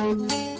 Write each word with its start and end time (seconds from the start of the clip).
Música 0.00 0.59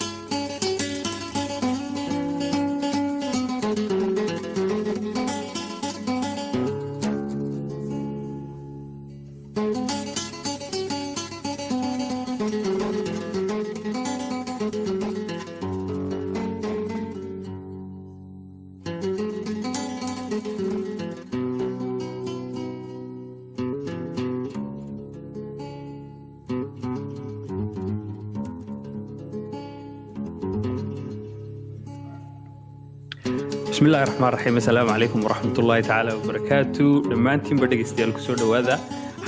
bismillahi 33.90 34.10
raxmaan 34.10 34.32
raxiim 34.34 34.56
assalaamu 34.60 34.90
calaykum 34.94 35.20
waraxmatullaahi 35.26 35.82
tacaala 35.86 36.10
wabarakaatu 36.18 36.84
dhammaantiinba 37.10 37.66
dhegaystayaal 37.70 38.12
ku 38.16 38.20
soo 38.26 38.36
dhowaada. 38.40 38.74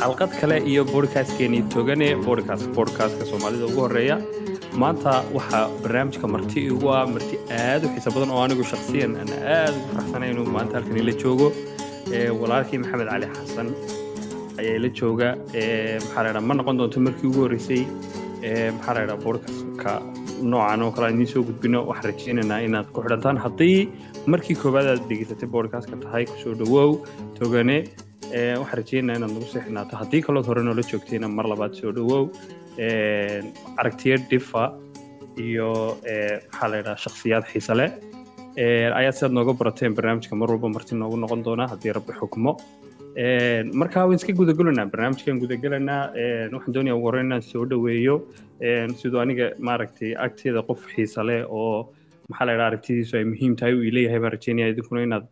Xalqad 0.00 0.30
kale 0.40 0.56
iyo 0.72 0.82
boodhkaaskeenii 0.90 1.62
togane 1.74 2.06
boodhkaas 2.26 2.62
boodhkaaska 2.76 3.24
soomaalida 3.30 3.66
ugu 3.70 3.80
horreeya. 3.84 4.16
Maanta 4.82 5.14
waxaa 5.36 5.64
barnaamijka 5.82 6.26
marti 6.34 6.60
igu 6.70 6.92
ah 6.98 7.02
marti 7.14 7.36
aad 7.58 7.82
u 7.88 7.92
xiiso 7.94 8.10
badan 8.14 8.30
oo 8.36 8.40
anigu 8.44 8.64
shakhsiyan 8.72 9.18
aan 9.24 9.32
aad 9.56 9.74
ugu 9.80 9.88
faraxsanay 9.96 10.30
inuu 10.36 10.46
maanta 10.56 10.74
halkan 10.78 10.96
ila 11.02 11.14
joogo. 11.24 11.48
Walaalkii 12.40 12.78
maxamed 12.84 13.08
cali 13.12 13.26
xasan 13.34 13.68
ayaa 14.60 14.76
ila 14.78 14.88
jooga. 15.02 15.28
Maxaa 16.06 16.32
la 16.38 16.40
ma 16.48 16.54
noqon 16.60 16.76
doonto 16.82 16.98
markii 17.08 17.28
ugu 17.32 17.40
horreysay. 17.46 17.82
Maxaa 18.78 18.94
la 18.96 19.00
ydhaha 19.06 19.20
boodhkaaska 19.26 19.92
noocan 20.52 20.80
oo 20.86 20.90
kale 20.94 21.04
aan 21.08 21.14
idiin 21.18 21.30
soo 21.34 21.42
gudbino 21.48 21.80
waxaan 21.90 22.08
rajaynaynaa 22.12 22.60
inaad 22.68 22.86
ku 22.94 23.00
xidhantaan. 23.04 23.36
Haddii 23.44 23.76
markii 24.26 24.56
koowaad 24.62 24.86
aad 24.92 25.02
dhegeysatay 25.10 25.48
boodhkaaska 25.54 25.96
tahay 26.04 26.24
ku 26.30 26.36
soo 26.42 26.54
dhowow 26.60 26.90
togane 27.38 27.78
waxaan 28.60 28.78
rajaynaynaa 28.80 29.16
inaad 29.18 29.32
nagu 29.34 29.48
seexnaato. 29.52 29.96
Haddii 30.02 30.22
kalood 30.26 30.46
hore 30.50 30.62
noola 30.62 30.82
joogtayna 30.92 31.28
mar 31.28 31.46
labaad 31.52 31.74
soo 31.80 31.92
dhowow 31.96 32.24
aragtiyo 33.80 34.16
dhifa 34.30 34.64
iyo 35.46 35.70
maxaa 36.52 36.68
la 36.72 36.78
ydhaha 36.82 36.96
shakhsiyaad 37.04 37.44
xiise 37.52 37.74
leh. 37.80 37.90
Ayaa 38.98 39.12
sidaad 39.16 39.32
nooga 39.38 39.52
barateen 39.60 39.94
barnaamijka 39.98 40.36
mar 40.36 40.48
walba 40.50 40.68
marti 40.76 40.94
noogu 40.94 41.16
noqon 41.24 41.42
doona 41.48 41.66
haddii 41.72 41.92
rabbi 41.98 42.12
xukmo. 42.20 42.56
Marka 43.80 44.06
waan 44.06 44.16
iska 44.20 44.32
gudagelanaa 44.40 44.86
barnaamijkan 44.92 45.40
gudagelanaa 45.42 46.02
waxaan 46.52 46.74
doonaya 46.74 46.94
ugu 46.96 47.06
horreyn 47.10 47.26
inaan 47.26 47.42
soo 47.42 47.64
dhoweeyo. 47.66 48.16
Siduu 49.00 49.20
aniga 49.24 49.50
maaragtay 49.58 50.14
agteeda 50.26 50.62
qof 50.68 50.86
xiisa 50.94 51.24
leh 51.26 51.42
oo 51.48 51.92
maxaa 52.30 52.46
la 52.48 52.52
ydhaha 52.56 52.68
aragtidiisu 52.72 53.16
ay 53.20 53.24
muhiim 53.32 53.52
tahay 53.60 53.74
uu 53.78 53.84
ileeyahay 53.90 54.20
baan 54.24 54.32
rajeynaya 54.36 54.72
idinkuna 54.72 55.02
inaad 55.08 55.26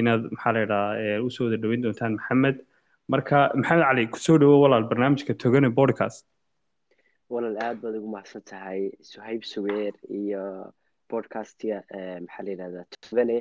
inaad 0.00 0.22
maxaa 0.34 0.52
la 0.56 0.62
ydhaha 0.66 1.20
u 1.26 1.30
soo 1.36 1.44
wada 1.48 1.58
dhoweyn 1.62 1.82
doontaan 1.84 2.16
maxamed. 2.18 2.56
Marka 3.12 3.38
maxamed 3.60 3.84
cali 3.88 4.06
ku 4.14 4.18
soo 4.26 4.38
dhowo 4.42 4.56
walaal 4.64 4.84
barnaamijka 4.90 5.34
togane 5.42 5.70
podcast. 5.80 6.24
Walaal 7.34 7.56
aad 7.66 7.78
baad 7.82 7.94
ugu 7.98 8.08
mahadsan 8.14 8.42
tahay 8.50 8.80
suhayb 9.10 9.42
suweer 9.52 9.94
iyo 10.20 10.44
podcastya 11.12 11.76
maxaa 12.24 12.44
la 12.46 12.50
yidhahdaa 12.54 12.84
togane 13.08 13.38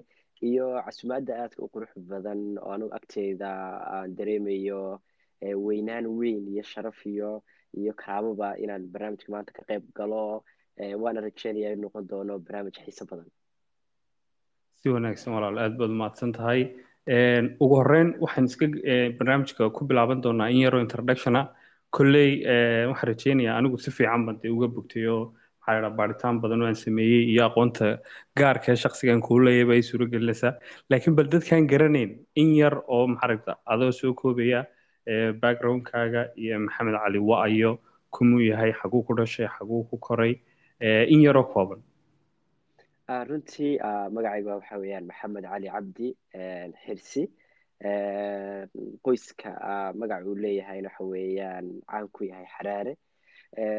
iyo 0.49 0.65
casumaadda 0.85 1.33
aadka 1.41 1.63
u 1.65 1.69
qurux 1.73 1.91
badan 2.11 2.41
oo 2.61 2.71
anugu 2.75 2.93
agteyda 2.97 3.49
aan 3.95 4.15
dareemayo 4.17 4.81
weynaan 5.67 6.05
weyn 6.19 6.43
iyo 6.53 6.63
sharaf 6.71 6.99
iyo 7.13 7.31
iyo 7.81 7.93
karaamaba 8.01 8.47
inaan 8.63 8.83
barnaamijka 8.93 9.31
maanta 9.33 9.51
ka 9.57 9.63
qayb 9.69 9.83
galo 9.97 10.43
waana 10.79 11.21
rajeynaya 11.27 11.71
in 11.73 11.81
noqon 11.81 12.07
doono 12.09 12.39
barnaamij 12.39 12.75
xiise 12.85 13.05
badan 13.09 13.27
si 14.81 14.89
wanaagsan 14.89 15.33
walaal 15.33 15.57
aad 15.59 15.77
baad 15.79 15.89
umahadsan 15.95 16.31
tahay 16.37 16.61
ugu 17.63 17.75
horreyn 17.81 18.09
waxaan 18.23 18.45
iska 18.51 18.65
barnaamijka 19.17 19.69
ku 19.77 19.85
bilaaban 19.87 20.21
doonaa 20.25 20.49
in 20.49 20.61
yaroo 20.65 20.81
introductiona 20.85 21.41
kolley 21.95 22.29
waxaan 22.89 23.07
rajeynayaa 23.11 23.57
anigu 23.59 23.77
si 23.85 23.91
fiican 23.97 24.25
ban 24.25 24.39
dee 24.43 24.51
uga 24.57 24.67
bogtay 24.67 25.05
oo 25.07 25.23
maxaa 25.59 25.75
ladhaha 25.81 25.95
baaritaan 25.99 26.41
badan 26.43 26.61
aan 26.67 26.75
sameeyey 26.83 27.23
iyo 27.31 27.43
aqoonta 27.49 27.85
gaarka 28.39 28.71
ee 28.71 28.75
shakhsigan 28.83 29.21
kuu 29.27 29.39
leeyaba 29.45 29.73
ay 29.77 29.81
suuro 29.89 30.05
gelinaysaa 30.13 30.53
laakiin 30.89 31.15
bal 31.17 31.27
dadkaan 31.33 31.67
garanayn 31.71 32.11
in 32.41 32.49
yar 32.61 32.75
oo 32.95 33.07
maxaragta 33.13 33.51
adoo 33.73 33.91
soo 33.99 34.13
koobaya 34.13 34.59
backgroundkaaga 35.41 36.21
iyo 36.43 36.59
maxamed 36.65 36.95
cali 37.03 37.19
wa-ayo 37.29 37.71
kumuu 38.15 38.41
yahay 38.49 38.71
xaguu 38.79 39.03
ku 39.07 39.13
dhashay 39.17 39.47
xaguu 39.55 39.83
ku 39.89 39.97
koray 40.07 40.33
in 40.81 41.21
yaroo 41.21 41.43
kooban 41.53 41.81
runtii 43.29 43.77
magacayga 44.15 44.55
waxa 44.59 44.77
weeyaan 44.81 45.05
maxamed 45.09 45.43
cali 45.51 45.67
cabdi 45.75 46.07
xirsi 46.85 47.23
qoyska 49.05 49.49
magaca 49.99 50.25
uu 50.29 50.35
leeyahayna 50.35 50.89
waxa 50.89 51.03
weeyaan 51.13 51.67
caan 51.89 52.07
ku 52.15 52.23
yahay 52.29 52.47
xaraare 52.57 52.93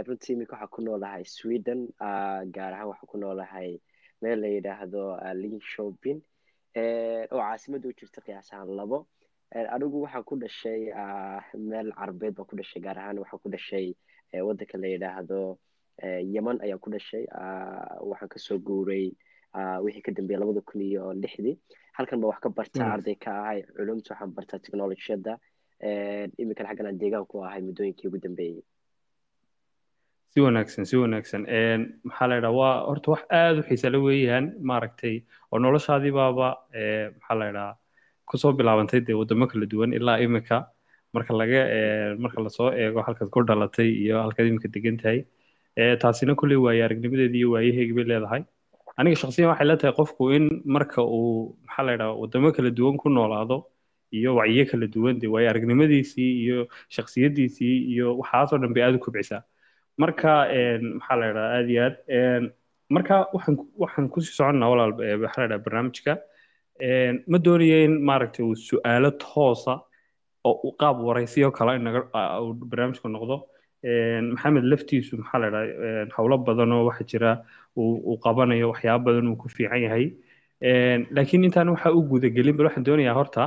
runtii 0.07 0.33
iminka 0.35 0.55
waxaa 0.57 0.73
ku 0.75 0.81
noolahay 0.83 1.25
sweden 1.25 1.81
gaar 2.55 2.73
ahaan 2.75 2.89
waxaa 2.93 3.11
ku 3.13 3.19
noolahay 3.19 3.71
meel 4.23 4.41
la 4.41 4.49
yidhaahdo 4.57 5.03
linshopin 5.43 6.19
oo 7.33 7.41
caasimadda 7.41 7.89
u 7.89 7.93
jirta 7.99 8.21
qiyaas 8.27 8.53
ahaan 8.53 8.71
labo 8.81 8.99
anigu 9.75 10.03
waxaan 10.05 10.25
ku 10.29 10.35
dhashay 10.43 10.81
meel 11.71 11.89
carabeed 11.99 12.35
baan 12.37 12.47
ku 12.51 12.57
dhashay 12.57 12.81
gaar 12.87 12.99
ahaan 12.99 13.19
waxaan 13.23 13.41
ku 13.43 13.49
dhashay 13.55 13.87
waddanka 14.47 14.79
la 14.79 14.89
yidhaahdo 14.95 15.41
yeman 16.03 16.61
ayaan 16.65 16.79
ku 16.85 16.91
dhashay 16.91 17.25
waxaan 18.11 18.29
ka 18.35 18.39
soo 18.39 18.59
guuray 18.59 19.13
wixii 19.85 20.03
ka 20.07 20.13
dambeeyay 20.13 20.41
labada 20.41 20.61
kun 20.61 20.81
iyo 20.83 21.13
lixdii. 21.23 21.57
Halkan 21.97 22.21
ba 22.21 22.27
wax 22.29 22.39
ka 22.45 22.49
bartaa 22.49 22.93
arday 22.95 23.15
ka 23.25 23.31
ahay 23.43 23.63
culumta 23.77 24.13
waxaan 24.15 24.33
bartaa 24.37 24.59
technologiyadda 24.65 25.39
iminkana 26.41 26.69
xaggan 26.71 26.87
aan 26.91 26.99
deegaan 27.03 27.27
ku 27.31 27.41
ahay 27.49 27.61
muddooyinkii 27.69 28.09
ugu 28.09 28.19
dambeeyey 28.27 28.61
si 30.33 30.41
wanaagsan 30.45 30.85
si 30.85 30.97
wanaagsan. 31.01 31.43
Maxaa 32.05 32.29
la 32.29 32.37
ydhaha 32.41 32.53
waa 32.61 32.75
horta 32.89 33.11
wax 33.15 33.23
aada 33.41 33.61
u 33.61 33.67
xiisale 33.69 33.99
weeyaan 34.07 34.47
maaragtay 34.71 35.17
oo 35.53 35.59
noloshaadii 35.65 36.13
baaba 36.19 36.49
maxaa 37.17 37.37
la 37.41 37.47
ydhaha 37.53 37.73
ku 38.29 38.37
soo 38.43 38.53
bilaabantay 38.59 39.01
dee 39.07 39.17
waddamo 39.21 39.47
kala 39.49 39.67
duwan 39.73 39.93
ilaa 39.99 40.19
imika. 40.27 40.59
Marka 41.15 41.33
laga 41.41 41.63
marka 42.23 42.43
la 42.45 42.51
soo 42.59 42.69
eego 42.83 43.01
halkaad 43.07 43.29
ku 43.35 43.41
dhalatay 43.49 43.89
iyo 44.05 44.17
halkaad 44.25 44.47
imika 44.53 44.69
degan 44.77 44.97
tahay 45.01 45.25
taasina 45.77 46.35
kolley 46.35 46.57
waaye 46.57 46.83
aragnimadeedii 46.85 47.39
iyo 47.39 47.51
waayaheegi 47.55 47.93
bay 47.93 48.05
leedahay. 48.05 48.43
Aniga 48.99 49.17
shaksiyan 49.23 49.49
waxay 49.53 49.67
la 49.67 49.77
qofku 49.99 50.31
in 50.37 50.63
marka 50.65 51.03
uu 51.05 51.57
maxaa 51.67 51.85
la 51.87 51.93
ydhaha 51.97 52.15
waddamo 52.23 52.53
kala 52.57 52.71
duwan 52.71 52.97
ku 52.97 53.09
noolaado 53.09 53.67
iyo 54.13 54.35
wacyiyo 54.39 54.65
kala 54.71 54.87
duwan 54.87 55.19
dee 55.21 55.29
waaye 55.35 55.49
aragnimadiisii 55.49 56.31
iyo 56.45 56.69
shaksiyaddiisii 56.89 57.77
iyo 57.93 58.17
waxaasoo 58.21 58.59
dhan 58.59 58.73
bay 58.75 58.83
aada 58.83 58.97
u 58.97 59.05
kobcisaa. 59.05 59.43
Marka 59.99 60.49
maxaa 60.99 61.17
la 61.21 61.27
ydhaha 61.31 61.49
aada 61.57 61.69
iyo 61.73 61.83
aad 61.85 62.53
marka 62.89 63.15
waxaan 63.35 63.57
waxaan 63.83 64.09
ku 64.09 64.21
sii 64.21 64.33
soconnaa 64.39 64.71
walaal 64.73 64.93
maxaa 65.25 65.43
la 65.43 65.47
ydhaha 65.49 65.65
barnaamijka. 65.67 66.13
Ma 67.29 67.39
doonayo 67.45 67.85
in 67.85 67.95
maaragtay 68.09 68.45
uu 68.49 68.57
su'aalo 68.69 69.11
toosa 69.25 69.75
oo 70.49 70.73
qaab 70.81 70.97
waraysiyo 71.09 71.51
kale 71.53 71.77
inaga 71.81 72.01
barnaamijku 72.71 73.09
noqdo 73.13 73.37
maxamed 74.35 74.65
laftiisu 74.73 75.19
maxaa 75.23 75.41
la 75.43 75.49
ydhaha 75.51 76.17
howlo 76.17 76.39
badan 76.49 76.73
oo 76.73 76.85
waxa 76.89 77.05
jira 77.13 77.33
uu 77.77 78.17
qabanayo 78.25 78.71
waxyaaba 78.73 79.05
badan 79.09 79.29
uu 79.31 79.37
ku 79.43 79.49
fiican 79.49 79.83
yahay. 79.87 80.07
Laakiin 81.17 81.45
intaan 81.49 81.69
waxa 81.75 81.93
u 81.99 82.03
gudagelin 82.11 82.57
bal 82.57 82.67
waxaan 82.69 82.87
doonayaa 82.89 83.15
horta 83.21 83.45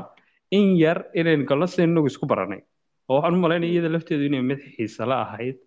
in 0.51 0.75
yar 0.83 0.99
inayn 1.13 1.45
galno 1.49 1.67
inagu 1.85 2.07
isku 2.07 2.25
baranay 2.31 2.61
oo 3.09 3.15
waxaan 3.17 3.35
u 3.37 3.41
malaynaya 3.45 3.71
iyada 3.73 3.89
lafteedu 3.95 4.23
inay 4.29 4.41
mid 4.51 4.59
xiisala 4.75 5.15
ahayd. 5.25 5.57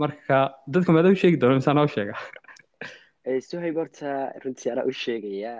Marka 0.00 0.38
dadka 0.74 0.92
maada 0.92 1.08
u 1.14 1.16
sheegi 1.22 1.40
doona 1.40 1.60
misaan 1.60 1.78
oo 1.78 1.86
sheega 1.96 2.14
suhayb 3.50 3.76
horta 3.80 4.10
runtii 4.44 4.70
anaa 4.72 4.84
u 4.90 4.92
sheegaya 4.92 5.52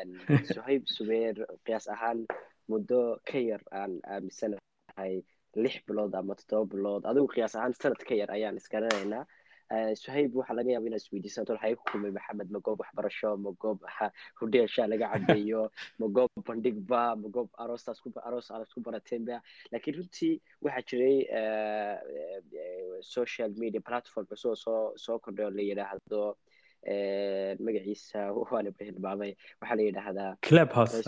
suhayb 0.54 0.82
subeer 0.96 1.36
qiyaas 1.66 1.88
ahaan 1.94 2.20
muddo 2.70 3.00
ka 3.28 3.38
yar 3.38 3.62
aan 3.80 3.98
aaminsanahay 4.14 5.14
lix 5.64 5.76
bilood 5.88 6.14
ama 6.20 6.34
toddoba 6.40 6.70
bilood. 6.74 7.02
Adigu 7.10 7.26
qiyaas 7.34 7.54
ahaan 7.58 7.74
sanad 7.80 8.00
ka 8.08 8.14
yar 8.20 8.30
ayaan 8.36 8.60
isgaranaynaa 8.62 9.24
suhayb 10.02 10.30
waxaa 10.38 10.54
laga 10.58 10.70
yaaba 10.72 10.86
inaad 10.86 11.02
isweydiisato 11.02 11.52
waxay 11.54 11.74
ku 11.74 11.84
kulmay 11.90 12.12
maxamed 12.18 12.48
ma 12.54 12.60
goob 12.66 12.78
waxbarasho 12.82 13.30
ma 13.44 13.50
goob 13.62 13.78
hudheesha 14.40 14.86
laga 14.92 15.06
cadeeyo 15.12 15.62
ma 16.00 16.06
goob 16.16 16.30
bandhigba 16.48 17.00
ma 17.22 17.28
goob 17.34 17.48
aroostaas 17.62 17.98
ku 18.02 18.08
aroos 18.28 18.50
aad 18.50 18.68
ku 18.74 18.80
barateenba 18.86 19.36
laakiin 19.72 19.96
runtii 19.98 20.34
waxaa 20.64 20.86
jiray 20.90 21.18
social 23.14 23.50
media 23.62 23.80
platform 23.88 24.26
cusub 24.30 24.54
soo 24.64 24.82
soo 25.04 25.18
kordhay 25.24 25.46
oo 25.46 25.54
la 25.58 25.62
yidhaahdo 25.70 26.22
magaciisa 27.66 28.18
waana 28.38 28.70
hilmaamay 28.88 29.32
waxaa 29.60 29.76
la 29.80 29.82
yidhaahdaa 29.88 30.32
clubhouse 30.48 31.02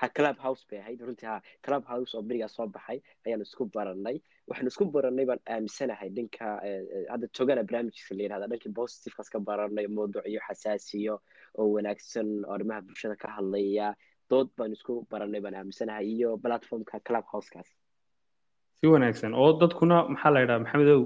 ha 0.00 0.06
club 0.16 0.36
house 0.44 0.62
bay 0.70 0.78
ahayd. 0.82 1.00
Runtii 1.06 1.28
ha 1.30 1.36
club 1.66 1.84
house 1.92 2.14
oo 2.16 2.22
berigaa 2.28 2.48
soo 2.56 2.66
baxay 2.76 2.98
ayaan 3.26 3.42
isku 3.46 3.64
baranay 3.76 4.16
waxaan 4.50 4.68
isku 4.72 4.84
baranay 4.96 5.24
baan 5.30 5.40
aaminsanahay 5.54 6.08
dhanka 6.16 6.46
hadda 7.12 7.26
togana 7.38 7.62
barnaamijkiisa 7.68 8.14
la 8.18 8.22
yirahda 8.26 8.46
dhankii 8.52 8.74
positivekaas 8.80 9.28
ka 9.34 9.38
baranay 9.48 9.86
mawduucyo 9.96 10.40
xasaasiyo 10.48 11.14
oo 11.58 11.66
wanaagsan 11.76 12.28
oo 12.46 12.52
arrimaha 12.56 12.80
bulshada 12.86 13.16
ka 13.24 13.28
hadlaya. 13.36 13.88
Dood 14.30 14.48
baan 14.58 14.72
isku 14.76 14.94
baranay 15.12 15.40
baan 15.44 15.54
aaminsanahay 15.60 16.06
iyo 16.16 16.30
platformka 16.44 17.00
club 17.08 17.24
housekaas 17.32 17.70
si 18.80 18.86
wanaagsan. 18.86 19.32
Oo 19.34 19.52
dadkuna 19.60 19.96
maxaa 20.12 20.30
la 20.34 20.40
yidhaha 20.42 20.62
maxamedow 20.64 21.00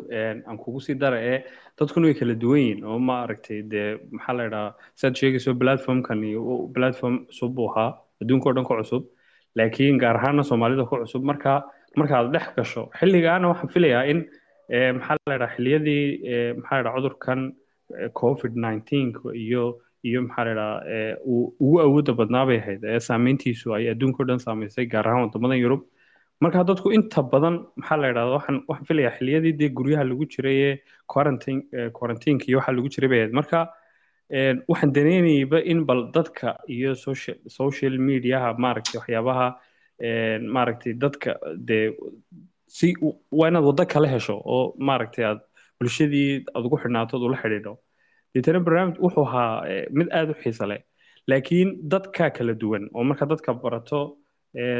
aan 0.49 0.59
kugu 0.63 0.81
sii 0.87 0.95
dara 1.03 1.19
ee 1.33 1.39
dadkuna 1.81 2.07
way 2.09 2.15
kala 2.21 2.35
duwan 2.43 2.61
yihiin 2.61 2.81
oo 2.85 2.99
ma 3.09 3.15
aragtay 3.25 3.61
dee 3.73 3.89
maxaa 4.17 4.35
la 4.39 4.45
yidhaha 4.47 4.75
saad 5.01 5.15
sheegayso 5.21 5.55
platformkan 5.63 6.21
iyo 6.31 6.43
platform 6.77 7.17
cusub 7.29 7.55
buu 7.57 7.69
ahaa 7.71 7.91
adduunka 8.23 8.55
dhan 8.57 8.65
ka 8.69 8.75
cusub. 8.81 9.03
Laakiin 9.59 9.99
gaar 10.03 10.17
ahaana 10.21 10.43
soomaalida 10.51 10.85
ku 10.89 10.97
cusub 11.03 11.23
marka 11.31 11.53
markaad 12.01 12.33
dhex 12.35 12.47
gasho 12.57 12.83
xilligaana 12.99 13.49
waxaan 13.53 13.71
filayaa 13.75 14.05
in 14.13 14.19
maxaa 14.99 15.17
la 15.31 15.35
yidhaha 15.37 15.55
xilliyadii 15.57 16.05
maxaa 16.61 16.77
la 16.77 16.81
yidhaha 16.81 16.97
cudurkan 16.99 17.41
covid 18.21 18.53
nineteen 18.65 19.13
iyo 19.45 19.65
iyo 20.09 20.23
maxaa 20.27 20.45
la 20.45 20.51
yidhaha 20.53 21.17
uu 21.33 21.43
ugu 21.65 21.77
awoodda 21.87 22.13
badnaa 22.21 22.47
bay 22.51 22.59
ahayd 22.63 22.85
ee 22.95 23.01
saameyntiisu 23.09 23.75
ay 23.79 23.85
adduunka 23.93 24.23
o 24.23 24.27
dhan 24.31 24.41
saameysay 24.47 24.87
gaar 24.95 25.07
ahaan 25.09 25.25
waddamadan 25.27 25.61
yurub. 25.65 25.83
Marka 26.43 26.65
dadku 26.71 26.89
inta 26.97 27.23
badan 27.33 27.55
maxaa 27.81 27.99
la 28.03 28.07
yidhahda 28.11 28.33
waxaan 28.39 28.57
waxaan 28.71 28.87
filayaa 28.91 29.13
xilliyadii 29.19 29.53
dee 29.61 29.71
guryaha 29.79 30.05
lagu 30.11 30.25
jiray 30.35 30.57
ee 30.69 30.73
quarantine 31.13 31.61
quarantineka 31.99 32.47
iyo 32.51 32.59
waxa 32.61 32.73
lagu 32.79 32.89
jiray 32.95 33.09
bay 33.13 33.21
ahayd. 33.23 33.35
Marka 33.41 33.59
waxaan 34.69 34.93
daneynayba 34.97 35.59
in 35.73 35.85
bal 35.87 36.11
dadka 36.17 36.57
iyo 36.69 36.95
social 37.59 37.95
mediaha 38.09 38.55
maaragtay 38.65 38.99
waxyaabaha 39.01 39.49
maaragtay 40.57 40.93
dadka 41.05 41.31
dee 41.69 41.91
si 42.67 42.95
waa 43.39 43.49
inaad 43.51 43.65
waddo 43.69 43.85
kala 43.93 44.09
hesho 44.15 44.37
oo 44.55 44.75
maaragtay 44.89 45.25
aad 45.25 45.41
bulshadii 45.79 46.45
aad 46.55 46.65
ugu 46.67 46.77
xidhnaato 46.83 47.17
ad 47.17 47.23
ula 47.29 47.37
xidhiidho. 47.43 47.75
Deetana 48.35 48.61
barnaamij 48.67 48.97
wuxuu 49.05 49.25
ahaa 49.29 49.53
mid 49.99 50.09
aada 50.17 50.33
u 50.33 50.41
xiisa 50.43 50.65
leh. 50.71 50.81
Laakiin 51.29 51.69
dadka 51.93 52.31
kala 52.37 52.55
duwan 52.61 52.85
oo 52.95 53.05
marka 53.05 53.27
dadka 53.33 53.51
barato 53.65 54.01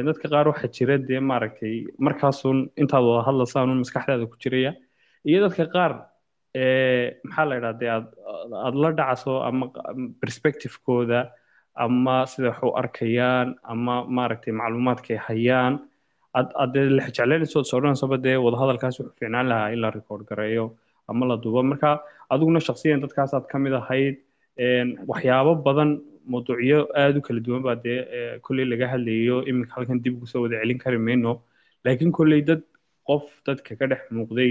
dadka 0.09 0.27
qaar 0.33 0.47
waxaa 0.53 0.73
jira 0.77 0.97
dee 1.09 1.21
maaragtay 1.31 1.75
markaasun 2.07 2.59
intaad 2.81 3.05
wada 3.09 3.23
hadlasaanun 3.29 3.79
maskaxdaada 3.85 4.25
ku 4.33 4.37
jiraya. 4.43 4.73
Iyo 5.29 5.39
dadka 5.47 5.65
qaar 5.75 5.93
maxaa 6.55 7.45
la 7.49 7.55
yidhaha 7.57 7.79
dee 7.81 7.91
aad 7.97 8.07
aad 8.67 8.75
la 8.83 8.91
dhacaso 8.99 9.33
ama 9.49 9.67
perspectivekooda 10.21 11.21
ama 11.85 12.17
sida 12.33 12.49
wax 12.51 12.63
u 12.69 12.71
arkayaan 12.83 13.49
ama 13.73 13.95
maaragtay 14.17 14.53
macluumaadkay 14.61 15.17
hayaan 15.29 15.75
ad 16.39 16.49
ad 16.63 16.71
dee 16.75 16.85
lexjecleynayso 16.99 17.65
sodhanaysaba 17.73 18.17
dee 18.27 18.37
wadahadalkaas 18.45 18.99
wuxuu 19.01 19.17
fiicnaan 19.19 19.47
lahaa 19.53 19.73
in 19.75 19.81
la 19.85 19.91
record 19.97 20.23
gareeyo 20.31 20.67
ama 21.09 21.23
la 21.31 21.37
duubo 21.43 21.63
marka 21.71 21.91
adiguna 22.33 22.61
shaksiyan 22.69 23.01
dadkaasaad 23.05 23.45
ka 23.53 23.57
mid 23.65 23.73
ahayd 23.81 24.17
waxyaabo 25.11 25.53
badan 25.67 25.91
mawduucyo 26.33 26.81
aada 27.01 27.19
u 27.21 27.23
kala 27.27 27.41
duwan 27.47 27.63
baa 27.67 27.75
dee 27.85 27.99
kolley 28.45 28.65
laga 28.73 28.87
hadlayo 28.93 29.37
iminka 29.49 29.73
halkan 29.77 29.99
dib 30.05 30.15
ugu 30.17 30.27
soo 30.33 30.43
wada 30.45 30.61
celin 30.63 30.79
kari 30.85 30.99
mayno. 31.07 31.33
Laakiin 31.85 32.13
kolley 32.19 32.41
dad 32.49 32.63
qof 33.09 33.25
dadka 33.47 33.73
ka 33.81 33.87
dhex 33.91 34.03
muuqday 34.17 34.51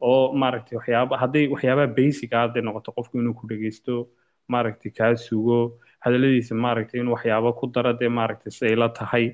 oo 0.00 0.32
maaragtay 0.42 0.76
waxyaaba 0.78 1.14
hadday 1.22 1.44
waxyaabaha 1.54 1.94
basic 1.98 2.32
ah 2.36 2.40
hadday 2.46 2.62
noqoto 2.68 2.90
qofku 2.96 3.14
inuu 3.22 3.34
ku 3.40 3.44
dhegeysto 3.50 3.94
maaragtay 4.52 4.90
kaa 4.98 5.12
sugo 5.26 5.58
hadalladiisa 6.04 6.54
maaragtay 6.64 7.00
in 7.02 7.08
waxyaabo 7.14 7.50
ku 7.60 7.64
dara 7.74 7.92
dee 8.00 8.08
maaragtay 8.18 8.50
siday 8.56 8.76
la 8.82 8.88
tahay 8.98 9.24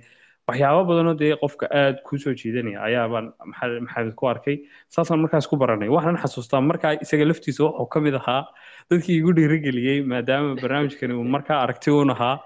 waxyaabo 0.48 0.80
badanoo 0.90 1.14
dee 1.22 1.32
qofka 1.42 1.66
aada 1.80 1.98
ku 2.06 2.18
soo 2.22 2.34
jiidanaya 2.40 2.78
ayaabaan 2.88 3.26
maxamed 3.50 4.14
ku 4.20 4.24
arkay? 4.32 4.56
Saasaan 4.94 5.20
markaas 5.24 5.46
ku 5.50 5.56
baranay. 5.62 5.88
Waxaan 5.96 6.16
xasuustaa 6.22 6.60
markaa 6.70 6.92
isaga 7.04 7.24
laftiisa 7.30 7.60
wuxuu 7.64 7.86
ka 7.92 7.98
mid 8.06 8.14
ahaa 8.20 8.42
dadkii 8.90 9.16
igu 9.20 9.30
dhiirigeliyey 9.38 9.98
maadaama 10.12 10.50
barnaamijkani 10.62 11.14
uu 11.20 11.24
markaa 11.36 11.58
aragti 11.64 11.88
uun 11.96 12.10
ahaa 12.16 12.36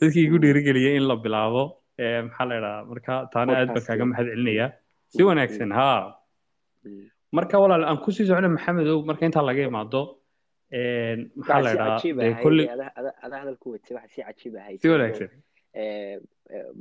dadkii 0.00 0.24
igu 0.28 0.38
dhiirigeliyey 0.44 0.94
in 1.00 1.06
la 1.10 1.16
bilaabo. 1.24 1.62
Maxaa 2.26 2.46
la 2.50 2.54
idhaha 2.60 2.80
marka 2.90 3.12
taana 3.32 3.52
aad 3.60 3.68
baan 3.74 3.84
kaaga 3.88 4.04
mahad 4.12 4.26
celinaya 4.32 4.66
si 5.14 5.22
wanaagsan 5.28 5.70
ha 5.78 5.88
marka 7.36 7.56
walaal 7.62 7.84
aan 7.90 7.98
ku 8.04 8.10
sii 8.16 8.26
socno 8.28 8.48
maxamedow 8.56 8.98
marka 9.08 9.22
intaa 9.28 9.44
laga 9.48 9.62
imaado 9.70 10.02
maxaa 11.38 11.60
la 11.64 11.70
idhaha 11.74 12.42
kolley 12.44 12.66
adaa 13.24 13.38
hadal 13.42 13.56
ku 13.62 13.66
watay 13.74 13.94
waxa 13.96 14.08
si 14.14 14.20
cajiib 14.28 14.54
ahayd. 14.60 14.78
Si 14.82 14.88
wanaagsan. 14.92 15.28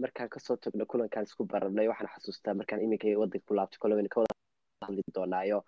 Markaan 0.01 0.29
ka 0.33 0.39
soo 0.45 0.55
tagno 0.63 0.85
kulankaan 0.91 1.25
isku 1.27 1.44
baranay 1.51 1.88
waxaan 1.91 2.09
xasuustaa 2.15 2.53
markaan 2.59 2.81
iminka 2.85 3.07
wadanka 3.21 3.45
ku 3.47 3.53
laabtay 3.57 3.79
kolowayna 3.83 4.09
ka 4.13 4.19
wada 4.21 4.33
hadli 4.88 5.01
doonaayo. 5.15 5.59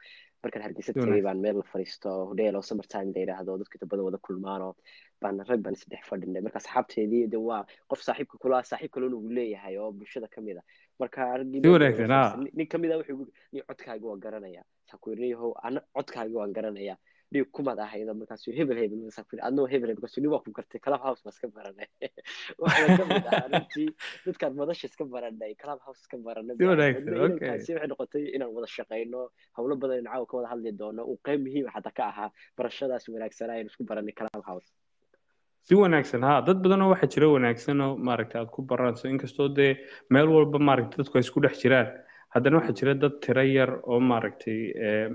Markaan 0.43 0.63
hargeysa 0.65 0.93
tagay 0.93 1.21
baan 1.27 1.39
meel 1.43 1.55
la 1.59 1.65
fadhiisto 1.71 2.09
hodheel 2.29 2.55
oo 2.59 2.61
summer 2.69 2.85
time 2.93 3.09
la 3.15 3.19
yidhaahdo 3.23 3.51
inta 3.75 3.85
badan 3.91 4.05
wada 4.07 4.17
kulmaano 4.25 4.67
baan 5.21 5.35
rag 5.49 5.59
baan 5.65 5.73
isdhex 5.77 6.03
fadhinay. 6.09 6.41
Marka 6.45 6.57
asxaabteedii 6.61 7.23
de 7.33 7.37
waa 7.47 7.61
qof 7.89 7.99
saaxiibka 8.07 8.35
kula 8.43 8.57
saaxiib 8.71 8.91
kalena 8.93 9.15
uu 9.17 9.29
leeyahay 9.37 9.75
oo 9.81 9.91
bulshada 9.97 10.27
ka 10.33 10.39
mid 10.41 10.57
a 10.59 10.61
marka 10.61 10.63
nin 10.63 10.63
ka 10.63 10.67
mid 10.67 10.67
a 10.67 10.84
wuxuu 13.01 13.27
nin 13.51 13.63
codkaaga 13.67 14.05
waan 14.09 14.19
garanaya. 14.25 14.63
Saa 14.89 14.97
ku 15.01 15.11
yiri 15.11 15.29
yahow 15.33 15.53
ana 15.63 15.81
codkaaga 15.95 16.35
waan 16.39 16.53
garanaya. 16.53 16.95
Dhiig 17.33 17.49
kumaad 17.51 17.79
ahaydo 17.85 18.13
markaasuu 18.13 18.53
hebel 18.57 18.77
hebel 18.77 18.99
adnoo 19.47 19.65
hebel 19.71 19.89
hebel 19.89 19.95
markaasuu 19.97 20.21
nin 20.21 20.31
waa 20.33 20.43
ku 20.45 20.51
gartay 20.57 20.79
club 20.85 21.01
house 21.05 21.21
baa 21.25 21.33
iska 21.35 21.47
baranay. 21.57 21.89
Waxaa 22.61 22.97
ka 22.97 23.05
mid 23.09 23.25
ahaa 23.31 23.47
runtii 23.51 23.89
dadkaan 24.25 24.53
madasha 24.59 24.87
iska 24.87 25.05
baranay 25.15 25.53
club 25.61 25.79
house 25.85 25.99
iska 26.03 26.17
baranay 26.27 26.55
waxay 26.55 27.87
noqotay 27.91 28.23
inaan 28.35 28.51
wada 28.55 28.67
shaqayno 28.77 29.21
howlo 29.57 29.75
badan 29.81 29.99
in 30.01 30.07
caawa 30.11 30.25
ka 30.29 30.37
wada 30.37 30.49
hadli 30.53 30.71
doono 30.81 31.01
uu 31.09 31.17
qayb 31.27 31.39
muhiim 31.45 31.65
xataa 31.75 31.97
ka 31.97 32.03
ahaa 32.11 32.29
barashadaas 32.57 33.09
wanaagsanaa 33.13 33.57
aynu 33.59 33.69
isku 33.73 33.83
baranay 33.89 34.15
club 34.19 34.43
house 34.49 34.69
si 35.67 35.73
wanaagsan. 35.81 36.21
Ha 36.29 36.33
dad 36.47 36.57
badanoo 36.63 36.89
waxaa 36.93 37.11
jira 37.13 37.27
wanaagsan 37.35 37.81
oo 37.85 37.93
maaragtay 38.07 38.39
aad 38.41 38.49
ku 38.55 38.61
baranayso 38.71 39.05
inkastoo 39.13 39.47
dee 39.59 39.71
meel 40.13 40.27
walba 40.35 40.59
maaragtay 40.69 40.97
dadku 41.01 41.17
ay 41.19 41.25
isku 41.27 41.41
dhex 41.45 41.55
jiraan 41.63 41.87
haddana 42.35 42.59
waxaa 42.59 42.77
jira 42.79 42.93
dad 43.03 43.13
tiro 43.25 43.43
yar 43.57 43.71
oo 43.91 43.99
maaragtay 44.11 44.59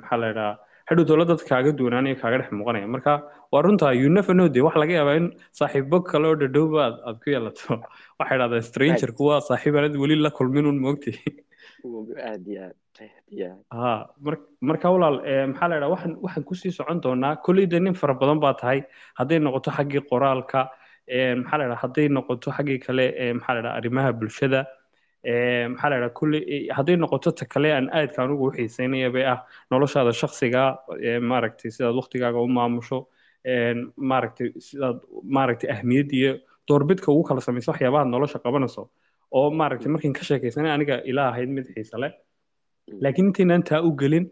maxaa 0.01 0.19
la 0.23 0.31
idhaha 0.35 0.53
hadhow 0.91 1.05
dowla 1.11 1.25
dad 1.31 1.43
kaaga 1.51 1.71
duwanaanaya 1.81 2.17
kaaga 2.23 2.39
dhex 2.43 2.51
muuqanaya. 2.61 2.87
Marka 2.95 3.13
waa 3.53 3.63
runtaa 3.67 3.93
you 4.01 4.09
never 4.17 4.35
know 4.39 4.49
de 4.57 4.61
waxa 4.67 4.81
laga 4.83 4.95
yaabaa 4.99 5.17
in 5.21 5.27
saaxiibo 5.61 5.99
kale 6.11 6.27
oo 6.31 6.37
dhadhowba 6.43 6.81
aad 7.09 7.17
ku 7.23 7.29
yeelato. 7.35 7.79
Waxay 8.21 8.39
dhahdaa 8.43 8.63
stranger 8.71 9.11
kuwa 9.21 9.37
saaxiib 9.51 9.77
aanad 9.79 9.95
weli 10.03 10.17
la 10.27 10.31
kulmin 10.39 10.67
un 10.73 10.79
moogtay 10.87 11.17
marka 14.69 14.91
walaal 14.95 15.17
maxaa 15.53 15.69
la 15.69 15.77
idhaha 15.77 15.91
waxaan 15.95 16.17
waxaan 16.25 16.45
ku 16.45 16.55
sii 16.55 16.73
socon 16.79 17.01
doonaa 17.05 17.37
kolley 17.45 17.67
de 17.67 17.79
nin 17.81 17.95
fara 17.95 18.15
badan 18.15 18.41
baa 18.41 18.55
tahay 18.55 18.81
hadday 19.19 19.39
noqoto 19.39 19.71
xaggii 19.79 20.03
qoraalka 20.11 20.61
maxaa 21.43 21.59
la 21.59 21.65
idhaha 21.67 21.81
hadday 21.85 22.09
noqoto 22.09 22.51
xaggii 22.57 22.79
kale 22.87 23.07
maxaa 23.39 23.55
la 23.55 23.61
idhaha 23.61 23.77
arrimaha 23.79 24.13
bulshada 24.13 24.61
maxaa 25.73 25.91
la 25.91 25.97
idhaha 25.99 26.15
kulley 26.19 26.69
hadday 26.77 26.97
noqoto 26.97 27.31
ta 27.39 27.45
kale 27.53 27.69
aan 27.77 27.87
aadka 27.99 28.23
anugu 28.25 28.45
u 28.49 28.53
xiiseynaya 28.57 29.09
ah 29.33 29.39
noloshaada 29.71 30.13
shaksiga 30.21 30.63
maaragtay 31.31 31.71
sidaad 31.75 31.95
waktigaaga 32.01 32.39
u 32.47 32.49
maamusho 32.59 32.99
maaragtay 34.11 34.49
sidaad 34.69 34.97
maaragtay 35.37 35.71
ahmiyad 35.77 36.11
iyo 36.21 36.33
doorbidka 36.69 37.13
ugu 37.13 37.23
kala 37.29 37.41
samayso 37.41 37.71
waxyaabaha 37.73 38.05
nolosha 38.15 38.39
qabanayso 38.45 38.83
oo 39.39 39.49
maaragtay 39.61 39.91
markin 39.95 40.13
ka 40.19 40.23
sheekaysanay 40.29 40.73
aniga 40.77 40.97
ilaa 41.11 41.29
ahayd 41.33 41.49
mid 41.57 41.67
xiise 41.75 41.97
leh. 42.03 42.13
Laakiin 43.03 43.27
intaynaan 43.31 43.63
taa 43.69 43.81
u 43.89 43.91
gelin 44.01 44.27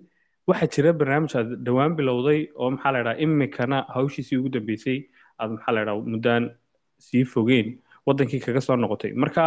waxaa 0.49 0.69
jira 0.75 0.93
barnaamij 1.01 1.35
aad 1.39 1.51
dhowaan 1.67 1.93
bilowday 1.99 2.41
oo 2.61 2.71
maxaa 2.75 2.93
la 2.95 3.01
idhaha 3.03 3.21
imikana 3.25 3.79
hawshiisii 3.95 4.39
ugu 4.41 4.49
dambeysay 4.57 4.99
aad 5.39 5.51
maxaa 5.55 5.73
la 5.75 5.81
idhaha 5.85 6.01
muddaan 6.13 6.45
sii 7.07 7.25
fogeyn 7.33 7.69
wadankii 8.07 8.41
kaga 8.47 8.61
soo 8.67 8.77
noqotay. 8.77 9.13
Marka 9.23 9.45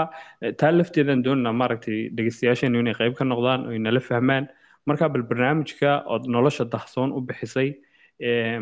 taa 0.59 0.71
lafteedaan 0.77 1.23
doonanaa 1.25 1.53
maaragtay 1.61 1.99
dhegeystayaasheenu 2.15 2.79
inay 2.83 2.93
qayb 2.99 3.13
ka 3.19 3.25
noqdaan 3.25 3.61
oo 3.67 3.73
inala 3.79 3.99
fahmaan. 4.09 4.47
Marka 4.87 5.09
bal 5.13 5.23
barnaamijka 5.29 5.91
ood 6.13 6.23
nolosha 6.33 6.65
dahsoon 6.73 7.09
u 7.17 7.19
bixisay 7.27 7.69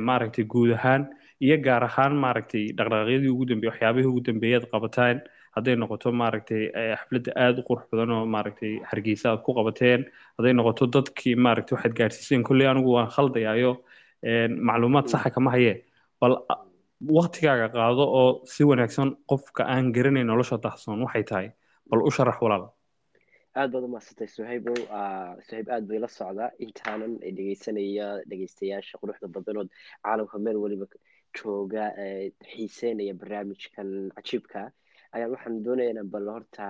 maaragtay 0.08 0.46
guud 0.54 0.72
ahaan 0.78 1.08
iyo 1.46 1.58
gaar 1.66 1.84
ahaan 1.90 2.14
maaragtay 2.24 2.66
dhaqdhaqaaqyadii 2.78 3.30
ugu 3.36 3.46
dambeeyey 3.50 3.72
waxyaabihii 3.72 4.10
ugu 4.12 4.22
dambeeyay 4.28 4.58
aad 4.60 4.68
qabataan 4.74 5.18
hadday 5.60 5.76
noqoto 5.84 6.12
maaragtay 6.22 6.64
xafladda 7.00 7.32
aada 7.44 7.60
u 7.62 7.68
qurux 7.70 7.84
badan 7.92 8.10
oo 8.18 8.26
maaragtay 8.36 8.74
hargeysa 8.90 9.26
aad 9.32 9.42
ku 9.46 9.52
qabateen 9.60 10.02
hadday 10.38 10.54
noqoto 10.60 10.84
dadkii 10.96 11.36
maaragtay 11.46 11.76
waxaad 11.78 11.96
gaadhsiiseen 12.00 12.44
kolley 12.50 12.68
anigu 12.72 12.90
waan 12.98 13.10
khaldayaayo 13.16 13.72
macluumaad 14.70 15.08
saxa 15.14 15.30
kama 15.36 15.52
hayee 15.56 15.76
bal 16.22 16.34
waktigaaga 17.18 17.68
qaado 17.76 18.04
oo 18.22 18.30
si 18.54 18.64
wanaagsan 18.70 19.10
qofka 19.32 19.64
aan 19.74 19.86
garanayn 19.96 20.28
nolosha 20.32 20.58
dahsoon 20.66 21.04
waxay 21.06 21.24
tahay 21.30 21.48
bal 21.90 22.02
u 22.08 22.12
sharax 22.16 22.38
walaal. 22.46 22.66
Aad 23.60 23.70
baad 23.74 23.84
umahadsantay 23.88 24.28
suhaybow 24.36 24.76
suhayb 25.48 25.68
aad 25.76 25.86
bay 25.90 26.00
la 26.04 26.08
socdaa 26.18 26.50
intaanan 26.66 27.14
dhegeysanaya 27.38 28.08
dhegeystayaasha 28.30 29.00
quruxda 29.02 29.28
badanood 29.36 29.70
caalamka 30.06 30.38
meel 30.46 30.58
weliba 30.64 30.86
jooga 31.38 31.86
xiiseynaya 32.52 33.14
barnaamijkan 33.22 33.90
cajiibka 34.18 34.62
ayaan 35.16 35.32
waxaan 35.36 35.64
doonaya 35.66 35.90
inaan 35.94 36.10
bal 36.14 36.28
horta 36.36 36.68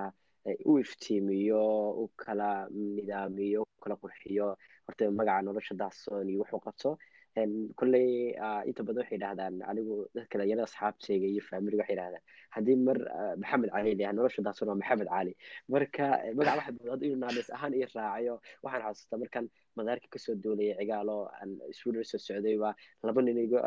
u 0.70 0.72
iftiimiyo 0.82 1.62
u 2.02 2.04
kala 2.22 2.50
nidaamiyo 2.96 3.62
kala 3.84 3.94
qurxiyo 4.02 4.48
horta 4.86 5.10
magaca 5.18 5.42
nolosha 5.46 5.74
daasoon 5.82 6.28
iyo 6.30 6.38
wuxuu 6.42 6.60
qabto. 6.66 6.90
Kolley 7.78 8.34
inta 8.68 8.82
badan 8.86 9.02
waxay 9.02 9.16
yidhahdaan 9.18 9.54
anigu 9.70 9.94
dadka 10.16 10.34
dhalinyarada 10.38 10.66
asxaabtayga 10.68 11.26
iyo 11.32 11.42
faamiliga 11.48 11.82
waxay 11.82 11.94
yidhahdaan 11.96 12.22
haddii 12.54 12.76
mar 12.88 12.98
maxamed 13.42 13.70
cali 13.74 13.90
layahay 13.98 14.14
nolosha 14.18 14.42
daasoon 14.46 14.68
waa 14.70 14.78
maxamed 14.82 15.08
cali. 15.14 15.32
Marka 15.72 16.04
magaca 16.38 16.56
waxa 16.60 16.72
dowlad 16.78 17.02
inuu 17.06 17.20
naanis 17.22 17.48
ahaan 17.56 17.72
ii 17.78 17.86
raacayo 17.94 18.34
waxaan 18.64 18.82
xasuustaa 18.86 19.18
markan 19.22 19.44
madaarka 19.78 20.08
ka 20.10 20.18
soo 20.18 20.34
duulaya 20.34 20.74
cigaalo 20.80 21.16
aan 21.40 21.58
soo 21.72 22.18
socday 22.18 22.56
waa 22.62 22.74
laba 23.02 23.22
nin 23.22 23.38
igo 23.38 23.58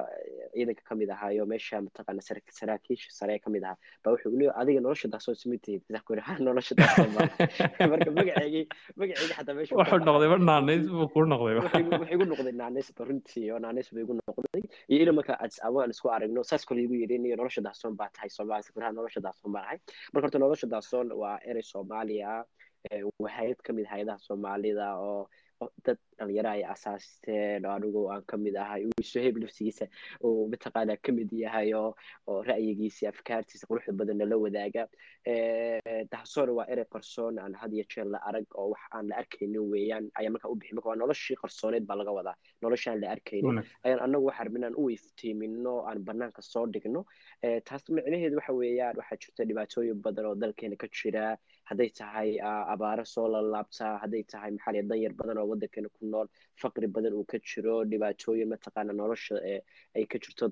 ciidanka 0.54 0.84
ka 0.90 0.96
mid 0.96 1.10
ahaayo 1.16 1.46
meesha 1.46 1.82
mataqaana 1.82 2.22
saraakiisha 2.60 3.12
sare 3.12 3.40
ka 3.40 3.50
mid 3.50 3.64
ahaa. 3.64 3.78
Ba 4.04 4.12
wuxuu 4.12 4.36
leeyahay 4.40 4.62
adiga 4.62 4.82
nolosha 4.82 5.36
simitihid 5.44 5.82
bisaa 5.88 6.04
ku 6.06 6.16
ha 6.28 6.34
nolosha 6.40 6.76
daasoon 6.76 7.12
ma 7.16 7.24
marka 7.92 8.10
magaceygii 8.18 8.66
magaceygii 9.00 9.36
xataa 9.38 9.56
meesha 9.58 9.76
wuxuu 9.76 10.02
noqday 10.08 10.30
ba 10.34 10.38
naanis 10.52 10.84
buu 10.96 11.08
ku 11.14 11.26
noqday 11.34 11.56
wuxuu 11.60 12.14
igu 12.16 12.26
noqday 12.32 12.56
naanis 12.62 12.88
ba 12.98 13.08
runtii 13.08 13.52
oo 13.54 13.60
naanis 13.66 13.88
buu 13.94 14.04
igu 14.06 14.14
noqday. 14.20 14.64
Iyo 14.92 15.00
ina 15.06 15.14
marka 15.20 15.34
aan 15.40 15.92
isku 15.96 16.08
aragno 16.16 16.44
saas 16.44 16.66
kale 16.68 16.84
igu 16.86 16.96
yidhi 17.02 17.18
niyo 17.24 17.36
nolosha 17.40 17.62
daasoon 17.68 17.96
baa 18.00 18.10
tahay 18.16 18.30
soomaali 18.38 18.64
sakraha 18.68 18.92
nolosha 19.00 19.22
daasoon 19.28 19.52
baan 19.56 19.66
ahay 19.68 19.80
marka 20.14 20.26
horta 20.28 20.40
nolosha 20.46 20.68
daasoon 20.76 21.08
waa 21.22 21.38
erey 21.50 21.66
soomaaliya 21.74 22.44
waa 23.22 23.32
hay'ad 23.38 23.60
ka 23.66 23.72
mid 23.74 23.88
hay'adaha 23.94 24.20
soomaalida 24.28 24.88
oo 25.00 25.30
dad 25.86 25.98
dhalinyaro 26.18 26.50
ay 26.50 26.64
asaasteen 26.74 27.66
oo 27.66 27.72
anigu 27.78 28.02
aan 28.14 28.24
ka 28.32 28.38
mid 28.38 28.56
ahay 28.64 28.86
suhayb 29.12 29.38
nafsigiisa 29.44 29.86
uu 30.24 30.48
mataqaana 30.54 30.98
ka 31.06 31.12
mid 31.18 31.32
yahay 31.44 31.74
oo 31.74 31.96
oo 32.28 32.40
ra'yigiisa 32.50 33.10
afkaartiisa 33.14 33.68
quruxda 33.70 33.94
badan 34.00 34.18
nala 34.22 34.38
wadaaga. 34.44 34.88
Dahsoon 36.12 36.50
waa 36.58 36.66
erey 36.74 36.86
qarsoon 36.94 37.40
aan 37.40 37.54
had 37.62 37.74
iyo 37.74 37.84
jeer 37.92 38.06
la 38.14 38.20
arag 38.30 38.46
oo 38.56 38.70
wax 38.74 38.82
aan 38.96 39.08
la 39.10 39.16
arkaynin 39.22 39.64
weeyaan 39.72 40.06
ayaa 40.20 40.32
markaa 40.36 40.52
u 40.54 40.56
bixi 40.56 40.76
marka 40.76 40.90
waa 40.90 40.96
noloshii 41.04 41.36
qarsooneed 41.42 41.86
baa 41.90 41.96
laga 42.02 42.12
wadaa 42.18 42.36
noloshaan 42.62 43.00
la 43.02 43.08
arkaynin 43.16 43.60
ayaan 43.86 44.00
anagu 44.06 44.26
waxaan 44.30 44.48
rabin 44.48 44.64
aan 44.68 44.76
u 44.82 44.90
iftiimino 44.96 45.76
aan 45.90 46.00
banaanka 46.08 46.42
soo 46.42 46.66
dhigno. 46.74 47.06
Taas 47.68 47.84
micnaheedu 47.90 48.36
waxa 48.40 48.54
weeyaan 48.62 48.96
waxaa 49.02 49.18
jirta 49.24 49.46
dhibaatooyin 49.50 50.02
badan 50.06 50.26
oo 50.26 50.36
dalkeena 50.36 50.76
ka 50.84 50.88
jira 51.00 51.38
hadday 51.70 51.90
tahay 52.00 52.30
abaaro 52.74 53.06
soo 53.14 53.28
lalaabta 53.34 53.98
hadday 54.04 54.24
tahay 54.32 54.52
maxaa 54.56 54.82
danyar 54.92 55.14
badan 55.20 55.38
oo 55.42 55.48
waddankeena 55.52 55.90
ku 55.96 56.06
nool 56.14 56.28
faqri 56.62 56.88
badan 56.96 57.14
uu 57.20 57.26
ka 57.32 57.38
jiro 57.50 57.76
dhibaatooyin 57.92 58.50
mataqaana 58.54 58.94
nolosha 58.94 59.36
ay 59.96 60.06
ka 60.12 60.18
jirto 60.24 60.50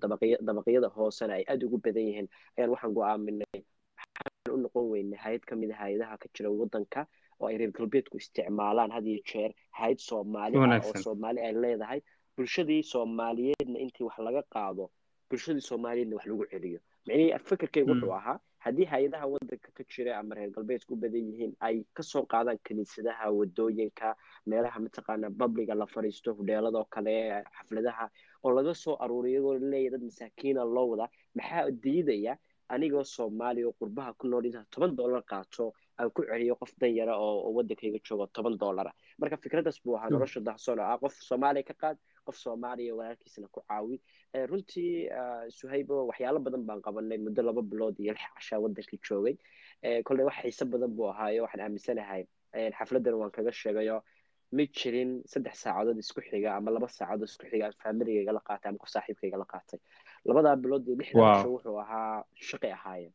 dabaqyada 0.47 0.89
hoosena 0.95 1.33
ay 1.39 1.43
aada 1.47 1.65
ugu 1.67 1.77
badan 1.85 2.03
yihiin. 2.09 2.27
Ayaan 2.57 2.69
waxaan 2.73 2.93
go'aaminay 2.97 3.59
waxaan 3.97 4.55
u 4.55 4.57
noqon 4.63 4.85
weynay 4.93 5.19
hay'ad 5.25 5.43
ka 5.49 5.55
mid 5.55 5.71
a 5.71 5.75
hay'adaha 5.83 6.17
ka 6.23 6.27
jira 6.35 6.49
waddanka 6.61 7.05
oo 7.39 7.47
ay 7.51 7.57
reer 7.57 7.71
galbeedku 7.77 8.17
isticmaalaan 8.17 8.91
had 8.95 9.05
iyo 9.05 9.21
jeer. 9.31 9.51
Hay'ad 9.79 9.99
soomaali 9.99 10.55
ah 10.57 10.79
oo 10.87 10.93
soomaali 11.05 11.39
ay 11.47 11.53
leedahay 11.63 11.99
bulshadii 12.37 12.83
soomaaliyeedna 12.93 13.77
intii 13.85 14.05
wax 14.07 14.17
laga 14.27 14.43
qaado 14.55 14.89
bulshadii 15.29 15.61
soomaaliyeedna 15.69 16.15
wax 16.15 16.25
lagu 16.31 16.45
celiyo. 16.51 16.79
Micnihii 17.07 17.39
fikirkaygu 17.49 17.91
wuxuu 17.91 18.13
ahaa 18.19 18.37
haddii 18.65 18.85
hay'adaha 18.93 19.25
waddanka 19.33 19.69
ka 19.77 19.83
jira 19.93 20.17
ama 20.19 20.35
reer 20.37 20.49
galbeedku 20.55 20.93
u 20.93 20.97
badan 21.03 21.25
yihiin 21.29 21.53
ay 21.67 21.75
ka 21.97 22.03
soo 22.03 22.23
qaadaan 22.33 22.59
kiniisadaha 22.67 23.31
waddooyinka 23.39 24.15
meelaha 24.45 24.79
mataqaana 24.85 25.29
babliga 25.29 25.75
la 25.81 25.85
fadhiisto 25.93 26.33
hudheeladoo 26.39 26.85
kale 26.95 27.15
xafladaha 27.57 28.05
oo 28.43 28.51
laga 28.57 28.73
soo 28.83 28.95
aruuriyo 29.03 29.39
iyagoo 29.41 29.57
leeyahy 29.71 29.89
dad 29.93 30.03
masaakiina 30.09 30.63
loo 30.75 30.87
wadaa 30.91 31.09
maxaa 31.35 31.71
diidaya 31.83 32.33
anigoo 32.73 33.03
soomaaliya 33.15 33.67
oo 33.67 33.73
qurbaha 33.79 34.13
ku 34.19 34.27
nool 34.27 34.45
intaa 34.45 34.65
toban 34.73 34.95
dollar 34.99 35.23
qaato 35.31 35.73
aan 35.99 36.09
ku 36.15 36.21
celiyo 36.29 36.55
qof 36.61 36.71
danyara 36.81 37.13
oo 37.25 37.49
waddankayga 37.57 37.99
joogo 38.07 38.25
toban 38.35 38.55
dollara 38.63 38.91
marka 39.19 39.37
fikraddaas 39.43 39.77
buu 39.83 39.95
ahaa 39.97 40.09
nolosha 40.13 40.39
dahsoon 40.47 40.79
oo 40.79 40.85
ah 40.93 40.97
qof 41.03 41.13
soomaaliya 41.29 41.63
ka 41.69 41.73
qaad 41.81 41.97
qof 42.25 42.35
soomaaliya 42.43 42.95
walaalkiisana 42.99 43.47
ku 43.55 43.61
caawi. 43.67 44.01
Runtii 44.49 45.09
suhaybo 45.57 46.07
waxyaalo 46.09 46.39
badan 46.45 46.63
baan 46.67 46.81
qabanay 46.81 47.17
muddo 47.25 47.41
laba 47.43 47.61
bilood 47.61 47.95
iyo 47.99 48.13
lix 48.13 48.23
cashaa 48.35 48.59
waddankii 48.63 48.99
joogay. 49.07 49.35
Kolley 50.05 50.25
wax 50.25 50.37
xiise 50.43 50.65
badan 50.73 50.91
buu 50.95 51.09
ahaayo 51.13 51.43
waxaan 51.45 51.61
aaminsanahay 51.65 52.23
xafladdan 52.77 53.13
waan 53.21 53.31
kaga 53.31 53.51
sheegayo. 53.51 54.01
Ma 54.51 54.63
jirin 54.77 55.11
saddex 55.31 55.55
saacadood 55.63 55.97
isku 56.03 56.21
xiga 56.27 56.55
ama 56.57 56.71
laba 56.75 56.87
saacadood 56.97 57.29
isku 57.31 57.45
xiga 57.51 57.65
aan 57.67 57.75
faamiligayga 57.83 58.31
la 58.37 58.41
qaatay 58.47 58.69
ama 58.69 58.79
qof 58.83 58.89
saaxiibkayga 58.95 59.37
la 59.39 59.45
qaatay. 59.53 59.79
Labadaa 60.27 60.55
bilood 60.63 60.83
iyo 60.87 60.95
lixda 60.99 61.19
casho 61.23 61.49
wuxuu 61.55 61.77
ahaa 61.83 62.23
shaqay 62.49 62.71
ahaayeen 62.77 63.13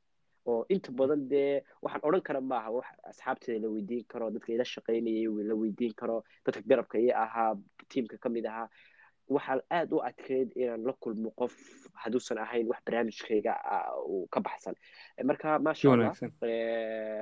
oo 0.51 0.65
inta 0.75 0.91
badan 0.99 1.29
dee 1.29 1.61
waxaan 1.85 2.03
odhan 2.09 2.23
kara 2.29 2.41
maaha 2.41 2.71
wax 2.77 2.87
asxaabteeda 3.11 3.59
la 3.65 3.69
weydiin 3.75 4.05
karo 4.13 4.31
dadka 4.35 4.53
ila 4.55 4.65
shaqaynayay 4.75 5.27
la 5.51 5.55
weydiin 5.61 5.93
karo 6.01 6.17
dadka 6.47 6.63
garabka 6.71 6.97
ii 7.05 7.11
ahaa 7.25 7.51
tiimka 7.91 8.17
ka 8.23 8.29
mid 8.35 8.47
ahaa 8.47 8.69
waxaa 9.35 9.61
aada 9.71 9.97
u 9.97 10.01
adkeyd 10.09 10.49
inaan 10.57 10.85
la 10.87 10.93
kulmo 11.03 11.31
qof 11.41 11.53
hadduusan 12.03 12.39
ahayn 12.39 12.67
wax 12.71 12.81
barnaamijkayga 12.87 13.53
uu 14.09 14.27
ka 14.31 14.41
baxsan. 14.41 14.75
Marka 15.25 15.59
maasha 15.59 15.93
allah 15.93 16.15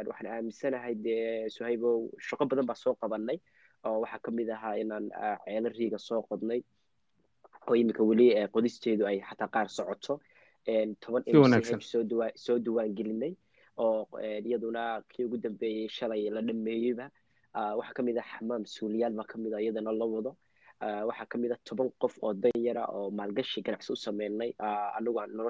waxaan 0.08 0.26
aaminsanahay 0.34 0.94
dee 0.94 1.48
suhaybow 1.54 2.10
shaqo 2.28 2.44
badan 2.50 2.66
baa 2.66 2.74
soo 2.84 2.94
qabanay 3.00 3.38
oo 3.84 4.00
waxaa 4.04 4.18
ka 4.24 4.30
mid 4.30 4.48
ahaa 4.50 4.74
inaan 4.82 5.08
ceelo 5.44 5.68
riiga 5.78 5.98
soo 5.98 6.22
qodnay 6.28 6.60
oo 7.68 7.74
iminka 7.80 8.02
weli 8.10 8.28
qodisteedu 8.54 9.06
ay 9.06 9.18
xataa 9.28 9.48
qaar 9.54 9.68
socoto. 9.68 10.20
Toban 11.00 11.22
soo 12.44 12.58
duwaan 12.58 12.94
gelinay 12.96 13.34
oo 13.76 14.08
iyaduna 14.20 15.02
kii 15.08 15.24
ugu 15.24 15.36
dambeeyey 15.44 15.88
shalay 15.88 16.30
la 16.30 16.40
dhameeyeyba 16.42 17.10
waxaa 17.78 17.94
ka 17.96 18.02
mid 18.02 18.18
ah 18.18 18.26
xamaam 18.32 18.64
suuliyaal 18.66 19.12
baa 19.18 19.24
ka 19.32 19.38
mid 19.38 19.52
ah 19.54 19.60
iyadana 19.64 19.92
la 19.92 20.04
wado 20.04 20.36
waxaa 21.08 21.26
ka 21.32 21.38
mid 21.38 21.52
ah 21.52 21.60
toban 21.68 21.90
qof 22.02 22.14
oo 22.22 22.32
danyara 22.44 22.84
oo 22.96 23.10
maalgashi 23.18 23.62
ganacsi 23.66 23.92
u 23.92 23.96
sameynay 24.06 24.50
anagu 24.98 25.18
aan 25.20 25.40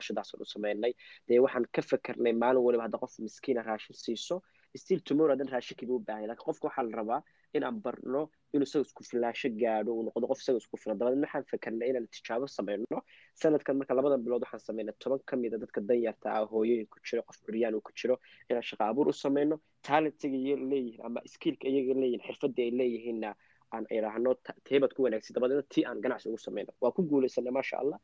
u 0.45 0.45
sameynay. 0.55 0.93
Dee 1.29 1.39
waxaan 1.45 1.65
ka 1.75 1.83
fakernay 1.83 2.33
maalin 2.43 2.63
waliba 2.67 2.83
hadda 2.87 2.99
qof 3.03 3.19
miskiina 3.27 3.63
raashin 3.63 3.97
siiso. 4.05 4.43
Still 4.77 5.01
tomorrow 5.09 5.37
dan 5.37 5.49
raashinkii 5.55 5.87
buu 5.89 5.97
u 6.01 6.05
baahan 6.07 6.27
laakiin 6.31 6.47
qofka 6.49 6.67
waxaa 6.69 6.85
la 6.89 6.97
rabaa 6.99 7.21
inaan 7.57 7.77
barno 7.85 8.23
inuu 8.55 8.67
isaga 8.67 8.85
isku 8.87 9.03
filaansho 9.11 9.49
gaadho 9.61 9.91
uu 9.95 10.03
noqdo 10.07 10.27
qof 10.31 10.41
isaga 10.43 10.59
isku 10.63 10.77
filan 10.83 10.99
dabadeed 10.99 11.23
waxaan 11.25 11.45
fakernay 11.51 11.89
inaan 11.91 12.07
tijaabo 12.15 12.47
sameyno 12.57 12.99
sanadkan 13.41 13.77
marka 13.79 13.95
labadan 13.99 14.21
bilood 14.25 14.43
waxaan 14.45 14.61
sameynay 14.69 14.95
toban 15.03 15.21
ka 15.29 15.35
mid 15.43 15.53
a 15.55 15.59
dadka 15.63 15.81
danyarta 15.89 16.27
ah 16.39 16.43
hooyooyin 16.53 16.87
ku 16.93 16.99
jiro 17.07 17.23
qof 17.29 17.39
curyaan 17.47 17.75
uu 17.79 17.85
ku 17.87 17.93
jiro 18.01 18.15
inaan 18.51 18.67
shaqa 18.71 18.85
abuur 18.91 19.07
u 19.13 19.15
sameyno 19.25 19.57
talentiga 19.87 20.37
iy 20.37 20.57
leeyihiin 20.71 21.03
ama 21.07 21.21
skillka 21.35 21.67
iyaga 21.73 21.95
leeyihiin 22.03 22.23
xirfadda 22.27 22.61
ay 22.67 22.71
leeyihiinna 22.81 23.31
aan 23.75 23.85
idhaahno 23.99 24.31
teebaad 24.69 24.93
ku 24.97 25.01
wanaagsan 25.07 25.35
dabadeedna 25.37 25.65
tii 25.75 25.85
aan 25.91 25.99
ganacsi 26.05 26.29
ugu 26.31 26.41
sameyno 26.47 26.73
waa 26.83 26.93
ku 26.97 27.01
guuleysanay 27.11 27.53
maasha 27.59 27.77
allah 27.83 27.99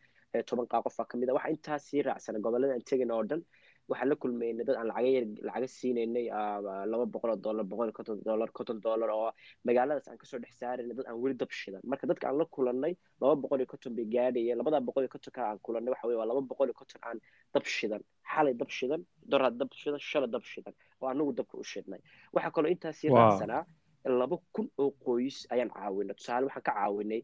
toban 0.49 0.67
qaa 0.73 0.83
qofaa 0.87 1.07
ka 1.11 1.15
mid 1.21 1.29
a 1.31 1.35
waxaa 1.39 1.55
intaas 1.57 1.83
sii 1.91 2.03
raacsana 2.09 2.39
gobollada 2.45 2.73
aan 2.77 2.85
tegin 2.91 3.11
oo 3.17 3.23
dhan 3.31 3.43
waxaan 3.91 4.09
la 4.11 4.17
kulmaynay 4.23 4.65
dad 4.69 4.77
aan 4.81 4.89
lacaga 4.91 5.21
lacaga 5.49 5.69
siinaynay 5.77 6.27
laba 6.93 7.05
boqol 7.15 7.31
oo 7.35 7.39
dollar 7.47 7.65
boqol 7.73 7.91
konton 7.97 8.19
dollar 8.29 8.49
konton 8.59 8.79
dollar 8.87 9.11
oo 9.17 9.31
magaaladaas 9.67 10.07
aan 10.11 10.19
ka 10.23 10.27
soo 10.31 10.39
dhex 10.43 10.55
saaraynay 10.61 10.95
dad 10.99 11.07
aan 11.11 11.19
weli 11.23 11.35
dab 11.43 11.51
shidan. 11.61 11.81
Marka 11.91 12.07
dadka 12.11 12.25
aan 12.29 12.39
la 12.41 12.45
kulannay 12.57 12.93
laba 13.23 13.35
boqol 13.43 13.59
iyo 13.63 13.69
konton 13.73 13.93
bay 13.97 14.07
gaadhayeen 14.15 14.59
labadaa 14.61 14.81
boqol 14.89 15.03
iyo 15.05 15.13
kontonka 15.15 15.41
aan 15.49 15.59
kulannay 15.67 15.91
waxa 15.95 16.07
weye 16.09 16.19
waa 16.21 16.29
laba 16.31 16.41
boqol 16.51 16.69
iyo 16.71 16.77
konton 16.81 17.01
aan 17.09 17.19
dab 17.55 17.65
shidan. 17.77 18.03
Xalay 18.33 18.55
dab 18.61 18.71
shidan 18.79 19.01
doraad 19.31 19.55
dab 19.61 19.71
shidan 19.81 20.01
shala 20.11 20.27
dab 20.35 20.45
shidan 20.53 20.75
oo 21.01 21.09
anagu 21.13 21.33
dabka 21.39 21.55
u 21.63 21.65
shidnay. 21.73 22.01
Waxaa 22.35 22.53
kaloo 22.57 22.71
intaas 22.75 22.97
sii 23.01 23.11
raacsanaa 23.19 23.63
laba 24.05 24.37
kun 24.53 24.69
oo 24.79 24.91
qoys 25.05 25.47
ayaan 25.51 25.71
caawinay. 25.71 26.15
Tusaale 26.15 26.47
waxaan 26.47 26.63
ka 26.63 26.73
caawinay 26.73 27.23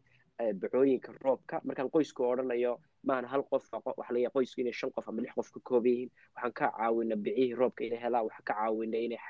bacooyinka 0.61 1.13
roobka. 1.25 1.61
Markaan 1.65 1.91
qoysku 1.91 2.23
odhanayo 2.25 2.79
maahan 3.05 3.25
hal 3.25 3.43
qof 3.51 3.65
waxa 3.73 4.13
laga 4.15 4.31
qoysku 4.35 4.61
inay 4.61 4.73
shan 4.73 4.91
qof 4.91 5.09
ama 5.09 5.23
lix 5.23 5.33
qof 5.35 5.51
ka 5.55 5.61
kooban 5.65 6.11
waxaan 6.35 6.53
ka 6.53 6.67
caawinay 6.77 7.17
bicihii 7.17 7.55
roobka 7.57 7.85
inay 7.85 7.99
helaan. 8.05 8.25
Waxaan 8.29 8.45
ka 8.45 8.55
caawinay 8.55 9.05
inay 9.09 9.21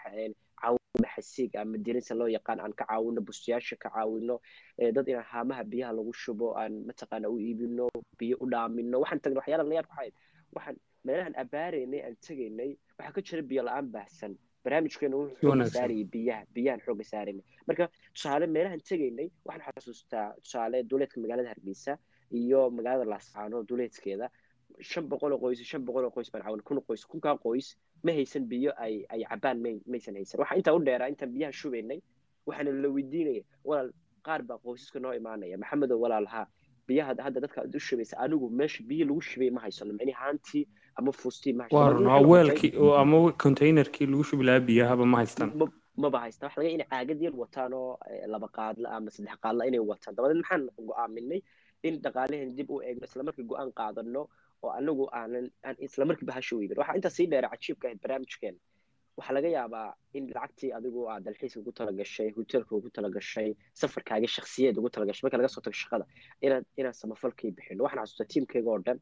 caawino 0.60 1.08
xasiig 1.14 1.54
ama 1.56 1.78
dirinsa 1.78 2.14
loo 2.18 2.26
yaqaan. 2.26 2.60
Aan 2.60 2.72
ka 2.72 2.84
caawino 2.90 3.20
bustayaasha 3.22 3.76
ka 3.78 3.88
caawino 3.94 4.40
dad 4.78 5.06
inaan 5.08 5.24
haamaha 5.32 5.62
biyaha 5.64 5.92
lagu 5.92 6.12
shubo 6.12 6.56
aan 6.58 6.82
mataqaana 6.88 7.28
u 7.30 7.38
iibino 7.38 7.86
biyo 8.18 8.36
u 8.40 8.46
dhaamino 8.50 9.00
waxaan 9.00 9.20
tagnay 9.20 9.38
waxyaala 9.40 9.64
la 9.68 9.74
yaab 9.78 9.86
waxayd 9.92 10.14
waxaan 10.56 10.76
meelahan 11.06 11.34
abaaraynay 11.38 12.00
aan 12.02 12.16
tegaynay 12.26 12.70
waxaa 12.98 13.12
ka 13.14 13.20
jira 13.22 13.42
biyo 13.42 13.62
la'aan 13.62 13.86
baahsan 13.94 14.32
barnaamijkeena 14.66 15.16
wuxuu 15.20 15.68
saarayay 15.76 16.04
biyaha 16.14 16.42
biyahan 16.56 16.80
xooga 16.86 17.04
saarayna 17.12 17.42
marka 17.68 17.84
tusaale 18.14 18.46
meelahan 18.56 18.80
tegaynay 18.90 19.28
waxaan 19.48 19.72
xasuustaa 19.78 20.26
tusaale 20.44 20.78
duleedka 20.90 21.20
magaalada 21.24 21.48
hargeysa 21.54 21.92
iyo 22.40 22.60
magaalada 22.76 23.10
laascaano 23.12 23.62
duleedkeeda 23.68 24.26
shan 24.90 25.04
boqol 25.10 25.32
oo 25.32 25.38
qoys 25.44 25.60
shan 25.70 25.82
boqol 25.88 26.04
oo 26.08 26.10
qoys 26.16 26.28
baan 26.32 26.42
caawin 26.46 26.62
kun 26.68 26.78
qoys 26.88 27.02
kunkaa 27.12 27.36
qoys 27.44 27.66
ma 28.06 28.12
haysan 28.18 28.44
biyo 28.52 28.70
ay 28.84 28.94
ay 29.14 29.22
cabaan 29.30 29.58
may 29.64 29.74
maysan 29.92 30.14
haysan. 30.18 30.40
Waxaa 30.40 30.56
intaa 30.60 30.74
u 30.78 30.80
dheeraa 30.88 31.08
intaan 31.12 31.30
biyaha 31.36 31.52
shubaynay 31.60 32.00
waxaana 32.48 32.70
la 32.82 32.88
weydiinaya 32.96 33.42
walaal 33.68 33.90
qaar 34.26 34.42
baa 34.48 34.58
qoysaska 34.64 34.98
noo 35.04 35.12
imaanaya. 35.20 35.56
Maxamedow 35.62 35.98
walaal 36.04 36.26
haa 36.34 36.46
biyaha 36.88 37.14
hadda 37.26 37.40
dadka 37.44 37.60
u 37.76 37.80
shubaysa 37.88 38.14
anigu 38.24 38.50
meesha 38.60 38.82
biyo 38.90 39.04
lagu 39.08 39.20
shubay 39.30 39.50
ma 39.56 39.60
haysano 39.64 39.92
micni 39.98 40.12
haantii 40.20 40.64
ama 40.98 41.12
fuustii 41.20 41.52
ma 41.58 41.64
waa 41.70 41.84
haysano 41.84 41.98
runaa 41.98 42.20
weelkii 42.32 42.72
oo 42.84 42.94
ama 43.02 43.16
containerkii 43.44 44.06
lagu 44.12 44.24
shubi 44.28 44.44
lahaa 44.48 44.60
biyahaba 44.68 45.04
ma 45.12 45.16
haystaan. 45.22 45.50
Ma- 45.60 45.72
maba 46.04 46.18
haysta 46.24 46.46
waxa 46.46 46.60
laga 46.60 46.70
inay 46.76 46.86
caagad 46.92 47.20
yar 47.26 47.34
wataan 47.42 47.72
oo 47.80 47.98
eh, 48.10 48.26
laba 48.32 48.48
qaadla 48.58 48.86
ama 48.96 49.10
saddex 49.14 49.36
qaadla 49.44 49.62
inay 49.68 49.80
wataan. 49.90 50.12
Dabadeed 50.16 50.38
maxaan 50.42 50.62
go'aaminay 50.88 51.40
in 51.88 51.94
dhaqaalaheen 52.04 52.50
dib 52.58 52.70
u 52.70 52.80
eegno 52.88 53.04
isla 53.08 53.22
markii 53.28 53.46
go'aan 53.50 53.70
qaadano 53.80 54.22
oo 54.64 54.70
anagu 54.78 55.04
aanan 55.20 55.46
aan 55.66 55.76
isla 55.86 56.04
markiiba 56.10 56.32
hasha 56.38 56.56
weybin 56.58 56.78
waxaa 56.80 56.96
intaa 56.98 57.14
sii 57.18 57.26
dheera 57.32 57.48
cajiibka 57.52 57.84
ahayd 57.88 58.00
barnaamijkeena 58.04 58.58
waxaa 59.18 59.34
laga 59.36 59.48
yaabaa 59.56 59.88
in 60.18 60.24
lacagtii 60.34 60.70
adigu 60.78 61.00
aad 61.12 61.22
dalxiiska 61.26 61.60
ugu 61.60 61.72
talagashay 61.80 62.28
hotelka 62.36 62.72
ugu 62.78 62.88
talagashay 62.96 63.48
safarkaaga 63.80 64.28
shakhsiyeed 64.36 64.76
ugu 64.80 64.90
talagashay. 64.94 65.22
Marka 65.26 65.36
laga 65.40 65.48
soo 65.54 65.62
tago 65.66 65.76
shaqada 65.82 66.04
inaad 66.46 66.64
inaad 66.80 66.96
samafalkii 67.02 67.50
bixino 67.56 67.84
waxaan 67.86 68.02
xasuustaa 68.04 68.28
tiimkayga 68.32 68.70
oo 68.74 68.78
dhan 68.86 68.98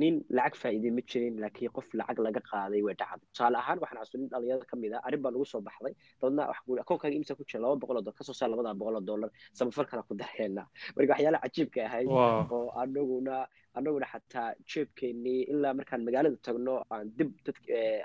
nin 0.00 0.14
lacag 0.36 0.54
faa'iiday 0.62 0.90
ma 0.98 1.02
jirin 1.10 1.36
laakiin 1.44 1.70
qof 1.76 1.88
lacag 2.00 2.18
laga 2.26 2.40
qaaday 2.50 2.80
way 2.86 2.94
dhacday 3.00 3.26
tusaale 3.32 3.56
ahaan 3.62 3.78
waxaan 3.82 3.98
xasuustaa 4.02 4.20
nin 4.22 4.30
dhalinyarada 4.32 4.66
ka 4.70 4.76
mid 4.82 4.92
ah 4.96 5.02
arrin 5.06 5.20
baa 5.24 5.32
nagu 5.34 5.44
soo 5.52 5.60
baxday 5.68 5.94
dabadna 6.20 6.42
wax 6.50 6.58
guuri 6.66 6.80
akoonkaaga 6.84 7.16
imisa 7.18 7.34
ku 7.38 7.44
jira 7.50 7.60
laba 7.64 7.76
boqol 7.82 7.96
oo 7.98 8.02
dollar 8.06 8.16
ka 8.18 8.24
soo 8.28 8.36
saar 8.40 8.48
labada 8.52 8.72
boqol 8.80 8.96
oo 9.00 9.04
dollar 9.10 9.30
samafalkana 9.58 10.02
ku 10.08 10.14
dareenaa 10.22 10.66
marka 10.96 11.12
waxyaalaha 11.14 11.42
cajiibka 11.46 11.80
ahayd 11.88 12.06
oo 12.56 12.62
anaguna 12.82 13.36
anaguna 13.78 14.06
xataa 14.12 14.48
jeebkeennii 14.72 15.40
ilaa 15.52 15.74
markaan 15.78 16.02
magaalada 16.08 16.38
tagno 16.46 16.74
aan 16.94 17.06
dib 17.18 17.30
dad 17.46 17.56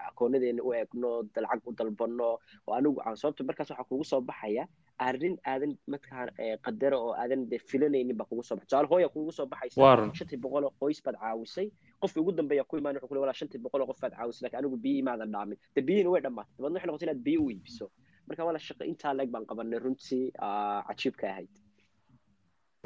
akoonadeena 0.10 0.62
u 0.68 0.74
eegno 0.80 1.12
lacag 1.44 1.62
u 1.70 1.72
dalbano 1.80 2.30
oo 2.68 2.74
anigu 2.80 3.00
aan 3.06 3.16
sababta 3.22 3.44
markaas 3.50 3.70
waxaa 3.72 3.88
kugu 3.90 4.04
soo 4.12 4.22
baxaya 4.30 4.64
arrin 5.08 5.36
aadan 5.52 5.72
markaan 5.94 6.30
eh, 6.44 6.56
qadaro 6.66 6.98
oo 7.06 7.14
aadan 7.22 7.42
de 7.52 7.58
filanaynin 7.70 8.18
baa 8.20 8.28
kugu 8.30 8.44
soo 8.48 8.56
baxay 8.58 8.68
tusaale 8.70 8.88
hooya 8.92 9.10
kugu 9.16 9.32
soo 9.38 9.46
baxaysa. 9.54 9.76
Shantii 10.20 10.40
boqol 10.46 10.64
oo 10.68 10.74
qoys 10.82 11.00
baad 11.06 11.18
caawisay. 11.24 11.68
Qofka 12.02 12.20
ugu 12.24 12.32
dambeeya 12.40 12.64
ku 12.70 12.78
imaan 12.78 12.96
wuxuu 12.96 13.08
ku 13.10 13.14
leeyahay 13.16 13.26
walaa 13.28 13.40
shantii 13.42 13.62
boqol 13.66 13.82
oo 13.84 13.90
qof 13.92 14.00
baad 14.04 14.14
caawisay 14.20 14.42
laakiin 14.46 14.60
anigu 14.62 14.78
biyo 14.86 14.98
imaadan 15.04 15.32
dhaamin. 15.36 15.58
De 15.76 15.82
biyihiina 15.88 16.10
way 16.14 16.22
dhammaatay. 16.26 16.54
Dabadna 16.58 16.78
waxay 16.78 16.90
noqotay 16.90 17.08
inaad 17.10 17.22
biyo 17.28 17.40
u 17.46 17.50
iibiso. 17.56 17.86
Marka 18.28 18.42
wala 18.50 18.60
shaqo 18.68 18.84
intaa 18.92 19.14
leeg 19.18 19.30
baan 19.34 19.46
qabanay 19.50 19.80
runtii 19.86 20.24
ah, 20.46 20.82
cajiibka 20.88 21.26
ahayd. 21.34 21.52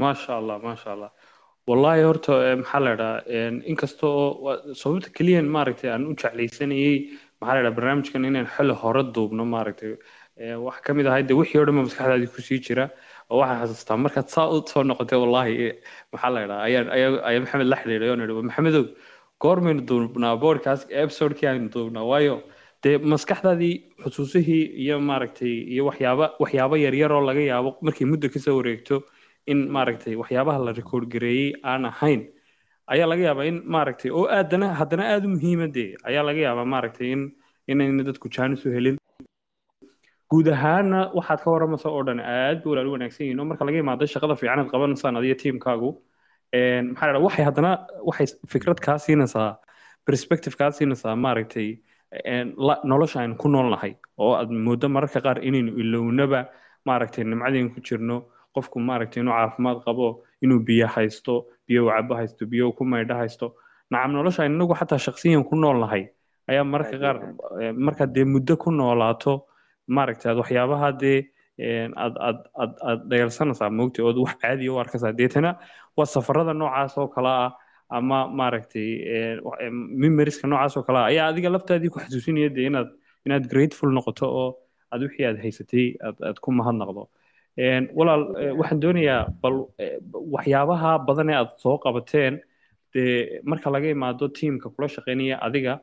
Maasha 0.03 0.31
allah 0.39 0.57
maasha 0.67 0.89
allah. 0.95 1.12
Wallahi 1.69 2.01
horta 2.07 2.34
eh, 2.48 2.55
maxaa 2.62 2.79
la 2.86 2.91
idhaha 2.95 3.17
inkasta 3.72 4.05
oo 4.07 4.51
sababta 4.81 5.10
keliyan 5.17 5.48
maaragtay 5.55 5.89
aan 5.93 6.03
u 6.10 6.13
jeclaysanayey 6.22 6.98
maxaa 7.39 7.55
la 7.55 7.62
idhaha 7.62 7.77
barnaamijkan 7.77 8.27
inaan 8.29 8.50
xilli 8.55 8.75
hore 8.84 9.01
duubno 9.15 9.43
maaragtay 9.53 9.91
eh, 9.93 10.00
wax 10.38 10.82
ka 10.84 10.94
mid 10.94 11.08
wixii 11.32 11.60
oo 11.60 11.65
dhan 11.65 11.75
ba 11.84 12.27
ku 12.36 12.42
sii 12.42 12.60
jira 12.60 12.89
oo 13.30 13.39
waxaan 13.39 13.62
xasuustaa 13.62 13.98
markaad 13.98 14.27
saa 14.27 14.48
u 14.51 14.62
soo 14.68 14.84
noqotay 14.84 15.18
wallahi 15.24 15.54
eh, 15.68 15.75
maxaa 16.12 16.30
la 16.36 16.44
idhaha 16.46 16.63
ayaa 16.63 17.39
maxamed 17.44 17.68
la 17.68 17.77
xidhiidhay 17.82 18.10
oo 18.10 18.15
nidhi 18.20 18.42
maxamedow 18.50 18.86
goormaynu 19.42 19.82
duubnaa 19.89 20.36
boodcast 20.44 20.92
episodekii 20.92 21.48
aynu 21.51 21.70
duubnaa 21.75 22.04
waayo 22.12 22.36
dee 22.84 22.98
maskaxdaadii 23.12 23.75
xusuusihii 24.04 24.63
iyo 24.84 25.00
maaragtay 25.10 25.56
iyo 25.74 25.84
waxyaaba 25.89 26.25
waxyaabo 26.44 26.75
yaryar 26.86 27.12
oo 27.18 27.24
laga 27.30 27.44
yaabo 27.51 27.70
markay 27.86 28.08
muddo 28.12 28.27
ka 28.34 28.39
soo 28.46 28.58
wareegto 28.60 28.96
in 29.51 29.60
maaragtay 29.75 30.15
waxyaabaha 30.22 30.65
la 30.65 30.72
record 30.80 31.08
gareeyey 31.13 31.54
aan 31.72 31.86
ahayn 31.92 32.22
ayaa 32.94 33.08
laga 33.12 33.24
yaabaa 33.30 33.48
in 33.51 33.58
maaragtay 33.75 34.12
oo 34.12 34.27
aadana 34.38 34.68
haddana 34.80 35.04
aada 35.13 35.27
u 35.27 35.34
muhiima 35.36 35.68
dee 35.77 35.89
ayaa 36.10 36.27
laga 36.30 36.42
yaabaa 36.48 36.72
maaragtay 36.74 37.10
in 37.15 37.24
inayna 37.72 38.04
dadku 38.10 38.30
jaanis 38.38 38.65
u 38.65 38.75
helin 38.77 38.98
guud 40.32 40.48
ahaana 40.55 41.00
waxaad 41.17 41.39
ka 41.44 41.50
waramaysa 41.55 41.89
oo 41.89 42.03
dhan 42.08 42.20
aad 42.20 42.58
bu 42.63 42.70
walaal 42.72 42.88
u 42.89 42.94
wanaagsan 42.96 43.24
yihiin. 43.25 43.39
Oo 43.39 43.46
marka 43.51 43.65
laga 43.67 43.77
imaado 43.84 44.05
shaqada 44.13 44.36
fiican 44.39 44.60
aad 44.60 44.70
qabanaysaan 44.74 45.17
adiyo 45.20 45.36
tiimkaagu 45.41 45.89
maxaa 46.91 47.08
la 47.08 47.13
dhaha 47.13 47.25
waxay 47.27 47.46
haddana 47.50 47.72
waxay 48.10 48.27
fikrad 48.53 48.79
kaa 48.86 48.98
siinaysaa 49.05 49.50
perspective 50.08 50.55
kaa 50.60 50.72
siinaysaa 50.77 51.15
maaragtay 51.25 51.70
nolosha 52.91 53.17
aynu 53.24 53.36
ku 53.41 53.48
noolnahay 53.53 53.94
oo 54.24 54.34
aad 54.39 54.50
moodo 54.65 54.88
mararka 54.96 55.20
qaar 55.25 55.38
inaynu 55.48 55.72
ilownaba 55.82 56.39
maaragtay 56.88 57.24
nimcadeen 57.24 57.70
ku 57.74 57.79
jirno 57.88 58.17
qofku 58.55 58.79
maaragtay 58.89 59.22
inuu 59.24 59.34
caafimaad 59.39 59.79
qabo 59.86 60.08
inuu 60.44 60.60
biyo 60.67 60.88
haysto 60.96 61.34
biyo 61.67 61.82
cabo 61.91 62.13
haysto 62.20 62.44
biyo 62.51 62.72
ku 62.77 62.84
maydho 62.91 63.15
haysto. 63.22 63.48
Nacam 63.91 64.12
nolosha 64.17 64.44
aynu 64.44 64.55
inagu 64.58 64.74
xataa 64.79 64.98
shakhsiyan 65.05 65.44
ku 65.50 65.55
noolnahay 65.63 66.03
ayaa 66.50 66.63
mararka 66.74 66.97
qaar 67.04 67.17
aad. 67.17 67.76
markaad 67.86 68.10
dee 68.15 68.26
muddo 68.34 68.54
ku 68.63 68.69
noolaato 68.71 69.34
maaragtay 69.88 70.32
aad 70.32 70.38
waxyaabaha 70.43 70.89
dee 71.04 71.19
een, 71.58 71.91
aad 72.04 72.15
aad 72.28 72.39
aad 72.89 73.02
dayalsanaysaa 73.12 73.69
moogtay 73.80 74.04
ood 74.06 74.17
wax 74.24 74.36
caadiya 74.41 74.71
u 74.74 74.78
arkaysaa 74.84 75.12
deetana 75.19 75.52
waa 75.98 76.06
safarada 76.15 76.54
noocaas 76.54 76.98
oo 76.98 77.08
kale 77.15 77.30
ah 77.45 77.52
ama 77.98 78.19
maaragtay 78.39 78.89
een, 79.15 79.38
wa- 79.45 79.58
em, 79.65 79.76
memorieska 80.02 80.48
noocaas 80.48 80.78
oo 80.78 80.84
kale 80.88 81.00
ah. 81.00 81.06
Ayaa 81.12 81.28
adiga 81.32 81.50
laftaadii 81.56 81.89
ku 81.93 82.00
xasuusinaya 82.04 82.50
dee 82.56 82.65
inaad 82.71 82.89
inaad 83.26 83.45
grateful 83.52 83.89
noqoto 83.98 84.26
oo 84.41 84.50
aad 84.91 85.02
wixii 85.06 85.26
aad 85.30 85.38
haysatay 85.45 85.88
aad 86.08 86.17
aad 86.28 86.38
ku 86.43 86.52
mahadnaqdo 86.60 87.10
Een, 87.58 87.84
walaal 87.98 88.24
eh, 88.41 88.52
waxaan 88.60 88.80
doonayaa 88.84 89.21
bal 89.41 89.56
eh, 89.84 89.98
waxyaabaha 90.36 90.91
badan 91.08 91.30
ee 91.30 91.36
aad 91.41 91.52
soo 91.63 91.78
qabateen 91.84 92.34
dee 92.93 93.39
marka 93.50 93.69
laga 93.76 93.88
imaado 93.95 94.28
tiimka 94.38 94.67
kula 94.76 94.88
shaqeynaya 94.95 95.38
adiga 95.48 95.74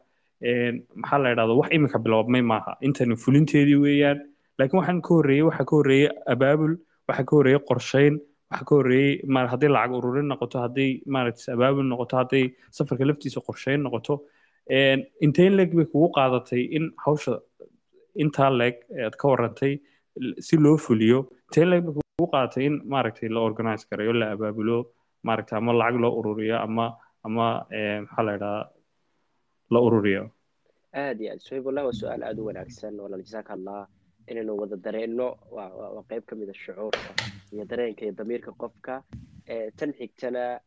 maxaa 1.01 1.19
la 1.23 1.33
idhahdo 1.35 1.55
wax 1.61 1.69
imika 1.77 1.99
biloobmay 2.05 2.43
maaha. 2.53 2.77
Intani 2.87 3.17
fulinteedii 3.25 3.79
weeyaan. 3.85 4.19
Laakiin 4.59 4.79
waxaan 4.81 5.01
ka 5.07 5.11
horreeyey 5.15 5.45
waxaa 5.49 5.65
ka 5.71 5.77
horreeyey 5.77 6.09
abaabul 6.35 6.75
waxaa 7.09 7.25
ka 7.29 7.37
horreeyey 7.37 7.61
qorsheyn 7.71 8.15
waxaa 8.51 8.67
ka 8.69 8.75
horreeyey 8.79 9.21
ma 9.35 9.47
hadday 9.53 9.71
lacag 9.77 9.93
ururin 9.99 10.27
noqoto 10.33 10.59
hadday 10.65 10.91
maaragtay 11.15 11.55
abaabul 11.57 11.87
noqoto 11.93 12.15
hadday 12.21 12.45
safarka 12.79 13.05
laftiisa 13.11 13.41
qorsheyn 13.49 13.81
noqoto 13.87 14.15
intee 15.27 15.49
leeg 15.59 15.71
bay 15.79 15.87
kugu 15.93 16.09
qaadatay 16.17 16.63
in 16.77 16.85
hawsha 17.05 17.35
intaa 18.23 18.51
leeg 18.61 18.75
aad 19.07 19.15
ka 19.21 19.27
warantay 19.33 19.73
si 20.47 20.57
loo 20.65 20.77
fuliyo. 20.85 21.19
Intee 21.49 21.67
leeg 21.71 21.83
bay 21.87 21.95
kugu 21.97 22.27
qaadatay 22.35 22.65
in 22.69 22.77
maaragtay 22.93 23.29
la 23.35 23.41
organize 23.49 23.87
gareeyo 23.91 24.13
la 24.21 24.27
abaabulo 24.35 24.77
maaragtay 25.27 25.57
ama 25.59 25.73
lacag 25.81 26.01
loo 26.05 26.13
ururiyo 26.21 26.57
ama 26.67 26.87
ama 27.27 27.47
maxaa 28.05 28.25
la 28.27 28.33
idhaha 28.39 28.61
la 29.75 29.81
ururiyo. 29.87 30.25
Aad 31.03 31.21
iyo 31.21 31.31
aad 31.33 31.41
suhayb 31.47 31.65
wallahi 31.67 31.87
waa 31.89 31.99
su'aal 32.01 32.23
aada 32.29 32.41
u 32.43 32.47
wanaagsan 32.51 32.95
walaal 33.05 33.23
jazaaka 33.27 33.53
allah 33.59 33.81
inaynu 34.31 34.53
wada 34.61 34.77
dareenno. 34.77 35.29
Waa 35.57 36.03
qayb 36.11 36.25
ka 36.29 36.35
a 36.37 36.55
shucuurka 36.63 37.11
iyo 37.53 37.65
dareenka 37.71 38.03
iyo 38.05 38.13
damiirka 38.21 38.53
qofka 38.63 38.95
tan 39.79 39.91
xigtana 39.99 40.61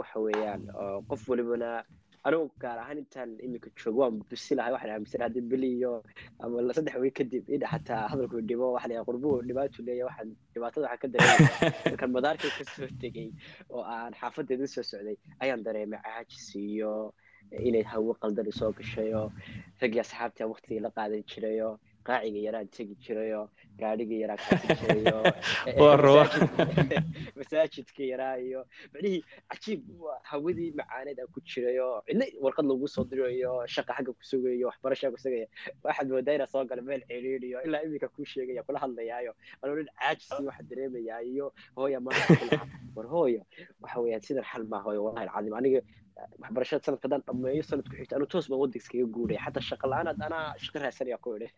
waxa 0.00 0.18
weeyaan 0.24 0.62
qof 1.10 1.28
walibana 1.28 1.84
anigu 2.26 2.50
gaar 2.62 2.78
ahaan 2.78 2.98
intaan 3.02 3.30
iminka 3.44 3.68
joogo 3.78 4.00
waan 4.02 4.18
dusi 4.30 4.54
lahay 4.54 4.72
waxaan 4.74 4.92
aaminsan 4.94 5.22
haddii 5.26 5.44
bili 5.50 5.68
iyo 5.78 5.92
ama 6.38 6.74
saddex 6.76 6.94
week 7.02 7.14
kadib 7.18 7.44
in 7.54 7.62
xataa 7.72 8.08
hadalku 8.10 8.40
dhimo 8.48 8.72
waxa 8.76 8.88
la 8.88 9.04
qurbuhu 9.08 9.42
dhibaatu 9.48 9.82
leeyahay 9.86 10.06
waxaan 10.10 10.30
dhibaatada 10.54 10.86
waxaan 10.86 11.00
ka 11.02 11.08
dareemaya 11.14 11.72
markaan 11.90 12.10
madaarkay 12.16 12.50
ka 12.58 12.64
soo 12.74 12.88
tegey 13.02 13.28
oo 13.74 13.82
aan 13.94 14.12
xaafadeeda 14.20 14.66
soo 14.74 14.84
socday 14.90 15.16
ayaan 15.42 15.62
dareemay 15.66 16.00
caajis 16.06 16.46
iyo 16.56 16.92
inay 17.68 17.84
hawo 17.92 18.14
qaldan 18.22 18.52
soo 18.52 18.72
gashayo 18.72 19.32
raggii 19.80 20.02
asxaabtii 20.04 20.44
aan 20.44 20.52
waqtigii 20.54 20.84
la 20.84 20.90
qaadan 20.96 21.24
jirayo 21.32 21.70
qaaciga 22.04 22.38
yaraan 22.46 22.68
tegi 22.68 22.94
jirayo 23.04 23.48
gaadhigii 23.78 24.20
yaraa 24.22 24.36
masaajidka 27.38 28.02
yaraa 28.12 28.36
iyo 28.46 28.60
micnihii 28.92 29.24
cajiib 29.50 29.82
hawadii 30.30 30.70
macaaneed 30.80 31.18
aan 31.20 31.30
ku 31.34 31.40
jirayo 31.40 32.02
cidna 32.06 32.24
warqad 32.44 32.66
lagu 32.66 32.88
soo 32.94 33.04
dirayo 33.04 33.52
shaqa 33.74 33.92
xagga 33.96 34.12
ku 34.18 34.24
sugayo 34.30 34.66
waxbarashaa 34.70 35.10
ku 35.14 35.18
sugaya 35.24 35.46
waxaad 35.84 36.06
moodaa 36.10 36.34
inaa 36.38 36.52
soo 36.54 36.64
gala 36.64 36.82
meel 36.82 37.02
ciriiriyo 37.08 37.58
ilaa 37.66 37.82
iminka 37.86 38.08
kuu 38.14 38.26
sheegaya 38.32 38.62
kula 38.66 38.78
hadlayaayo 38.84 39.32
anoo 39.62 39.74
dhan 39.78 39.90
caajisii 40.00 40.44
waxaa 40.50 40.68
dareemayaa 40.70 41.20
iyo 41.32 41.46
hooya 41.76 41.98
maanta 42.00 42.66
war 42.96 43.06
hooyo 43.14 43.42
waxa 43.82 44.00
weeyaan 44.00 44.22
sidan 44.26 44.44
xal 44.50 44.64
maa 44.72 44.82
hooyo 44.86 45.00
wallahi 45.04 45.26
alcadiim 45.26 45.54
aniga 45.60 45.80
waxbarashada 46.42 46.82
sanadka 46.86 47.04
haddaan 47.08 47.22
dhammeeyo 47.28 47.62
sanadku 47.70 47.94
xigta 48.00 48.14
anu 48.18 48.26
toos 48.32 48.46
baan 48.52 48.76
iskaga 48.80 49.06
guuraya 49.16 49.40
xataa 49.46 49.64
shaqa 49.70 49.86
la'aan 49.92 50.08
anaa 50.28 50.44
shaqa 50.64 50.78
raadsanaya 50.84 51.18
ku 51.24 51.30
idhi 51.38 51.48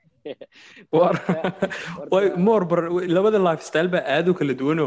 War- 0.99 1.21
Horta- 1.29 2.09
way 2.15 2.27
more 2.49 2.65
bar 2.73 2.81
labada 3.17 3.39
lifestyle 3.49 3.89
baa 3.95 4.03
aad 4.17 4.27
u 4.33 4.35
kala 4.41 4.55
duwano 4.63 4.87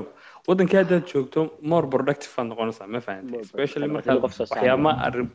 waddanka 0.50 0.76
haddaad 0.82 1.06
joogto 1.14 1.40
more 1.74 1.88
productive 1.96 2.34
aad 2.42 2.48
noqonaysaa 2.54 2.88
ma 2.96 3.00
fahantay 3.08 3.42
especially 3.48 3.88
markaad 3.96 4.22
waxyaaba 4.28 4.92
arrin 5.08 5.30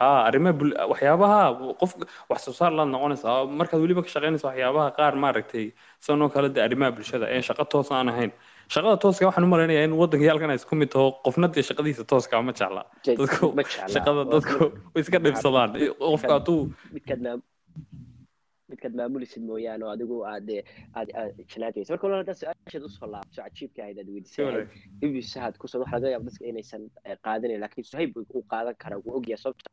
ha 0.00 0.08
arrimaha 0.28 0.54
bul 0.60 0.70
waxyaabaha 0.92 1.40
qof 1.80 1.90
wax 2.32 2.40
soo 2.48 2.54
saar 2.60 2.70
laad 2.78 2.90
noqonaysaa 2.96 3.36
markaad 3.60 3.80
weliba 3.84 4.02
ka 4.06 4.10
shaqaynaysa 4.16 4.46
waxyaabaha 4.50 4.88
qaar 4.98 5.12
maaragtay 5.24 5.66
sanoo 6.06 6.28
kale 6.36 6.48
de 6.56 6.60
arrimaha 6.66 6.90
bulshada 6.98 7.26
ee 7.36 7.42
shaqo 7.48 7.64
toos 7.74 7.90
aan 7.98 8.08
ahayn 8.14 8.32
shaqada 8.74 8.96
tooska 9.04 9.24
waxaan 9.28 9.46
u 9.46 9.50
malaynayaa 9.54 9.84
in 9.88 9.94
waddanka 10.00 10.26
halkan 10.32 10.50
ay 10.54 10.58
isku 10.60 10.74
mid 10.82 10.90
taho 10.94 11.06
qofna 11.26 11.46
dee 11.54 11.64
shaqadiisa 11.68 12.04
tooska 12.12 12.42
ma 12.48 12.52
jecla. 12.60 12.82
Je- 13.06 13.16
dadku 13.20 13.46
shaqada 13.94 14.22
dadku 14.34 14.58
iska 15.02 15.18
dhibsadaan. 15.26 15.70
Qofka 16.04 16.32
hadduu 16.38 16.60
midkaad 18.72 18.94
maamulisid 19.00 19.42
mooyaane 19.50 19.84
oo 19.86 19.92
adigu 19.96 20.16
aad 20.32 20.48
aad 20.98 21.08
aad 21.20 21.30
janaadaysa 21.52 21.92
marka 21.94 22.06
walaal 22.06 22.20
haddaad 22.22 22.38
su'aashaad 22.42 22.84
u 22.88 22.90
soo 22.96 23.08
laabto 23.14 23.36
cajiibka 23.42 23.80
ahayd 23.84 23.98
aad 24.04 24.10
weydiisay 24.14 24.66
ibisahaad 25.06 25.54
ku 25.60 25.66
soo 25.72 25.80
waxa 25.84 25.96
laga 25.98 26.10
yaaba 26.14 26.26
dadka 26.30 26.44
inaysan 26.52 26.82
qaadanayn 27.26 27.60
laakiin 27.64 27.86
suhayb 27.92 28.12
uu 28.36 28.42
qaadan 28.54 28.74
karaa 28.82 29.00
wuu 29.04 29.14
ogyahay 29.20 29.40
sababta 29.44 29.70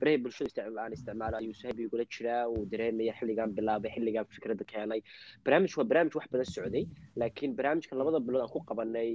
barahay 0.00 0.18
bulshada 0.24 0.48
isticmaal 0.50 0.78
aan 0.84 0.92
isticmaalo 0.98 1.36
ayuu 1.42 1.54
suhayb 1.60 1.78
igula 1.86 2.04
jiraa 2.14 2.42
uu 2.54 2.62
dareemaya 2.72 3.12
xilligan 3.20 3.50
bilaabay 3.58 3.90
xilligan 3.96 4.26
fikradda 4.36 4.64
keenay 4.72 5.00
barnaamij 5.44 5.72
waa 5.78 5.88
barnaamij 5.90 6.14
wax 6.18 6.26
badan 6.34 6.48
socday 6.56 6.84
laakiin 7.20 7.52
barnaamijka 7.58 7.96
labada 8.00 8.20
bilood 8.26 8.42
aan 8.44 8.52
ku 8.54 8.60
qabanay 8.70 9.10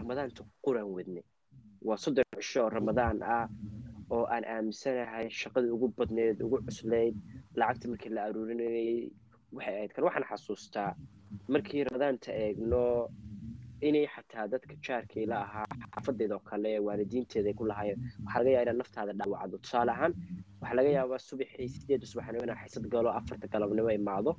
ramadaanta 0.00 0.42
quran 0.66 0.88
wadne 0.96 1.22
waa 1.88 1.96
soddon 2.04 2.24
cisho 2.40 2.60
oo 2.64 2.70
ramadaan 2.78 3.16
ah 3.34 3.44
oo 4.14 4.24
aan 4.34 4.44
aaminsanahay 4.54 5.26
shaqadii 5.40 5.72
ugu 5.76 5.88
badneed 5.98 6.38
ugu 6.46 6.58
cuslayd 6.66 7.14
lacagta 7.60 7.88
markii 7.92 8.12
la 8.16 8.22
aruurinayay 8.28 8.92
waxay 9.56 9.74
ahayd 9.76 9.92
kan 9.96 10.04
waxaan 10.08 10.26
xasuustaa 10.30 10.90
markii 11.54 11.84
ramadaanta 11.88 12.30
eegno 12.44 12.82
inay 13.88 14.06
xataa 14.14 14.44
dadka 14.52 14.74
jaarkii 14.86 15.26
la 15.32 15.36
ahaa 15.46 15.66
xaafadeeda 15.94 16.34
oo 16.38 16.44
kale 16.50 16.72
waalidiinteeda 16.86 17.48
ay 17.50 17.56
ku 17.60 17.64
lahaayeen. 17.70 18.00
Waxaa 18.24 18.38
laga 18.42 18.50
yaaba 18.54 18.62
inaad 18.64 18.78
naftaada 18.82 19.12
dhaawacdo. 19.20 19.56
Tusaale 19.64 19.92
ahaan 19.96 20.12
waxaa 20.60 20.76
laga 20.78 20.90
yaabaa 20.98 21.18
subaxii 21.28 21.68
sideedda 21.74 22.06
subaxnimo 22.12 22.44
inaa 22.46 22.60
xisad 22.64 22.86
galo 22.94 23.10
afarta 23.18 23.46
galabnimo 23.52 23.90
imaado 24.00 24.30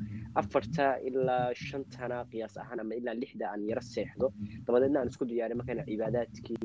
afarta 0.41 0.85
ilaa 1.09 1.53
shantana 1.67 2.17
qiyaas 2.31 2.55
ahaan 2.63 2.79
ama 2.83 2.93
ilaa 2.99 3.15
lixda 3.21 3.45
aan 3.51 3.61
yaro 3.69 3.81
seexdo. 3.93 4.27
Dabadeedna 4.67 4.99
aan 5.01 5.09
isku 5.11 5.25
diyaarin 5.31 5.57
markaan 5.61 5.83
cibaadaadkii 5.89 6.57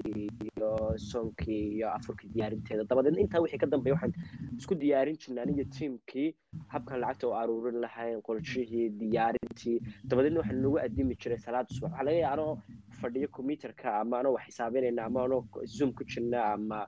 iyo 0.47 0.71
soonkii 1.11 1.63
iyo 1.77 1.89
afurkii 1.99 2.31
diyaarinteeda. 2.35 2.85
Dabadeedna 2.91 3.21
intaa 3.25 3.41
wixii 3.45 3.61
ka 3.63 3.67
dambeeya 3.75 3.95
waxaan 3.97 4.15
isku 4.59 4.75
diyaarin 4.83 5.17
jirnay 5.23 5.43
aniga 5.47 5.65
tiimkii 5.77 6.29
habkan 6.75 7.01
lacagta 7.03 7.27
oo 7.29 7.35
aruurin 7.43 7.79
lahayn 7.85 8.21
qorshihii 8.29 8.87
diyaarintii. 9.01 9.77
Dabadeedna 10.11 10.41
waxaan 10.43 10.61
nagu 10.65 10.79
adimi 10.87 11.15
jiray 11.23 11.39
salaada 11.47 11.69
subax 11.75 11.91
waxaa 11.93 12.05
laga 12.09 12.19
yaaba 12.25 12.35
anoo 12.35 12.53
fadhiyo 13.01 13.29
computerka 13.37 13.89
ama 14.01 14.19
anoo 14.21 14.33
wax 14.37 14.45
xisaabinayna 14.49 15.03
ama 15.09 15.21
anoo 15.27 15.41
zoom 15.77 15.91
ku 15.99 16.05
jirna 16.13 16.39
ama 16.55 16.79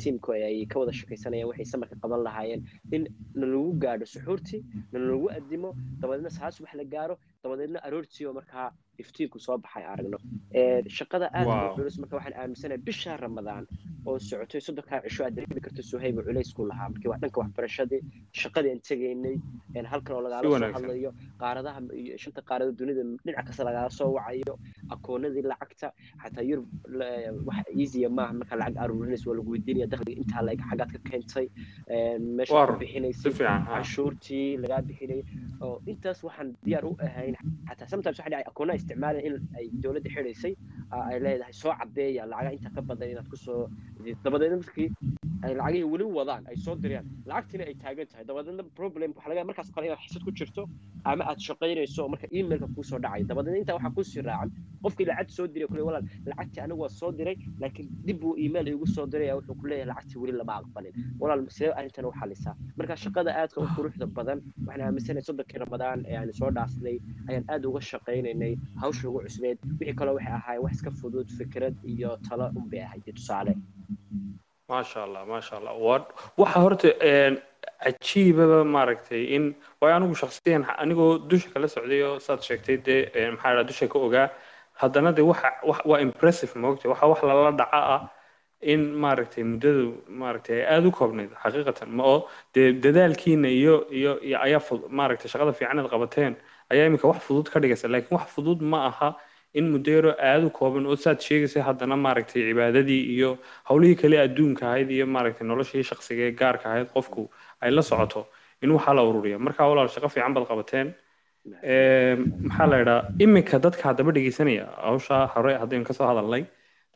tiimku 0.00 0.32
ay 0.32 0.66
ka 0.72 0.78
wada 0.80 0.92
shakaysanayaan 1.00 1.48
waxay 1.50 1.66
samarka 1.72 1.96
qaban 2.02 2.20
lahaayeen. 2.26 2.62
In 2.94 3.02
nalagu 3.40 3.72
gaadho 3.82 4.06
suxuurtii 4.14 4.60
nalagu 4.92 5.26
adimo 5.36 5.70
dabadeedna 6.00 6.30
salaad 6.36 6.52
subax 6.56 6.74
la 6.80 6.84
gaaro 6.94 7.14
dabadeedna 7.44 7.80
aroortii 7.88 8.26
oo 8.26 8.32
markaa 8.36 8.70
iftiinku 9.00 9.38
soo 9.40 9.56
baxay 9.58 9.84
aragno. 9.92 10.18
Shaqada 10.98 11.26
aad 11.32 11.48
culus 11.76 11.96
marka 12.02 12.16
waxaan 12.18 12.34
aaminsanahay 12.40 12.78
bisha 12.88 13.16
ramadaan 13.16 13.64
oo 14.06 14.18
socotay 14.18 14.60
soddonkaa 14.66 15.00
cisho 15.04 15.24
aad 15.24 15.34
dareemi 15.36 15.60
karto 15.66 15.82
suhayba 15.90 16.22
culays 16.26 16.50
ku 16.56 16.66
lahaa. 16.70 16.88
Markii 16.92 17.08
waa 17.12 17.18
dhanka 17.22 17.40
waxbarashadii 17.42 18.00
shaqadii 18.42 18.72
aan 18.74 18.80
tegaynay 18.88 19.36
halkan 19.92 20.16
oo 20.16 20.22
lagaala 20.26 20.48
soo 20.52 20.72
hadlayo 20.76 21.10
qaaradaha 21.42 21.80
shanta 22.22 22.40
qaarada 22.50 22.72
dunida 22.80 23.02
dhinac 23.24 23.46
kasta 23.48 23.64
lagaala 23.68 23.90
soo 23.98 24.10
wacayo 24.18 24.54
akoonadii 24.94 25.44
lacagta 25.52 25.88
xataa 26.22 26.44
yurub 26.50 26.68
wax 27.48 27.64
easya 27.82 28.08
maaha. 28.18 28.32
Marka 28.40 28.54
lacag 28.60 28.76
aruurinaysa 28.84 29.26
waa 29.30 29.36
lagu 29.40 29.50
weydiinaya 29.54 29.86
dakhliga 29.92 30.20
intaa 30.22 30.42
laeg 30.48 30.60
xagaad 30.70 30.90
ka 30.94 30.98
keentay 31.08 31.46
meesha 32.36 32.66
bixinaysay 32.80 33.32
canshuurtii 33.72 34.46
lagaa 34.62 34.82
bixinayay. 34.88 35.24
Oo 35.64 35.76
intaas 35.92 36.20
waxaan 36.28 36.48
diyaar 36.66 36.84
u 36.90 36.92
ahayn 37.08 37.29
xataa 37.68 37.88
sometimes 37.92 38.18
waxa 38.18 38.30
dhacay 38.32 38.44
akoonaa 38.52 38.76
isticmaalaya 38.80 39.22
in 39.28 39.34
ay 39.58 39.66
dowladda 39.82 40.10
xidhaysay 40.16 40.54
ay 41.10 41.18
leedahay 41.24 41.54
soo 41.62 41.72
cadeeya 41.80 42.26
lacaga 42.32 42.50
intaa 42.56 42.72
ka 42.76 42.82
badan 42.90 43.08
inaad 43.14 43.28
ku 43.32 43.36
soo 43.46 43.60
dabadeedna 44.24 44.56
markii 44.62 44.88
ay 45.44 45.52
lacagihii 45.58 45.88
weli 45.92 46.04
wadaan 46.18 46.42
ay 46.50 46.56
soo 46.64 46.74
dirayaan 46.82 47.06
lacagtiina 47.30 47.64
ay 47.70 47.74
taagan 47.82 48.06
tahay. 48.10 48.24
Dabadeedna 48.30 48.64
problem 48.80 49.10
waxa 49.16 49.28
laga 49.30 49.44
markaas 49.50 49.70
kale 49.74 49.86
inaad 49.88 50.02
xisad 50.06 50.22
ku 50.26 50.30
jirto 50.38 50.62
ama 51.10 51.22
aad 51.30 51.38
shaqaynayso 51.48 52.02
marka 52.12 52.26
emailka 52.38 52.66
kuusoo 52.74 52.98
dhacay. 53.04 53.22
Dabadeedna 53.30 53.58
intaa 53.62 53.76
waxaa 53.78 53.94
ku 53.96 54.02
sii 54.10 54.22
raacan 54.28 54.50
qofkii 54.84 55.06
lacag 55.10 55.28
soo 55.36 55.46
diray 55.54 55.68
kule 55.72 55.82
walaal. 55.88 56.04
Lacagtii 56.30 56.60
anigu 56.64 56.80
waa 56.84 56.92
soo 57.00 57.10
diray 57.18 57.36
laakiin 57.62 57.88
dib 58.06 58.16
buu 58.22 58.34
email 58.44 58.66
igu 58.74 58.86
soo 58.96 59.06
diraya 59.12 59.34
wuxuu 59.38 59.56
ku 59.60 59.64
leeyahay 59.70 59.88
lacagtii 59.92 60.18
weli 60.22 60.34
lama 60.40 60.52
aqbalin. 60.60 60.94
Walaal 61.20 61.40
sidee 61.56 61.72
arrintan 61.78 62.04
u 62.10 62.12
xalisaa 62.20 62.54
marka 62.78 62.94
shaqada 63.04 63.30
aadka 63.40 63.58
u 63.64 63.66
quruxda 63.76 64.06
badan 64.18 64.38
waxaan 64.66 64.86
aaminsanahay 64.86 65.24
soddonkii 65.28 65.58
ramadaan 65.64 65.98
ee 66.10 66.16
aan 66.20 66.32
soo 66.40 66.50
dhaafnay 66.56 66.96
ayaan 67.28 67.44
aad 67.52 67.64
uga 67.70 67.80
shaqaynaynay 67.90 68.52
hawsha 68.82 69.08
ugu 69.10 69.20
cusbeed. 69.26 69.58
Wixii 69.78 69.96
kaloo 70.00 70.14
waxay 70.18 70.34
ahaayeen 70.38 70.62
wax 70.64 70.72
iska 70.76 70.90
fudud 71.00 71.28
fikrad 71.38 71.74
iyo 71.92 72.10
talo 72.28 72.46
unbay 72.60 72.82
ahayd. 72.86 73.04
Tusaale 73.18 73.54
maasha 74.70 74.98
allah 75.06 75.22
maasha 75.32 75.54
allah 75.58 75.74
waxa 76.40 76.58
horta 76.64 76.88
cajiibaba 77.84 78.58
maaragtay 78.74 79.22
in 79.36 79.44
waayo 79.80 79.94
anigu 79.98 80.14
shaksiyan 80.22 80.62
anigoo 80.82 81.18
dusha 81.30 81.48
kala 81.54 81.66
socday 81.74 82.02
oo 82.08 82.18
saad 82.26 82.40
sheegtay 82.48 82.76
dee 82.86 83.30
maxaa 83.34 83.54
dhaa 83.56 83.68
dusha 83.70 83.86
ka 83.92 83.98
ogaa? 84.06 84.28
Haddana 84.80 85.12
de 85.16 85.22
waxa 85.30 85.48
waa 85.90 86.00
impressive 86.06 86.52
moogta 86.62 86.88
waxa 86.92 87.06
wax 87.12 87.20
lala 87.28 87.52
dhaca 87.60 87.80
ah 87.96 88.02
in 88.72 88.82
maaragtay 89.02 89.42
muddadu 89.50 89.84
maaragtay 90.20 90.56
ay 90.60 90.66
aada 90.74 90.88
u 90.88 90.92
koobnayd 90.98 91.30
xaqiiqatan. 91.42 91.88
Ma 91.98 92.02
oo 92.12 92.18
dee 92.54 92.68
dadaalkiina 92.84 93.48
iyo 93.60 93.74
iyo 93.98 94.12
iyo 94.28 94.36
ayaa 94.46 94.60
maaragtay 94.98 95.28
shaqada 95.32 95.52
fiicanaad 95.58 95.88
qabateen 95.92 96.32
ayaa 96.72 96.86
iminka 96.88 97.08
wax 97.12 97.20
fudud 97.28 97.46
ka 97.52 97.60
dhigaysa. 97.62 97.88
Laakiin 97.94 98.16
wax 98.18 98.28
fudud 98.36 98.60
ma 98.72 98.78
aha 98.90 99.08
in 99.58 99.66
muddo 99.72 99.90
yaroo 99.96 100.14
aada 100.30 100.46
u 100.46 100.50
kooban 100.58 100.86
oo 100.86 100.96
saad 101.04 101.18
sheegaysay 101.26 101.62
haddana 101.68 101.96
maaragtay 102.06 102.42
cibaadadii 102.48 103.02
iyo 103.14 103.30
howlihii 103.70 103.98
kale 104.02 104.16
adduunka 104.26 104.62
ahayd 104.70 104.90
iyo 104.96 105.06
maaragtay 105.14 105.46
noloshii 105.52 105.82
shaksiga 105.90 106.22
ee 106.28 106.34
gaarka 106.40 106.66
ahayd 106.72 106.88
qofku 106.96 107.22
ay 107.64 107.70
la 107.76 107.82
socoto 107.90 108.22
in 108.62 108.70
waxaa 108.76 108.94
la 108.98 109.02
ururiya 109.10 109.38
marka 109.46 109.66
walaal 109.70 109.88
shaqo 109.94 110.08
fiican 110.14 110.34
baad 110.36 110.46
qabateen 110.52 110.88
maxaa 112.48 112.66
la 112.72 112.76
idhaa 112.84 113.00
iminka 113.24 113.58
dadka 113.66 113.82
haddaba 113.90 114.12
dhegeysanaya 114.16 114.66
hawshaa 114.86 115.22
hore 115.34 115.52
haddaynu 115.62 115.84
ka 115.90 115.94
soo 115.98 116.06
hadalnay 116.10 116.42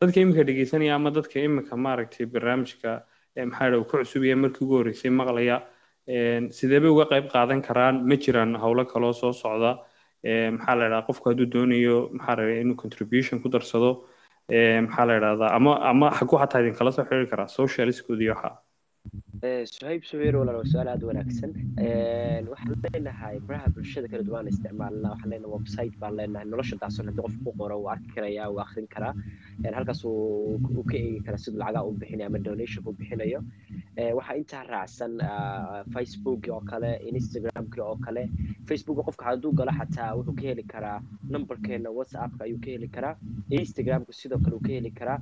dadka 0.01 0.17
iminka 0.23 0.43
dhegeysanaya 0.49 0.95
ama 0.99 1.09
dadka 1.17 1.37
iminka 1.47 1.75
maaragtay 1.85 2.25
barnaamijka 2.33 2.91
maxaa 3.51 3.77
uu 3.79 3.85
ka 3.91 3.97
cusubaya 4.03 4.35
markii 4.43 4.63
ugu 4.65 4.75
horreysay 4.79 5.11
maqlaya 5.21 5.57
sidee 6.57 6.79
bay 6.83 6.91
uga 6.95 7.05
qayb 7.11 7.25
qaadan 7.35 7.61
karaan? 7.67 7.95
Ma 8.09 8.15
jiraan 8.23 8.51
howlo 8.63 8.83
kaloo 8.93 9.13
soo 9.21 9.33
socda 9.33 9.71
maxaa 10.55 10.75
la 10.79 10.85
idhaha 10.87 11.05
qofku 11.07 11.25
hadduu 11.29 11.47
doonayo 11.53 11.97
maxaa 12.17 12.35
la 12.39 12.43
inuu 12.63 12.75
contribution 12.83 13.35
ku 13.43 13.47
darsado 13.55 13.89
maxaa 14.85 15.05
la 15.09 15.13
idhahdaa 15.19 15.51
ama 15.57 15.71
ama 15.91 16.07
xagu 16.17 16.35
xataa 16.41 16.61
idinkala 16.61 16.91
soo 16.97 17.05
xiriiri 17.09 17.27
karaa 17.33 17.47
socialistkood 17.59 18.21
iyo 18.21 18.33
waxa 18.35 18.49
suhayb 19.43 20.03
suhayr 20.09 20.35
walaal 20.39 20.57
waa 20.61 20.69
su'aal 20.71 20.87
aada 20.91 21.05
wanaagsan 21.09 21.51
waxaan 22.51 22.75
leenahay 22.93 23.39
baraha 23.47 23.69
bulshada 23.75 24.07
kala 24.11 24.23
duwan 24.27 24.47
isticmaalna 24.51 25.09
waxaan 25.13 25.29
leenahay 25.33 25.51
website 25.57 25.95
baan 26.01 26.15
leenahay 26.19 26.47
nolosha 26.51 26.77
daacsan 26.81 27.05
haddii 27.09 27.23
qofku 27.25 27.43
ku 27.45 27.53
qoro 27.59 27.75
wuu 27.81 27.89
arki 27.93 28.09
karaya 28.15 28.47
wuu 28.51 28.61
akrin 28.65 28.87
karaa 28.95 29.13
halkaas 29.77 30.01
uu 30.05 30.83
ka 30.89 30.95
eegi 30.97 31.19
karaa 31.25 31.37
siduu 31.43 31.59
lacagaa 31.61 31.83
u 31.89 31.91
bixinayo 32.01 32.27
ama 32.29 32.39
donation 32.47 32.83
u 32.87 32.93
bixinayo 32.99 33.39
waxaa 34.17 34.37
intaa 34.41 34.63
raacsan 34.73 35.13
facebook 35.93 36.41
oo 36.55 36.61
kale 36.71 36.91
instagramki 37.11 37.79
oo 37.89 37.95
kale 38.05 38.23
facebook 38.69 38.97
qofka 39.07 39.25
hadduu 39.29 39.51
galo 39.59 39.71
xataa 39.79 40.09
wuxuu 40.17 40.35
ka 40.39 40.43
heli 40.49 40.63
karaa 40.73 40.97
numberkeena 41.33 41.89
whatsappka 41.97 42.43
ayuu 42.47 42.59
ka 42.65 42.69
heli 42.75 42.87
karaa 42.95 43.15
instagramka 43.61 44.13
sidoo 44.21 44.39
kale 44.45 44.55
uu 44.57 44.63
ka 44.67 44.71
heli 44.77 44.91
karaa 44.99 45.19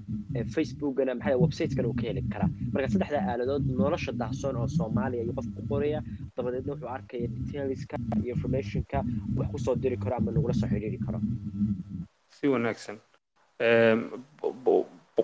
facebookana 0.55 1.15
maxaa 1.19 1.37
websiteskana 1.45 1.87
uu 1.91 1.97
ka 2.01 2.05
heli 2.09 2.21
karaa 2.33 2.49
marka 2.73 2.87
saddexda 2.93 3.19
aaladood 3.31 3.63
nolosha 3.81 4.02
daahsoon 4.11 4.55
oo 4.55 4.67
soomaaliya 4.67 5.21
ayuu 5.23 5.33
qofku 5.37 5.55
ku 5.61 5.67
qoraya 5.71 5.99
dabadeedna 6.37 6.73
wuxuu 6.73 6.89
arkaya 6.97 7.27
detailska 7.27 7.95
iyo 8.23 8.35
informationka 8.35 8.97
wax 9.37 9.47
ku 9.51 9.57
soo 9.65 9.75
diri 9.75 9.97
karo 9.97 10.15
ama 10.15 10.31
nagula 10.31 10.53
soo 10.53 10.67
xidhiiri 10.67 10.99
karo 11.05 11.19
si 12.35 12.47
wanaagsan 12.47 12.97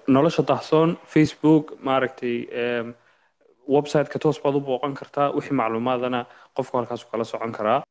nolosha 0.08 0.44
daahsoon 0.50 0.98
facebook 1.14 1.66
maaragtay 1.88 2.36
websiteka 3.76 4.20
toos 4.20 4.38
baad 4.44 4.56
u 4.56 4.62
booqan 4.70 4.94
kartaa 5.00 5.32
wixii 5.38 5.58
macluumaadana 5.62 6.26
qofku 6.58 6.78
halkaasu 6.78 7.08
kala 7.12 7.24
socon 7.24 7.52
karaa. 7.52 7.82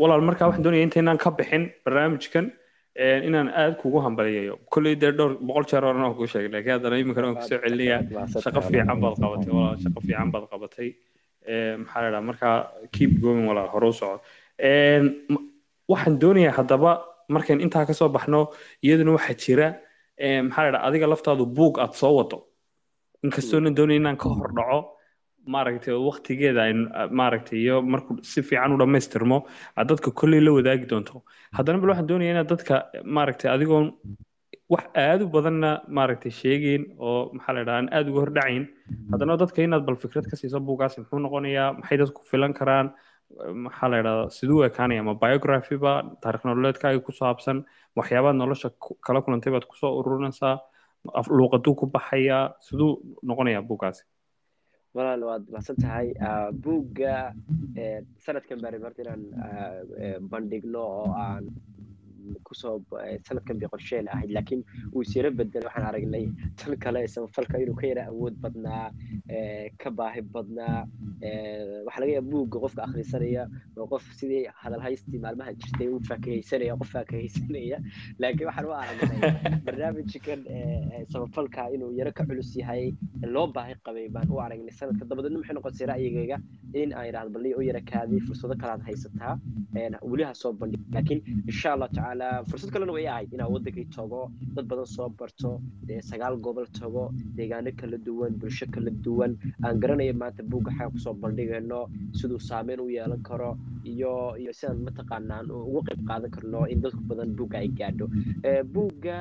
Walaal 0.00 0.20
markaa 0.28 0.46
waxaan 0.48 0.64
doonaya 0.64 0.82
intaynaan 0.86 1.18
ka 1.18 1.30
bixin 1.30 1.64
barnaamijkan 1.84 2.52
inaan 2.96 3.48
aad 3.60 3.74
kugu 3.82 3.98
hambaliyayo 4.06 4.54
kolley 4.72 4.94
dee 5.02 5.12
dhowr 5.18 5.32
boqol 5.46 5.64
jeer 5.70 5.82
horan 5.84 6.14
kuu 6.14 6.26
sheegay 6.32 6.50
laakiin 6.54 6.74
haddana 6.76 6.96
iminkana 7.02 7.26
waan 7.28 7.36
ku 7.40 7.48
soo 7.48 7.58
celinaya 7.64 7.98
shaqo 8.44 8.60
fiican 8.68 8.98
baad 9.02 9.16
qabatay 9.22 9.50
walaal 9.58 9.78
shaqo 9.84 10.00
fiican 10.06 10.30
baad 10.34 10.46
qabatay. 10.52 10.88
Maxaa 11.80 12.02
la 12.02 12.10
dhaha 12.12 12.22
markaa 12.30 12.56
keep 12.94 13.12
going 13.22 13.44
walaal 13.50 13.68
hore 13.74 13.86
u 13.92 13.92
soco 13.92 14.20
waxaan 15.92 16.14
doonayaa 16.22 16.54
haddaba 16.58 16.92
markayn 17.34 17.60
intaa 17.64 17.84
ka 17.88 17.92
soo 18.00 18.08
baxno 18.16 18.40
iyaduna 18.86 19.12
waxaa 19.16 19.36
jira 19.42 19.66
maxaa 20.48 20.64
la 20.64 20.70
dhaha 20.74 20.86
adiga 20.88 21.06
laftaadu 21.12 21.44
buug 21.56 21.74
aad 21.84 21.92
soo 22.00 22.12
wado 22.18 22.38
inkastoona 23.24 23.70
doonaya 23.76 23.98
inaan 24.00 24.16
ka 24.22 24.28
hor 24.28 24.50
dhaco 24.58 24.78
maaragtay 25.54 25.94
waktigeeda 26.08 26.60
ay 26.66 26.72
maaragtay 27.20 27.58
iyo 27.64 27.76
markuu 27.82 28.16
si 28.22 28.42
fiican 28.42 28.72
u 28.74 28.78
dhammaystirmo 28.80 29.38
aad 29.76 29.88
dadka 29.92 30.10
kolley 30.20 30.40
la 30.40 30.50
wadaagi 30.58 30.86
doonto. 30.92 31.22
Haddana 31.56 31.78
bal 31.82 31.90
waxaan 31.92 32.08
doonaya 32.10 32.30
inaad 32.34 32.48
dadka 32.54 32.74
maaragtay 33.16 33.50
adigoon 33.54 33.86
wax 34.72 34.84
aad 35.06 35.20
u 35.22 35.28
badanna 35.36 35.70
maaragtay 35.96 36.32
sheegayn 36.40 36.82
oo 36.98 37.30
maxaa 37.36 37.54
la 37.56 37.64
dhaha 37.66 37.78
aan 37.80 37.88
aad 37.96 38.06
uga 38.10 38.20
hordhacayn. 38.24 38.64
Haddana 39.12 39.36
dadka 39.42 39.58
inaad 39.66 39.84
bal 39.86 39.96
fikrad 40.04 40.26
ka 40.30 40.36
siiso 40.40 40.60
buugaasi 40.68 41.00
muxuu 41.00 41.18
noqonayaa 41.26 41.72
maxay 41.78 41.98
dadku 42.02 42.20
filan 42.30 42.52
karaan 42.60 42.86
maxaa 43.66 43.88
la 43.90 43.96
idhahdaa 44.02 44.30
siduu 44.36 44.60
ekaanaya 44.68 45.00
ama 45.04 45.14
biography 45.22 45.76
ba 45.84 45.92
taarikh 46.22 46.44
nololeedkaaga 46.48 47.00
ku 47.06 47.12
saabsan 47.20 47.58
waxyaabaad 47.98 48.36
nolosha 48.40 48.68
kala 49.06 49.20
kulantay 49.24 49.52
baad 49.54 49.66
ku 49.70 49.76
soo 49.80 49.92
ururinaysaa 50.00 50.56
luuqaduu 51.38 51.74
ku 51.80 51.84
baxayaa 51.94 52.44
siduu 52.66 52.90
noqonayaa 53.28 53.62
buuggaasi 53.68 54.02
walaal 54.94 55.22
waad 55.28 55.44
mahadsan 55.52 55.76
tahay 55.84 56.08
buugga 56.64 57.14
sanadkan 58.24 58.60
baan 58.62 58.72
rabay 58.74 58.86
horta 58.88 59.02
inaan 59.04 59.22
bandhigno 60.32 60.82
oo 60.98 61.06
aan 61.26 61.44
ku 62.46 62.54
soo 62.60 62.74
sanadkan 63.28 63.58
bay 63.60 63.68
qorsheen 63.74 64.08
ahayd 64.14 64.30
laakiin 64.36 64.62
uu 64.94 65.02
isyaro 65.06 65.30
bedelay 65.38 65.66
waxaan 65.68 65.86
aragnay 65.90 66.24
tan 66.60 66.76
kale 66.84 67.00
samafalka 67.14 67.58
inuu 67.64 67.76
ka 67.80 67.86
yara 67.92 68.02
awood 68.12 68.34
badnaa 68.44 68.84
ka 69.82 69.90
baahi 69.98 70.22
badnaa 70.34 70.78
waxaa 71.86 72.00
laga 72.02 72.12
yaaba 72.16 72.30
buugga 72.32 72.58
qofka 72.64 72.82
akhrisanaya 72.86 73.42
waa 73.76 73.88
qof 73.92 74.04
sidii 74.20 74.42
hadalhaystii 74.62 75.20
maalmaha 75.24 75.52
jirtay 75.60 75.88
u 75.94 76.00
faakahaysanaya 76.08 76.76
qof 76.82 76.90
faakahaysanaya 76.96 77.78
laakiin 78.22 78.46
waxaan 78.50 78.66
u 78.70 78.74
aragnay 78.82 79.20
barnaamijkan 79.66 80.40
samafalka 81.12 81.68
inuu 81.76 81.92
yaro 82.00 82.12
ka 82.18 82.24
culus 82.28 82.50
yahay 82.62 82.84
loo 83.34 83.46
baahi 83.56 83.74
qabay 83.86 84.06
baan 84.16 84.28
u 84.34 84.40
aragnay 84.46 84.74
sanadka 84.80 85.04
dabadeedna 85.10 85.38
maxay 85.40 85.54
noqotay 85.58 85.86
ra'yigayga 85.92 86.36
in 86.82 86.92
aan 86.98 87.06
idhahdo 87.10 87.30
balli 87.36 87.50
u 87.58 87.62
yara 87.68 87.80
kaadii 87.90 88.20
fursado 88.26 88.54
kale 88.60 88.72
aad 88.76 88.82
haysataa 88.88 89.34
weli 90.10 90.24
soo 90.42 90.52
bandhig. 90.60 90.82
Laakiin 90.94 91.20
insha 91.50 91.68
allah 91.74 91.88
tacaala 92.14 92.44
fursad 92.48 92.70
kalena 92.74 92.92
way 92.96 93.06
ahayd 93.12 93.32
inaan 93.34 93.50
waddankay 93.54 93.84
tago 93.96 94.30
dad 94.56 94.66
badan 94.70 94.86
soo 94.86 95.08
barto 95.18 95.60
sagaal 96.10 96.36
gobol 96.46 96.66
tago 96.78 97.04
deegaano 97.36 97.70
kala 97.80 97.98
duwan 98.06 98.32
bulsho 98.40 98.66
kala 98.74 98.90
duwan 99.04 99.36
aan 99.64 99.80
garanayo 99.80 100.14
maanta 100.22 100.42
buugga 100.42 100.70
xaga 100.78 100.90
ku 100.94 100.98
soo 100.98 101.14
bandhigayno 101.14 101.80
siduu 102.18 102.38
saameyn 102.48 102.80
u 102.80 102.88
yeelan 102.96 103.22
karo 103.28 103.50
iyo 103.92 104.12
iyo 104.42 104.52
sidaan 104.58 104.84
mataqaanaan 104.86 105.50
ugu 105.50 105.80
qayb 105.88 106.00
qaadan 106.08 106.30
karno 106.36 106.60
in 106.72 106.80
dadku 106.84 107.02
badan 107.10 107.34
buugga 107.38 107.58
ay 107.62 107.68
gaadho 107.80 108.06
buugga 108.74 109.16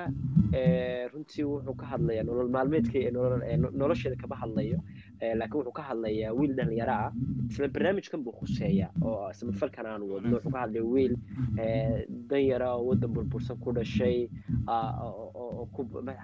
runtii 1.13 1.43
wuxuu 1.51 1.75
ka 1.81 1.85
hadlayaa 1.93 2.23
nolol 2.29 2.49
maalmeedka 2.55 2.99
nolosheeda 3.81 4.15
kama 4.21 4.35
hadlayo 4.43 4.77
laakiin 5.21 5.57
wuxuu 5.59 5.71
ka 5.77 5.83
hadlayaa 5.89 6.33
wiil 6.39 6.53
dhalinyaro 6.57 6.93
ah. 6.93 7.11
Isla 7.49 7.67
barnaamijkan 7.67 8.23
buu 8.23 8.33
khuseeya 8.39 8.87
oo 9.01 9.29
samafalkan 9.39 9.85
aan 9.85 10.01
wadno 10.11 10.35
wuxuu 10.37 10.51
ka 10.55 10.59
hadlaya 10.63 10.83
wiil 10.93 11.13
danyara 12.29 12.73
oo 12.75 12.83
waddan 12.89 13.11
burbursan 13.13 13.57
ku 13.63 13.71
dhashay 13.77 14.29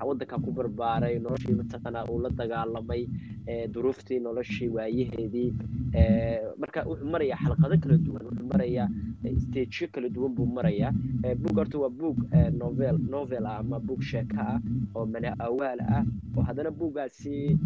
waddanka 0.08 0.36
ku 0.44 0.52
barbaaray 0.52 1.20
noloshii 1.20 1.56
mataqaanaa 1.62 2.06
uu 2.12 2.20
la 2.24 2.30
dagaalamay 2.30 3.04
duruuftii 3.74 4.20
noloshii 4.20 4.70
waayaheedii 4.76 5.50
marka 6.62 6.84
wuxuu 6.90 7.10
marayaa 7.14 7.38
xalqado 7.44 7.76
kala 7.84 7.98
duwan 8.06 8.24
wuxuu 8.30 8.48
marayaa 8.54 8.88
stageyo 9.44 9.88
kala 9.94 10.10
duwan 10.10 10.32
buu 10.36 10.46
marayaa 10.58 10.92
buug 11.42 11.56
horta 11.60 11.78
waa 11.84 11.90
buug 11.90 12.18
novel 12.62 12.98
novel 13.16 13.46
ah 13.46 13.58
ama 13.60 13.80
buug 13.80 14.02
sheeka 14.02 14.40
ah 14.54 14.60
oo 14.96 15.06
mana 15.06 15.36
awaal 15.48 15.80
ah 15.98 16.04
oo 16.38 16.42
haddana 16.48 16.72
buuggaasi 16.72 17.58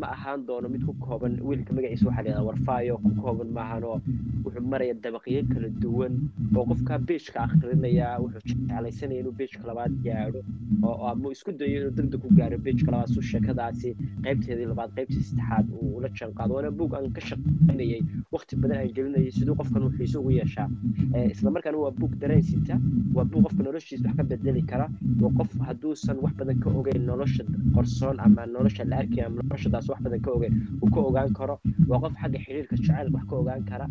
ma 0.00 0.06
ahaan 0.14 0.46
doono 0.46 0.68
mid 0.68 0.84
ku 0.86 0.92
kooban 1.06 1.38
wiilka 1.48 1.72
magaciisa 1.74 2.06
waxaa 2.08 2.22
layihahdaa 2.22 2.46
warfaayo 2.50 2.96
ku 3.04 3.10
kooban 3.22 3.48
maahanoo 3.58 3.98
wuxuu 4.44 4.64
maraya 4.72 4.94
dabaqyo 5.04 5.42
kala 5.52 5.68
duwan 5.82 6.12
oo 6.56 6.64
qofka 6.70 6.98
beejka 7.08 7.38
akhrinaya 7.46 8.08
wuxuu 8.22 8.42
jeclaysanaya 8.48 9.20
inuu 9.22 9.34
beejka 9.40 9.62
labaad 9.70 9.92
gaadho 10.06 10.40
oo 10.86 11.06
ama 11.12 11.32
isku 11.34 11.52
dayo 11.60 11.76
inuu 11.80 11.94
degdeg 11.98 12.20
ku 12.24 12.28
gaaro 12.38 12.58
beejka 12.66 12.90
labaad 12.94 13.10
su 13.14 13.22
sheekadaasi 13.32 13.90
qaybteedii 14.24 14.68
labaad 14.72 14.90
qaybtii 14.96 15.22
saddexaad 15.28 15.66
uu 15.80 15.90
ula 15.98 16.08
jaanqaado 16.18 16.52
waana 16.56 16.70
buug 16.80 16.94
aan 16.98 17.10
ka 17.16 17.20
shaqaynayay 17.30 18.02
waqti 18.34 18.56
badan 18.62 18.78
aan 18.82 18.92
gelinayay 18.96 19.30
siduu 19.38 19.54
qofkan 19.60 19.82
uu 19.86 19.92
xiiso 19.98 20.20
ugu 20.22 20.30
yeeshaa 20.40 20.68
islamarkaana 21.34 21.78
waa 21.84 21.90
buug 22.00 22.12
dareen 22.22 22.42
sita 22.50 22.74
waa 23.16 23.24
buug 23.30 23.42
qofka 23.46 23.62
noloshiisa 23.68 24.04
wax 24.08 24.16
ka 24.16 24.24
bedeli 24.30 24.62
kara 24.70 24.86
waa 25.22 25.32
qof 25.38 25.50
hadduusan 25.68 26.16
wax 26.24 26.34
badan 26.40 26.58
ka 26.64 26.68
ogeyn 26.80 27.04
nolosha 27.10 27.44
qorsoon 27.76 28.16
ama 28.26 28.46
nolosha 28.46 28.84
la 28.90 28.96
arkay 29.02 29.24
ama 29.26 29.42
noloshadaas 29.42 29.88
wax 29.92 30.00
badan 30.06 30.20
ka 30.26 30.30
ogeyn 30.36 30.54
uu 30.82 30.90
ka 30.94 31.00
ogaan 31.08 31.30
karo. 31.38 31.56
Waa 31.90 32.00
qof 32.04 32.14
xagga 32.22 32.38
xiriirka 32.44 32.76
jacaylka 32.76 33.14
wax 33.18 33.24
ka 33.30 33.36
ogaan 33.42 33.62
kara 33.70 33.86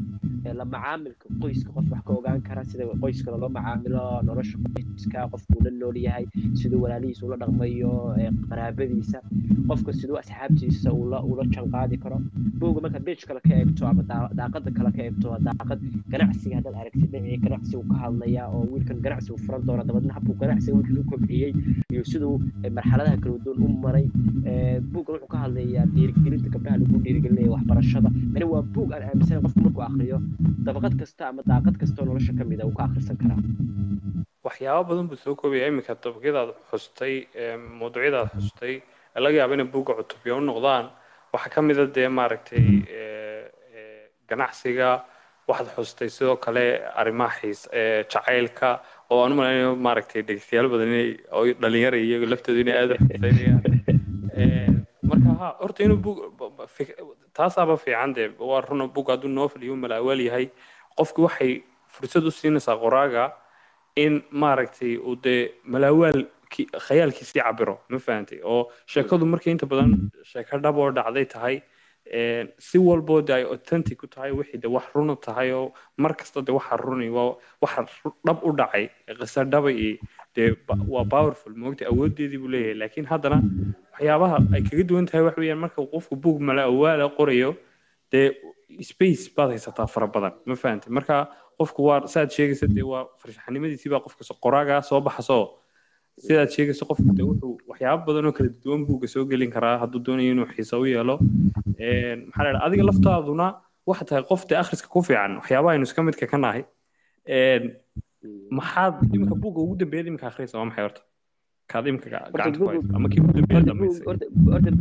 la 0.59 0.65
macaamilka 0.73 1.25
qoyska 1.41 1.69
qof 1.75 1.87
wax 1.93 2.01
ka 2.07 2.11
ogaan 2.19 2.39
kara 2.47 2.61
sida 2.69 2.83
qoyska 3.03 3.31
loo 3.43 3.49
macaamilo 3.57 4.01
nolosha 4.29 4.57
qoyska 4.75 5.27
qofka 5.33 5.51
uu 5.57 5.63
la 5.65 5.71
nool 5.81 5.97
yahay 6.07 6.25
siduu 6.59 6.81
walaalihiisa 6.83 7.25
ula 7.27 7.37
dhaqmayo 7.41 7.91
qaraabadiisa 8.49 9.19
qofka 9.69 9.91
siduu 9.99 10.17
asxaabtiisa 10.23 10.89
ula 11.31 11.43
janqaadi 11.55 11.97
karo. 12.03 12.17
Buuga 12.59 12.79
marka 12.85 12.99
beej 13.07 13.21
kale 13.29 13.39
ka 13.47 13.53
eegto 13.59 13.83
ama 13.91 14.03
daaqada 14.39 14.69
kale 14.77 14.89
ka 14.97 15.01
eegto 15.07 15.27
daaqad 15.47 15.79
ganacsiga 16.11 16.55
haddaad 16.59 16.75
aragtid 16.91 17.11
dhinacii 17.11 17.37
ganacsigu 17.43 17.83
ka 17.89 17.95
hadlaya 18.03 18.47
oo 18.51 18.65
wiilkan 18.71 18.99
ganacsigu 19.01 19.37
furan 19.45 19.61
doona 19.65 19.83
dabadna 19.83 20.13
habuu 20.13 20.35
ganacsiga 20.41 20.75
wiilkan 20.77 20.97
u 20.99 21.03
kobciyey 21.11 21.51
iyo 21.91 22.03
siduu 22.03 22.39
marxaladaha 22.77 23.17
kala 23.23 23.37
duwan 23.45 23.63
u 23.63 23.67
maray. 23.83 24.05
Buuggan 24.91 25.15
wuxuu 25.15 25.27
ka 25.31 25.37
hadlayaa 25.43 25.85
dhiirigelinta 25.93 26.49
gabdhaha 26.53 26.77
lagu 26.81 26.97
dhiirigelinaya 27.03 27.49
waxbarashada. 27.55 28.09
Yani 28.35 28.45
waa 28.53 28.61
buug 28.61 28.91
aan 28.93 29.03
aaminsanayn 29.09 29.43
qofku 29.45 29.59
markuu 29.65 29.83
akriyo 29.87 30.17
dabaqad 30.67 30.93
kasta 30.99 31.23
ama 31.29 31.41
daaqad 31.51 31.75
kasta 31.81 32.01
oo 32.01 32.05
nolosha 32.05 32.33
ka 32.37 32.43
mid 32.43 32.59
a 32.61 32.65
uu 32.67 32.75
ka 32.75 32.83
akhrisan 32.87 33.17
karaa. 33.21 33.39
Waxyaabo 34.43 34.83
badan 34.89 35.07
buu 35.07 35.15
soo 35.23 35.35
koobaya 35.35 35.67
iminka 35.71 35.95
dabaqyadaad 35.95 36.49
xustay 36.71 37.15
mawduucyadaad 37.79 38.27
xustay. 38.35 38.81
Laga 39.15 39.37
yaaba 39.39 39.53
inay 39.55 39.67
buugga 39.73 39.93
cutubyo 39.99 40.37
u 40.37 40.41
noqdaan. 40.43 40.85
Waxaa 41.33 41.53
ka 41.55 41.61
mid 41.61 41.79
a 41.79 41.85
dee 41.87 42.07
maaragtay 42.09 42.65
ganacsiga 44.29 45.03
waxaad 45.51 45.69
xustay 45.77 46.09
sidoo 46.15 46.35
kale 46.45 46.63
arrimaha 47.01 47.35
xiis 47.41 47.61
jacaylka 48.13 48.69
oo 49.11 49.19
aan 49.23 49.33
u 49.33 49.39
malaynayo 49.39 49.71
maaragtay 49.87 50.21
dhegeystayaal 50.27 50.69
badan 50.73 50.89
inay 50.93 51.09
dhalinyara 51.63 51.97
iyago 52.05 52.25
laftooda 52.33 52.59
inay 52.63 52.77
aada 52.81 52.95
u 52.99 53.07
xiiseynayaan 53.07 53.61
marka 55.09 55.29
ha 55.41 55.47
horta 55.61 55.83
inuu 55.87 55.99
bug 56.05 56.17
taasaaba 57.37 57.75
fiican 57.83 58.13
dee 58.17 58.27
waa 58.49 58.61
runa 58.69 58.87
bug 58.95 59.07
hadduu 59.13 59.29
novel 59.39 59.63
iyo 59.63 59.75
malaawaal 59.83 60.21
yahay. 60.27 60.45
Qofki 60.97 61.21
waxay 61.27 61.51
fursad 61.95 62.25
u 62.29 62.31
siinaysaa 62.31 62.77
qoraaga 62.83 63.23
in 64.03 64.13
maaragtay 64.43 64.93
uu 64.97 65.15
dee 65.25 65.41
malaawaal 65.73 66.19
khayaalkiisii 66.87 67.41
cabiro 67.43 67.75
ma 67.89 67.99
fahantay 68.05 68.39
oo 68.53 68.61
sheekadu 68.93 69.25
markay 69.33 69.51
inta 69.55 69.65
badan 69.73 69.91
sheeko 70.31 70.57
dhab 70.65 70.77
oo 70.83 70.89
dhacday 70.97 71.25
tahay 71.33 71.55
si 72.57 72.77
walboo 72.77 73.21
de 73.21 73.33
ay 73.33 73.43
authentic 73.43 74.03
u 74.03 74.07
tahay 74.07 74.31
wixii 74.31 74.59
de 74.61 74.67
wax 74.67 74.85
runa 74.95 75.15
tahay 75.15 75.51
oo 75.53 75.71
mar 75.97 76.13
kasta 76.15 76.41
de 76.41 76.51
waxa 76.51 76.77
runi 76.77 77.09
waa 77.09 77.35
waxa 77.61 77.85
dhab 78.25 78.39
u 78.43 78.51
dhacay 78.57 78.89
qisa 79.19 79.43
dhaba 79.45 79.71
iyo 79.71 79.97
dee 80.35 80.55
waa 80.87 81.05
powerful 81.05 81.53
moogta 81.55 81.85
awoodeedii 81.87 82.37
buu 82.37 82.47
leeyahay. 82.49 82.73
Laakiin 82.81 83.05
haddana 83.05 83.37
waxyaabaha 83.93 84.37
ay 84.55 84.61
kaga 84.63 84.83
duwan 84.83 85.05
tahay 85.05 85.23
wax 85.25 85.37
weeyaan 85.37 85.59
marka 85.59 85.81
qofku 85.93 86.15
buug 86.15 86.39
mala 86.41 86.63
awaala 86.63 87.09
qorayo 87.17 87.55
dee 88.11 88.31
space 88.81 89.29
baad 89.35 89.49
haysataa 89.53 89.87
fara 89.87 90.07
badan 90.07 90.33
ma 90.45 90.55
fahantay 90.55 90.89
marka 90.97 91.29
qofku 91.59 91.85
waa 91.85 92.07
saaad 92.07 92.29
sheegaysa 92.31 92.67
dee 92.67 92.83
waa 92.91 93.05
farshaxanimadiisii 93.21 93.89
baa 93.93 93.99
qofka 94.05 94.23
qoraagaa 94.43 94.81
soo 94.81 95.01
baxasoo 95.01 95.45
sidaad 96.19 96.49
sheegayso 96.55 96.85
qofku 96.89 97.11
de 97.17 97.23
wuxuu 97.29 97.57
waxyaabo 97.69 98.03
badan 98.07 98.25
oo 98.25 98.31
kala 98.37 98.49
duwan 98.63 98.85
buuga 98.87 99.07
soo 99.07 99.25
gelin 99.25 99.51
karaa. 99.55 99.77
Hadduu 99.81 99.99
doonayo 100.05 100.31
inuu 100.33 100.45
xiisa 100.53 100.77
u 100.79 100.85
yeelo. 100.85 101.15
Maxaa 102.27 102.53
la 102.55 102.59
adiga 102.65 102.83
laftaaduna 102.89 103.47
waxa 103.89 104.05
tahay 104.05 104.23
qof 104.31 104.41
dee 104.49 104.57
akhriska 104.63 104.87
ku 104.93 105.01
fiican 105.07 105.37
waxyaabaha 105.39 105.73
aynu 105.75 105.83
iska 105.89 106.03
midka 106.03 106.27
ka 106.31 106.37
nahay. 106.37 106.63
Maxaad 108.57 108.95
iminka 109.13 109.35
buugga 109.43 109.59
ugu 109.65 109.75
dambeeyad 109.81 110.07
iminka 110.07 110.27
akhriyaysa 110.27 110.57
waa 110.59 110.65
maxay 110.69 110.83
horta 110.85 111.01
ama 112.97 113.07
kii 113.11 113.21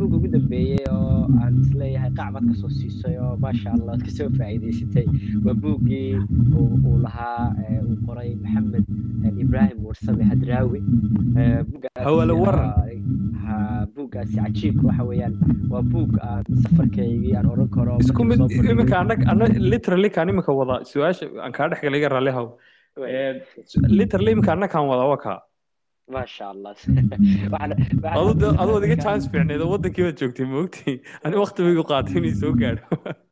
ugu 0.05 0.27
dambeeyey 0.35 0.83
oo 0.91 1.19
aan 1.43 1.53
is 1.63 1.71
leeyahay 1.81 2.11
qacbad 2.19 2.43
ka 2.49 2.55
soo 2.61 2.71
siisay 2.79 3.15
oo 3.25 3.33
maasha 3.43 3.69
allah 3.77 3.93
ad 3.97 4.03
ka 4.07 4.11
soo 4.17 4.29
faa'iidaysatay 4.39 5.05
waa 5.45 5.55
buuggii 5.63 6.09
uu 6.61 6.97
lahaa 7.05 7.43
uu 7.89 7.97
qoray 8.07 8.29
maxamed 8.43 8.85
ibrahim 9.45 9.77
warsame 9.89 10.23
hadraawi 10.31 10.79
buuggaasi 13.95 14.35
cajiibka 14.43 14.83
waxa 14.89 15.03
weeyaan 15.11 15.35
waa 15.73 15.83
buug 15.93 16.11
aan 16.29 16.43
safarkaygii 16.63 17.33
aan 17.39 17.47
oran 17.53 17.69
karo 17.77 17.95
isku 18.05 18.23
mid 18.31 18.39
iminka 18.73 18.97
anag 19.03 19.21
ana 19.33 19.47
literally 19.73 20.09
kaan 20.17 20.31
iminka 20.33 20.53
wada 20.59 20.75
su'aasha 20.91 21.25
aan 21.45 21.53
kaa 21.57 21.67
dhex 21.71 21.81
galay 21.85 21.99
iga 22.01 22.33
haw 22.37 22.47
literally 23.99 24.31
iminka 24.35 24.51
annakaan 24.55 24.87
wada 24.91 25.05
waa 25.13 25.21
kaa 25.25 25.39
maasha 26.15 26.45
allah 26.53 26.73
aduu 28.61 28.75
adiga 28.79 28.97
chance 29.05 29.25
fiicneed 29.33 29.61
oo 29.65 29.69
joogtay 30.21 30.47
moogtay 30.55 30.95
ani 31.25 31.35
baygu 31.67 31.83
qaatay 31.91 32.17
inay 32.21 32.33
soo 32.41 32.53
gaadho 32.61 32.85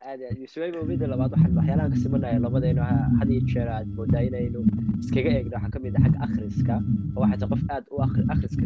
aad 0.10 0.22
suwayba 0.54 0.82
midda 0.92 1.06
labaad 1.12 1.32
waxaan 1.36 1.54
waxyaalahan 1.60 1.92
ka 1.94 1.98
simanaya 2.04 2.40
labadeenu 2.46 2.82
had 3.20 3.30
iyo 3.34 3.42
jeer 3.52 3.68
aad 3.76 3.88
moodaa 3.98 4.24
inaynu 4.30 4.60
iskaga 5.02 5.30
eegno 5.38 5.56
waxaa 5.58 5.72
ka 5.76 5.80
mid 5.86 5.94
ah 5.98 6.04
xagga 6.06 6.20
akhriska 6.28 6.76
oo 7.18 7.28
qof 7.52 7.62
aad 7.76 7.84
u 7.94 7.96
akhriska 8.34 8.66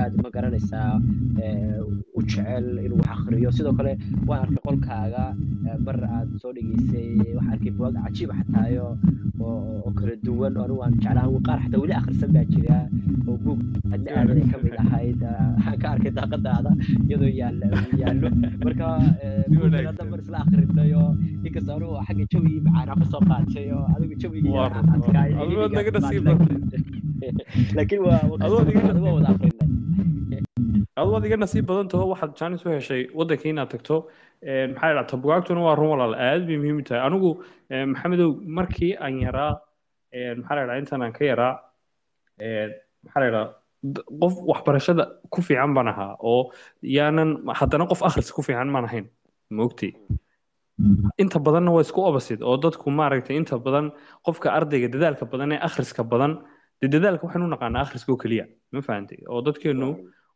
aad 0.00 0.12
ma 0.22 0.28
garanaysaa 0.36 0.88
u 2.16 2.20
jecel 2.30 2.66
inuu 2.86 2.98
wax 3.02 3.10
akhriyo 3.16 3.50
sidoo 3.56 3.74
kale 3.78 3.92
waan 4.28 4.40
arkay 4.44 4.62
qolkaaga 4.68 5.24
mar 5.86 5.96
aad 6.16 6.28
soo 6.42 6.52
dhegeysay 6.56 7.08
waxaan 7.38 7.52
arkay 7.54 7.72
buwaag 7.78 7.96
cajiib 8.06 8.30
xataayo 8.38 8.86
oo 9.48 9.90
kala 9.98 10.14
duwan 10.26 10.54
oo 10.60 10.64
anigu 10.66 10.80
aan 10.86 10.94
jeclaan 11.02 11.42
qaar 11.48 11.58
xataa 11.64 11.80
weli 11.84 11.94
akhrisan 12.00 12.30
baa 12.36 12.46
jira 12.54 12.78
oo 13.28 13.36
buug 13.44 13.60
adna 13.94 14.10
aadanay 14.20 14.46
ka 14.52 14.56
mid 14.64 14.74
ahayd 14.84 15.20
waxaan 15.28 15.78
ka 15.82 15.86
arkay 15.94 16.12
daaqadaada 16.18 16.70
iyadoo 17.08 17.30
yaallo 17.40 18.28
marka 18.64 18.88
mar 20.12 20.20
isla 20.24 20.38
akhrinayo 20.70 21.02
inkastoo 21.46 21.74
anigu 21.76 21.96
xagga 22.06 22.24
jawigii 22.32 22.60
macaanaa 22.66 22.96
ka 23.00 23.04
soo 23.12 23.22
qaatay 23.30 23.66
oo 23.76 23.84
adigu 23.94 24.14
jawigii 24.22 24.52
adiga 31.16 31.36
nasiib 31.42 31.66
badan 31.70 31.88
taho 31.92 32.04
waxaad 32.12 32.32
jaanis 32.40 32.64
u 32.66 32.70
heshay 32.74 33.02
waddankii 33.18 33.50
inaad 33.54 33.70
tagto 33.74 33.96
maxaa 34.74 34.92
dhahta 34.96 35.16
bugaagtuna 35.22 35.60
waa 35.66 35.74
run 35.80 35.90
walaal 35.94 36.14
aad 36.28 36.42
bay 36.48 36.56
muhiim 36.62 36.78
u 36.82 36.84
tahay 36.88 37.02
anigu 37.08 37.30
maxamedow 37.92 38.30
markii 38.58 38.92
aan 39.04 39.14
yaraa 39.26 39.52
maxaa 40.40 40.56
la 40.58 40.64
dhaha 40.68 40.78
intaan 40.82 41.02
aan 41.06 41.12
ka 41.18 41.24
yaraa 41.30 41.54
maxaa 43.04 43.20
la 43.24 43.28
dhaha 43.34 43.46
qof 44.22 44.34
waxbarashada 44.50 45.04
ku 45.32 45.40
fiican 45.46 45.72
baan 45.76 45.88
ahaa 45.92 46.12
oo 46.30 46.42
yaanan 46.96 47.30
haddana 47.60 47.84
qof 47.92 48.02
akhris 48.08 48.28
ku 48.36 48.42
fiican 48.48 48.68
maan 48.74 48.84
ahayn 48.90 49.06
maogtay 49.58 49.92
inta 51.22 51.38
badanna 51.46 51.70
waa 51.76 51.82
isku 51.86 52.00
obasid 52.10 52.40
oo 52.42 52.56
dadku 52.64 52.90
maaragtay 53.00 53.36
inta 53.40 53.58
badan 53.66 53.86
qofka 54.26 54.48
ardayga 54.58 54.88
dadaalka 54.94 55.24
badan 55.32 55.52
ee 55.52 55.60
akhriska 55.68 56.02
badan 56.12 56.32
dee 56.80 56.88
dadaalka 56.94 57.26
waxaynu 57.26 57.46
u 57.48 57.52
naqaanaa 57.54 57.82
akhriska 57.86 58.12
oo 58.14 58.18
keliya 58.22 58.44
ma 58.72 58.80
fahantay 58.88 59.18
oo 59.32 59.40
dadkeenu 59.48 59.88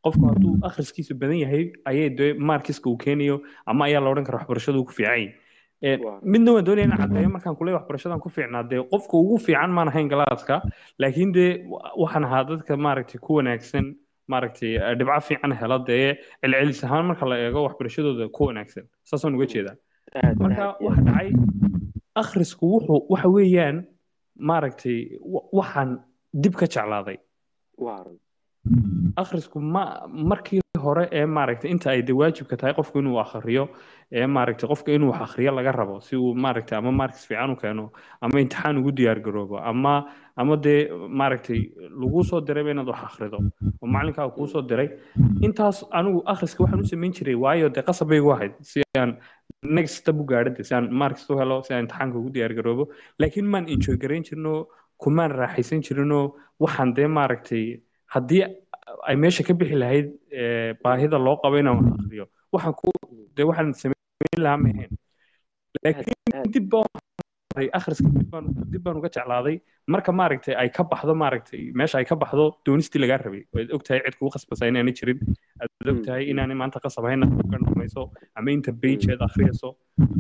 qofku 0.05 0.25
hadduu 0.31 0.53
akhriskiisu 0.69 1.15
badan 1.23 1.39
yahay 1.45 1.65
ayay 1.91 2.09
dee 2.19 2.31
markiska 2.51 2.87
uu 2.91 2.97
keenayo 3.05 3.37
ama 3.67 3.85
ayaa 3.89 4.01
la 4.05 4.11
odhan 4.13 4.25
kara 4.29 4.39
waxbarashadu 4.39 4.79
uu 4.81 4.85
ku 4.91 4.93
fiican 4.99 5.21
yahay 5.21 5.99
midna 6.33 6.51
waan 6.55 6.65
doonaya 6.67 6.87
inaan 6.89 7.01
caddeeyo 7.05 7.29
markaan 7.37 7.57
kuleeya 7.59 7.77
waxbarashadan 7.79 8.21
ku 8.25 8.29
fiicnaa 8.37 8.63
dee 8.71 8.81
qofka 8.93 9.15
ugu 9.25 9.37
fiican 9.47 9.71
maan 9.77 9.89
ahayn 9.93 10.09
galaaska 10.13 10.55
laakiin 11.03 11.33
dee 11.37 11.51
waxaan 12.03 12.25
ahaa 12.29 12.45
dadka 12.51 12.77
maaragtay 12.87 13.19
ku 13.27 13.31
wanaagsan 13.39 13.87
maaragtay 14.33 14.73
dhibco 14.99 15.21
fiican 15.29 15.53
hela 15.61 15.79
dee 15.89 16.07
celcelis 16.43 16.85
ahaan 16.87 17.05
marka 17.11 17.25
la 17.33 17.37
eego 17.47 17.61
waxbarashadooda 17.67 18.29
ku 18.37 18.41
wanaagsan. 18.49 18.85
Saasaan 19.09 19.35
uga 19.37 19.47
jeedaa 19.55 19.77
marka 20.13 20.77
waxa 20.81 21.03
dhacay 21.03 21.31
akhrisku 22.23 22.65
wuxuu 22.75 23.07
waxa 23.13 23.29
weeyaan 23.29 23.85
maaragtay 24.39 25.19
waxaan 25.53 26.01
dib 26.33 26.55
ka 26.55 26.67
jeclaaday. 26.67 27.19
Akhrisku 29.17 29.61
ma 29.61 30.07
markii 30.09 30.61
hore 30.79 31.09
ee 31.13 31.27
maaragtay 31.27 31.71
inta 31.71 31.91
ay 31.91 32.03
dee 32.03 32.13
waajibka 32.17 32.57
tahay 32.57 32.75
qofku 32.75 32.99
inuu 32.99 33.19
akhriyo 33.21 33.69
ee 34.13 34.27
maaragtay 34.27 34.69
qofka 34.69 34.93
inuu 34.93 35.11
wax 35.11 35.21
akhriyo 35.23 35.53
laga 35.53 35.73
rabo 35.73 36.01
si 36.01 36.17
uu 36.17 36.35
maaragtay 36.35 36.79
ama 36.79 36.93
marks 36.93 37.27
fiican 37.27 37.51
u 37.51 37.57
keeno 37.57 37.91
ama 38.21 38.41
imtixaan 38.41 38.79
ugu 38.79 38.93
diyaar 38.93 39.21
garoobo 39.21 39.59
ama 39.59 40.07
ama 40.37 40.57
dee 40.57 40.89
maaragtay 41.09 41.61
lagu 42.01 42.25
soo 42.25 42.41
dirayba 42.41 42.71
inaad 42.71 42.89
wax 42.89 43.03
akhrido 43.05 43.39
oo 43.83 43.87
macalinkaa 43.87 44.29
kuu 44.31 44.47
soo 44.47 44.63
diray. 44.63 44.89
Intaas 45.43 45.85
anigu 45.91 46.23
akhriska 46.27 46.65
waxaan 46.65 46.81
u 46.81 46.87
samayn 46.87 47.13
jiray 47.13 47.35
waayo 47.35 47.69
dee 47.69 47.83
qasab 47.83 48.09
bay 48.09 48.19
igu 48.19 48.33
ahayd 48.33 48.53
si 48.61 48.83
aan 48.99 49.17
next 49.65 49.95
step 50.01 50.17
u 50.23 50.25
gaadho 50.31 50.63
si 50.65 50.75
aan 50.75 50.89
marks 51.01 51.29
u 51.31 51.39
helo 51.41 51.63
si 51.63 51.73
aan 51.75 51.85
imtixaanka 51.87 52.17
ugu 52.19 52.31
diyaar 52.37 52.53
garoobo. 52.59 52.85
Laakiin 53.19 53.47
maan 53.53 53.69
enjoy 53.69 53.97
garayn 54.03 54.25
jirno 54.29 54.53
kumaan 55.03 55.31
raaxaysan 55.41 55.81
jirinoo 55.87 56.25
waxaan 56.63 56.95
dee 56.97 57.07
maaragtay 57.17 57.65
haddii 58.15 58.43
ay 59.09 59.17
meesha 59.17 59.43
ka 59.47 59.55
bixi 59.61 59.75
lahayd 59.83 60.09
baahida 60.83 61.19
loo 61.27 61.37
qabo 61.43 61.57
inaan 61.59 61.79
wax 61.83 61.95
akhriyo 62.01 62.27
waxaan 62.53 62.75
ku 62.81 62.89
dee 63.37 63.45
waxaan 63.51 63.73
samayn 63.81 64.43
lahaa 64.47 64.57
ma 64.65 64.69
ahayn 64.75 64.93
laakiin 65.85 66.51
dib 66.55 66.65
baan 67.55 67.69
akhriska 67.79 68.09
dib 68.73 68.83
baan 68.85 68.97
uga 68.99 69.09
jeclaaday. 69.17 69.61
Marka 69.89 70.13
maaragtay 70.13 70.55
ay 70.63 70.69
ka 70.71 70.83
baxdo 70.85 71.15
maaragtay 71.15 71.71
meesha 71.75 71.99
ay 71.99 72.05
ka 72.05 72.17
baxdo 72.17 72.45
doonistii 72.67 73.01
lagaa 73.03 73.19
rabay. 73.25 73.43
Waad 73.55 73.71
ogtahay 73.77 74.01
cid 74.05 74.17
kugu 74.19 74.31
khasbasa 74.35 74.67
inaanay 74.71 74.95
jirin. 74.99 75.19
Aad 75.63 75.89
ogtahay 75.95 76.25
inaanay 76.31 76.57
maanta 76.57 76.81
qasab 76.85 77.05
ka 77.05 77.59
dhumayso 77.67 78.11
ama 78.37 78.51
inta 78.51 78.73
beigeed 78.73 79.21
akhriyayso 79.29 79.77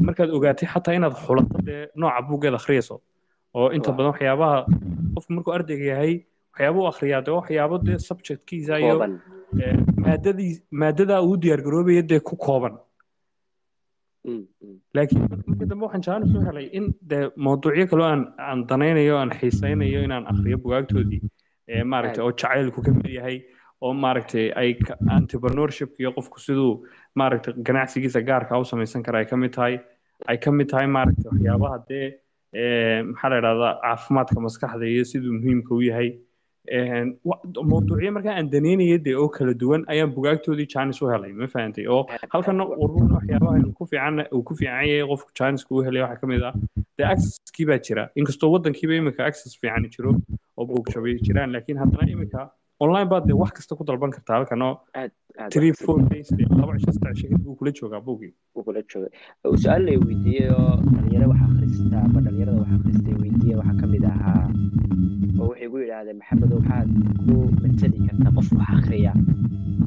markaad 0.07 0.31
ogaatay 0.31 0.69
xataa 0.75 0.95
inaad 0.99 1.15
xulato 1.27 1.59
dee 1.67 1.89
nooca 1.97 2.23
buuggeed 2.29 2.55
akhriyayso 2.61 3.01
oo 3.55 3.69
inta 3.77 3.91
badan 3.93 4.13
waxyaabaha 4.13 4.59
qofku 5.15 5.31
markuu 5.37 5.53
ardayga 5.59 5.85
yahay 5.93 6.13
waxyaaba 6.53 6.79
u 6.83 6.87
akhriyaa 6.93 7.21
dee 7.27 7.35
waxyaabo 7.39 7.77
dee 7.87 7.99
subjectkiisa 8.09 8.79
iyo 8.79 8.95
maadadii 10.05 10.53
maadadaa 10.83 11.21
uu 11.27 11.37
diyaargaroobaya 11.43 12.03
dee 12.11 12.21
ku 12.21 12.37
kooban 12.37 12.75
laakiin 14.97 15.23
markii 15.47 15.69
dambe 15.71 15.85
waxaan 15.87 16.05
jaanis 16.09 16.35
u 16.37 16.41
helay 16.49 16.67
in 16.79 16.87
dee 17.11 17.23
mawduucyo 17.47 17.87
kaloo 17.93 18.07
aan 18.13 18.23
aan 18.49 18.67
danaynayo 18.71 19.17
aan 19.19 19.31
xiisaynayo 19.41 20.03
inaan 20.07 20.27
akhriyo 20.33 20.59
bugaagtoodii 20.65 21.21
maaragtay 21.93 22.25
oo 22.25 22.33
jacaylku 22.43 22.83
ka 22.87 22.93
mid 22.99 23.11
yahay 23.19 23.37
oo 23.81 23.93
maaragtay 24.05 24.47
ay 24.63 24.71
entrepreneurship 25.19 26.01
iyo 26.01 26.13
qofku 26.17 26.39
siduu 26.47 26.73
maaragtay 27.21 27.55
ganacsigiisa 27.69 28.21
gaarka 28.29 28.59
u 28.59 28.65
samaysan 28.73 29.03
kara 29.07 29.19
ay 29.23 29.27
ka 29.33 29.37
mid 29.37 29.53
tahay 29.57 29.79
ay 30.33 30.39
ka 30.45 30.51
mid 30.59 30.69
tahay 30.73 30.87
maaragtay 30.97 31.31
waxyaabaha 31.33 31.79
dee 31.89 32.07
maxaa 33.11 33.31
la 33.33 33.39
idhahdaa 33.43 33.73
caafimaadka 33.85 34.41
maskaxda 34.47 34.87
iyo 34.95 35.05
siduu 35.13 35.33
muhiimka 35.39 35.75
u 35.75 35.83
yahay 35.91 36.09
mawduucyo 37.71 38.13
markaa 38.17 38.35
aan 38.41 38.49
daneynaya 38.55 38.99
dee 39.07 39.15
oo 39.23 39.29
kala 39.37 39.55
duwan 39.63 39.85
ayaan 39.95 40.15
bugaagtoodii 40.17 40.67
jaanis 40.75 41.03
u 41.03 41.11
helay 41.13 41.33
ma 41.41 41.47
fahantay 41.55 41.87
oo 41.97 42.03
halkana 42.35 42.65
ururna 42.85 43.15
waxyaabaha 43.19 43.73
ku 43.79 43.87
fiican 43.93 44.25
uu 44.33 44.43
ku 44.49 44.55
fiican 44.61 44.87
yahay 44.91 45.07
qofku 45.13 45.31
jaaniska 45.41 45.75
u 45.79 45.83
helay 45.89 46.03
waxaa 46.05 46.21
ka 46.23 46.27
mid 46.33 46.43
ah 46.51 46.55
dee 46.99 47.07
accesskii 47.15 47.67
baa 47.71 47.79
jira 47.89 48.05
inkastoo 48.23 48.51
waddankiiba 48.55 48.95
imika 49.03 49.27
access 49.31 49.59
fiican 49.61 49.89
jiro 49.97 50.15
oo 50.59 50.67
buugshabay 50.71 51.15
jiraan 51.29 51.53
laakiin 51.57 51.79
haddana 51.85 52.11
imika 52.17 52.49
online 52.85 53.09
baad 53.13 53.27
dee 53.31 53.39
wax 53.43 53.53
kasta 53.59 53.77
ku 53.81 53.85
dalban 53.91 54.11
kartaa 54.17 54.37
halkan 54.39 54.63
oo 54.69 54.75
three 55.55 55.73
four 55.85 55.99
days 56.13 56.29
laba 56.61 56.73
cisho 56.79 56.93
saddex 56.97 57.15
cisho 57.21 57.29
kadib 57.33 57.47
uu 57.51 57.57
kula 57.61 57.71
joogaa 57.81 58.01
buugii 58.09 58.33
kula 58.67 58.83
jooga 58.95 59.09
su'aal 59.63 59.83
lay 59.89 59.97
weydiiyey 60.07 60.49
oo 60.59 60.73
dhalinyaro 60.95 61.29
wax 61.33 61.41
akhrista 61.49 61.97
ama 62.09 62.21
dhalinyarada 62.27 62.59
wax 62.63 62.73
akhristay 62.79 63.15
weydiiyey 63.23 63.57
waxaa 63.61 63.77
ka 63.83 63.87
mid 63.95 64.05
ahaa 64.15 64.43
oo 65.41 65.49
waxay 65.51 65.69
gu 65.73 65.77
yidhaahdeen 65.83 66.19
maxamedow 66.21 66.59
maxaad 66.61 66.89
ku 67.27 67.35
matali 67.63 67.99
kartaa 68.07 68.33
qof 68.37 68.49
wax 68.59 68.69
akhriya? 68.77 69.13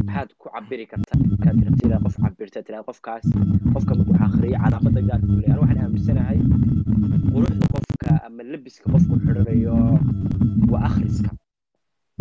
Maxaad 0.07 0.29
ku 0.41 0.45
cabiri 0.55 0.85
kartaa 0.91 1.17
markaad 1.31 1.57
qof 2.05 2.15
cabirta 2.23 2.59
tiraa 2.67 2.83
qofkaas 2.89 3.25
qofka 3.73 3.91
markuu 3.97 4.13
wax 4.15 4.23
akhriya 4.29 4.57
calaamada 4.63 5.01
gaarka 5.09 5.27
u 5.33 5.39
leeyahay 5.41 5.59
waxaan 5.63 5.79
aaminsanahay 5.85 6.39
quruxda 7.33 7.65
qofka 7.75 8.09
ama 8.27 8.43
labiska 8.51 8.85
qofku 8.93 9.13
xidhanayo 9.23 9.75
waa 10.71 10.83
akhriska. 10.89 11.29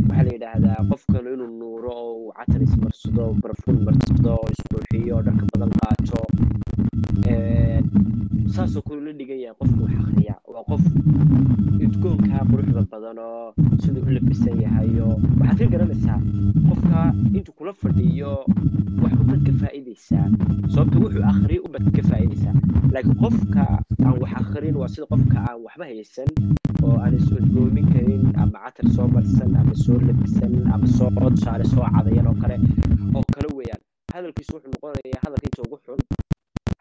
Waxaa 0.08 0.24
la 0.26 0.32
yidhaahdaa 0.36 0.78
qofkan 0.90 1.24
inuu 1.34 1.50
nuuro 1.60 1.90
oo 2.02 2.12
uu 2.22 2.32
catar 2.38 2.62
ismarsado 2.66 3.24
barfuun 3.42 3.78
marsado 3.86 4.30
oo 4.40 4.48
isqurxiyo 4.54 5.16
dharka 5.26 5.44
badan 5.52 5.72
qaato 5.80 6.20
saasoo 8.54 8.82
kale 8.86 9.00
la 9.06 9.12
dhigan 9.18 9.38
yahay 9.44 9.56
qofku 9.60 9.80
wax 9.84 9.94
akhriya 10.02 10.34
waa 10.54 10.64
qof 10.70 10.84
udgoonkaa 11.86 12.42
quruxda 12.50 12.82
badan 12.92 13.18
oo 13.18 13.52
siduu 13.82 14.02
u 14.08 14.10
labisan 14.16 14.56
yahay 14.64 14.90
oo 15.06 15.16
waxaad 15.40 15.58
ka 15.58 15.66
garanaysaa 15.74 16.18
qofka 16.68 16.98
intuu 17.36 17.54
kula 17.58 17.72
fadhiyo 17.82 18.32
wax 19.02 19.12
ubad 19.22 19.40
ka 19.46 19.52
faa'iidaysaa 19.60 20.26
sababta 20.74 20.96
wuxuu 21.04 21.24
akhriya 21.32 21.60
ubad 21.68 21.84
ka 21.96 22.02
faa'iidaysaa 22.08 22.54
laakiin 22.94 23.18
qofka 23.24 23.64
aan 24.06 24.16
wax 24.22 24.32
akhrin 24.42 24.74
waa 24.80 24.88
sida 24.94 25.06
qofka 25.12 25.36
aan 25.48 25.58
waxba 25.66 25.84
haysan 25.90 26.28
oo 26.86 26.96
aan 27.04 27.14
is 27.18 27.28
udgoomin 27.38 27.86
karin 27.92 28.24
ama 28.42 28.58
catar 28.64 28.86
soo 28.96 29.08
marsan 29.16 29.50
ama 29.60 29.74
soo 29.84 29.98
labisan 30.08 30.52
ama 30.74 30.86
soo 30.96 31.10
tusaale 31.34 31.64
soo 31.72 31.84
cadayan 31.94 32.26
oo 32.30 32.36
kale 32.42 32.56
oo 33.16 33.22
kale 33.34 33.48
weeyaan. 33.58 33.82
Hadalkiisu 34.14 34.52
wuxuu 34.56 34.70
noqonayaa 34.74 35.20
hadalka 35.24 35.46
inta 35.48 35.62
ugu 35.66 35.76
xun 35.84 35.98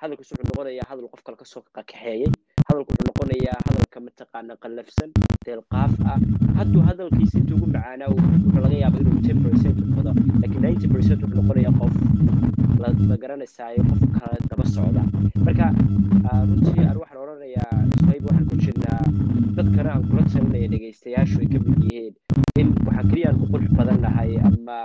hadalkiisu 0.06 0.34
wuxuu 0.38 0.50
noqonayaa 0.52 0.88
hadal 0.90 1.08
qof 1.14 1.22
kale 1.26 1.38
ka 1.42 1.46
soo 1.54 1.64
kaxeeyey 1.78 2.30
hadalku 2.70 2.92
wuxuu 2.94 3.08
noqonayaa 3.10 3.58
hadalka 3.68 3.98
mataqaana 4.08 4.54
qallafsan 4.64 5.10
deelqaaf 5.46 5.94
ah. 6.12 6.20
Hadduu 6.60 6.82
hadalkiisa 6.90 7.38
inta 7.42 7.54
ugu 7.58 7.68
macaanaa 7.74 8.10
wuxuu 8.14 8.62
laga 8.66 8.78
yaaba 8.84 8.98
inuu 9.04 9.22
ten 9.28 9.38
percent 9.46 9.78
wado 9.98 10.12
laakiin 10.42 10.62
ninety 10.66 10.88
percent 10.94 11.20
wuxuu 11.24 11.42
noqonayaa 11.42 11.74
qof 11.80 11.94
ma 13.10 13.16
garanaysaayo 13.24 13.82
qof 13.90 14.02
kale 14.20 14.38
daba 14.50 14.66
socda. 14.76 15.02
Marka 15.46 15.66
runtii 16.50 16.84
aan 16.86 16.98
waxaan 17.02 17.22
odhanayaa 17.24 17.74
sayb 18.08 18.24
waxaan 18.28 18.46
ku 18.52 18.56
jirnaa 18.66 19.02
dadkana 19.58 19.90
aan 19.96 20.04
kula 20.10 20.24
talinaya 20.34 20.68
dhegaystayaashu 20.74 21.38
ay 21.44 21.48
ka 21.54 21.60
mid 21.66 21.82
yihiin. 21.88 22.14
In 22.62 22.68
waxaan 22.88 23.10
keliya 23.10 23.32
qurux 23.52 23.70
badan 23.80 24.00
nahay 24.06 24.32
ama 24.50 24.78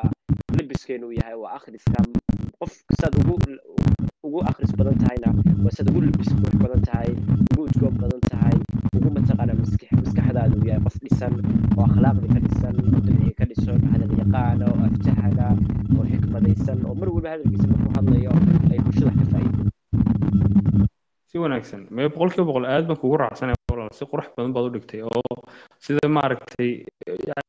labiskeenu 0.59 1.13
yahay 1.19 1.37
waa 1.43 1.53
akhriska. 1.59 2.01
Qof 2.61 2.73
kastaad 2.89 3.15
ugu 3.21 3.37
badan 4.81 4.97
tahayna 5.03 5.29
waa 5.65 5.73
sad 5.79 5.87
ugu 5.91 6.01
labis 6.07 6.31
qurux 6.39 6.55
badan 6.65 6.83
tahay 6.89 7.11
ugu 7.53 7.63
udgoon 7.69 7.95
badan 8.03 8.23
tahay 8.33 8.57
ugu 8.97 9.09
mataqaana 9.17 9.53
maskax 9.61 9.91
maskaxdaadu 10.03 10.57
yahay 10.69 10.83
qof 10.87 10.97
dhisan 11.05 11.33
oo 11.79 11.85
akhlaaqda 11.89 12.27
ka 12.35 12.41
dhisan 12.47 12.75
oo 12.85 13.01
dabciga 13.07 13.33
ka 13.41 13.45
dhisan 13.51 13.79
hadal 13.93 14.13
yaqaana 14.23 14.65
oo 14.73 14.79
aftahana 14.89 15.47
oo 15.99 16.05
xikmadaysan 16.13 16.79
oo 16.89 16.95
mar 17.01 17.09
waliba 17.15 17.29
hadalkiisa 17.35 17.67
markuu 17.73 17.93
hadlayo 17.99 18.33
ay 18.73 18.79
bulshada 18.87 19.13
ka 19.21 19.25
faa'iido 19.33 19.63
si 21.31 21.37
wanaagsan 21.45 21.83
mee 21.97 22.09
boqolkiiba 22.15 22.47
boqol 22.51 22.67
aad 22.75 22.85
baan 22.91 22.99
kugu 23.03 23.17
raacsanay 23.23 23.57
walaal 23.73 23.93
si 23.99 24.05
qurux 24.13 24.27
badan 24.37 24.53
baad 24.57 24.65
u 24.69 24.73
dhigtay 24.77 25.01
oo 25.11 25.35
sida 25.87 26.09
maaragtay 26.17 26.71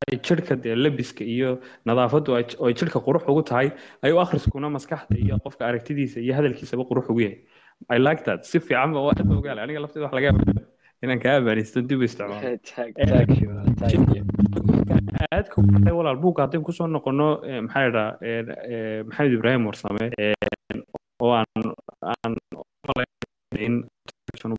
ay 0.08 0.16
jidhka 0.28 0.56
dee 0.64 0.76
labiska 0.84 1.24
iyo 1.36 1.50
nadaafaddu 1.90 2.36
ay 2.38 2.46
ay 2.68 2.74
jidhka 2.80 3.00
qurux 3.08 3.24
ugu 3.32 3.42
tahay 3.52 3.70
ayuu 4.06 4.20
akhriskuna 4.26 4.68
maskaxda 4.78 5.16
iyo 5.26 5.36
qofka 5.46 5.64
aragtidiisa 5.70 6.18
iyo 6.26 6.34
hadalkiisaba 6.38 6.84
qurux 6.92 7.06
ugu 7.12 7.22
yahay 7.26 7.40
i 7.96 7.98
like 8.08 8.24
that 8.28 8.42
si 8.50 8.58
fiican 8.60 8.90
ba 8.96 9.00
aad 9.10 9.20
ba 9.28 9.34
ogaale 9.42 9.62
aniga 9.66 9.80
lafteeda 9.84 10.06
wax 10.08 10.14
laga 10.18 10.28
yaaba 10.30 10.44
inaan 11.04 11.20
kaa 11.24 11.36
abaanaysto 11.42 11.82
dib 11.90 12.00
u 12.00 12.04
isticmaalo 12.10 12.40
walaal 16.00 16.20
buugga 16.24 16.42
haddaynu 16.46 16.66
ku 16.66 16.72
soo 16.78 16.88
noqono 16.88 17.28
eh, 17.50 17.62
maxaa 17.66 17.88
idhaa 17.90 18.10
maxamed 19.08 19.34
ibraahim 19.38 19.64
warsame 19.70 20.06
eh, 20.24 20.36
oo 21.24 21.34
aan 21.40 21.62
aan 22.12 22.34
in 23.66 23.76
u 24.46 24.58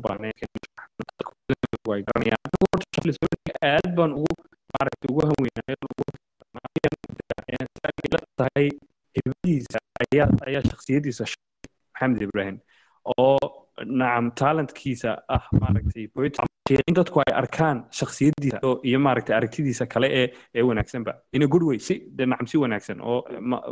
aad 3.71 3.89
baan 3.97 4.13
ugu 4.21 4.35
maaragtay 4.75 5.09
ugu 5.13 5.21
hanweynahay 5.29 5.77
ugu 5.87 6.05
tahay 8.41 8.67
hibadiisa 9.17 9.79
ayaa 10.05 10.29
ayaa 10.49 10.63
shakhsiyadiisa 10.71 11.25
maxamed 11.29 12.23
ibraahim 12.27 12.57
oo 13.19 13.39
nacam 14.01 14.27
talentkiisa 14.41 15.11
ah 15.37 15.45
maaragtay 15.61 16.07
in 16.89 16.95
dadku 16.99 17.21
ay 17.25 17.33
arkaan 17.43 17.79
shakhsiyadiisa 18.01 18.59
oo- 18.69 18.81
iyo 18.89 18.99
maaragtay 19.07 19.35
aragtidiisa 19.39 19.85
kale 19.95 20.09
ee 20.21 20.27
ee 20.59 20.63
wanaagsanba 20.69 21.13
in 21.37 21.43
a 21.43 21.49
good 21.55 21.65
way 21.69 21.79
si 21.89 21.95
de 22.19 22.27
nacam 22.33 22.47
si 22.53 22.57
wanaagsan 22.65 22.99
oo 23.11 23.19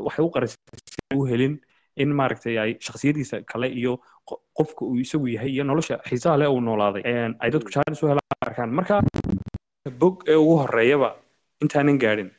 waxay 0.07 0.24
u 0.26 0.30
qarisay 0.34 0.78
si 0.93 1.01
u 1.18 1.24
helin 1.30 1.55
in 2.03 2.11
maaragtay 2.20 2.55
ay 2.64 2.70
shakhsiyadiisa 2.86 3.36
kale 3.53 3.68
iyo 3.80 3.93
qo- 4.28 4.41
qofka 4.59 4.82
uu 4.91 4.99
isagu 5.05 5.26
yahay 5.34 5.51
iyo 5.57 5.64
nolosha 5.70 5.97
xiisaha 6.09 6.36
leh 6.41 6.49
uu 6.55 6.61
noolaaday. 6.68 7.03
Ay 7.43 7.51
dadku 7.55 7.70
jaanis 7.76 8.03
u 8.03 8.07
helaan 8.11 8.38
arkaan. 8.47 8.70
Marka 8.78 8.97
bog 9.89 10.22
ee 10.28 10.35
ugu 10.37 10.57
horeeyaba 10.59 11.16
intaanan 11.62 11.99
gaadhin. 11.99 12.31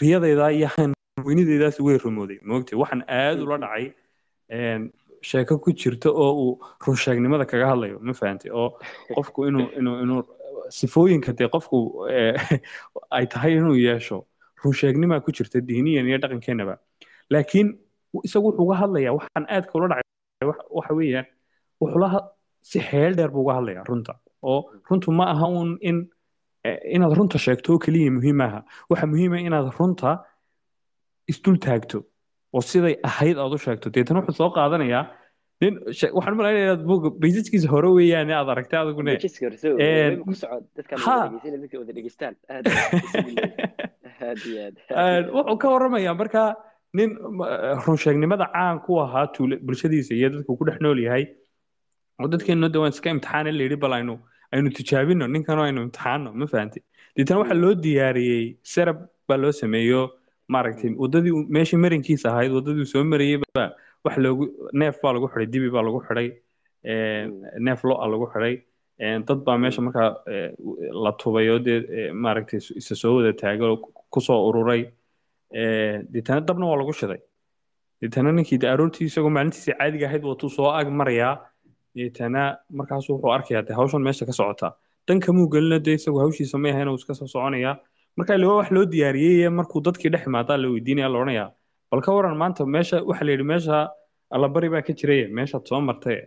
Riyadayda 0.00 0.50
iyo 0.52 0.68
hanweynidaydaas 0.74 1.78
way 1.80 1.98
rumooday. 1.98 2.38
Moogtay 2.42 2.78
waxaan 2.78 3.02
aad 3.08 3.38
ula 3.40 3.58
dhacay 3.58 3.92
sheeko 5.22 5.58
ku 5.62 5.72
jirta 5.72 6.10
oo 6.10 6.32
uu 6.42 6.58
runsheegnimada 6.86 7.44
kaga 7.46 7.66
hadlayo 7.70 7.98
ma 8.00 8.12
fahantay 8.12 8.50
oo 8.50 8.78
qofku 9.14 9.46
inuu 9.48 9.68
inuu 9.78 9.96
inuu 10.02 10.22
sifooyinka 10.70 11.32
dee 11.38 11.48
qofku 11.48 12.06
ay 13.10 13.26
tahay 13.26 13.52
inuu 13.56 13.74
yeesho 13.74 14.26
runsheegnimaa 14.64 15.20
ku 15.20 15.30
jirta 15.32 15.60
diiniyan 15.60 16.06
iyo 16.10 16.18
dhaqankeenaba 16.18 16.78
laakiin 17.30 17.78
isagu 18.26 18.46
wuxuu 18.50 18.64
uga 18.66 18.76
hadlayaa 18.82 19.14
waxaan 19.18 19.46
aadka 19.48 19.72
ula 19.78 19.88
dhacay 19.94 20.46
wax- 20.50 20.68
waxa 20.78 20.94
weeyaan 20.94 21.26
wuxuu 21.80 21.98
la 22.02 22.08
had- 22.14 22.30
si 22.62 22.78
xeel 22.80 23.14
dheer 23.18 23.30
buu 23.30 23.42
uga 23.46 23.54
hadlayaa 23.58 23.84
runta 23.88 24.14
oo 24.42 24.58
runtu 24.90 25.12
ma 25.18 25.24
aha 25.34 25.46
un 25.60 25.70
in 25.90 25.98
inaad 26.94 27.12
runta 27.18 27.38
sheegto 27.46 27.72
oo 27.72 27.78
keliya 27.84 28.10
muhiim 28.18 28.36
maaha 28.42 28.60
waxa 28.90 29.06
muhiima 29.12 29.38
inaad 29.48 29.68
runta 29.78 30.10
isdul 31.32 31.58
taagto 31.66 31.98
oo 32.54 32.60
siday 32.70 32.94
ahayd 33.10 33.36
aad 33.38 33.52
u 33.56 33.58
sheegto 33.66 33.90
deetana 33.94 34.20
wuxuu 34.20 34.36
soo 34.40 34.50
qaadanayaa 34.58 35.04
nin 35.62 35.74
waxaan 36.16 36.34
u 36.34 36.38
malaynayaa 36.40 36.66
inaad 36.68 36.82
buugga 36.90 37.08
baysaskiisa 37.22 37.68
hore 37.74 37.88
weeyaan 37.98 38.30
aad 38.38 38.48
aragtay 38.54 38.78
adigune 38.82 39.12
wuxuu 45.36 45.56
ka 45.62 45.68
warramayaa 45.74 46.14
marka 46.20 46.42
nin 46.98 47.10
ma- 47.38 47.74
runsheegnimada 47.86 48.46
caan 48.54 48.80
ku 48.86 48.98
ahaa 49.04 49.26
bulshadiisa 49.66 50.14
iyo 50.14 50.28
dadku 50.34 50.56
ku 50.58 50.64
dhex 50.68 50.78
nool 50.80 50.98
yahay 51.06 51.24
oo 52.22 52.28
dadkeenu 52.32 52.68
de 52.74 52.78
waan 52.82 52.92
iska 52.96 53.08
imtixaan 53.14 53.46
la 53.58 53.62
yidhi 53.66 53.78
bal 53.84 53.92
aynu 53.98 54.14
aynu 54.54 54.68
tijaabino 54.78 55.24
ninkan 55.34 55.58
aynu 55.66 55.80
imtixaano 55.86 56.28
ma 56.40 56.46
fahantay 56.52 56.82
deetana 57.16 57.40
waxaa 57.42 57.58
loo 57.64 57.74
diyaariyey 57.86 58.44
serab 58.74 58.98
baa 59.28 59.38
loo 59.42 59.52
sameeyo 59.60 60.02
maaragtay 60.54 60.90
wadadii 61.02 61.32
uu- 61.38 61.48
meeshii 61.56 61.80
marinkiisa 61.84 62.26
ahayd 62.32 62.52
wadadii 62.58 62.82
uu 62.86 62.92
soo 62.94 63.04
marayey 63.12 63.38
baa 63.56 63.68
wax 64.04 64.16
loogu 64.24 64.44
neef 64.80 64.96
baa 65.04 65.12
lagu 65.16 65.26
xidhay 65.32 65.46
dibi 65.54 65.68
baa 65.76 65.82
lagu 65.88 66.00
xidhay 66.08 66.28
neef 67.66 67.80
lo 67.88 67.94
a 68.04 68.06
lagu 68.12 68.26
xidhay 68.32 68.54
dad 69.28 69.38
baa 69.46 69.56
meesha 69.64 69.82
markaa 69.86 70.08
la 71.04 71.10
tubay 71.22 71.46
oo 71.54 71.58
dee 71.66 71.78
maaragtay 72.24 72.58
is- 72.62 72.74
isa 72.80 72.94
soo 73.02 73.12
wada 73.16 73.32
taagay 73.42 73.66
oo 73.72 73.76
ku 74.14 74.20
soo 74.28 74.38
ururay 74.48 74.82
deetana 76.14 76.40
dabna 76.48 76.66
waa 76.70 76.78
lagu 76.82 76.92
shiday 77.00 77.20
deetana 78.00 78.32
ninkii 78.38 78.58
de 78.62 78.68
aroortii 78.74 79.06
isagoo 79.10 79.30
maalintiisii 79.36 79.74
caadiga 79.80 80.06
ahayd 80.08 80.24
watuu 80.30 80.50
soo 80.56 80.70
ag 80.80 80.88
marayaa 81.00 81.34
deetana 81.96 82.42
markaasu 82.78 83.08
wuxuu 83.14 83.32
arkayaa 83.36 83.62
de 83.68 83.72
hawshan 83.78 84.02
meesha 84.06 84.26
ka 84.28 84.32
socota. 84.38 84.68
Dan 85.08 85.20
kamuu 85.20 85.48
gelina 85.54 85.78
de 85.86 85.92
isagu 85.98 86.18
hawshiisa 86.24 86.58
ma 86.62 86.68
ahayn 86.68 86.88
uu 86.88 86.98
iska 87.00 87.14
soo 87.14 87.26
soconaya. 87.34 87.72
Marka 88.16 88.34
ile 88.38 88.46
waa 88.46 88.56
wax 88.60 88.70
loo 88.76 88.84
diyaariyey 88.94 89.48
markuu 89.58 89.80
dadkii 89.86 90.10
dhex 90.12 90.26
imaadaa 90.30 90.56
la 90.62 90.68
weydiinaya 90.72 91.08
la 91.08 91.18
odhanayaa. 91.18 91.50
Bal 91.90 92.00
ka 92.06 92.12
waran 92.16 92.36
maanta 92.42 92.66
meesha 92.66 93.02
waxa 93.08 93.24
la 93.24 93.32
yidhi 93.32 93.44
meesha 93.52 93.76
allabari 94.30 94.68
baa 94.74 94.82
ka 94.82 94.92
jiray 94.92 95.20
meeshaad 95.38 95.64
soo 95.70 95.80
martay 95.80 96.18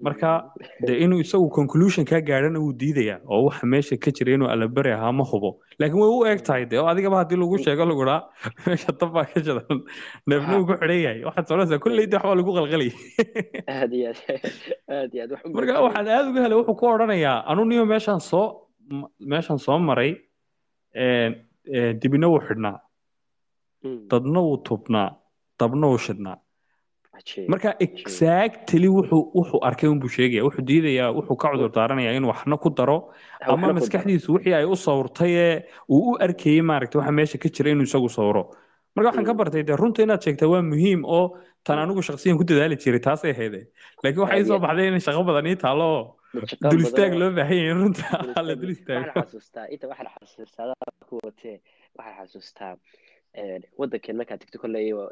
marka 0.00 0.50
de 0.86 0.92
inuu 1.04 1.20
isagu 1.20 1.48
conclusion 1.50 2.04
kaa 2.04 2.20
gaadhana 2.20 2.58
wuu 2.58 2.72
diidayaa 2.72 3.20
oo 3.28 3.44
waxa 3.46 3.66
meesha 3.66 3.96
ka 3.96 4.10
jira 4.10 4.32
inuu 4.34 4.48
allabari 4.54 4.92
ahaa 4.92 5.12
ma 5.12 5.24
hubo. 5.24 5.50
Laakiin 5.78 6.00
way 6.02 6.10
u 6.16 6.24
eg 6.32 6.40
tahay 6.46 6.64
de 6.66 6.78
oo 6.80 6.86
adigaba 6.92 7.16
haddii 7.22 7.36
lagu 7.42 7.58
sheego 7.64 7.84
lagu 7.90 8.04
dhaa 8.08 8.20
meesha 8.66 8.92
dab 9.00 9.12
baa 9.12 9.24
ka 9.32 9.40
jiran 9.46 9.78
neefna 10.26 10.58
uu 10.58 10.66
ku 10.66 10.74
xidhan 10.80 11.00
yahay. 11.06 11.20
Waxaad 11.28 11.46
soconaysaa 11.48 11.78
kolleyda 11.84 12.16
waxbaa 12.18 12.38
lagu 12.40 12.50
qalqalayay 12.58 12.92
aad 13.68 13.92
iyo 13.98 14.10
aad 14.10 14.20
aad 14.96 15.14
iyo 15.14 15.24
marka 15.56 15.80
waxaan 15.86 16.08
aad 16.16 16.26
uga 16.32 16.40
helay 16.44 16.58
wuxuu 16.60 16.76
ku 16.80 16.86
odhanayaa 16.94 17.38
anu 17.50 17.64
niyo 17.70 17.84
meeshaan 17.92 18.20
soo 18.30 18.46
meeshaan 19.32 19.58
soo 19.66 19.78
maray 19.78 20.12
dibina 22.00 22.28
wuu 22.32 22.40
xidhnaa 22.48 22.78
Mm, 23.84 24.06
dadna 24.10 24.40
wuu 24.46 24.56
tubnaa 24.66 25.08
dabna 25.58 25.86
wuu 25.90 25.98
shidhnaa. 25.98 26.36
Marka 27.52 27.70
exactly 27.86 28.88
wuxuu 28.96 29.22
wuxuu 29.38 29.60
arkay 29.68 29.88
unbuu 29.94 30.08
sheegaya 30.16 30.42
wuxuu 30.46 30.64
diidayaa 30.70 31.10
wuxuu 31.18 31.36
ka 31.42 31.46
cudur 31.52 31.70
daaranayaa 31.76 32.16
inuu 32.18 32.30
waxna 32.32 32.56
ku 32.64 32.68
daro 32.78 32.98
ama 33.52 33.72
maskaxdiisu 33.78 34.28
wixii 34.36 34.54
ay 34.58 34.64
u 34.72 34.76
sawirtay 34.86 35.32
ee 35.46 35.56
uu 35.94 36.02
u 36.12 36.16
arkayey 36.26 36.62
maaragtay 36.70 36.98
waxa 37.00 37.12
meesha 37.18 37.38
ka 37.42 37.48
jira 37.56 37.68
inuu 37.74 37.86
isagu 37.90 38.08
sawiro. 38.16 38.42
Marka 38.96 39.08
waxaan 39.10 39.26
ka 39.28 39.32
Mm. 39.34 39.38
bartay 39.40 39.62
dee 39.68 39.76
runta 39.82 40.00
inaad 40.06 40.22
sheegtaa 40.24 40.48
waa 40.52 40.62
muhiim 40.72 41.00
oo 41.16 41.26
tan 41.64 41.78
anigu 41.82 42.00
shakhsiyan 42.08 42.36
ku 42.40 42.44
dadaali 42.48 42.76
jiray 42.82 43.00
taasay 43.06 43.30
ahayd. 43.34 43.54
Laakiin 44.02 44.22
waxay 44.24 44.44
soo 44.48 44.58
baxday 44.64 44.86
in 44.88 45.00
shaqo 45.06 45.22
badan 45.28 45.46
ii 45.52 45.56
taalo 45.64 45.84
oo 45.96 46.04
dul 46.70 46.82
istaag 46.86 47.12
oo- 47.12 47.20
loo 47.20 47.30
baahan 47.38 47.56
yahay 47.60 47.70
in 47.72 47.78
runta 47.82 48.06
la 48.48 48.54
dul 48.60 48.72
istaago 48.76 49.10
wadankeen 53.78 54.16
markaad 54.20 54.40
tagto 54.40 54.58
kolley 54.62 54.92
waa 54.92 55.10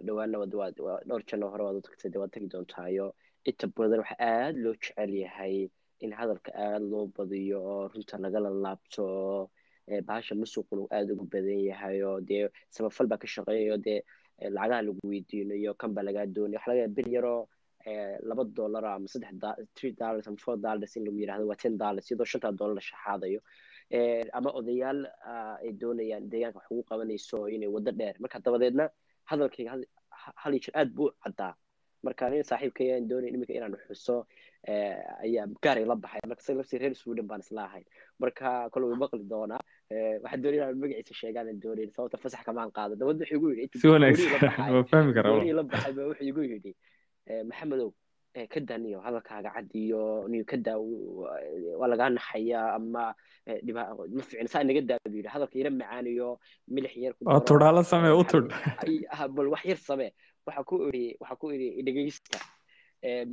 dhowr 1.09 1.23
jano 1.31 1.49
hore 1.53 1.63
waad 1.65 1.77
u 1.77 1.81
tagtay 1.87 2.11
dee 2.13 2.19
waad 2.23 2.31
tagi 2.35 2.47
doontaayo 2.53 3.07
inta 3.49 3.67
badan 3.77 4.01
waxaa 4.03 4.21
aad 4.33 4.57
loo 4.65 4.75
jecel 4.83 5.13
yahay 5.25 5.69
in 6.05 6.13
hadalka 6.13 6.51
aad 6.67 6.83
loo 6.93 7.07
badiyo 7.17 7.59
oo 7.73 7.89
runta 7.93 8.19
lagala 8.25 8.51
laabto 8.65 9.03
oo 9.05 9.51
bahasha 10.09 10.35
musuqun 10.43 10.79
uu 10.83 10.89
aad 10.97 11.09
ugu 11.13 11.25
badan 11.33 11.61
yahay 11.71 12.03
oo 12.09 12.21
dee 12.29 12.49
samafal 12.77 13.07
baa 13.11 13.19
ka 13.23 13.27
shaqeeyayo 13.35 13.77
dee 13.87 14.01
ee, 14.43 14.51
lacagaha 14.57 14.83
lagu 14.87 15.01
weydiinayo 15.13 15.73
kan 15.81 15.91
baa 15.95 16.03
lagaa 16.09 16.27
doonaya 16.27 16.59
waxa 16.59 16.71
laga 16.71 16.81
yaaba 16.83 16.95
bil 16.97 17.09
yaroo 17.17 17.41
ee, 17.87 18.17
laba 18.29 18.45
dollar 18.45 18.85
ama 18.87 19.09
saddex 19.09 19.67
three 19.77 19.93
dollars 20.01 20.27
ama 20.29 20.37
four 20.45 20.57
dollars 20.67 20.97
in 20.97 21.05
lagu 21.07 21.19
yidhahdo 21.23 21.47
waa 21.51 21.57
ten 21.63 21.75
dollars 21.83 22.07
iyadoo 22.11 22.29
shantaa 22.33 22.53
dollar 22.61 22.75
la 22.81 22.85
shaxaadayo 22.91 23.41
ama 24.33 24.51
odayaal 24.59 25.01
ah, 25.25 25.57
ay 25.63 25.73
doonayaan 25.73 26.29
deegaanka 26.31 26.59
wax 26.59 26.67
ugu 26.71 26.83
qabanayso 26.91 27.49
inay 27.49 27.69
waddo 27.69 27.93
dheer. 27.93 28.15
Marka 28.23 28.39
dabadeedna 28.45 28.85
hadalkayga 29.31 29.71
hal 30.43 30.53
jeer 30.63 30.75
aad 30.79 30.91
buu 30.95 31.11
caddaa. 31.25 31.55
Marka 32.03 32.31
nin 32.31 32.43
saaxiibkay 32.51 32.89
aan 32.95 33.09
doonay 33.11 33.31
iminka 33.35 33.53
inaan 33.53 33.77
xuso 33.89 34.27
ee, 34.69 34.97
ayaa 35.25 35.47
gaaray 35.63 35.85
la 35.85 35.97
baxay. 35.97 36.21
Marka 36.29 36.41
isaga 36.43 36.59
laftii 36.61 36.79
reer 36.83 36.95
sweden 36.95 37.27
baan 37.27 37.41
isla 37.45 37.65
ahay. 37.69 37.85
Marka 38.23 38.71
kole 38.73 38.85
way 38.89 38.97
maqli 39.03 39.25
doonaa. 39.33 39.61
Ee, 39.91 40.19
waxaan 40.23 40.43
doonay 40.43 40.59
inaan 40.61 40.79
magaciisa 40.83 41.15
sheegaan 41.21 41.49
aan 41.51 41.61
doonayn 41.65 41.91
sababta 41.97 42.17
fasax 42.23 42.43
kamaan 42.49 42.71
qaado. 42.77 42.95
Dabadna 43.01 43.25
wuxuu 43.25 43.37
igu 43.37 43.49
yidhi 43.53 43.79
si 43.81 43.89
wanaagsan 43.89 44.73
waa 44.75 44.85
fahmi 44.93 45.13
karaa 45.17 45.45
la 45.61 45.63
baxay 45.73 45.93
baa 45.99 46.07
wuxuu 46.11 46.29
igu 46.33 46.41
yidhi 46.53 46.73
ee, 47.29 47.43
maxamedow 47.51 47.91
ka 48.53 48.61
daa 48.61 48.79
niyo 48.79 49.01
hadalkaaga 49.07 49.51
cad 49.55 49.69
iyo 49.75 50.29
niyo 50.31 50.45
ka 50.47 50.57
waa 51.81 51.89
lagaa 51.93 52.11
naxayaa 52.15 52.75
ama 52.79 53.15
ma 53.75 54.23
fiicna 54.29 54.49
saa 54.53 54.63
inaga 54.63 54.81
daa 54.91 54.99
buu 55.11 55.19
yidhi 55.19 55.29
hadalka 55.35 55.59
yara 55.59 55.71
macaan 55.71 56.07
iyo 56.07 56.39
milix 56.69 56.95
yar 56.97 57.15
tudhaalo 57.49 57.83
samee 57.83 58.15
u 58.15 58.23
tudh 58.25 58.49
bal 59.35 59.49
wax 59.55 59.65
yar 59.65 59.77
samee 59.89 60.11
waxa 60.47 60.63
ku 60.65 60.77
iri 60.89 61.17
waxa 61.21 61.37
ku 61.41 61.51
iri 61.55 61.83
dhegeysta 61.87 62.39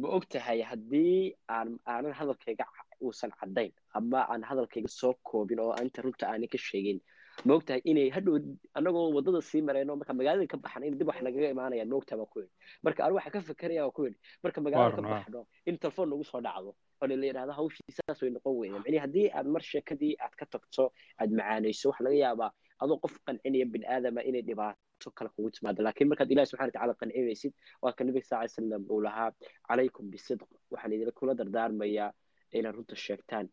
ma 0.01 0.07
og 0.17 0.25
tahay 0.33 0.61
haddii 0.65 1.35
aan 1.55 1.77
aanan 1.85 2.13
hadalkayga 2.19 2.65
uusan 3.05 3.31
caddayn 3.39 3.71
ama 3.93 4.25
aan 4.31 4.41
hadalkayga 4.49 4.89
soo 4.89 5.13
koobin 5.23 5.59
oo 5.59 5.75
inta 5.83 6.01
runta 6.01 6.25
aanan 6.27 6.49
ka 6.49 6.57
sheegin 6.57 6.99
ma 7.45 7.53
og 7.55 7.63
tahay 7.65 7.81
inay 7.85 8.09
hadhow 8.15 8.35
annagoo 8.77 9.13
waddada 9.15 9.41
sii 9.49 9.61
marayno 9.61 9.95
marka 9.99 10.13
magaalada 10.13 10.47
ka 10.53 10.57
baxan 10.57 10.83
in 10.83 10.97
dib 10.97 11.07
wax 11.07 11.21
nagaga 11.21 11.49
imaanayaan 11.55 11.89
ma 11.89 11.95
og 11.99 12.05
tahay 12.05 12.19
baa 12.21 12.29
ku 12.33 12.39
yidhi. 12.41 12.51
Marka 12.83 13.03
anigu 13.05 13.17
waxaa 13.19 13.33
ka 13.35 13.41
fekeraya 13.49 13.81
waa 13.85 13.95
ku 13.97 14.01
yidhi. 14.05 14.17
Marka 14.43 14.59
magaalada 14.61 14.95
ka 14.95 15.01
baxno 15.13 15.41
in 15.65 15.77
telefoon 15.77 16.09
nagu 16.09 16.23
soo 16.31 16.41
dhacdo 16.41 16.71
oo 17.01 17.07
la 17.07 17.25
yidhahdo 17.29 17.53
hawshii 17.59 17.93
saas 17.97 18.21
way 18.21 18.31
noqon 18.35 18.53
weyda 18.59 18.77
macnihi 18.81 19.01
haddii 19.05 19.27
aad 19.37 19.47
mar 19.55 19.61
sheekadii 19.71 20.13
aad 20.23 20.33
ka 20.39 20.45
tagto 20.53 20.83
aad 21.21 21.29
macaanayso 21.39 21.89
waxa 21.89 22.03
laga 22.07 22.17
yaabaa 22.25 22.51
adoo 22.83 22.97
qof 23.03 23.15
qancinaya 23.25 23.65
bin 23.73 23.83
aadama 23.85 24.21
inay 24.29 24.41
dhibaato 24.49 25.07
kale 25.17 25.29
kugu 25.35 25.49
timaado. 25.55 25.83
Laakiin 25.87 26.07
markaad 26.11 26.31
ilahi 26.33 26.47
subxana 26.49 26.67
watacaala 26.69 26.93
qancinaysid 27.01 27.53
waa 27.83 27.93
ka 27.97 28.03
nabiga 28.03 28.25
sal 28.49 28.65
ly 28.71 28.77
uu 28.93 29.01
lahaa 29.07 29.29
calaykum 29.69 30.09
bisidq. 30.11 30.49
Waxaan 30.71 30.93
idin 30.93 31.11
kula 31.19 31.33
dardaarmayaa 31.39 32.09
inaad 32.57 32.75
runta 32.75 32.95
sheegtaan 32.95 33.45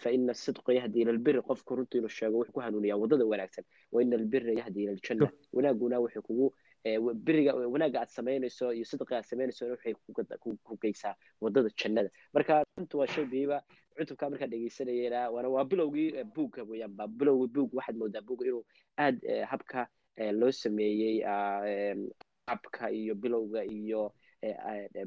fa 0.00 0.10
ina 0.10 0.34
sidqa 0.34 0.72
yahdi 0.72 1.00
ila 1.00 1.10
albiri 1.10 1.42
qofku 1.42 1.76
runta 1.76 1.98
inuu 1.98 2.08
sheego 2.08 2.38
wuxuu 2.38 2.52
ku 2.52 2.60
hanuuniyaa 2.60 2.96
waddada 2.96 3.24
wanaagsan 3.24 3.64
wa 3.92 4.02
ina 4.02 4.16
albira 4.16 4.52
yahdi 4.60 4.82
ila 4.82 4.92
aljanna 4.92 5.30
wanaaguna 5.52 6.00
wuxuu 6.00 6.22
kugu 6.22 6.54
beriga 7.14 7.54
wanaagga 7.54 8.00
aad 8.00 8.08
samaynayso 8.08 8.72
iyo 8.72 8.84
sidqa 8.84 9.16
aad 9.16 9.24
samaynayso 9.24 9.66
waxay 9.70 9.94
ku 10.64 10.76
geysaa 10.82 11.14
waddada 11.40 11.68
jannada 11.82 12.10
marka 12.34 12.64
runta 12.76 12.98
waa 12.98 13.06
shay 13.06 13.24
muhiima 13.24 13.58
cutubka 13.98 14.30
markaa 14.30 14.46
dhegeysanayena 14.46 15.30
waana 15.30 15.48
waa 15.48 15.64
bilowgii 15.64 16.24
buugga 16.34 16.62
weeyaan 16.64 16.92
baa 16.96 17.06
bilowgii 17.06 17.52
buug 17.54 17.74
waxaad 17.74 17.96
moodaa 17.96 18.20
buugga 18.28 18.46
inuu 18.46 18.64
aad 18.98 19.16
habka 19.50 19.88
loo 20.40 20.50
sameeyey 20.52 21.16
habka 22.46 22.90
iyo 22.90 23.14
bilowga 23.14 23.64
iyo 23.64 24.12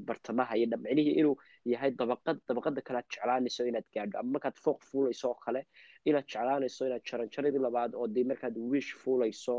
bartamaha 0.07 0.53
iyo 0.57 0.65
dhamcnihii 0.71 1.15
inuu 1.21 1.35
yahay 1.65 1.91
dabaqad 1.91 2.37
dabaqada 2.47 2.81
kale 2.87 2.97
aad 2.99 3.07
jeclaanayso 3.13 3.63
inaad 3.69 3.87
gaadho. 3.95 4.19
Ama 4.19 4.31
markaad 4.35 4.55
fooq 4.63 4.79
fuulayso 4.89 5.27
oo 5.31 5.37
kale 5.45 5.61
inaad 6.09 6.25
jeclaanayso 6.31 6.85
inaad 6.89 7.03
jaranjaradii 7.09 7.61
labaad 7.67 7.91
oo 7.95 8.07
dee 8.15 8.23
markaad 8.31 8.55
wish 8.73 8.91
fuulayso 9.01 9.55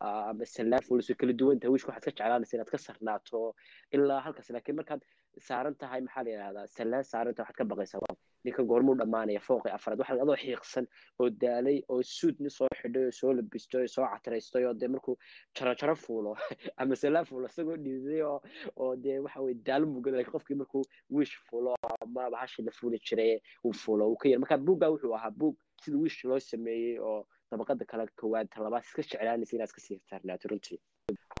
ama 0.00 0.44
sallaan 0.54 0.82
fuulayso 0.88 1.14
kala 1.20 1.32
duwanta 1.40 1.70
wishka 1.74 1.90
waxaad 1.92 2.04
ka 2.04 2.10
jeclaanaysa 2.18 2.56
inaad 2.56 2.70
ka 2.74 2.78
sarnaato 2.86 3.54
ilaa 3.96 4.20
halkaas. 4.26 4.50
Laakiin 4.50 4.76
markaad 4.80 5.02
saaran 5.48 5.74
tahay 5.80 6.00
maxaa 6.06 6.22
la 6.24 6.30
yidhahdaa 6.34 6.66
sallaan 6.78 7.04
saaran 7.12 7.34
tahay 7.34 7.46
waxaad 7.50 7.58
ka 7.60 7.64
baqaysaa 7.72 8.00
ninka 8.46 8.62
goormuu 8.70 8.96
dhammaanaya 9.00 9.40
fooqi 9.48 9.70
afraad 9.76 9.98
waxaad 10.02 10.20
adoo 10.24 10.38
xiiqsan 10.42 10.86
oo 11.20 11.28
daalay 11.42 11.78
oo 11.92 12.00
suudni 12.16 12.50
soo 12.56 12.68
xidhay 12.80 13.04
oo 13.08 13.14
soo 13.20 13.32
labistay 13.38 13.82
oo 13.82 13.92
soo 13.96 14.06
catiraystay 14.12 14.64
oo 14.68 14.74
dee 14.80 14.90
markuu 14.94 15.16
jarajaro 15.56 15.94
fuulo 16.04 16.30
ama 16.80 16.94
sallaan 17.02 17.28
fuulo 17.30 17.46
isagoo 17.52 17.78
dhiiday 17.84 18.22
oo 18.30 18.38
oo 18.82 18.92
dee 19.04 19.18
waxa 19.24 19.44
weye 19.44 19.58
daalo 19.66 19.86
mugan 19.94 20.14
laakiin 20.16 20.34
qofkii 20.36 20.60
markuu 20.62 20.84
wish 21.16 21.34
fuulo 21.50 21.70
ama 22.02 22.30
bahashii 22.34 22.66
la 22.66 22.72
fuuli 22.78 22.98
jiray 23.06 23.32
uu 23.64 23.72
fuulo 23.82 24.08
uu 24.10 24.16
ka 24.20 24.28
yar. 24.28 24.40
Marka 24.42 24.58
buuggaa 24.66 24.90
wuxuu 24.94 25.14
ahaa 25.18 25.30
buug 25.40 25.56
sida 25.82 25.96
wish 26.04 26.18
loo 26.28 26.40
sameeyey 26.50 26.98
oo 27.08 27.20
dabaqada 27.50 27.84
kale 27.90 28.06
koowaad 28.20 28.48
talabaad 28.54 28.84
iska 28.88 29.02
jeclaanaysa 29.02 29.56
inaad 29.56 29.70
iska 29.70 29.80
sii 29.86 29.98
saarnaato 30.10 30.48
runtii. 30.50 30.78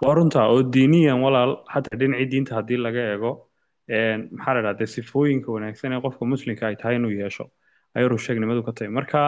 Waa 0.02 0.14
runta 0.16 0.46
oo 0.52 0.62
diiniyan 0.74 1.22
walaal 1.26 1.52
xataa 1.72 1.98
dhinacii 2.00 2.30
diinta 2.32 2.56
haddii 2.58 2.80
laga 2.86 3.02
eego 3.12 3.30
maxaa 3.88 4.54
la 4.54 4.62
dhahdaa 4.66 4.86
sifooyinka 4.96 5.48
wanaagsan 5.52 5.92
ee 5.92 6.00
qofka 6.06 6.24
muslimka 6.32 6.66
ay 6.68 6.76
tahay 6.80 6.96
inuu 6.96 7.10
yeesho 7.20 7.44
ayay 7.94 8.08
runsheegnimadu 8.08 8.62
ka 8.66 8.72
tahay. 8.72 8.90
Marka 8.98 9.20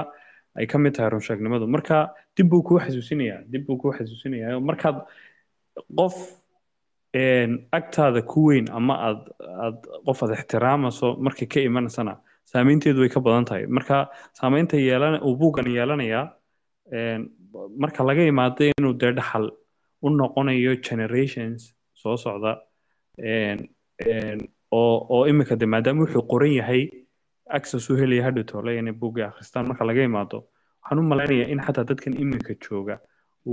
ay 0.59 0.67
ka 0.67 0.79
mid 0.79 0.93
tahay 0.97 1.11
runsheegnimadu 1.15 1.67
marka 1.67 1.97
dib 2.37 2.49
buu 2.51 2.63
kuu 2.63 2.79
xasuusinayaa 2.85 3.41
dib 3.53 3.63
buu 3.67 3.77
kuu 3.83 3.93
xasuusinayaa. 3.99 4.61
Markaad 4.71 4.97
qof 5.99 6.17
agtaada 7.79 8.23
ku 8.33 8.41
weyn 8.49 8.67
ama 8.79 8.95
aad 9.09 9.21
aad 9.65 9.77
qof 10.07 10.23
aad 10.23 10.33
ixtiraamayso 10.39 11.17
markay 11.27 11.47
ka 11.53 11.61
imanaysana 11.61 12.15
saameynteedu 12.53 13.01
way 13.01 13.09
ka 13.15 13.21
badan 13.21 13.45
tahay. 13.45 13.67
Marka 13.67 14.09
saameynta 14.41 14.77
yeelan 14.77 15.21
uu 15.23 15.37
buuggan 15.41 15.67
yeelanayaa 15.77 16.25
marka 17.83 18.05
laga 18.09 18.23
imaado 18.33 18.65
inuu 18.79 18.95
dee 19.01 19.13
dhaxal 19.19 19.47
u 20.03 20.09
noqonayo 20.11 20.73
generations 20.89 21.75
soo 21.95 22.17
socda 22.17 22.53
oo 24.79 24.97
oo 25.15 25.27
imika 25.31 25.57
de 25.61 25.67
maadaama 25.67 26.01
wuxuu 26.05 26.23
qoran 26.33 26.53
yahay 26.61 26.83
access 27.57 27.91
u 27.91 27.97
helaya 28.01 28.23
hadhow 28.27 28.45
toole 28.51 28.79
inay 28.79 28.93
buugga 28.93 29.27
akhristaan 29.31 29.69
marka 29.69 29.85
laga 29.91 30.03
imaado 30.11 30.39
waxaan 30.83 30.99
u 30.99 31.03
malaynayaa 31.13 31.49
in 31.53 31.61
xataa 31.67 31.85
dadkan 31.91 32.15
iminka 32.23 32.55
jooga 32.65 32.97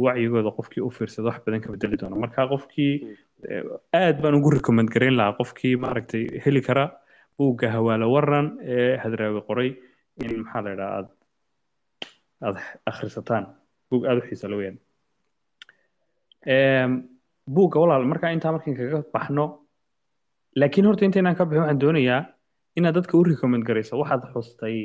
wacyigooda 0.03 0.51
qofkii 0.57 0.81
u 0.87 0.89
fiirsado 0.97 1.27
wax 1.29 1.39
badan 1.45 1.61
ka 1.61 1.71
bedeli 1.71 1.97
doono. 2.01 2.15
Marka 2.23 2.47
qofkii 2.53 2.93
aad 4.01 4.17
baan 4.21 4.35
ugu 4.39 4.49
recommend 4.57 4.89
garayn 4.93 5.15
lahaa 5.19 5.37
qofkii 5.39 5.75
maaragtay 5.83 6.23
heli 6.45 6.61
kara 6.67 6.85
buugga 7.37 7.67
hawaalo 7.75 8.11
waran 8.15 8.47
ee 8.75 8.97
hadraawi 9.03 9.41
qoray 9.49 9.69
in 10.23 10.31
maxaa 10.43 10.61
la 10.65 10.71
idhaha 10.75 10.95
aad 10.97 11.07
aad 12.47 12.57
akhrisataan 12.91 13.43
buug 13.89 14.03
aada 14.05 14.19
u 14.21 14.27
xiisa 14.27 14.47
la 14.51 14.55
weyaan 14.59 14.77
buugga 17.55 17.79
walaal 17.79 18.05
markaa 18.11 18.31
intaa 18.35 18.51
markan 18.51 18.75
kaga 18.79 19.03
baxno 19.13 19.45
laakiin 20.59 20.85
horta 20.87 21.05
intaynaan 21.07 21.35
ka 21.39 21.45
bixin 21.45 21.61
waxaan 21.63 21.79
doonayaa 21.83 22.21
inaad 22.77 22.95
dadka 22.99 23.17
u 23.17 23.23
recommend 23.31 23.63
garayso 23.67 23.99
waxaad 24.01 24.23
xustay 24.33 24.77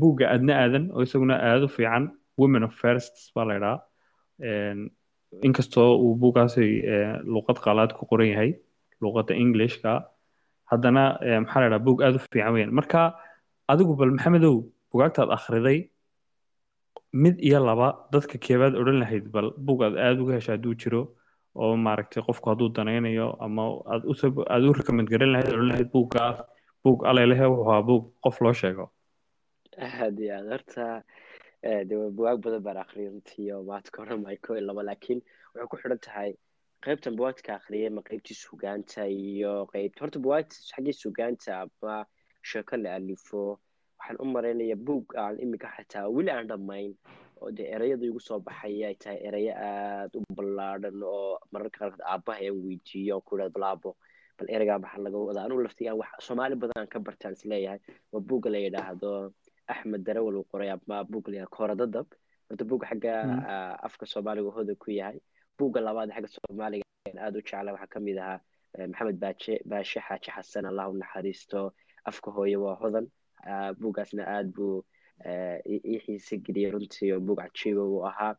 buugga 0.00 0.26
adna 0.34 0.52
aadan 0.62 0.84
oo 0.94 1.02
isaguna 1.06 1.34
aada 1.48 1.64
u 1.68 1.74
fiican 1.76 2.04
women 2.40 2.62
of 2.68 2.72
firsts 2.82 3.22
baa 3.34 3.44
la 3.50 3.72
inkastoo 5.46 5.90
uu 6.04 6.14
buuggaasi 6.22 6.66
luqad 7.34 7.58
qalaad 7.66 7.90
ku 7.98 8.02
qoran 8.10 8.28
yahay 8.32 8.50
luqadda 9.02 9.32
englishka 9.42 9.92
haddana 10.70 11.04
maxaa 11.42 11.60
la 11.62 11.66
idhaha 11.68 11.84
buug 11.86 11.98
aada 12.02 12.16
u 12.20 12.22
fiican 12.32 12.52
weyaan 12.54 12.72
marka 12.78 13.00
adigu 13.72 13.92
bal 14.00 14.10
maxamedow 14.16 14.56
bugaagtaad 14.92 15.30
akhriday 15.36 15.78
mid 17.22 17.36
iyo 17.48 17.58
laba 17.68 17.88
dadka 18.14 18.36
keebaad 18.46 18.74
odhan 18.80 18.98
lahayd 19.02 19.24
bal 19.34 19.48
buug 19.66 19.80
aad 19.86 19.94
aada 20.06 20.18
uga 20.22 20.32
hesha 20.38 20.52
hadduu 20.56 20.74
jiro 20.82 21.02
oo 21.64 21.76
maaragtay 21.86 22.22
qofku 22.28 22.50
hadduu 22.50 22.68
danaynayo 22.76 23.28
ama 23.46 23.62
aad 23.92 24.64
u 24.68 24.72
recommend 24.80 25.08
garan 25.12 25.32
lahayd 25.34 25.50
odhan 25.54 25.68
lahayd 25.72 25.90
buuggaas 25.94 26.38
buug 26.84 26.98
alelehe 27.10 27.46
wuxuu 27.52 27.70
ahaa 27.70 27.82
buug 27.88 28.04
qof 28.24 28.36
loo 28.44 28.52
sheego. 28.60 28.84
Aad 29.86 30.18
iyo 30.20 30.32
aad 30.38 30.48
horta 30.52 30.86
de 31.88 31.94
buwaag 32.16 32.38
badan 32.44 32.62
baan 32.66 32.78
akhriyay 32.84 33.10
runtii 33.12 33.52
oo 33.54 33.62
maanta 33.68 33.90
ka 33.94 34.02
horan 34.02 34.20
maayo 34.22 34.38
ko 34.46 34.54
iyo 34.56 34.64
laba 34.68 34.82
laakiin 34.88 35.20
waxay 35.54 35.68
ku 35.70 35.76
xidhan 35.82 35.98
tahay 36.06 36.30
qaybtan 36.84 37.16
buwaagta 37.18 37.54
akhriyay 37.58 37.90
ma 37.96 38.02
qaybtii 38.08 38.36
sugaanta 38.44 39.06
iyo 39.08 39.52
qaybta 39.72 40.00
horta 40.04 40.18
buwaagta 40.24 40.54
xaggii 40.70 40.92
sugaanta 41.02 41.50
ama 41.64 41.94
sheeko 42.50 42.76
la 42.82 42.94
alifo 42.98 43.42
waxaan 43.98 44.16
u 44.22 44.26
maraynaya 44.34 44.76
buug 44.86 45.04
aan 45.22 45.36
imika 45.44 45.68
xataa 45.76 46.06
weli 46.16 46.30
aan 46.30 46.46
dhammayn 46.50 46.92
oo 47.40 47.50
dee 47.56 47.68
ereyada 47.76 48.04
igu 48.06 48.20
soo 48.28 48.38
baxay 48.46 48.84
ay 48.88 48.94
tahay 49.02 49.18
ereyo 49.28 49.52
aada 49.68 50.16
u 50.18 50.22
ballaadhan 50.36 50.96
oo 51.02 51.38
mararka 51.52 51.78
qaarkood 51.78 52.02
aabbaha 52.12 52.40
aan 52.48 52.58
weydiiyo 52.66 53.12
oo 53.16 53.20
ku 53.26 53.32
idhahdo 53.36 53.52
bal 53.56 53.64
aabo 53.70 53.90
bal 54.38 54.48
ereygaa 54.56 54.78
maxaa 54.84 55.02
laga 55.06 55.18
wadaa. 55.28 55.44
Anugu 55.46 55.62
laftigaan 55.66 55.98
wax 56.00 56.10
soomaali 56.26 56.54
badan 56.62 56.86
ka 56.92 56.98
bartaan 57.06 57.32
is 57.36 57.44
leeyahay 57.50 57.80
waa 58.12 58.20
buugga 58.28 58.48
la 58.54 58.58
yidhaahdo 58.66 59.10
axmed 59.72 60.02
darawal 60.06 60.36
uu 60.40 60.46
qoray 60.52 60.70
ama 60.74 60.96
buugga 61.10 61.28
la 61.30 61.36
yidhahdo 61.36 61.54
kooradadab 61.56 62.06
horta 62.48 62.64
buugga 62.70 62.86
xagga 62.90 63.12
afka 63.86 64.04
soomaaliga 64.12 64.50
hoda 64.56 64.74
ku 64.82 64.90
yahay. 64.98 65.18
Buugga 65.58 65.80
labaad 65.86 66.10
xagga 66.16 66.28
soomaaliga 66.36 66.84
aada 67.24 67.36
u 67.38 67.42
jecla 67.48 67.72
waxaa 67.74 67.92
ka 67.94 67.98
mid 68.06 68.18
ahaa 68.24 68.40
maxamed 68.92 69.18
baaje 69.24 69.54
baashe 69.70 69.98
xaaji 70.06 70.28
xasan 70.36 70.64
allah 70.70 70.84
u 70.92 70.94
naxariisto. 71.02 71.60
Afka 72.10 72.28
hooye 72.36 72.56
waa 72.64 72.76
hodan. 72.82 73.06
Buuggaasna 73.80 74.22
aada 74.34 74.50
buu 74.56 74.84
ii 75.24 75.98
xiise 76.04 76.36
geliyay 76.44 76.70
runtii 76.70 77.12
oo 77.12 77.20
buug 77.20 77.38
cajiiba 77.40 77.82
uu 77.84 78.04
ahaa. 78.10 78.34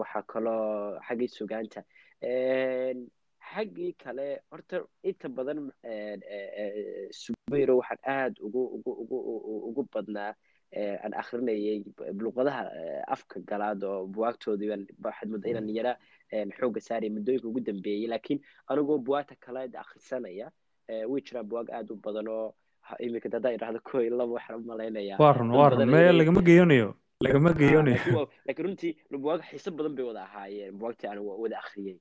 Waxaa 0.00 0.22
kaloo 0.22 0.98
xaggii 1.08 1.28
sugaanta. 1.28 1.80
Xaggii 3.54 3.92
kale 4.02 4.40
horta 4.50 4.80
inta 5.02 5.28
badan 5.28 5.70
subayro 7.12 7.76
waxaan 7.80 8.00
aada 8.06 8.40
ugu 8.46 8.62
ugu 8.76 8.90
ugu 9.02 9.18
ugu 9.68 9.82
badnaa. 9.92 10.34
Aan 10.74 11.14
akrinayay 11.14 11.84
luqadaha 12.18 12.62
afka 13.14 13.40
galaad 13.46 13.84
oo 13.84 14.06
buwaagtoodii 14.06 14.70
waxaad 15.04 15.28
mudda 15.30 15.48
inaan 15.50 15.68
yara 15.70 15.92
xoogga 16.58 16.80
saaraya 16.80 17.10
muddooyinka 17.14 17.46
ugu 17.48 17.60
dambeeyey 17.60 18.08
laakiin 18.10 18.40
anigoo 18.66 18.98
buwaagta 18.98 19.36
kale 19.44 19.70
akrisanaya 19.82 20.50
way 21.10 21.20
jiraan 21.22 21.46
buwaag 21.46 21.70
aada 21.70 21.94
u 21.94 21.96
badan 21.96 22.28
oo 22.28 22.54
iminka 23.06 23.28
dadaa 23.34 23.52
idhahdo 23.56 23.80
ko 23.88 24.00
iyo 24.04 24.16
laba 24.20 24.32
waxaan 24.38 24.60
u 24.60 24.64
malaynayaa 24.72 25.18
waa 25.22 25.32
run 25.38 25.50
waa 25.58 25.68
run. 25.70 25.88
maya 25.94 26.12
lagama 26.20 26.40
geyonayo 26.48 26.88
lagama 27.26 27.50
geyonayo 27.60 28.28
laakiin 28.46 28.66
runtii 28.66 28.92
buwaag 29.10 29.40
xiiso 29.50 29.70
badan 29.78 29.94
bay 29.96 30.04
wada 30.10 30.22
ahaayeen. 30.28 30.74
Buwaagtii 30.78 31.08
aan 31.10 31.18
wada 31.42 31.56
akhriyey 31.62 31.96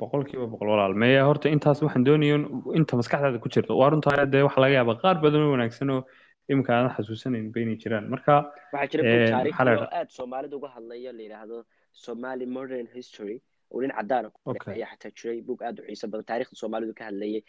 boqolkiiba 0.00 0.46
boqol 0.52 0.68
walaal. 0.74 0.94
Maya 1.02 1.24
horta 1.28 1.48
intaas 1.54 1.82
waxaan 1.82 2.04
doonaya 2.06 2.36
inta 2.78 2.96
maskaxdaada 3.00 3.38
ku 3.42 3.48
jirta 3.54 3.74
waa 3.80 3.90
runtaa 3.90 4.26
dee 4.32 4.42
waxaa 4.46 4.62
laga 4.64 4.74
yaabaa. 4.78 5.00
Qaar 5.02 5.16
badan 5.24 5.42
oo 5.46 5.50
wanaagsan 5.54 5.90
oo 5.90 6.02
iminka 6.50 6.70
aadan 6.74 6.92
xasuusanayn 6.96 7.50
baynay 7.54 7.76
jiraan. 7.82 8.04
Marka 8.12 8.34
waxaa 8.72 8.90
jira 8.92 9.02
buug 9.10 9.30
taariikhi 9.34 9.62
oo 9.74 9.88
aada 9.98 10.10
soomaalida 10.18 10.56
uga 10.56 10.68
hadlaya 10.76 11.12
la 11.18 11.22
yidhaahdo 11.26 11.58
somali 12.04 12.46
modern 12.46 12.86
history 12.94 13.36
oo 13.72 13.80
nin 13.82 13.92
cadaan 13.98 14.26
Okay. 14.52 14.74
ayaa 14.74 14.90
xataa 14.92 15.12
jiray 15.18 15.40
bug 15.48 15.62
aad 15.68 15.80
u 15.80 15.86
xiiso 15.88 16.06
badan 16.12 16.26
taariikhda 16.30 16.60
soomaalidu 16.62 16.94
ka 17.00 17.04
hadlayay 17.08 17.42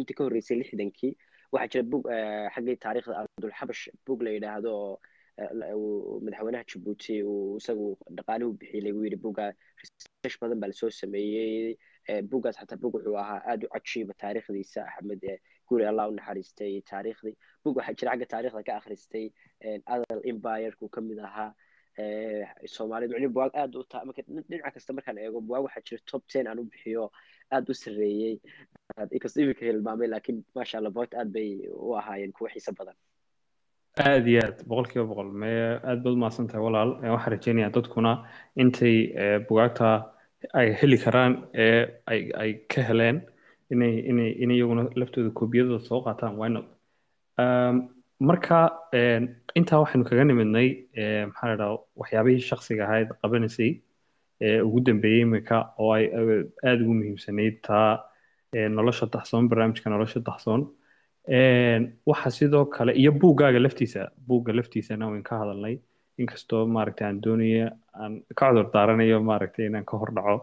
intii 0.00 0.16
ka 0.18 0.22
horreysay 0.26 0.56
lixdankii 0.62 1.12
waxaa 1.52 1.70
jira 1.72 1.84
bug 1.92 2.04
xaggii 2.54 2.76
taariikhda 2.84 3.18
abdulxabash 3.22 3.82
bug 4.06 4.22
la 4.26 4.30
yidhaahdo 4.36 4.72
oo 4.80 6.20
madaxweynaha 6.24 6.64
jabuuti 6.72 7.14
uu 7.32 7.56
isagu 7.60 7.86
dhaqaalihii 8.18 8.50
u 8.52 8.56
bixiyey 8.60 8.82
lagu 8.86 9.04
yidhi 9.06 9.18
buga 9.26 9.46
research 9.80 10.36
badan 10.42 10.60
baa 10.62 10.70
la 10.72 10.76
soo 10.80 10.90
sameeyey 11.00 11.76
bugaas 12.30 12.56
xataa 12.60 12.80
bug 12.82 12.94
wuxuu 12.96 13.16
ahaa 13.24 13.40
aad 13.50 13.64
u 13.66 13.68
cajiiba 13.74 14.14
taariikhdiisa 14.22 14.80
axmed 14.90 15.22
guri 15.68 15.84
allah 15.90 16.08
u 16.10 16.14
naxariistay 16.18 16.72
taariikhdii 16.90 17.34
bug 17.64 17.76
waxaa 17.80 17.96
jira 18.00 18.10
xagga 18.12 18.26
taariikhda 18.34 18.62
ka 18.68 18.74
akhristay 18.80 19.26
adal 19.94 20.20
empire-ku 20.32 20.88
ka 20.94 21.00
mid 21.08 21.18
ahaa 21.28 21.50
soomaalida 22.74 23.12
macnihi 23.14 23.32
bugaag 23.36 23.52
aad 23.62 23.74
u 23.80 23.82
taa. 23.92 24.04
Marka 24.04 24.22
dhinaca 24.26 24.70
kasta 24.76 24.92
markaan 24.92 25.18
eego 25.18 25.40
bugaag 25.40 25.64
waxaa 25.66 25.84
jira 25.88 26.02
top 26.10 26.22
ten 26.32 26.46
aan 26.46 26.58
u 26.62 26.64
bixiyo 26.70 27.04
aad 27.54 27.70
u 27.70 27.74
sarreeyey 27.82 28.36
inkastoo 29.16 29.42
iminka 29.42 29.64
hilmaamay 29.66 30.08
laakiin 30.14 30.38
maasha 30.54 30.78
allah 30.78 30.92
bugaagta 30.94 31.18
aad 31.20 31.30
bay 31.36 31.48
u 31.88 31.94
ahaayeen 32.00 32.32
kuwa 32.36 32.50
xiiso 32.54 32.72
badan. 32.78 32.96
Aad 34.08 34.26
iyo 34.28 34.40
aad 34.46 34.58
boqol 34.68 34.86
kiiba 34.90 35.06
boqol. 35.12 35.30
Me 35.42 35.52
aad 35.88 36.02
baad 36.04 36.14
umahadsan 36.18 36.46
tahay 36.50 36.62
walaal. 36.68 36.90
Waxaan 37.14 37.32
rajeynayaa 37.36 37.74
dadkuna 37.78 38.12
intay 38.62 38.96
bugaagta 39.48 39.88
ay 40.60 40.68
heli 40.80 40.98
karaan 41.04 41.32
ee 41.64 41.80
ay 42.12 42.20
ay 42.42 42.50
ka 42.72 42.82
heleen 42.88 43.16
inay 43.72 43.94
inay 44.10 44.30
in 44.42 44.50
iyaguna 44.50 44.82
laftooda 45.00 45.30
koobiyadooda 45.38 45.84
soo 45.88 46.00
qaataan. 46.06 46.36
Why 46.40 46.48
not? 46.54 46.66
Um, 47.42 47.76
marka 48.20 48.58
intaa 49.58 49.80
waxaynu 49.82 50.04
kaga 50.08 50.24
nimidnay 50.24 50.68
maxaa 51.30 51.56
la 51.60 51.66
waxyaabihii 52.00 52.46
shakhsiga 52.50 52.84
ahayd 52.88 53.08
qabanaysay 53.22 53.70
ugu 54.66 54.80
dambeeyey 54.86 55.22
imika 55.26 55.58
oo 55.78 55.92
ay 55.96 56.04
aada 56.16 56.80
ugu 56.84 56.94
muhiimsanayd 57.00 57.56
taa 57.66 57.90
nolosha 58.78 59.06
daxsoon 59.14 59.48
barnaamijka 59.50 59.90
nolosha 59.90 60.20
daxsoon. 60.28 60.62
Waxa 62.10 62.30
sidoo 62.38 62.64
kale 62.76 62.92
iyo 63.00 63.12
buuggaaga 63.20 63.58
laftiisa 63.66 64.00
buugga 64.28 64.52
laftiisana 64.58 65.08
wayn 65.10 65.22
ka 65.22 65.38
hadalnay. 65.42 65.76
Inkastoo 66.18 66.62
maaragtay 66.74 67.06
aan 67.08 67.20
doonaya 67.24 67.66
aan 68.02 68.22
ka 68.38 68.48
cudur 68.50 68.70
daaranayo 68.74 69.18
maaragtay 69.30 69.66
inaan 69.66 69.84
ka 69.84 69.96
hor 70.00 70.10
dhaco 70.16 70.36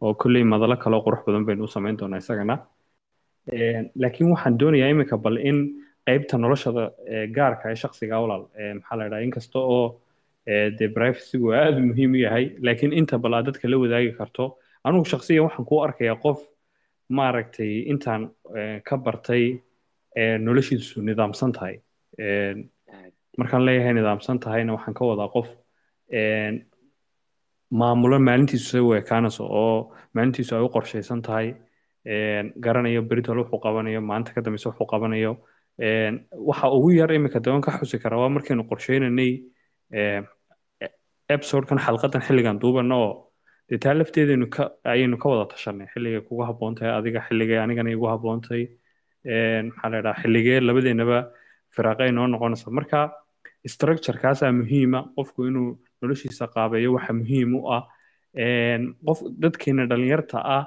oo 0.00 0.14
kolley 0.14 0.42
madalo 0.52 0.76
kale 0.82 0.96
oo 0.96 1.02
qurux 1.06 1.22
badan 1.26 1.44
baynu 1.48 1.64
u 1.64 1.68
samayn 1.74 1.96
doonaa 2.00 2.18
isagana. 2.24 2.56
Laakiin 4.02 4.30
waxaan 4.32 4.58
doonayaa 4.60 4.90
imika 4.94 5.16
bal 5.24 5.36
in 5.50 5.58
qeybta 6.06 6.34
noloshada 6.44 6.84
gaarka 7.36 7.64
ee 7.72 7.76
shakhsiga 7.82 8.16
walaal 8.22 8.44
maxaa 8.78 8.96
la 9.00 9.06
dhahaa 9.10 9.26
inkasta 9.26 9.58
oo 9.58 9.84
ee, 10.46 10.70
dee 10.78 10.88
privacygu 10.96 11.52
aada 11.60 11.80
muhiim 11.90 12.12
u 12.16 12.20
yahay 12.26 12.44
laakiin 12.66 12.92
inta 13.00 13.18
bal 13.24 13.34
aad 13.38 13.46
dadka 13.50 13.68
la 13.72 13.76
wadaagi 13.84 14.12
karto 14.20 14.44
anigu 14.84 15.04
shakhsiyan 15.12 15.44
waxaan 15.46 15.66
kuu 15.70 15.80
arkayaa 15.86 16.16
qof 16.24 16.38
maaragtay 17.18 17.72
intaan 17.92 18.22
ka 18.88 18.96
bartay 19.06 19.44
noloshiisu 20.46 21.02
nidaamsan 21.08 21.52
tahay. 21.56 21.74
Markaan 23.38 23.64
leeyahay 23.66 23.92
nidaamsan 23.98 24.38
tahayna 24.44 24.72
waxaan 24.76 24.94
ka 24.98 25.04
wadaa 25.10 25.28
qof 25.36 25.48
maamulo 27.80 28.18
maalintiisu 28.28 28.66
say 28.70 28.80
u 28.80 28.90
oo 29.40 29.92
maalintiisu 30.14 30.56
ay 30.56 30.62
u 30.62 30.68
qorshaysan 30.76 31.22
tahay 31.22 31.54
garanayo 32.64 33.02
beritol 33.02 33.38
wuxuu 33.42 33.60
qabanayo 33.66 34.00
maalinta 34.00 34.32
ka 34.34 34.40
dambeysa 34.44 34.68
wuxuu 34.70 34.86
qabanayo 34.92 35.32
waxa 35.80 36.66
ugu 36.76 36.90
yar 36.92 37.10
imika 37.12 37.40
daban 37.40 37.62
ka 37.62 37.70
xusi 37.78 37.98
kara 38.02 38.16
waa 38.18 38.28
markaynu 38.28 38.64
qorsheynanay 38.70 39.32
ee, 39.92 40.22
episodekan 41.28 41.78
xalqadan 41.78 42.22
xilligan 42.26 42.58
duubana 42.60 42.96
oo 42.96 43.12
dee 43.68 43.78
taa 43.78 43.94
lafteedaynu 43.94 44.46
ka 44.50 44.70
ayaynu 44.84 45.16
ka 45.18 45.28
wada 45.30 45.44
tashanay. 45.52 45.86
Xilligay 45.94 46.20
kugu 46.28 46.42
habboon 46.48 46.74
tahay 46.74 46.92
adiga 46.98 47.20
xilligay 47.28 47.58
anigana 47.64 47.90
igu 47.90 48.06
habboon 48.12 48.40
tahay 48.44 48.64
een, 49.24 49.70
maxaa 49.72 49.90
la 49.92 50.00
dhahaa 50.04 50.20
xilligee 50.22 50.60
labadeenaba 50.60 51.18
firaaqe 51.74 52.02
ay 52.02 52.12
noo 52.12 52.26
noqonaysa 52.26 52.70
marka 52.70 52.98
structurekaasaa 53.66 54.52
muhiima. 54.52 55.00
Qofku 55.16 55.46
inuu 55.48 55.78
noloshiisa 56.02 56.48
qaabeeyo 56.54 56.92
waxa 56.96 57.12
muhiim 57.20 57.54
u 57.58 57.60
ah. 57.76 57.82
Qof 59.06 59.18
dadkeena 59.42 59.86
dhalinyarta 59.90 60.38
ah 60.56 60.64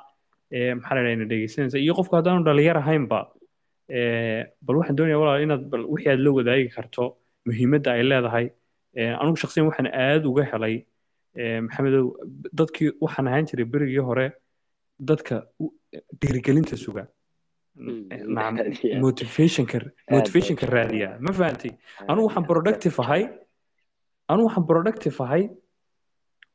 maxaa 0.80 0.95
la 0.95 1.01
dhahaa 1.03 1.16
ina 1.18 1.26
dhegeysanaysa 1.32 1.78
iyo 1.78 1.93
qofku 1.99 2.16
haddaanu 2.16 2.43
dhalinyar 2.47 2.78
ahaynba 2.78 3.20
bal 3.90 4.76
waxaan 4.80 4.96
doonayaa 4.98 5.20
walaal 5.24 5.44
inaad 5.44 5.64
bal 5.72 5.84
wixii 5.94 6.12
aad 6.14 6.20
la 6.26 6.32
wadaagi 6.32 6.70
karto 6.76 7.18
muhiimadda 7.48 7.92
ay 7.92 8.04
leedahay. 8.04 8.46
Ee, 8.96 9.10
anigu 9.22 9.38
shakhsiyan 9.42 9.68
waxaan 9.70 9.90
aad 9.94 10.26
uga 10.26 10.44
helay. 10.52 10.86
Ee, 11.36 11.60
maxamedow 11.62 12.06
dadkii 12.60 12.92
waxaan 13.02 13.28
ahaan 13.28 13.46
jiray 13.50 13.66
berigii 13.66 14.04
hore 14.10 14.28
dadka 15.00 15.44
dhiirigelinta 16.22 16.78
suga. 16.78 17.08
Nacam 17.76 18.58
raadiya. 18.58 19.00
motivationka 19.02 19.80
motivationka 20.12 20.66
raadiya. 20.76 21.18
Ma 21.20 21.32
fahantay 21.34 21.72
anigu 22.08 22.28
waxaan 22.28 22.46
productive 22.52 22.96
ahay. 23.04 23.24
Anigu 24.30 24.48
waxaan 24.48 24.66
productive 24.72 25.18
ahay. 25.26 25.44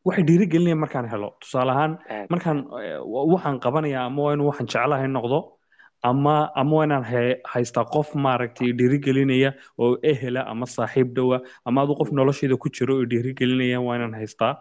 Waxay 0.06 0.24
dhiirigelinaya 0.28 0.76
markaan 0.84 1.08
helo. 1.12 1.28
Tusaale 1.42 1.70
ahaan 1.76 1.92
markaan 2.32 2.58
eh, 2.82 2.98
wa- 3.12 3.26
waxaan 3.34 3.58
qabanaya 3.64 4.00
ama 4.06 4.22
waa 4.22 4.32
inuu 4.34 4.46
waxaan 4.50 4.68
jeclahay 4.72 5.08
noqdo 5.16 5.57
ama 6.02 6.50
ama 6.54 7.02
he- 7.10 7.40
haystaa 7.44 7.84
qof 7.84 8.14
maaragtay 8.14 8.72
dhiirigelinaya 8.72 9.52
oo 9.78 9.96
ehela 10.02 10.46
ama 10.46 10.66
saaxiib 10.66 11.14
dhowa 11.16 11.40
ama 11.64 11.82
adu 11.82 11.94
qof 12.00 12.12
noloshayda 12.12 12.56
ku 12.56 12.68
jiro 12.70 12.98
oo 12.98 13.06
dhiirigelinaya 13.12 13.80
waa 13.80 13.96
inaan 13.96 14.14
haystaa 14.20 14.54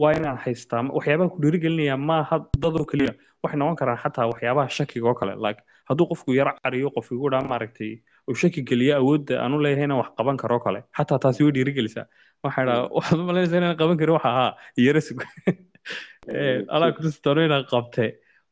waa 0.00 0.12
inaan 0.18 0.38
haystaa 0.46 0.82
waxyaabaha 0.96 1.28
ku 1.34 1.42
dhiirigelinaya 1.42 1.96
maaha 1.96 2.40
dadoo 2.64 2.84
keliya 2.92 3.12
waxay 3.42 3.58
noqon 3.58 3.76
karaan 3.76 4.02
xataa 4.04 4.26
waxyaabaha 4.32 4.68
shakiga 4.78 5.08
oo 5.08 5.14
kale 5.20 5.34
like 5.44 5.60
hadduu 5.90 6.06
qofku 6.12 6.34
yaro 6.40 6.52
cariyo 6.62 6.90
qof 6.96 7.12
igu 7.12 7.30
dhaa 7.34 7.44
maaragtay 7.52 7.92
uu 8.28 8.34
shaki 8.42 8.62
geliyo 8.70 8.96
awoodda 9.00 9.34
aanu 9.44 9.60
leeyahay 9.64 9.84
inaan 9.88 10.00
wax 10.02 10.10
qaban 10.18 10.36
karo 10.42 10.60
kale 10.66 10.80
xataa 10.98 11.18
taasi 11.24 11.44
way 11.44 11.52
dhiirigelisaa 11.58 12.06
waxaa 12.44 12.64
dhaa 12.68 12.80
waxaad 12.96 13.18
u 13.20 13.26
malaynaysaa 13.28 13.60
inaan 13.62 13.76
qaban 13.82 13.96
karin? 14.00 14.14
Waxa 14.18 14.30
ahaa 14.34 15.00
sug 15.08 15.20
Ee, 16.28 16.64
alaa 16.68 16.90
doono 17.24 17.40
inaan 17.44 17.64
qabte 17.72 18.04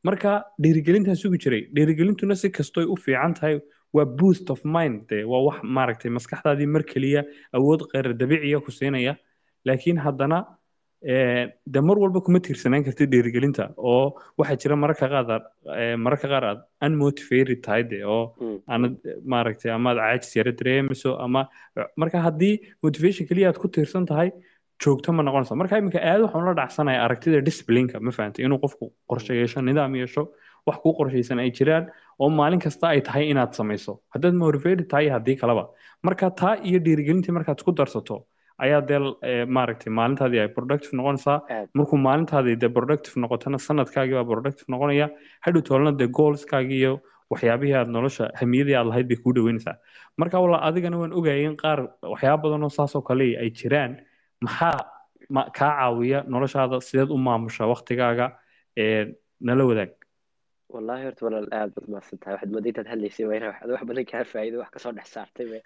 marka 0.08 0.32
dhiirigelintaan 0.62 1.16
sugi 1.22 1.38
jiray 1.44 1.62
dhiirigelintuna 1.76 2.34
si 2.42 2.48
kastoy 2.58 2.84
u 2.92 2.96
fiican 3.06 3.34
tahay 3.38 3.56
waa 3.96 4.04
boost 4.20 4.50
of 4.54 4.60
mind 4.76 4.96
de 5.10 5.24
waa 5.32 5.42
wax 5.48 5.58
maaragtay 5.78 6.10
maskaxdaadii 6.18 6.68
mar 6.76 6.82
keliya 6.92 7.22
awood 7.58 7.80
qeyr 7.92 8.14
dabiiciya 8.22 8.60
ku 8.64 8.70
siinaya. 8.78 9.14
Laakiin 9.66 9.98
haddana 10.06 10.38
ee, 11.12 11.48
de 11.74 11.80
mar 11.88 11.96
walba 12.02 12.20
kuma 12.24 12.38
tiirsanaan 12.46 12.84
kartid 12.86 13.10
dhiirigelinta 13.12 13.64
oo 13.76 14.14
waxaa 14.38 14.56
jira 14.62 14.76
mararka 14.82 15.06
qaar 15.12 15.40
ee, 15.76 15.96
mararka 16.04 16.28
qaar 16.32 16.44
aad 16.50 16.60
unmotivated 16.86 17.60
tahay 17.66 17.82
de 17.92 17.98
oo 18.14 18.22
aanad 18.68 18.94
maaragtay 19.34 19.72
ama 19.76 19.90
aad 19.92 20.00
caajis 20.00 20.32
yara 20.38 20.52
dareemayso 20.60 21.10
ama 21.26 21.42
marka 22.02 22.18
haddii 22.26 22.54
motivation 22.84 23.28
keliya 23.30 23.48
aad 23.52 23.58
ku 23.62 23.68
tiirsan 23.76 24.06
tahay 24.12 24.30
joogto 24.84 25.12
ma 25.16 25.22
noqonayso 25.22 25.54
marka 25.60 25.78
iminka 25.80 26.00
aad 26.10 26.20
waxaan 26.26 26.44
la 26.48 26.54
dhacsanaya 26.60 27.00
aragtida 27.06 27.40
disciplineka 27.48 28.00
ma 28.06 28.10
fahantay 28.18 28.44
inuu 28.46 28.58
qofku 28.64 28.84
qorshe 29.10 29.32
yeesho 29.40 29.60
nidaam 29.68 29.94
yeesho 30.00 30.22
wax 30.68 30.76
kuu 30.84 30.92
qorshaysan 30.98 31.38
ay 31.44 31.50
jiraan 31.58 31.84
oo 32.22 32.28
maalin 32.38 32.60
kasta 32.64 32.86
ay 32.94 33.00
tahay 33.08 33.24
inaad 33.32 33.52
samayso. 33.58 33.92
Haddaad 34.14 34.34
motivated 34.42 34.86
tahay 34.92 35.08
haddii 35.14 35.36
kaleba 35.42 35.64
marka 36.06 36.30
taa 36.40 36.54
iyo 36.68 36.78
dhiirigelintii 36.86 37.32
markaad 37.36 37.58
isku 37.60 37.72
darsato 37.80 38.16
ayaa 38.64 38.80
dee 38.88 38.98
eh, 39.30 39.44
maaragtay 39.56 39.92
maalintaadii 39.98 40.40
ay 40.44 40.48
productive 40.56 40.92
noqonaysaa. 41.00 41.38
Markuu 41.78 41.98
maalintaadii 42.08 42.56
dee 42.62 42.68
productive 42.78 43.16
noqotana 43.22 43.58
sanadkaagii 43.68 44.16
baa 44.20 44.28
productive 44.32 44.68
noqonaya. 44.74 45.06
Hadhow 45.44 45.62
toolna 45.68 45.92
dee 46.00 46.08
goalskaagii 46.18 46.80
iyo 46.84 46.92
waxyaabihii 47.32 47.74
aad 47.80 47.88
nolosha 47.96 48.28
hamiyadii 48.40 48.76
aad 48.80 48.86
lahayd 48.90 49.08
bay 49.10 49.16
kuu 49.24 49.32
dhaweynaysaa 49.36 49.76
marka 50.20 50.40
walla 50.44 50.58
adigana 50.68 50.96
waan 51.02 51.12
ogayay 51.20 51.44
in 51.50 51.56
qaar 51.62 51.78
waxyaaba 52.12 52.42
badan 52.44 52.62
oo 52.68 52.72
saasoo 52.78 53.02
kale 53.08 53.26
ay 53.42 53.50
jiraan 53.60 53.92
maxaa 54.46 54.76
ma 55.34 55.42
kaa 55.58 55.72
caawiya 55.78 56.18
noloshaada 56.32 56.76
sideed 56.88 57.10
u 57.16 57.18
maamusha 57.26 57.66
waktigaaga 57.72 58.26
ee 58.82 59.00
nala 59.48 59.64
wadaag? 59.70 59.92
Wallahi 60.74 61.02
horta 61.06 61.22
walaal 61.26 61.48
aad 61.58 61.70
baad 61.74 61.86
mahadsan 61.92 62.18
tahay 62.22 62.34
waxaad 62.36 62.52
mooday 62.54 62.70
intaad 62.72 62.88
hadlaysay 62.92 63.24
waa 63.28 63.36
inaa 63.40 63.54
wax 63.74 63.82
badan 63.90 64.06
kaa 64.12 64.24
faa'iido 64.32 64.56
wax 64.62 64.70
ka 64.74 64.78
soo 64.84 64.92
dhex 64.96 65.08
saartay 65.16 65.46
be 65.52 65.58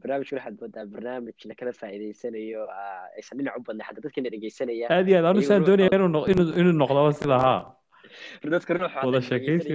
barnaamijkan 0.00 0.36
waxaad 0.38 0.56
moodaa 0.60 0.86
barnaamij 0.94 1.38
lakala 1.50 1.72
faa'iidaysanayo 1.80 2.62
aysan 3.18 3.38
dhinac 3.38 3.54
u 3.58 3.62
badnay 3.68 3.86
xataa 3.88 4.04
dadkana 4.06 4.30
dhegeysanaya 4.34 4.86
aad 4.96 5.08
iyo 5.08 5.16
aad 5.18 5.28
anu 5.32 5.42
saan 5.48 5.64
doonaya 5.68 5.90
inuu 5.98 6.10
noq- 6.16 6.28
inuu 6.32 6.46
inuu 6.60 6.76
noqdo 6.82 7.00
sida 7.20 7.38
haa 7.46 7.60
dadka 8.54 8.70
ruux 8.74 8.90
xataa 8.94 9.06
Wada 9.08 9.20
sheekaysi 9.28 9.72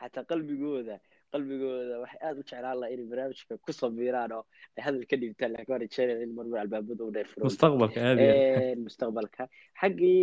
xataa 0.00 0.24
qalbigooda 0.30 0.96
qalbigooda 1.36 1.94
waxay 2.02 2.20
aad 2.28 2.36
u 2.40 2.42
jeclaan 2.48 2.76
lahaa 2.80 2.92
inay 2.96 3.06
barnaamijka 3.12 3.54
ku 3.64 3.72
sabiiraan 3.80 4.32
oo 4.38 4.44
ay 4.76 4.82
hadal 4.86 5.04
ka 5.10 5.16
dhibtaan 5.22 5.50
laakiin 5.54 5.72
waan 5.74 5.82
rajeynaya 5.84 6.22
in 6.26 6.32
marmar 6.38 6.60
albaabada 6.64 7.02
u 7.08 7.10
dheer 7.16 7.28
furo 7.32 7.44
mustaqbalka 7.48 7.98
aad 8.08 8.18
iyo 8.24 8.32
aad. 8.32 8.64
Een, 8.72 8.80
mustaqbalka. 8.88 9.42
Xaggii 9.80 10.20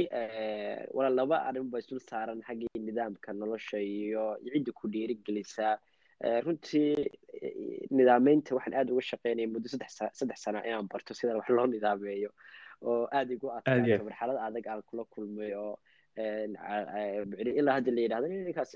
walaal 0.98 1.16
laba 1.22 1.38
arrin 1.48 1.70
baa 1.72 1.80
isdul 1.84 2.02
saaran 2.10 2.42
xaggii 2.48 2.84
nidaamka 2.90 3.30
nolosha 3.42 3.78
iyo 3.80 4.24
cidda 4.54 4.72
ku 4.80 4.86
dhiirigelisaa 4.94 5.76
Eh, 6.24 6.40
runtii 6.46 6.96
nidaameynta 7.98 8.56
waxaan 8.56 8.76
aad 8.80 8.90
uga 8.94 9.02
shaqeynaya 9.12 9.48
muddo 9.54 9.68
saddex 9.72 9.92
sa- 9.98 10.14
saddex 10.20 10.40
sano 10.46 10.60
inaan 10.70 10.88
barto 10.92 11.12
sida 11.18 11.36
wax 11.40 11.50
loo 11.58 11.66
nidaameeyo 11.68 12.30
oo 12.88 13.04
aad 13.18 13.30
igu 13.36 13.48
adkaata 13.58 14.04
marxalad 14.08 14.38
adag 14.48 14.66
aan 14.72 14.82
kula 14.90 15.04
kulmay 15.14 15.52
oo 15.64 15.74
ilaa 17.60 17.76
hadda 17.78 17.92
la 17.96 18.02
yidhahdo 18.06 18.28
ninkaas 18.28 18.72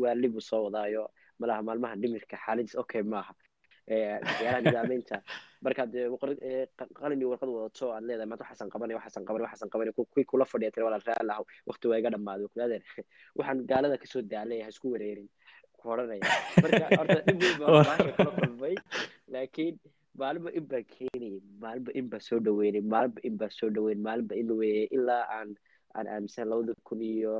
waali 0.00 0.28
buu 0.34 0.40
soo 0.50 0.62
wadaayo 0.66 1.04
malaha 1.40 1.62
maalmaha 1.68 1.94
dhimirka 2.02 2.36
xaaladiis 2.44 2.74
okay 2.82 3.02
maaha. 3.14 3.32
Waxyaalaha 3.88 4.60
nidaameynta 4.66 5.16
markaad 5.64 5.92
qalin 7.00 7.20
iyo 7.20 7.28
warqad 7.32 7.48
wadato 7.56 7.86
aad 7.94 8.04
leedahay 8.08 8.28
maanta 8.30 8.44
waxaasan 8.44 8.70
qabanay 8.74 8.96
waxaasan 8.98 9.24
qabanay 9.28 9.44
waxaasan 9.46 9.70
qabanay 9.72 9.92
kuwii 9.96 10.26
kula 10.30 10.44
fadhiya 10.52 10.70
tiri 10.74 10.84
walaal 10.88 11.04
raali 11.08 11.26
lahow 11.30 11.44
waqti 11.70 11.88
waa 11.90 11.98
iga 12.00 12.10
dhammaaday 12.14 12.48
kulaadeer 12.52 12.82
waxaan 13.38 13.58
gaalada 13.70 13.96
ka 14.02 14.06
soo 14.12 14.22
daalay 14.32 14.60
ha 14.64 14.68
isku 14.74 14.92
wareerin. 14.94 15.28
Ku 15.78 15.84
odhanaya 15.94 16.20
marka 16.62 16.84
horta 17.00 17.18
dhib 17.26 17.40
weyn 17.42 17.58
baa 17.62 17.80
baasha 17.88 18.12
kula 18.18 18.32
kulmay 18.40 18.74
laakiin 19.34 19.74
maalinba 20.20 20.50
in 20.58 20.64
baa 20.72 20.82
keenayay 20.92 21.40
maalinba 21.64 21.90
in 22.00 22.06
baa 22.12 22.20
soo 22.28 22.38
dhaweynay 22.46 22.82
maalinba 22.92 23.20
in 23.28 23.34
baa 23.40 23.50
soo 23.58 23.70
dhaweyn 23.76 24.00
maalinba 24.06 24.34
in 24.42 24.50
weeyay 24.60 24.86
ilaa 24.98 25.22
aan 25.38 25.48
aan 25.96 26.06
aaminsan 26.14 26.48
labada 26.52 26.74
kun 26.88 27.00
iyo 27.12 27.34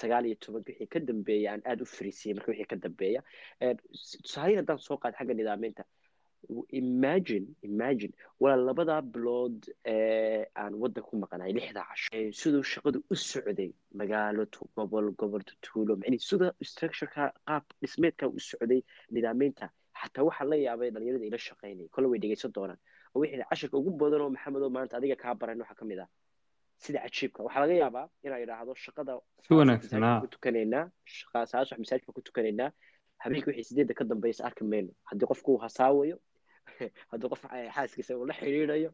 sagaal 0.00 0.24
iyo 0.28 0.36
tobanka 0.44 0.70
wixii 0.72 0.90
ka 0.94 1.00
dambeeya 1.08 1.48
aan 1.52 1.62
aada 1.70 1.82
u 1.86 1.92
fariisiyay 1.96 2.34
marka 2.36 2.50
wixii 2.52 2.70
ka 2.72 2.76
dambeeya 2.86 3.20
tusaale 4.24 4.56
haddaan 4.60 4.78
soo 4.88 4.96
qaad 5.02 5.14
xagga 5.18 5.34
nidaameynta 5.40 5.84
imagine 6.80 7.46
imagine. 7.62 8.12
walaa 8.40 8.64
labadaa 8.68 9.02
bilood 9.02 9.58
aan 10.62 10.74
waddan 10.82 11.04
ku 11.08 11.16
maqanay 11.22 11.52
lixdaa 11.56 11.86
casho 11.90 12.18
siduu 12.40 12.62
shaqadu 12.72 12.98
u 13.12 13.14
socday 13.14 13.70
magaalo 14.00 14.44
gobol 14.76 15.06
gobol 15.20 15.42
tuulo 15.64 15.96
macni 16.00 16.18
sida 16.28 16.52
structureka 16.70 17.24
qaab 17.48 17.64
dhismeedka 17.80 18.28
u 18.28 18.38
socday 18.50 18.80
nidaameynta 19.14 19.66
xataa 20.00 20.24
waxaa 20.28 20.46
la 20.52 20.56
yaabay 20.66 20.90
dhalinyarada 20.94 21.26
ila 21.30 21.38
shaqaynay 21.48 21.88
kole 21.94 22.06
way 22.12 22.18
dhegeysan 22.22 22.52
doonaan 22.56 22.80
oo 23.14 23.20
wixii 23.22 23.44
casharka 23.50 23.76
ugu 23.80 23.90
badan 24.02 24.20
oo 24.24 24.30
maxamedo 24.36 24.68
maanta 24.76 24.96
adiga 24.98 25.16
kaa 25.24 25.34
baran 25.40 25.60
waxaa 25.62 25.78
ka 25.80 25.84
mid 25.90 25.98
ah 26.04 26.08
sida 26.82 26.98
cajiibka 27.04 27.42
waxaa 27.46 27.60
laga 27.60 27.74
yaabaa 27.82 28.06
inaa 28.26 28.38
idhaahdo 28.44 28.74
shaqada 28.74 29.12
wanaagsan 29.50 30.20
ku 30.20 30.26
tukanaynaa 30.34 30.84
saas 31.32 31.54
wax 31.54 31.78
masaajidka 31.78 32.12
ku 32.12 32.22
tukanaynaa 32.28 32.70
habeenkii 33.22 33.50
wixii 33.50 33.68
sideedda 33.70 33.94
ka 33.94 34.04
dambaysa 34.04 34.44
arki 34.44 34.64
mayno. 34.64 34.92
Haddii 35.08 35.26
qofku 35.30 35.48
uu 35.54 35.58
hasaawayo 35.66 36.16
haddii 37.12 37.28
qof 37.32 37.42
xaaskiisa 37.76 38.16
uu 38.20 38.26
la 38.30 38.34
xiriirayo 38.40 38.90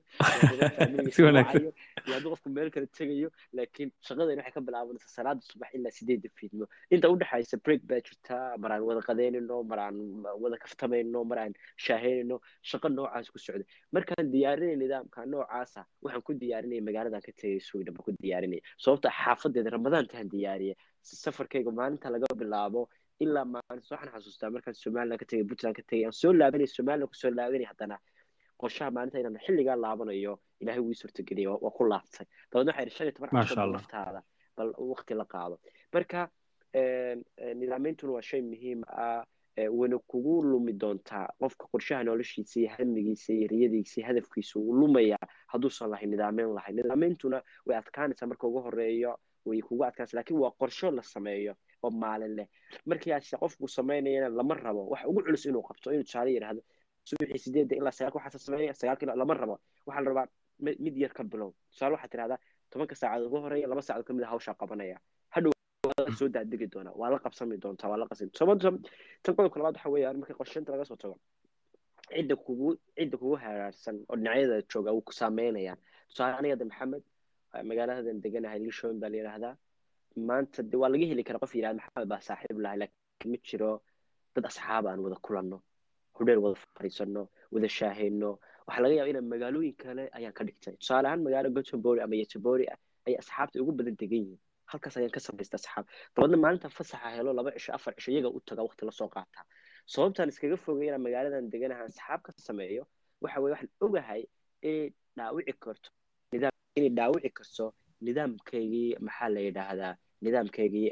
iyo 0.61 1.73
haddii 2.15 2.31
qofku 2.33 2.49
meel 2.57 2.71
kale 2.75 2.87
tegayo 2.99 3.29
laakiin 3.59 3.91
shaqadan 4.07 4.39
waxay 4.41 4.53
ka 4.57 4.61
bilaabanaysa 4.69 5.09
salaada 5.17 5.41
subax 5.51 5.71
ilaa 5.79 5.95
sideedda 5.99 6.29
fiidmo 6.39 6.67
inta 6.95 7.09
udhexaysa 7.15 7.57
break 7.65 7.83
baa 7.91 8.01
jirtaa 8.09 8.57
mar 8.63 8.73
aan 8.77 8.83
wada 8.89 9.03
qadeynayno 9.09 9.57
mar 9.71 9.79
aan 9.87 9.97
wada 10.43 10.57
kaftamayno 10.65 11.25
mar 11.31 11.39
aan 11.45 11.53
shaaheynayno 11.87 12.37
shaqo 12.71 12.89
noocaas 12.97 13.31
ku 13.35 13.39
socda 13.47 13.65
markaan 13.97 14.31
diyaarinay 14.35 14.77
nidaamka 14.85 15.27
noocaasa 15.35 15.81
waxaan 16.05 16.23
ku 16.29 16.33
diyaarinaya 16.43 16.83
magaaladan 16.89 17.23
ka 17.27 17.33
tegay 17.41 17.61
sweden 17.69 17.95
baan 17.97 18.05
ku 18.09 18.13
diyaarinaya 18.25 18.63
sababta 18.85 19.09
xaafadeeda 19.23 19.71
ramadaantaan 19.77 20.29
diyaariya 20.35 20.75
safarkayga 21.25 21.71
maalinta 21.81 22.11
laga 22.15 22.29
bilaabo 22.41 22.81
ilaa 23.25 23.45
maalinta 23.45 23.95
waxaan 23.95 24.13
xasuustaa 24.15 24.51
markaan 24.51 24.75
somaliland 24.75 25.21
ka 25.21 25.27
tegay 25.31 25.45
puntland 25.51 25.77
ka 25.79 25.83
tegay 25.91 26.05
aan 26.07 26.13
soo 26.21 26.33
laabanay 26.33 26.67
somaliland 26.67 27.09
ku 27.11 27.15
soo 27.23 27.31
laabanay 27.39 27.67
haddana 27.73 27.97
qorshaha 28.61 28.91
maalinta 28.97 29.19
inaan 29.23 29.39
xilligaa 29.47 29.77
laabanayo 29.85 30.35
ilaahay 30.61 30.83
wii 30.89 30.99
suurtageliyay 31.03 31.53
waa 31.65 31.71
ku 31.79 31.85
laabtay 31.93 32.27
dabeedna 32.53 32.73
waxay 32.73 32.91
shan 32.97 33.07
iyo 33.07 33.13
toban 33.17 33.73
naftaada 33.73 34.21
bal 34.57 34.71
waqti 34.93 35.15
la 35.21 35.25
qaado 35.33 35.57
marka 35.95 36.21
nidaameyntuna 37.61 38.13
waa 38.13 38.23
shay 38.31 38.43
muhiim 38.43 38.81
ah 38.89 39.25
wana 39.79 39.99
kugu 40.11 40.43
lumi 40.51 40.73
doontaa 40.83 41.27
qofka 41.41 41.65
qorshaha 41.73 42.05
noloshiisa 42.05 42.61
iyo 42.61 42.71
hamigiisa 42.77 43.33
iyo 43.33 43.47
riyadiisa 43.53 43.95
iyo 44.01 44.07
hadafkiisa 44.07 44.59
uu 44.61 44.73
lumayaa 44.81 45.25
hadduusan 45.53 45.91
lahayn 45.91 46.11
nidaameyn 46.11 46.55
lahayn 46.55 46.77
nidaameyntuna 46.77 47.43
way 47.67 47.77
adkaanaysaa 47.83 48.27
marka 48.27 48.47
ugu 48.47 48.61
horeeyo 48.67 49.13
way 49.45 49.61
kugu 49.63 49.85
adkaanaysa 49.85 50.17
laakiin 50.17 50.41
waa 50.41 50.51
qorsho 50.61 50.91
la 50.91 51.03
sameeyo 51.03 51.55
oo 51.85 51.91
maalin 52.03 52.33
leh. 52.39 52.47
Markiiaase 52.87 53.37
qofku 53.43 53.69
samaynayana 53.77 54.29
lama 54.39 54.55
rabo. 54.55 54.83
Waxa 54.93 55.09
ugu 55.11 55.21
culus 55.27 55.45
inuu 55.47 55.63
qabto 55.69 55.93
inuu 55.95 56.05
tusaale 56.09 56.31
yidhaahdo 56.37 56.63
subaxii 57.09 57.39
sideedda 57.45 57.75
ilaa 57.81 57.93
sagaalka 57.99 58.19
waxaasa 58.19 58.39
sameeya 58.47 58.75
sagaalka 58.81 59.03
ilaa 59.07 59.19
lama 59.23 59.35
rabo. 59.43 59.57
Waxaa 59.87 60.03
la 60.05 60.09
rabaa 60.11 60.27
mid 60.85 60.97
yar 61.03 61.13
ka 61.19 61.23
bilow. 61.33 61.51
Tusaale 61.73 61.93
waxaa 61.97 62.11
tidhahdaa 62.13 62.39
tobanka 62.71 62.95
saacadood 63.01 63.27
ugu 63.29 63.39
horreeya 63.45 63.67
laba 63.73 63.83
saacadood 63.83 64.07
ka 64.09 64.13
mid 64.17 64.25
a 64.25 64.29
hawshaa 64.33 64.55
qabanaya. 64.61 64.97
Hadhow 65.35 65.53
soo 66.19 66.29
daadegi 66.29 66.67
doonaa 66.73 66.95
waa 67.01 67.11
la 67.13 67.19
qabsami 67.25 67.57
doontaa 67.63 67.89
waa 67.91 67.99
la 68.03 68.07
sababta 68.39 68.69
tan 69.23 69.35
qodobka 69.37 69.59
labaad 69.61 69.77
waxa 69.77 69.89
weeyaan 69.95 70.17
marka 70.21 70.35
qorsheynta 70.41 70.71
laga 70.75 70.85
soo 70.91 70.97
tago 71.03 71.17
cidda 72.15 72.37
kugu 72.45 72.69
cidda 72.99 73.17
kugu 73.21 73.37
haraarsan 73.45 73.97
oo 74.11 74.17
dhinacyada 74.17 74.57
jooga 74.73 74.91
ku 75.07 75.13
saameynayaan 75.21 75.79
tusaale 76.09 76.35
aniga 76.41 76.57
de 76.61 76.65
maxamed 76.71 77.03
magaaladan 77.71 78.19
deganahay 78.25 78.59
lishoon 78.67 78.97
baa 79.03 79.09
la 79.13 79.17
yidhaahdaa 79.21 79.55
maanta 80.17 80.63
de 80.71 80.77
waa 80.77 80.89
laga 80.95 81.07
heli 81.11 81.23
karaa 81.25 81.43
qof 81.45 81.55
yidhahda 81.55 81.79
maxamed 81.81 82.09
baa 82.13 82.21
saaxiib 82.29 82.59
lahay 82.65 82.79
laakiin 82.83 83.31
ma 83.33 83.39
jiro 83.49 83.71
dad 84.35 84.45
asxaab 84.51 84.85
aan 84.91 85.01
wada 85.05 85.17
kulanno 85.27 85.59
hudheer 86.17 86.39
wada 86.45 86.57
fadhiisano 86.77 87.23
wada 87.55 87.69
shaahayno. 87.79 88.31
Waxaa 88.67 88.83
laga 88.85 88.95
yaaba 88.99 89.11
inaan 89.13 89.29
magaalooyin 89.35 89.77
kale 89.83 90.05
ayaan 90.17 90.35
ka 90.39 90.43
dhigtay. 90.49 90.75
Tusaale 90.81 91.07
ahaan 91.09 91.23
magaalo 91.27 91.49
gothenburg 91.57 91.99
ama 92.05 92.15
yetebori 92.21 92.65
ah 92.73 92.79
ay 93.07 93.15
asxaabta 93.23 93.57
ugu 93.63 93.73
badan 93.79 93.97
degan 94.01 94.21
yihiin. 94.25 94.39
Halkaas 94.71 94.97
ayaan 94.99 95.11
ka 95.17 95.21
samaysta 95.27 95.57
asxaab. 95.61 95.85
Dabeedna 96.15 96.37
maalinta 96.45 96.69
fasaxa 96.79 97.09
helo 97.17 97.31
laba 97.39 97.51
cisho 97.57 97.71
afar 97.79 97.93
cisho 97.97 98.11
iyaga 98.15 98.29
u 98.37 98.41
taga 98.49 98.63
waqti 98.67 98.83
la 98.89 98.93
soo 99.01 99.09
qaataa 99.15 99.45
sababtaan 99.93 100.29
iskaga 100.33 100.57
fogay 100.65 100.87
inaan 100.91 101.03
magaaladan 101.07 101.45
deganaha 101.53 101.83
asxaab 101.91 102.21
ka 102.27 102.31
sameeyo 102.49 102.83
waxa 103.23 103.39
weye 103.43 103.53
waxaan 103.55 103.71
ogahay 103.87 104.23
inay 104.69 104.89
dhaawici 105.19 105.53
karto 105.65 105.89
nidaam 106.33 106.55
inay 106.79 106.91
dhaawici 106.99 107.31
karto 107.39 107.65
nidaamkaygii 108.07 108.89
maxaa 109.07 109.29
la 109.35 109.41
yidhaahdaa 109.47 109.95
nidaamkaygii 110.25 110.89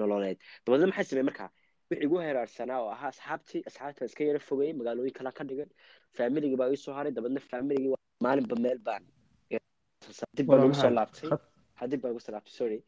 nololeed. 0.00 0.38
Dabeedna 0.66 0.86
maxay 0.90 1.04
samey 1.10 1.24
markaa? 1.30 1.50
Wixii 1.90 2.04
igu 2.06 2.16
heraarsanaa 2.26 2.80
oo 2.82 2.90
ahaa 2.96 3.08
asxaabtii 3.14 3.62
asxaabtan 3.68 4.06
iska 4.08 4.24
yara 4.24 4.38
fogayay 4.48 4.72
magaalooyin 4.80 5.14
kalaan 5.18 5.34
ka 5.38 5.44
dhigan 5.44 5.70
faamiligii 6.16 6.56
baa 6.60 6.68
iisoo 6.74 6.94
haray 6.98 7.12
dabeedna 7.12 7.40
faamiligii 7.50 7.94
maalinba 8.26 8.56
meel 8.64 8.78
baan. 8.78 9.02
Dib 10.36 10.46
baan 10.46 10.64
ugu 10.66 10.74
soo 10.82 10.90
laabtay 10.98 11.30
dib 11.90 12.00
baan 12.02 12.12
ugu 12.14 12.20
soo 12.26 12.32
laabtay 12.36 12.54
sorry. 12.60 12.78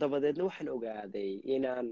Dabadeedna 0.00 0.44
waxaan 0.48 0.68
ogaaday 0.76 1.30
inaan 1.56 1.86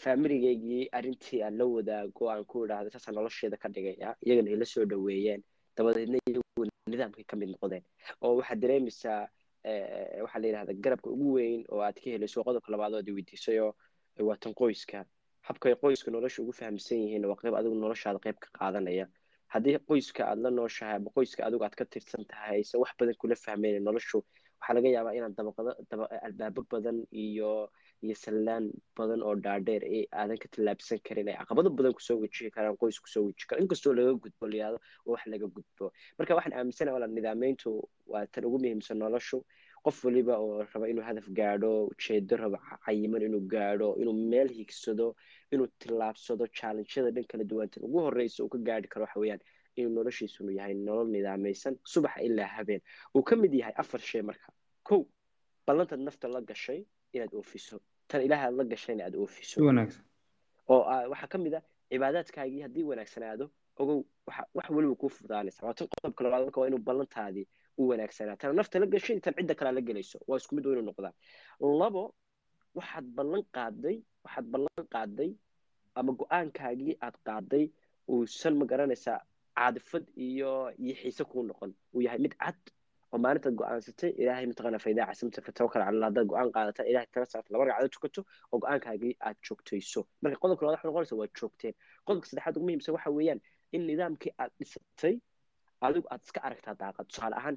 faamiligaygii 0.00 0.88
arrintii 0.98 1.42
aan 1.44 1.58
la 1.60 1.64
wadaago 1.76 2.30
aan 2.32 2.44
ku 2.50 2.64
idhaahday 2.64 2.90
saasaan 2.94 3.14
nolosheeda 3.18 3.56
ka 3.62 3.68
dhigaya 3.68 4.16
iyagana 4.26 4.50
ila 4.56 4.64
soo 4.74 4.84
dhaweeyeen 4.90 5.42
dabadeedna 5.76 6.18
nidaamkay 6.92 7.24
ka 7.30 7.36
mid 7.40 7.48
noqdeen 7.54 7.84
oo 8.24 8.32
waxaad 8.38 8.58
dareemaysaa 8.62 9.20
waxaa 10.24 10.40
la 10.42 10.46
yidhahda 10.48 10.72
garabka 10.84 11.08
ugu 11.14 11.28
weyn 11.36 11.60
oo 11.72 11.80
aad 11.86 11.96
ka 12.02 12.08
helayso 12.14 12.44
qodobka 12.48 12.72
labaad 12.74 12.92
oo 12.94 12.98
aad 13.02 13.10
weydiisayoo 13.16 13.72
waa 14.28 14.36
tan 14.42 14.54
qoyska. 14.60 15.04
Habkay 15.48 15.74
qoyska 15.82 16.10
nolosha 16.10 16.42
ugu 16.42 16.52
fahamsan 16.60 16.98
yihiin 17.04 17.24
waa 17.30 17.36
qayb 17.42 17.54
adigu 17.60 17.74
noloshaada 17.74 18.18
qayb 18.24 18.36
ka 18.44 18.48
qaadanaya. 18.58 19.06
Haddii 19.54 19.78
qoyska 19.88 20.22
aad 20.30 20.38
la 20.44 20.50
nooshahay 20.50 20.96
ama 21.00 21.10
qoyska 21.16 21.40
adigu 21.46 21.62
aad 21.64 21.74
ka 21.80 21.84
tirsan 21.92 22.24
tahay 22.30 22.56
aysan 22.60 22.80
wax 22.82 22.90
badan 22.98 23.14
kula 23.20 23.34
fahmaynin 23.44 23.84
noloshu 23.88 24.18
waxaa 24.60 24.74
laga 24.76 24.88
yaabaa 24.96 25.14
inaad 25.18 25.34
dabaqado 25.38 25.70
daba 25.90 26.04
albaabo 26.26 26.62
badan 26.72 26.98
iyo 27.24 27.52
iyo 28.04 28.14
sallaan 28.24 28.64
badan 28.96 29.20
oo 29.28 29.34
dhaadheer 29.44 29.82
ee 29.96 30.04
aadan 30.20 30.38
ka 30.42 30.48
tallaabsan 30.54 30.98
karin 31.06 31.28
ay 31.28 31.36
caqabado 31.40 31.70
badan 31.78 31.92
ku 31.96 32.02
soo 32.08 32.16
wejihi 32.22 32.50
karaan 32.56 32.76
qoys 32.80 32.98
ku 33.04 33.08
soo 33.14 33.24
weji 33.28 33.44
karo 33.48 33.58
inkastoo 33.62 33.92
laga 33.98 34.12
gudbo 34.24 34.44
layado 34.52 34.78
waa 35.06 35.12
wax 35.14 35.22
laga 35.32 35.46
gudbo. 35.56 35.84
Marka 36.18 36.34
waxaan 36.38 36.54
aaminsanaha 36.58 36.94
wala 36.96 37.06
nidaameyntu 37.16 37.70
waa 38.12 38.26
tan 38.32 38.44
ugu 38.48 38.58
muhiimsan 38.62 38.98
noloshu 39.02 39.38
qof 39.84 40.04
waliba 40.04 40.34
oo 40.44 40.62
raba 40.72 40.86
inuu 40.92 41.04
hadaf 41.08 41.26
gaadho 41.38 41.70
ujeedo 41.92 42.36
raba 42.42 42.58
cayiman 42.84 43.22
inuu 43.28 43.40
gaadho 43.54 43.88
inuu 44.02 44.16
meel 44.30 44.48
higsado 44.58 45.06
inuu 45.52 45.66
tillaabsado 45.80 46.44
challengeyada 46.58 47.10
dhan 47.16 47.24
kala 47.30 47.44
duwantan 47.50 47.82
ugu 47.86 47.98
horeysa 48.06 48.38
uu 48.44 48.48
ka 48.54 48.58
gaadhi 48.68 48.88
karo 48.92 49.04
waxa 49.06 49.20
weeyaan 49.22 49.40
inuu 49.78 49.92
noloshiisunu 49.98 50.50
yahay 50.58 50.74
nolol 50.86 51.08
nidaameysan 51.14 51.74
subaxa 51.92 52.20
ilaa 52.28 52.50
habeen. 52.56 52.80
Uu 53.14 53.22
ka 53.28 53.34
mid 53.42 53.52
yahay 53.60 53.74
afar 53.82 54.00
shay 54.10 54.22
marka. 54.22 54.48
Kow 54.88 55.02
ballantaad 55.66 56.00
nafta 56.06 56.26
la 56.34 56.40
gashay 56.50 56.80
inaad 57.12 57.32
oofiso 57.40 57.76
tan 58.08 58.20
ilaaha 58.26 58.44
aad 58.48 58.54
la 58.60 58.64
gashayna 58.64 59.04
aad 59.04 59.14
oofiso 59.16 59.60
oo 60.68 60.82
waxaa 61.12 61.28
ka 61.32 61.38
mid 61.38 61.54
a 61.54 61.60
cibaadaadkaagii 61.90 62.60
haddii 62.66 62.82
wanaagsanaado 62.90 63.50
ogow 63.82 63.98
wax 64.54 64.66
weliba 64.76 64.94
kuu 64.94 65.08
fudaanaysa 65.08 65.66
waa 65.66 65.74
tan 65.78 65.88
qodobka 65.92 66.24
labaad 66.24 66.42
marka 66.44 66.60
waa 66.60 66.66
inuu 66.70 66.78
ballantaadii 66.88 67.46
u 67.78 67.88
wanaagsanaa 67.88 68.36
tan 68.36 68.56
nafta 68.56 68.78
la 68.78 68.86
gashay 68.86 69.20
tan 69.20 69.34
cidda 69.38 69.54
kalea 69.54 69.72
la 69.72 69.80
gelayso 69.80 70.18
waa 70.28 70.36
isku 70.40 70.54
mid 70.54 70.64
inuu 70.66 70.82
noqdaa 70.90 71.12
labo 71.80 72.02
waxaad 72.78 73.04
ballan 73.18 73.42
qaaday 73.56 73.96
waxaad 74.24 74.46
ballan 74.52 74.84
qaaday 74.94 75.30
ama 75.94 76.12
go'aankaagii 76.20 76.94
aad 77.06 77.16
qaaday 77.28 77.64
uusan 78.12 78.54
ma 78.60 78.64
garanaysaa 78.72 79.18
caadifad 79.58 80.04
iyo 80.16 80.50
iyo 80.84 80.94
xiise 81.00 81.24
kuu 81.30 81.42
noqon 81.42 81.72
uu 81.94 82.02
yahay 82.06 82.18
mid 82.18 82.34
cad 82.42 82.58
oo 83.12 83.18
maalintaad 83.24 83.54
go'aansatay 83.60 84.10
ilaahay 84.22 84.46
mataqaana 84.50 84.78
faidaa 84.84 85.06
casimta 85.10 85.40
fatawakal 85.46 85.82
cala 85.86 86.06
haddaad 86.08 86.26
go'aan 86.32 86.50
qaadata 86.56 86.82
ilahay 86.90 87.08
tala 87.14 87.26
saarta 87.32 87.48
laba 87.54 87.64
ragcadood 87.68 87.92
tukato 87.96 88.20
oo 88.52 88.58
go'aankaagii 88.62 89.14
aad 89.26 89.36
joogtayso. 89.46 90.00
Marka 90.22 90.36
qodobka 90.42 90.62
labaad 90.66 90.76
waxa 90.78 90.88
noqonaysa 90.90 91.14
waa 91.20 91.28
joogteen. 91.40 91.74
Qodobka 92.06 92.26
saddexaad 92.30 92.54
ugu 92.56 92.66
muhiimsan 92.66 92.94
waxa 92.96 93.10
weeyaan 93.18 93.40
in 93.76 93.82
nidaamkii 93.90 94.32
aad 94.42 94.52
dhisatay 94.58 95.14
adigu 95.86 96.06
aad 96.12 96.22
iska 96.26 96.40
aragtaa 96.46 96.74
daaqad. 96.82 97.06
Tusaale 97.10 97.36
ahaan 97.40 97.56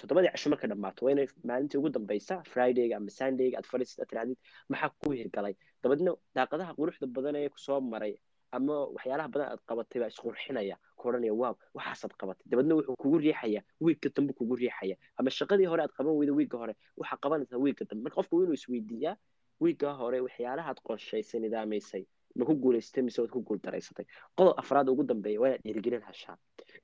toddobadii 0.00 0.30
cisho 0.34 0.48
marka 0.52 0.66
dhammaato 0.72 1.00
waa 1.06 1.12
inay 1.14 1.26
maalintii 1.50 1.78
ugu 1.80 1.88
dambaysa 1.96 2.34
fridayga 2.52 2.96
ama 3.00 3.10
sundayga 3.18 3.56
aad 3.60 3.66
fadhiisad 3.72 3.98
aad 4.02 4.08
tirahdid 4.10 4.38
maxaa 4.72 4.90
ku 5.00 5.10
hirgalay? 5.18 5.54
Dabeedna 5.82 6.12
daaqadaha 6.36 6.72
quruxda 6.78 7.06
badan 7.16 7.36
ee 7.42 7.48
ku 7.54 7.58
soo 7.66 7.80
maray 7.92 8.14
ama 8.56 8.76
waxyaalaha 8.96 9.28
badan 9.34 9.48
aad 9.52 9.60
qabatay 9.68 9.98
baa 10.02 10.10
isqurxinaya 10.14 10.76
ku 11.00 11.08
odhanaya 11.08 11.34
waaw 11.42 11.54
waxaasaad 11.76 12.12
qabatay 12.20 12.46
dabeedna 12.50 12.74
wuxuu 12.78 12.96
kugu 13.02 13.18
riixaya 13.24 13.60
wiigka 13.84 14.08
dambe 14.16 14.32
kugu 14.38 14.54
riixaya 14.62 14.96
ama 15.18 15.30
shaqadii 15.38 15.68
hore 15.72 15.82
aad 15.86 15.92
qaban 15.98 16.14
weyda 16.20 16.32
wiigga 16.38 16.56
hore 16.62 16.74
waxaa 17.00 17.18
qabanaysaa 17.24 17.60
wiigga 17.64 17.84
dambe 17.90 18.02
marka 18.04 18.16
qofku 18.20 18.42
inuu 18.44 18.56
isweydiiyaa 18.60 19.16
wiigga 19.64 19.88
hore 20.00 20.18
waxyaalahaad 20.26 20.78
qorshaysay 20.88 21.40
nidaamaysay 21.44 22.04
ma 22.38 22.44
ku 22.48 22.54
guulaystay 22.62 23.02
mise 23.06 23.18
waad 23.22 23.32
ku 23.36 23.40
guuldaraysatay 23.48 24.06
qodob 24.38 24.54
afraad 24.62 24.88
ugu 24.92 25.02
dambeeya 25.10 25.40
waa 25.42 25.48
inaad 25.48 25.62
dhiirigelin 25.66 26.02
hashaa 26.08 26.36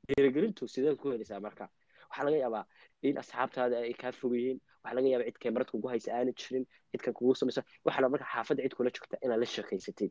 dhiirigelintu 0.09 0.69
sideed 0.75 0.97
ku 1.03 1.11
helaysaa 1.13 1.41
marka 1.47 1.65
waxaa 2.11 2.25
laga 2.29 2.39
yaabaa 2.45 2.65
in 3.09 3.19
asxaabtaada 3.23 3.77
ay 3.89 3.93
kaa 4.03 4.13
fog 4.21 4.33
yihiin 4.39 4.59
waxaa 4.85 4.97
laga 4.99 5.09
yaabaa 5.13 5.29
cid 5.29 5.39
kamarad 5.45 5.69
kugu 5.75 5.89
haysa 5.93 6.09
aanay 6.17 6.35
jirin 6.41 6.65
cidkan 6.93 7.15
kugu 7.19 7.35
samaysa 7.41 7.63
waxaa 7.87 8.09
marka 8.15 8.27
xaafadda 8.35 8.63
cid 8.65 8.75
kula 8.79 8.91
joogta 8.97 9.17
inaad 9.25 9.41
la 9.43 9.47
sheekaysatid 9.55 10.11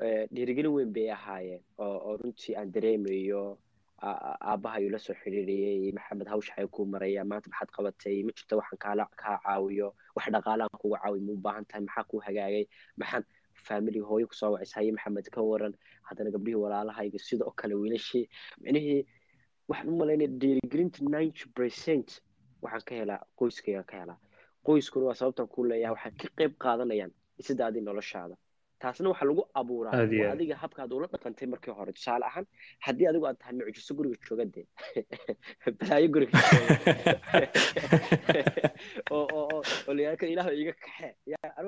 dhiirigelin 0.00 0.72
weyn 0.76 0.92
bay 0.92 1.10
ahaayeen 1.10 1.62
oo 1.78 2.16
runtii 2.20 2.56
aan 2.56 2.72
dareemayo 2.72 3.58
aabbahay 4.02 4.86
ula 4.88 4.98
soo 4.98 5.14
xiriiriyey 5.22 5.92
maxamed 5.96 6.28
hawsha 6.28 6.52
ay 6.58 6.66
ku 6.68 6.84
maraya 6.86 7.24
maanta 7.24 7.48
maxaad 7.50 7.70
qabatay 7.76 8.22
ma 8.26 8.32
jirto 8.36 8.56
waxaan 8.60 9.06
kaa 9.16 9.38
caawiyo 9.44 9.88
wax 10.16 10.26
dhaqaalaan 10.34 10.68
kuga 10.82 10.98
caawiyo 11.02 11.24
ma 11.44 11.60
u 11.60 11.64
tahay 11.68 11.80
maxaa 11.86 12.04
kuu 12.10 12.20
hagaagay? 12.26 12.64
Maxaan 13.00 13.24
family 13.66 14.00
hooyo 14.08 14.26
ku 14.28 14.34
soo 14.34 14.52
wacis 14.52 14.74
haye 14.76 14.92
maxamed 14.92 15.26
ka 15.34 15.40
waran 15.42 15.72
haddana 16.08 16.30
gabdhihii 16.30 16.60
walaalahayga 16.64 17.18
sidoo 17.18 17.50
kale 17.56 17.74
wiilashii. 17.74 18.28
Micnihii 18.60 19.00
waxaan 19.68 19.88
u 19.88 19.96
malaynaya 19.96 20.28
dhiirigelinta 20.40 21.00
ninety 21.14 21.44
percent 21.56 22.20
waxaan 22.62 22.84
ka 22.88 22.94
helaa 23.00 23.20
qoyskayga 23.38 23.82
ka 23.90 23.96
helaa. 24.00 24.18
Qoyskuna 24.66 25.06
waa 25.08 25.14
sababtan 25.20 25.46
ku 25.48 25.64
leeyahay 25.64 25.94
waxay 25.96 26.12
ka 26.20 26.28
qayb 26.38 26.52
qaadanayaan 26.64 27.12
isidaadii 27.40 27.80
noloshaada 27.88 28.36
taasna 28.82 29.08
waxaa 29.12 29.28
lagu 29.30 29.42
abuuraa 29.60 29.92
adiga 30.32 30.56
habkaad 30.62 30.90
ula 30.92 31.06
dhaqantay 31.12 31.48
markii 31.52 31.74
hore 31.78 31.92
tusaale 31.96 32.24
ahaan 32.30 32.46
haddii 32.86 33.08
adigu 33.10 33.24
aad 33.28 33.38
tahay 33.40 33.54
mucjiso 33.58 33.92
guriga 33.98 34.16
jooga 34.28 34.44
dee. 34.54 34.66
Balaayo 35.80 36.08
guriga 36.14 36.36
ilaah 40.34 40.48
iga 40.62 40.74
kaxe 40.84 41.08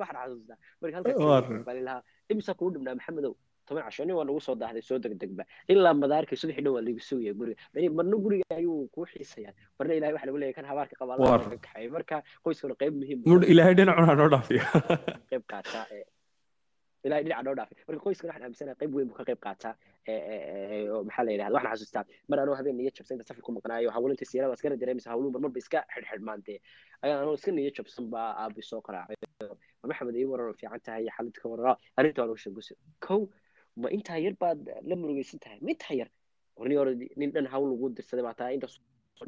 waxaan 0.01 0.17
xasuustaa 0.21 0.57
marka 0.81 0.95
halkaas 0.97 1.65
baan 1.67 1.77
ilahaa 1.83 2.03
imisa 2.31 2.53
kugu 2.59 2.69
dhibnaa 2.75 2.95
maxamedow? 2.99 3.33
Toban 3.65 3.83
casho 3.87 4.03
nin 4.05 4.15
waa 4.19 4.27
nagu 4.29 4.41
soo 4.47 4.55
daahday 4.61 4.83
soo 4.89 4.99
degdegba 5.05 5.43
ilaa 5.73 5.95
madaarka 6.03 6.33
subaxii 6.41 6.63
dhan 6.65 6.73
waa 6.77 6.85
lagu 6.87 7.01
sugaya 7.09 7.33
guriga. 7.39 7.57
Marna 7.97 8.15
guriga 8.25 8.55
ayuu 8.59 8.79
kuu 8.93 9.05
xiisayaa 9.11 9.53
marna 9.79 9.93
ilahay 9.99 10.13
waxa 10.15 10.27
lagu 10.29 10.37
leeyahay 10.41 10.57
kan 10.59 10.69
habaarka 10.71 10.95
qaba 11.01 11.11
allah 11.15 11.59
ka 11.65 11.71
marka 11.97 12.15
qoyskuna 12.45 12.79
qayb 12.81 12.93
muhiim 13.01 13.19
ilaahay 13.53 13.75
dhinacuna 13.79 14.13
noo 14.21 14.29
dhaafiyo 14.35 14.63
qayb 15.29 15.43
qaataa 15.53 15.85
ilahay 17.05 17.23
dhinaca 17.25 17.43
noo 17.47 17.55
dhaafay 17.59 17.77
marka 17.87 18.01
qoyskana 18.05 18.29
waxaan 18.31 18.45
aaminsanahay 18.47 18.77
qayb 18.81 18.91
weyn 18.97 19.07
buu 19.09 19.17
ka 19.19 19.23
qayb 19.29 19.39
qaataa 19.45 19.73
maxaa 21.07 21.23
la 21.27 21.31
yidhahda 21.33 21.55
waxaan 21.57 21.73
xasuustaa 21.75 22.03
mar 22.29 22.39
anoo 22.43 22.55
habeen 22.59 22.75
niyo 22.79 22.91
jabsan 22.97 23.15
inta 23.17 23.25
safar 23.29 23.43
ku 23.47 23.51
maqnaayo 23.57 23.89
hawlinta 23.95 24.25
siirada 24.31 24.53
iskana 24.57 24.75
dareemaysa 24.81 25.09
hawluhu 25.13 25.31
marmar 25.35 25.51
ba 25.55 25.59
iska 25.63 25.79
xidhxidhmaan 25.93 26.39
dee 26.47 26.57
ayaan 27.03 27.19
anoo 27.23 27.35
iska 27.39 27.51
niyo 27.57 27.71
jabsan 27.77 28.05
baa 28.13 28.29
aabi 28.43 28.61
soo 28.71 28.81
qaraacay 28.87 29.17
maxamed 29.91 30.15
ii 30.21 30.25
waran 30.31 30.53
fiican 30.59 30.81
tahay 30.87 31.03
iyo 31.03 31.49
waran 31.51 31.75
arrinta 31.97 32.19
waa 32.21 32.27
lagu 32.31 32.61
kow 33.07 33.21
ma 33.81 33.87
intaa 33.97 34.17
yar 34.25 34.35
baad 34.43 34.59
la 34.89 34.95
murugaysan 35.01 35.39
tahay 35.43 35.59
ma 35.65 35.69
intaa 35.75 35.93
yar 36.01 36.09
warni 36.59 36.75
hore 36.79 36.91
nin 37.21 37.29
dhan 37.35 37.45
hawl 37.53 37.67
lagu 37.73 37.85
dirsaday 37.97 38.23
baa 38.27 38.35
tahay 38.41 38.53
intaas 38.57 38.75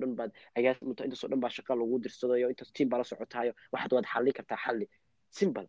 dhan 0.01 0.11
baad 0.19 0.31
agaas 0.59 0.77
intaas 0.91 1.23
oo 1.25 1.29
dhan 1.33 1.39
baa 1.43 1.51
shaqa 1.57 1.73
lagu 1.81 1.95
dirsadayo 2.05 2.47
intaas 2.53 2.71
tiim 2.75 2.89
baa 2.91 2.99
la 3.01 3.05
socotaayo 3.11 3.51
waxaad 3.73 3.91
waad 3.97 4.07
xallin 4.13 4.33
kartaa 4.39 4.59
xalli 4.65 4.85
simple 5.39 5.67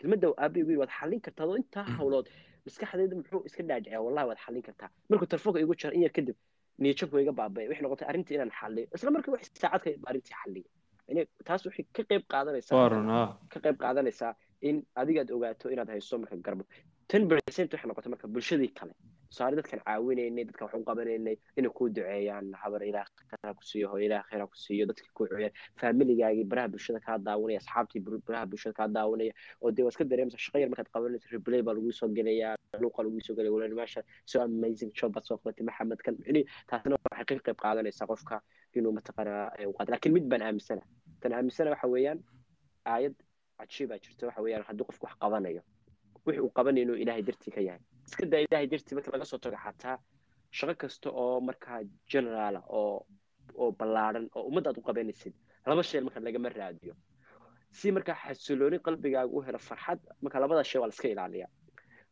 kelmadda 0.00 0.26
aabi 0.44 0.60
wiil 0.68 0.78
waad 0.82 0.92
xallin 0.98 1.20
kartaa 1.26 1.46
oo 1.50 1.56
intaa 1.62 1.84
hawlood 1.96 2.26
maskaxdeeda 2.66 3.14
muxuu 3.20 3.40
iska 3.48 3.62
dhaadhiciya 3.70 4.00
wallahi 4.06 4.26
waad 4.30 4.40
xallin 4.44 4.62
kartaa 4.68 4.90
markuu 5.10 5.28
telefoonka 5.32 5.60
igu 5.64 5.74
jira 5.80 5.92
in 5.96 6.02
yar 6.06 6.12
kadib 6.18 6.36
niyajabku 6.82 7.16
iga 7.24 7.32
baabay 7.40 7.64
waxay 7.70 7.84
noqotay 7.86 8.06
arrintii 8.10 8.34
inaan 8.38 8.52
xalliyo 8.60 8.86
isla 8.96 9.10
markii 9.16 9.32
wax 9.36 9.42
saacad 9.62 9.82
ka 9.84 9.90
arrintii 10.10 10.34
xalliyo 10.42 10.68
taas 11.48 11.62
waxay 11.68 11.84
ka 11.96 12.02
qayb 12.10 12.22
qaadanaysaa 12.32 12.76
ka 13.52 13.58
qayb 13.64 13.76
qaadanaysaa 13.84 14.32
in 14.68 14.76
adigaad 15.02 15.28
ogaato 15.36 15.66
inaad 15.74 15.88
haysto 15.94 16.14
marka 16.22 16.36
garbo 16.46 16.64
ten 17.10 17.22
percent 17.30 17.72
waxay 17.72 17.88
noqotay 17.90 18.10
marka 18.12 18.26
bulshadii 18.34 18.70
kale. 18.78 18.92
Tusaale 19.30 19.54
dadkan 19.58 19.80
caawinaynay 19.86 20.44
dadkan 20.48 20.64
wax 20.66 20.74
u 20.80 20.84
qabanaynay 20.88 21.36
inay 21.58 21.70
kuu 21.78 21.88
duceeyaan 21.96 22.46
habar 22.62 22.80
khayra 22.82 23.54
ku 23.58 23.62
siiyo 23.70 23.86
hooyo 23.92 24.06
ilaah 24.06 24.22
khayra 24.30 24.44
ku 24.50 24.56
siiyo 24.64 24.84
dadkii 24.90 25.10
ku 25.16 25.22
duceeyaan 25.26 25.54
faamiligaagii 25.80 26.44
baraha 26.50 26.68
bulshada 26.72 27.00
kaa 27.06 27.18
daawanaya 27.26 27.58
asxaabtii 27.62 28.00
baraha 28.26 28.46
bulshada 28.50 28.74
kaa 28.78 28.88
daawanaya 28.96 29.32
oo 29.62 29.70
dee 29.74 29.82
waa 29.86 29.92
iska 29.94 30.04
dareemaysa 30.10 30.38
shaqa 30.44 30.58
yar 30.62 30.68
markaad 30.72 30.88
qabanayso 30.94 31.28
replay 31.34 31.62
baa 31.66 31.74
laguu 31.78 31.92
soo 32.00 32.08
gelayaa 32.18 32.54
luuqa 32.82 33.02
laguu 33.06 33.20
soo 33.26 33.34
gelaya 33.38 33.74
maasha 33.80 34.00
so 34.30 34.36
amazing 34.46 34.90
job 34.98 35.10
baad 35.14 35.24
soo 35.28 35.36
qabatay 35.42 35.64
maxamed 35.70 36.00
kan 36.06 36.14
ini 36.30 36.42
taasna 36.70 36.94
waxay 37.10 37.24
ka 37.38 37.42
qayb 37.46 37.58
qaadanaysaa 37.64 38.06
qofka 38.12 38.36
inuu 38.78 38.92
mataqaanaa 38.98 39.46
u 39.70 39.72
qaato 39.76 39.90
laakiin 39.94 40.12
mid 40.16 40.26
baan 40.30 40.42
aaminsana. 40.48 40.82
Tan 41.20 41.32
aaminsana 41.38 41.70
waxa 41.74 41.86
weeyaan 41.94 42.18
aayad 42.94 43.14
cajiibaa 43.58 43.98
jirta 44.04 44.26
waxa 44.28 44.40
weeyaan 44.44 44.64
haddii 44.68 44.86
qofku 44.90 45.04
wax 45.06 45.14
qabanayo 45.24 45.62
wixii 46.26 46.42
uu 46.46 46.50
qabanayo 46.56 46.82
inuu 46.84 46.98
ilaahay 47.02 47.22
dartii 47.28 47.52
ka 47.56 47.60
yahay. 47.68 47.80
Iska 48.08 48.26
daa 48.32 48.40
ilaahay 48.46 48.66
dartii 48.72 48.94
marka 48.96 49.10
laga 49.14 49.24
soo 49.30 49.38
tago 49.38 49.56
xataa 49.64 49.96
shaqo 50.58 50.74
kasta 50.82 51.08
oo 51.22 51.40
markaa 51.48 51.80
generaala 52.10 52.60
oo 52.68 53.06
oo 53.62 53.70
ballaaran 53.78 54.26
oo 54.36 54.42
ummadda 54.48 54.70
aad 54.70 54.78
u 54.78 54.82
qabanaysid 54.88 55.34
laba 55.66 55.82
shay 55.82 56.00
marka 56.00 56.20
lagama 56.20 56.48
raadiyo. 56.48 56.94
Si 57.78 57.92
markaa 57.96 58.16
xasilooni 58.24 58.78
qalbigaaga 58.86 59.32
u 59.36 59.40
helo 59.46 59.58
farxad 59.68 60.00
marka 60.22 60.36
labada 60.42 60.64
shay 60.64 60.80
waa 60.80 60.88
la 60.90 60.94
iska 60.96 61.08
ilaaliya 61.14 61.48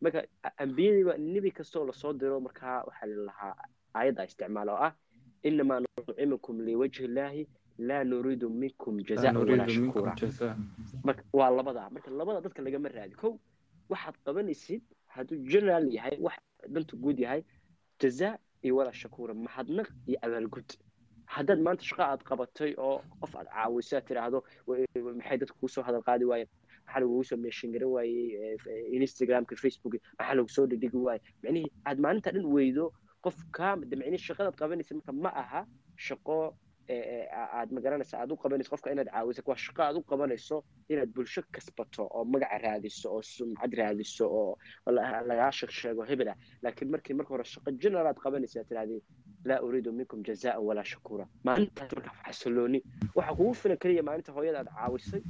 marka 0.03 0.19
ambiyadiiba 0.63 1.13
nebi 1.19 1.51
kasta 1.59 1.79
oo 1.81 1.87
la 1.91 1.93
soo 1.93 2.13
diro 2.21 2.41
markaa 2.47 2.77
waxaa 2.89 3.07
lalahaa 3.15 3.55
aayadda 3.99 4.23
isticmaal 4.29 4.69
oo 4.75 4.81
ah 4.87 4.93
inamaa 5.49 5.81
nucimukum 5.85 6.57
liwajhi 6.67 7.05
illaahi 7.09 7.43
laa 7.89 8.05
nuriidu 8.11 8.47
minkum 8.63 8.95
jazaan 9.09 9.37
walaa 9.37 9.69
shukura 9.77 10.13
marka 11.07 11.23
waa 11.39 11.51
labadaa 11.59 11.89
marka 11.95 12.11
labada 12.21 12.41
dadka 12.47 12.61
lagama 12.67 12.89
raadi 12.97 13.15
kow 13.23 13.33
waxaad 13.93 14.17
qabanaysid 14.27 14.83
hadduu 15.15 15.39
general 15.53 15.85
yahay 15.97 16.17
wax 16.27 16.37
danta 16.75 16.95
guud 17.05 17.19
yahay 17.25 17.43
jazaa 18.03 18.35
iyo 18.65 18.77
walaa 18.79 18.93
shakuura 19.03 19.35
mahadnaq 19.47 19.89
iyo 20.11 20.19
abaalgud 20.27 20.69
haddaad 21.35 21.61
maanta 21.67 21.83
shaqo 21.89 22.03
aad 22.03 22.23
qabatay 22.31 22.71
oo 22.87 22.97
qof 23.21 23.33
aad 23.41 23.49
caawiso 23.55 23.97
aad 23.97 24.07
tiraahdo 24.09 24.39
maxay 25.19 25.39
dadka 25.43 25.55
kuusoo 25.61 25.83
hadal 25.89 26.03
qaadi 26.09 26.25
waayeen 26.31 26.49
maxaa 26.87 27.01
lagugu 27.03 27.25
soo 27.31 27.37
meeshin 27.45 27.73
garan 27.75 27.91
waayey 27.97 28.57
instagramka 28.97 29.55
facebook 29.63 29.95
maxaa 30.19 30.35
lagu 30.39 30.49
soo 30.57 30.67
dhigdhigi 30.71 30.97
waaye 31.07 31.21
micnihii 31.43 31.71
aad 31.89 31.99
maalinta 32.05 32.31
dhan 32.37 32.47
weydo 32.57 32.85
qof 33.25 33.37
kaa 33.57 33.75
micnihii 33.81 34.25
shaqadaad 34.29 34.57
qabanaysa 34.61 34.95
marka 34.99 35.13
ma 35.25 35.31
aha 35.43 35.61
shaqo 36.07 36.37
aad 36.91 37.71
magaranaysa 37.77 38.19
aad 38.21 38.33
u 38.33 38.37
qabanayso 38.43 38.71
qofka 38.71 38.93
inaad 38.93 39.11
caawiso 39.15 39.43
waa 39.47 39.57
shaqo 39.67 39.83
aad 39.83 39.97
u 39.97 40.03
qabanayso 40.11 40.57
inaad 40.89 41.11
bulsho 41.15 41.43
kasbato 41.55 42.03
oo 42.17 42.25
magaca 42.25 42.59
raadiso 42.65 43.07
oo 43.15 43.23
sumcad 43.23 43.73
raadiso 43.81 44.25
oo 44.41 44.53
lagaa 45.31 45.51
sheegsheego 45.59 46.03
hebel 46.11 46.29
ah. 46.29 46.37
Laakiin 46.63 46.91
markii 46.91 47.15
marka 47.15 47.31
hore 47.35 47.45
shaqo 47.45 47.71
general 47.83 48.07
aad 48.07 48.19
qabanaysa 48.25 48.61
aad 48.61 48.93
laa 49.45 49.61
uriidu 49.67 49.93
minkum 49.93 50.23
jazaan 50.29 50.61
walaa 50.69 50.85
shakura 50.85 51.25
maalintaas 51.45 51.93
marka 51.97 52.11
xasilooni 52.27 52.81
waxaa 53.17 53.35
kugu 53.39 53.55
filan 53.55 53.79
keliya 53.83 54.03
maalinta 54.03 54.33
hooyada 54.33 54.59
aad 54.61 54.71
caawisay 54.77 55.23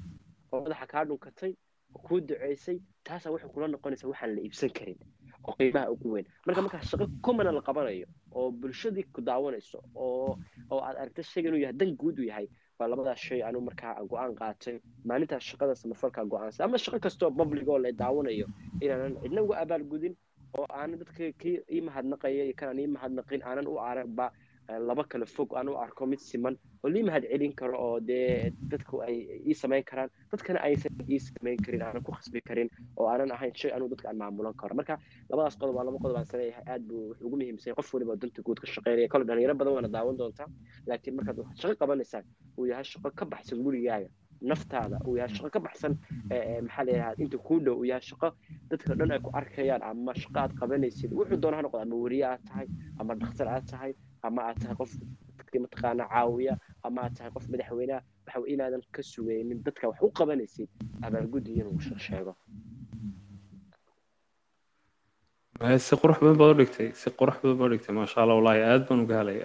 oo 0.53 0.61
madaxa 0.65 0.87
kaa 0.93 1.05
dhunkatay 1.05 1.53
oo 1.95 2.01
kuu 2.07 2.21
duceysay 2.29 2.79
taasaa 3.05 3.33
waxay 3.35 3.51
kula 3.55 3.69
noqonaysaa 3.69 4.09
waxaan 4.13 4.35
la 4.37 4.41
iibsan 4.47 4.71
karin 4.79 4.99
oo 5.47 5.55
qiimaha 5.59 5.91
ugu 5.95 6.09
weyn. 6.15 6.27
Marka 6.47 6.63
markaa 6.63 6.83
shaqo 6.91 7.07
commona 7.23 7.53
la 7.53 7.61
qabanayo 7.69 8.07
oo 8.33 8.51
bulshadii 8.51 9.05
ku 9.15 9.21
daawanayso 9.21 9.79
oo 9.95 10.37
oo 10.71 10.81
aad 10.87 10.97
aragta 11.03 11.23
shayga 11.23 11.49
inuu 11.49 11.61
yahay 11.65 11.77
dan 11.81 11.91
guud 11.97 12.19
u 12.19 12.25
yahay 12.31 12.49
waa 12.79 12.89
labadaas 12.89 13.19
shay 13.27 13.43
anu 13.43 13.61
markaa 13.61 13.95
go'aan 14.11 14.35
qaatay. 14.41 14.77
Maalintaas 15.05 15.43
shaqada 15.51 15.75
samafalka 15.75 16.25
go'aansa 16.25 16.65
ama 16.65 16.79
shaqo 16.79 16.99
kastoo 17.01 17.31
public 17.31 17.69
oo 17.69 17.79
la 17.79 17.93
daawanayo 17.93 18.47
inaanan 18.81 19.17
cidna 19.23 19.43
uga 19.43 19.57
abaalgudin 19.65 20.15
oo 20.59 20.67
aanan 20.71 20.99
dadka 21.01 21.33
kii 21.41 21.57
ii 21.75 21.81
mahadnaqaya 21.89 22.45
iyo 22.45 22.55
kanaan 22.61 22.79
ii 22.85 22.87
mahadnaqin 22.97 23.43
aanan 23.49 23.67
u 23.67 23.77
aragba 23.91 24.27
laba 24.69 25.05
kale 25.05 25.27
fog 25.27 25.55
aan 25.57 25.69
u 25.69 25.77
arko 25.81 26.07
mid 26.07 26.19
siman 26.21 26.57
oo 26.85 26.89
lii 26.93 27.03
mahad 27.09 27.25
celin 27.31 27.53
karo 27.57 27.75
oo 27.87 28.01
dee 28.01 28.53
dadku 28.71 29.01
ay 29.03 29.17
ii 29.49 29.55
samayn 29.55 29.85
karaan. 29.85 30.11
Dadkana 30.33 30.61
aysan 30.69 30.93
ii 31.09 31.19
samayn 31.21 31.57
karin 31.65 31.83
aanan 31.83 32.03
ku 32.03 32.13
khasbi 32.13 32.41
karin 32.49 32.69
oo 32.97 33.07
aanan 33.09 33.33
ahayn 33.33 33.55
shay 33.55 33.73
anuu 33.73 33.89
dadka 33.89 34.09
aan 34.09 34.19
maamulan 34.19 34.55
karo. 34.61 34.75
Marka 34.77 34.99
labadaas 35.31 35.57
qodob 35.59 35.75
waa 35.77 35.85
laba 35.89 35.99
qodob 35.99 36.17
aan 36.21 36.27
saleeyahay 36.27 36.65
aad 36.69 36.83
buu 36.89 37.09
wuxuu 37.09 37.27
ugu 37.27 37.37
muhiimsan 37.37 37.75
qof 37.75 37.95
waliba 37.95 38.17
danta 38.17 38.43
guud 38.43 38.61
ka 38.61 38.67
shaqeynaya 38.67 39.09
kole 39.09 39.25
dhalinyaro 39.25 39.55
badan 39.61 39.73
waana 39.75 39.89
daawan 39.89 40.17
doontaa 40.21 40.47
laakiin 40.87 41.17
markaad 41.17 41.39
shaqo 41.61 41.75
qabanaysaan 41.81 42.25
uu 42.59 42.67
yahay 42.71 42.85
shaqo 42.85 43.09
ka 43.19 43.25
baxsan 43.25 43.63
gurigaaga 43.65 44.09
naftaada 44.51 44.97
uu 45.09 45.17
yahay 45.17 45.33
shaqo 45.37 45.51
ka 45.51 45.61
baxsan 45.67 45.93
maxaa 46.67 46.85
la 46.87 46.93
yidhahda 46.93 47.23
inta 47.25 47.39
kuu 47.47 47.59
dhow 47.65 47.75
uu 47.81 47.85
yahay 47.91 48.05
shaqo 48.11 48.29
dadka 48.71 48.95
dhan 48.99 49.11
ay 49.17 49.21
ku 49.25 49.31
arkayaan. 49.41 49.83
Ama 49.83 50.13
shaqo 50.23 50.39
aad 50.45 50.53
qabanaysid 50.61 51.11
wuxuu 51.19 51.41
doona 51.43 51.57
ha 51.59 51.63
noqdo 51.67 51.79
ama 51.81 51.97
weriye 52.05 52.25
aad 52.33 52.43
tahay 52.49 52.67
ama 53.01 53.15
dhakhtar 53.21 53.49
aad 53.49 53.67
tahay 53.73 53.93
ama 54.23 54.41
aad 54.49 54.59
tahay 54.61 54.77
qof 54.81 54.93
dadkii 55.39 55.63
mataqaana 55.65 56.05
caawiya 56.13 56.55
ama 56.87 56.99
aad 57.03 57.15
tahay 57.17 57.31
qof 57.37 57.47
madaxweyneha 57.53 58.01
waxa 58.27 58.41
inaadan 58.55 58.83
ka 58.93 59.03
sugaynin 59.03 59.63
dadka 59.67 59.89
wax 59.89 59.99
u 60.03 60.11
qabanaysid 60.19 60.69
abaalgudi 61.07 61.53
inuu 61.61 61.81
sheego. 61.81 62.33
Si 65.87 65.95
qurux 66.01 66.19
badan 66.23 66.39
baad 66.41 66.51
u 66.55 66.59
dhigtay 66.61 66.89
si 67.01 67.09
qurux 67.19 67.37
badan 67.43 67.59
baad 67.59 67.71
u 67.71 67.73
dhigtay 67.75 67.95
maasha 67.99 68.23
allah 68.23 68.37
wallaahi 68.39 68.63
aad 68.71 68.83
baan 68.89 69.01
uga 69.05 69.15
helay 69.21 69.39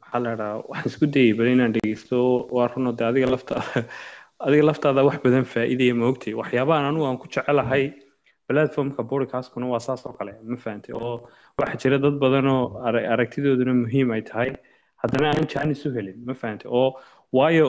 maxaa 0.00 0.20
la 0.24 0.32
dhahaa 0.40 0.62
waxaan 0.68 0.90
isku 0.90 1.06
dayay 1.14 1.32
bal 1.38 1.48
inaan 1.54 1.72
dhegeysto 1.76 2.18
waa 2.54 2.68
runo 2.72 2.90
de 2.98 3.04
adiga 3.10 3.28
laftaada 3.34 3.84
adiga 4.46 4.64
laftaada 4.70 5.00
wax 5.08 5.18
badan 5.24 5.44
faa'iidaya 5.52 5.94
ma 6.00 6.06
ogtay. 6.12 6.32
Waxyaabahan 6.40 6.84
anigu 6.88 7.04
aan 7.06 7.18
ku 7.22 7.26
jecelahay 7.34 7.84
platformka 8.50 9.02
podcastkuna 9.12 9.66
waa 9.72 9.80
saas 9.86 10.02
oo 10.06 10.12
kale 10.18 10.32
ma 10.52 10.56
fahantay 10.64 10.94
oo 11.00 11.14
waxaa 11.60 11.80
jira 11.82 11.98
dad 12.04 12.16
badan 12.24 12.46
oo 12.54 12.64
aragtidooduna 13.14 13.74
muhiim 13.82 14.10
ay 14.16 14.22
tahay 14.30 14.50
haddana 15.02 15.26
aan 15.34 15.46
jaanis 15.54 15.82
u 15.86 15.92
helin 15.96 16.18
ma 16.28 16.34
fahantay 16.40 16.68
oo 16.80 16.88
waayo 17.38 17.66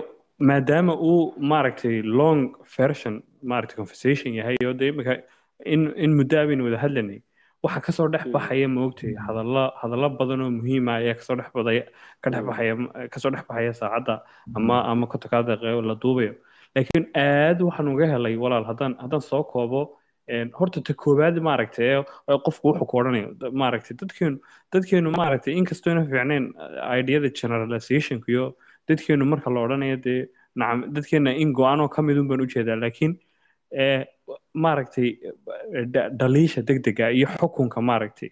maadaama 0.50 0.94
uu 1.10 1.20
maaragtay 1.52 1.96
long 2.20 2.42
version 2.78 3.16
maaragtay 3.52 3.78
conversation 3.82 4.34
yahay 4.40 4.58
oo 4.70 4.74
de 4.82 4.88
imika 4.94 5.14
in 5.74 5.82
in 6.06 6.12
muddo 6.20 6.36
abaynu 6.44 6.66
wada 6.68 6.80
hadlanay 6.86 7.20
waxa 7.66 7.80
ka 7.86 7.92
soo 7.98 8.08
dhex 8.14 8.26
baxaya 8.36 8.68
ma 8.76 8.82
ogtay 8.90 9.14
hadalla 9.28 9.64
hadallo 9.82 10.10
badan 10.22 10.42
oo 10.46 10.52
muhiima 10.60 10.92
ayaa 11.02 11.16
ka 11.20 11.24
soo 11.28 11.36
dhex 11.40 11.50
badaya 11.60 11.84
ka 12.24 12.28
dhex 12.34 12.44
baxaya 12.50 12.74
ka 13.14 13.18
soo 13.24 13.32
dhex 13.36 13.44
baxaya 13.50 13.74
saacadda 13.82 14.16
ama 14.58 14.78
ama 14.92 15.06
daqiiqo 15.14 15.82
la 15.90 15.96
duubayo 16.04 16.34
laakiin 16.76 17.06
aad 17.26 17.60
waxaan 17.68 17.88
uga 17.94 18.06
helay 18.14 18.36
walaal 18.44 18.66
haddaan 18.72 18.94
haddaan 19.04 19.22
soo 19.32 19.44
koobo 19.54 19.82
horta 20.60 20.82
ta 20.88 20.94
koowaad 21.04 21.38
maaragtay 21.48 21.90
qofku 22.46 22.64
wuxuu 22.72 22.88
ku 22.92 22.98
odhanayo 23.02 23.30
maaragtay 23.64 23.96
dadkeenu 24.02 24.38
dadkeenu 24.74 25.12
maaragtay 25.22 25.54
inkastoo 25.62 25.92
ina 25.96 26.04
fiicnayn 26.12 26.46
ideada 27.02 27.30
generalizationka 27.42 28.28
iyo 28.36 28.46
dadkeenu 28.90 29.26
marka 29.34 29.50
la 29.56 29.60
odhanayo 29.66 29.98
dee 30.06 30.20
nacam 30.62 30.80
dadkeena 30.96 31.32
in 31.44 31.52
go'aanoo 31.60 31.90
ka 31.96 32.02
midun 32.08 32.28
baan 32.32 32.42
u 32.46 32.48
jeedaa 32.56 32.78
laakiin 32.84 33.14
maaragtay 34.66 35.10
dhaliisha 36.20 36.62
degdega 36.70 37.10
iyo 37.18 37.28
xukunka 37.40 37.82
maaragtay 37.90 38.30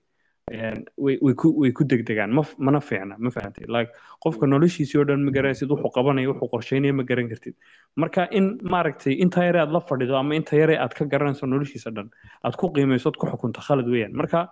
way 0.98 1.72
ku 1.78 1.84
degdegaan 1.92 2.32
ma 2.38 2.44
mana 2.58 2.80
fiicna 2.80 3.16
ma 3.20 3.30
fahantay 3.36 3.66
like 3.76 3.92
qofka 4.26 4.46
noloshiisii 4.54 5.00
oo 5.02 5.06
dhan 5.10 5.22
ma 5.28 5.32
garanaysid 5.32 5.70
wuxuu 5.74 5.92
qabanayo 5.98 6.34
wuxuu 6.34 6.50
qorsheynaya 6.54 6.94
ma 7.00 7.04
garan 7.04 7.30
kartid. 7.30 7.56
Marka 7.96 8.28
in 8.32 8.58
maaragtay 8.74 9.14
inta 9.24 9.46
yare 9.48 9.60
aad 9.64 9.72
la 9.72 9.80
fadhido 9.80 10.18
ama 10.18 10.36
inta 10.36 10.56
yare 10.62 10.76
aad 10.78 10.94
ka 10.98 11.06
garanayso 11.06 11.46
noloshiisa 11.46 11.92
dhan 11.96 12.10
aad 12.44 12.56
ku 12.58 12.72
qiimayso 12.74 13.10
aad 13.10 13.18
ku 13.22 13.26
xukunto 13.32 13.62
khalad 13.68 13.88
weeyaan. 13.94 14.14
Marka 14.22 14.50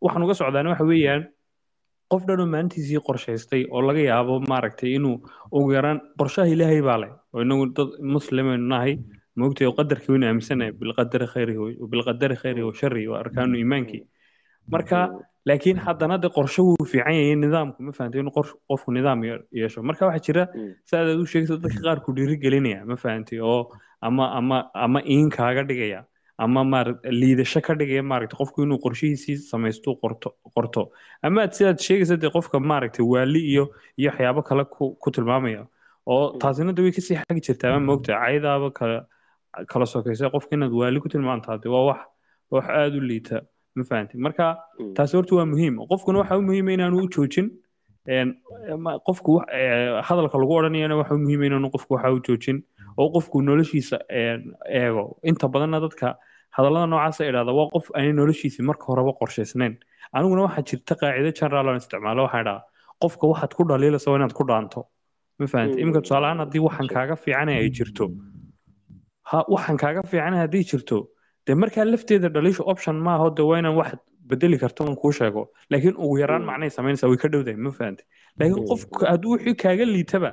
waxaan 0.00 0.22
uga 0.26 0.34
socdaana 0.34 0.70
waxa 0.74 0.84
weeyaan 0.92 1.22
qof 2.12 2.22
dhan 2.28 2.40
oo 2.40 2.46
maalintiisii 2.54 3.00
qorshaystay 3.08 3.62
oo 3.70 3.82
laga 3.88 4.00
yaabo 4.10 4.40
maaragtay 4.52 4.94
inuu 4.98 5.16
ugu 5.56 5.72
yaraan 5.76 5.98
qorshaha 6.18 6.48
ilaahay 6.54 6.80
baa 6.88 6.98
leh 7.02 7.10
oo 7.34 7.42
inagu 7.42 7.66
dad 7.76 7.90
muslimaynu 8.14 8.66
nahay 8.72 8.94
moogtay 9.36 9.66
oo 9.66 9.74
qadarkii 9.78 10.12
waynu 10.12 10.26
aaminsanahay 10.30 10.72
bilqadari 10.80 11.26
khayrihi 11.32 11.76
bilqadari 11.92 12.36
khayrihi 12.42 12.66
wa 12.68 12.74
waa 13.12 13.20
arkaanu 13.24 13.56
iimaankii 13.62 14.02
marka 14.68 15.08
laakiin 15.46 15.78
haddana 15.84 16.18
de 16.22 16.28
qorshe 16.28 16.60
wuu 16.62 16.84
fiican 16.92 17.14
yahay 17.14 17.34
nidaamku 17.44 17.82
ma 17.82 17.92
fahantay 17.92 18.20
inuu 18.20 18.34
qofku 18.70 18.92
nidaam 18.92 19.24
yeesho. 19.52 19.82
Marka 19.82 20.06
waxaa 20.06 20.24
jira 20.26 20.44
saaad 20.90 21.08
aad 21.12 21.20
u 21.24 21.26
sheegaysa 21.26 21.56
dadka 21.64 21.80
qaar 21.86 21.98
ku 22.04 22.12
dhiirigelinaya 22.16 22.84
ma 22.86 22.96
fahantay 22.96 23.40
oo 23.40 23.70
ama 24.00 24.24
ama 24.38 24.70
ama 24.74 25.00
iin 25.14 25.30
kaaga 25.30 25.62
dhigaya 25.70 26.04
ama 26.38 26.64
maara 26.64 26.94
liidasho 27.20 27.60
ka 27.66 27.74
dhigaya 27.74 28.02
maaragtay 28.02 28.38
qofku 28.38 28.62
inuu 28.62 28.78
qorshihiisii 28.84 29.36
samaysto 29.50 29.94
qorto 30.02 30.34
qorto. 30.54 30.90
Ama 31.22 31.42
aad 31.42 31.52
sidaad 31.58 31.78
sheegaysa 31.86 32.16
dee 32.22 32.30
qofka 32.36 32.60
maaragtay 32.60 33.04
waali 33.12 33.40
iyo 33.52 33.64
iyo 33.98 34.10
waxyaabo 34.10 34.42
kale 34.42 34.64
ku 34.74 34.94
ku 35.02 35.10
tilmaamaya 35.10 35.66
oo 36.06 36.38
taasina 36.38 36.72
de 36.72 36.82
way 36.82 36.92
ka 36.92 37.00
sii 37.00 37.16
xagi 37.18 37.40
jirtaa 37.46 37.72
ma 37.74 37.80
moogta? 37.88 38.14
Caydaaba 38.22 38.70
kala 38.78 38.98
kala 39.70 39.86
sokaysa 39.86 40.30
qofka 40.34 40.54
inaad 40.56 40.72
waali 40.80 41.00
ku 41.02 41.08
tilmaantaa 41.08 41.58
de 41.62 41.68
waa 41.74 41.84
wax 41.90 42.00
wax 42.50 42.66
aada 42.68 42.96
u 42.98 43.00
liita 43.10 43.42
ma 43.76 43.84
fahantay 43.90 44.18
marka 44.26 44.46
taasi 44.96 45.16
horta 45.18 45.34
waa 45.38 45.46
muhiim 45.52 45.74
qofkuna 45.92 46.18
waxa 46.22 46.38
u 46.40 46.42
muhiima 46.48 46.72
inaanu 46.76 46.96
u 47.04 47.08
joojin 47.16 47.46
qofku 49.08 49.32
hadalka 50.08 50.36
lagu 50.42 50.52
odhanayana 50.58 50.96
waxa 51.00 51.14
u 51.14 51.20
muhiima 51.24 51.44
inaanu 51.48 51.70
qofku 51.74 51.90
waxa 51.96 52.10
u 52.16 52.20
joojin 52.28 52.58
oo 53.00 53.08
qofku 53.16 53.42
noloshiisa 53.48 53.98
eego 54.80 55.04
inta 55.30 55.48
badanna 55.54 55.80
dadka 55.86 56.16
hadallada 56.56 56.86
noocaasa 56.92 57.22
idhahda 57.30 57.52
waa 57.58 57.68
qof 57.74 57.86
aanay 57.96 58.12
noloshiisi 58.20 58.60
marka 58.70 58.84
horeba 58.90 59.12
qorshaysnayn 59.20 59.74
aniguna 60.16 60.42
waxaa 60.46 60.64
jirta 60.70 60.94
qaacido 61.00 61.30
general 61.40 61.68
aan 61.72 61.78
isticmaalo 61.82 62.22
waxaa 62.26 62.42
idhaha 62.44 62.60
qofka 63.02 63.24
waxaad 63.32 63.52
ku 63.58 63.62
dhaliilaysa 63.70 64.08
waa 64.10 64.18
inaad 64.20 64.34
ku 64.38 64.44
dhaanto 64.50 64.80
ma 65.38 65.46
fahantay 65.52 65.80
iminka 65.82 66.00
tusaalehaan 66.04 66.38
haddii 66.44 66.62
waxaan 66.68 66.88
kaaga 66.94 67.14
fiicanay 67.24 67.56
ay 67.62 67.70
jirto 67.78 68.04
waxaan 69.54 69.76
kaaga 69.82 70.02
fiicanay 70.10 70.40
haddii 70.44 70.64
jirto 70.70 70.96
dee 71.46 71.56
markaa 71.64 71.84
lafteeda 71.92 72.28
dhaliisha 72.36 72.64
option 72.72 72.96
maaha 73.08 73.30
de 73.36 73.42
waa 73.50 73.58
inaan 73.62 73.76
wax 73.80 73.92
bedeli 74.30 74.58
karto 74.62 74.84
on 74.84 74.96
kuu 74.96 75.12
sheego. 75.18 75.42
Laakiin 75.70 75.96
ugu 76.04 76.16
yaraan 76.22 76.44
macnay 76.50 76.70
samaynaysaa 76.76 77.10
way 77.12 77.20
ka 77.24 77.28
dhowdahay 77.34 77.58
ma 77.66 77.70
fahantay 77.78 78.06
laakiin 78.38 78.66
qofka 78.70 79.10
hadduu 79.12 79.36
wixii 79.36 79.56
kaaga 79.64 79.84
liitaba 79.94 80.32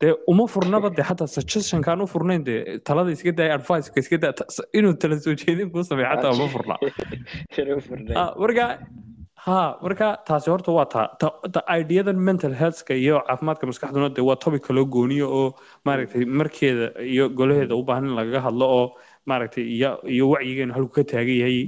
dee 0.00 0.14
uma 0.32 0.46
furnaba 0.54 0.90
dee 0.96 1.06
xataa 1.10 1.30
suggestionkaan 1.36 2.04
u 2.04 2.06
furnayn 2.14 2.44
dee 2.48 2.78
talada 2.90 3.16
iska 3.16 3.32
daay 3.40 3.54
adviceka 3.56 4.04
iska 4.04 4.18
daa 4.24 4.32
inuu 4.78 4.94
tala 5.04 5.20
soo 5.26 5.34
jeedin 5.44 5.70
kuu 5.74 5.84
sameeyo 5.90 6.10
xataa 6.14 6.36
uma 6.38 6.48
furna. 6.54 6.74
Marka 8.44 8.66
ha 9.44 9.78
marka 9.84 10.08
taasi 10.28 10.50
horta 10.50 10.72
waa 10.72 10.84
taa 10.94 11.30
ta 11.54 11.60
ideadan 11.80 12.18
mental 12.28 12.54
healthka 12.60 12.94
iyo 13.04 13.16
caafimaadka 13.28 13.68
maskaxduna 13.70 14.08
dee 14.16 14.24
waa 14.28 14.36
topic 14.44 14.62
kaloo 14.68 14.86
gooniyo 14.94 15.26
oo 15.40 15.48
maaragtay 15.86 16.24
markeeda 16.40 16.86
iyo 17.14 17.28
golaheeda 17.38 17.74
u 17.80 17.82
baahan 17.88 18.08
in 18.08 18.14
lagaga 18.18 18.40
hadlo 18.46 18.66
oo 18.78 18.86
maaragtay 19.26 19.64
iyo 19.76 19.90
iyo 20.14 20.24
wacyigeenu 20.30 20.72
halku 20.76 20.92
ka 20.96 21.04
taagan 21.12 21.36
yahay 21.42 21.58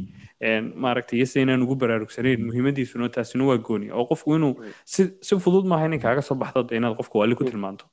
maaragtay 0.84 1.16
iyo 1.18 1.26
sidaynaan 1.26 1.62
ugu 1.62 1.74
baraarugsanayn 1.82 2.44
muhiimadiisuna 2.46 3.09
taasina 3.09 3.44
waa 3.50 3.57
gooni. 3.59 3.90
Oo 3.90 4.04
qofku 4.11 4.34
inuu 4.36 4.54
si 4.84 5.02
si 5.26 5.36
fudud 5.44 5.66
maaha 5.66 5.86
inay 5.88 5.98
kaaga 5.98 6.22
soo 6.22 6.34
baxdo 6.42 6.62
de 6.68 6.76
inaad 6.76 6.96
qofka 7.00 7.18
waali 7.18 7.34
ku 7.34 7.44
tilmaanto. 7.44 7.84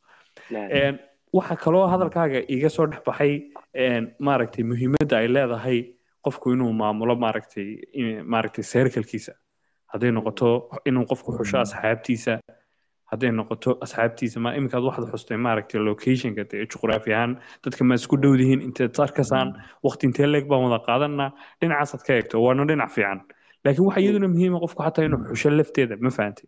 Waxa 1.34 1.56
kaloo 1.64 1.88
hadalkaaga 1.94 2.40
iga 2.56 2.70
soo 2.70 2.86
dhex 2.88 3.02
baxay 3.08 3.32
maaragtay 4.20 4.64
muhiimadda 4.72 5.18
ay 5.18 5.28
leedahay 5.36 5.80
qofku 6.26 6.52
inuu 6.56 6.74
maamulo 6.82 7.16
maaragtay 7.16 7.68
maaragtay 8.34 8.64
seerkalkiisa. 8.64 9.34
Hadday 9.92 10.12
noqoto 10.12 10.70
inuu 10.90 11.06
qofku 11.12 11.32
xusho 11.38 11.58
asxaabtiisa 11.64 12.40
hadday 13.14 13.32
noqoto 13.40 13.72
asxaabtiisa 13.86 14.40
ma 14.46 14.50
iminkaad 14.58 14.84
waxaad 14.90 15.06
xustay 15.14 15.38
maaragtay 15.46 15.80
locationka 15.90 16.44
dee 16.52 16.66
juqraafi 16.72 17.14
ahaan 17.18 17.34
dadka 17.64 17.82
ma 17.90 17.94
isku 18.00 18.16
dhow 18.24 18.34
dihiin 18.42 18.62
inteed 18.68 19.00
arkasaan 19.06 19.50
waqti 19.86 20.04
intee 20.10 20.28
leeg 20.34 20.46
baan 20.52 20.62
wada 20.68 20.80
qaadanaa 20.88 21.30
dhinacaasaad 21.62 22.02
ka 22.08 22.12
eegto 22.20 22.36
waana 22.46 22.66
dhinac 22.70 22.92
fiican. 22.96 23.20
Laakiin 23.66 23.86
waxa 23.88 24.00
iyaduna 24.04 24.28
muhiima 24.34 24.58
qofku 24.64 24.82
xataa 24.86 25.06
inuu 25.08 25.20
xusho 25.32 25.50
lafteeda 25.60 25.96
ma 26.06 26.10
fahantay 26.18 26.48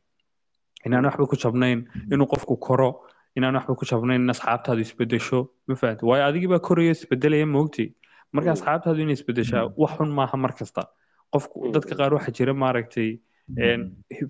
inaan 0.86 1.06
waxba 1.08 1.26
ku 1.32 1.36
jabnayn 1.44 1.80
inuu 2.14 2.28
qofku 2.34 2.56
koro 2.68 2.90
inaan 3.38 3.56
waxba 3.58 3.74
ku 3.80 3.86
jabnayn 3.92 4.22
in 4.26 4.30
asxaabtaadu 4.36 4.82
isbedesho 4.88 5.40
ma 5.68 5.76
fahantay 5.82 6.06
waayo 6.10 6.24
adigii 6.30 6.50
baa 6.54 6.60
koraya 6.68 6.92
isbedelaya 6.98 7.46
moogtay 7.56 7.88
marka 8.36 8.50
asxaabtaadu 8.58 9.00
inay 9.06 9.16
isbedeshaa 9.20 9.64
wax 9.82 9.92
xun 9.98 10.10
maaha 10.20 10.38
mar 10.44 10.52
kasta. 10.60 10.84
Qofku 11.34 11.56
dadka 11.76 11.94
qaar 12.00 12.12
waxaa 12.18 12.36
jira 12.38 12.54
maaragtay 12.64 13.10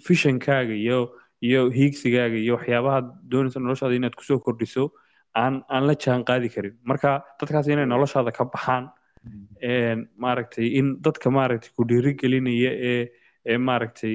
fishankaaga 0.06 0.74
iyo 0.86 1.00
iyo 1.42 1.70
hiigsigaaga 1.78 2.38
iyo 2.38 2.54
waxyaabaha 2.58 3.00
doonaysa 3.32 3.60
noloshaada 3.60 3.96
inaad 3.96 4.16
ku 4.16 4.24
soo 4.24 4.40
kordhiso 4.40 4.92
aan 5.36 5.64
aan 5.70 5.84
la 5.88 5.96
jaan 5.96 6.24
qaadi 6.24 6.50
karin. 6.50 6.76
Marka 6.84 7.24
dadkaas 7.40 7.68
inay 7.68 7.86
noloshaada 7.86 8.32
ka 8.32 8.46
baxaan 8.46 8.86
maaragtay 10.18 10.68
in 10.80 10.98
dadka 11.02 11.30
maaragtay 11.38 11.72
ku 11.76 11.84
dhiirigelinaya 11.90 12.72
ee 12.92 13.02
ee 13.52 13.58
maaragtay 13.58 14.14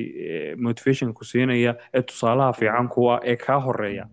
motivation 0.67 1.13
ku 1.15 1.25
siinaya 1.25 1.73
ee 1.95 2.03
tusaalaha 2.03 2.53
fiican 2.61 2.89
kuwa 2.89 3.21
ee 3.25 3.37
kaa 3.37 3.61
horreeya 3.67 4.05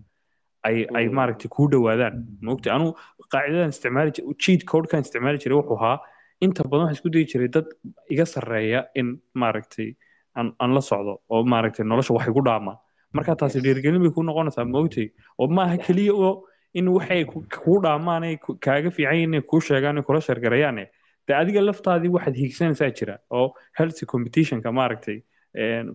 ay 0.67 0.85
ay 0.97 1.05
maaragtay 1.09 1.49
kuu 1.55 1.67
dhowaadaan. 1.71 2.15
Maogtay 2.41 2.71
anu 2.75 2.93
qaacidadan 3.33 3.69
isticmaali 3.75 4.11
cheat 4.43 4.61
codekan 4.71 5.01
isticmaali 5.05 5.37
jiray 5.43 5.57
wuxuu 5.59 5.77
ahaa 5.79 5.97
inta 6.45 6.63
badan 6.63 6.85
waxaa 6.87 6.97
isku 6.99 7.09
dayi 7.13 7.25
jiray 7.31 7.47
dad 7.55 7.67
iga 8.13 8.25
sarreeya 8.33 8.79
in 8.99 9.07
maaragtay 9.41 9.89
aan 10.37 10.47
aan 10.59 10.73
la 10.75 10.81
socdo 10.89 11.13
oo 11.29 11.43
maaragtay 11.53 11.85
nolosha 11.85 12.13
wax 12.17 12.27
igu 12.33 12.41
dhaama 12.49 12.73
marka 13.17 13.35
taasi 13.41 13.59
dhiirigelin 13.65 14.01
bay 14.05 14.11
ku 14.17 14.23
noqonaysaa 14.29 14.65
moogtay 14.75 15.07
oo 15.41 15.47
maaha 15.59 15.77
keliya 15.87 16.13
oo 16.27 16.33
in 16.79 16.87
waxay 16.97 17.23
kuu 17.63 17.77
dhaamaan 17.85 18.25
kaaga 18.65 18.89
fiican 18.97 19.41
kuu 19.51 19.61
sheegaan 19.69 20.03
kula 20.07 20.21
sheergarayaane 20.27 20.85
de 21.27 21.33
adiga 21.41 21.61
laftaadii 21.69 22.11
waxaad 22.17 22.35
hiigsanaysaa 22.41 22.89
jira 22.99 23.15
oo 23.39 23.47
healthy 23.79 24.05
competitionka 24.13 24.71
maaragtay 24.79 25.17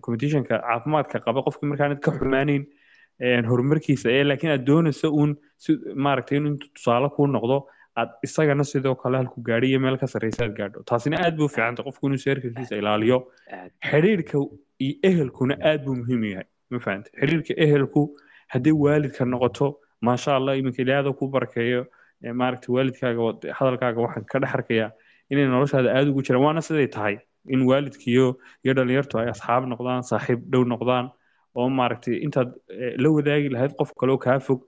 competitionka 0.05 0.53
caafimaadka 0.65 1.19
qaba 1.27 1.39
qofkii 1.47 1.69
markaanad 1.71 1.99
ka 2.05 2.11
xumaanayn 2.17 2.63
horumarkiisa 3.51 4.09
ee 4.17 4.23
laakiin 4.29 4.51
aad 4.55 4.65
doonaysa 4.69 5.07
uun 5.19 5.31
si 5.63 5.71
maaragtay 6.05 6.37
inuu 6.41 6.55
tusaale 6.75 7.09
kuu 7.15 7.27
noqdo 7.35 7.57
aad 8.01 8.09
isagana 8.27 8.63
sidoo 8.71 8.95
kale 9.03 9.17
halku 9.21 9.41
gaadhi 9.49 9.67
iyo 9.71 9.79
meel 9.85 9.97
ka 10.01 10.07
sarreysa 10.13 10.43
aad 10.45 10.55
gaadho. 10.59 10.83
Taasina 10.91 11.17
aad 11.25 11.35
buu 11.39 11.47
fiicanta 11.55 11.83
qofku 11.87 12.07
inuu 12.07 12.21
seerkarkiisa 12.25 12.75
ilaaliyo. 12.81 13.17
Xidhiirka 13.89 14.37
iyo 14.85 14.95
ehelkuna 15.09 15.55
aad 15.71 15.81
buu 15.85 15.95
muhiim 16.01 16.23
yahay 16.31 16.47
ma 16.75 16.79
fahanta 16.85 17.09
xidhiirka 17.21 17.53
ehelku 17.65 18.01
haddii 18.53 18.75
waalidka 18.85 19.23
noqoto 19.33 19.67
maasha 20.07 20.31
allah 20.39 20.53
iminka 20.59 20.81
ilaahda 20.85 21.11
ku 21.19 21.23
barakeeyo 21.35 21.81
maaragta 22.39 22.67
waalidkaaga 22.75 23.21
hadalkaaga 23.59 23.99
waxaan 24.05 24.25
ka 24.31 24.37
dhex 24.43 24.53
arkayaa 24.57 24.89
inay 25.31 25.45
noloshaada 25.53 25.89
aada 25.95 26.09
ugu 26.11 26.21
jiraan. 26.27 26.43
Waana 26.45 26.61
siday 26.67 26.87
tahay 26.95 27.15
in 27.53 27.61
waalidkiyo 27.69 28.25
iyo 28.63 28.73
dhalinyartu 28.77 29.19
ay 29.21 29.27
asxaab 29.33 29.63
noqdaan 29.71 30.01
saaxiib 30.11 30.39
dhow 30.51 30.63
noqdaan 30.73 31.05
oo 31.59 31.67
maaragtay 31.79 32.15
intaad 32.25 32.49
la 33.03 33.09
wadaagi 33.15 33.49
lahayd 33.55 33.73
qof 33.79 33.91
kaleo 33.99 34.17
kaa 34.25 34.39
fog 34.47 34.61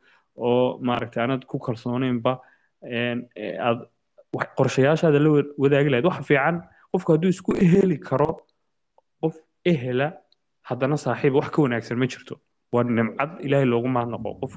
oo 0.47 0.77
maaragtay 0.89 1.21
aanad 1.23 1.43
ku 1.51 1.57
kalsoonaynba 1.67 2.33
aad 3.67 3.79
qorshayaashaada 4.59 5.19
la 5.25 5.29
wadaagi 5.63 5.89
lahayd. 5.93 6.05
Waxa 6.09 6.23
fiican 6.29 6.55
qofku 6.93 7.09
hadduu 7.15 7.31
isku 7.35 7.51
eheli 7.65 7.97
karo 8.09 8.29
qof 9.21 9.35
ehela 9.71 10.07
haddana 10.69 10.97
saaxiib 11.05 11.33
wax 11.39 11.49
ka 11.55 11.61
wanaagsan 11.65 11.97
ma 12.01 12.07
jirto. 12.13 12.35
Waa 12.73 12.83
nimcad 12.83 13.31
ilaahay 13.45 13.67
loogu 13.73 13.87
mahadnaqo 13.95 14.29
qof. 14.41 14.53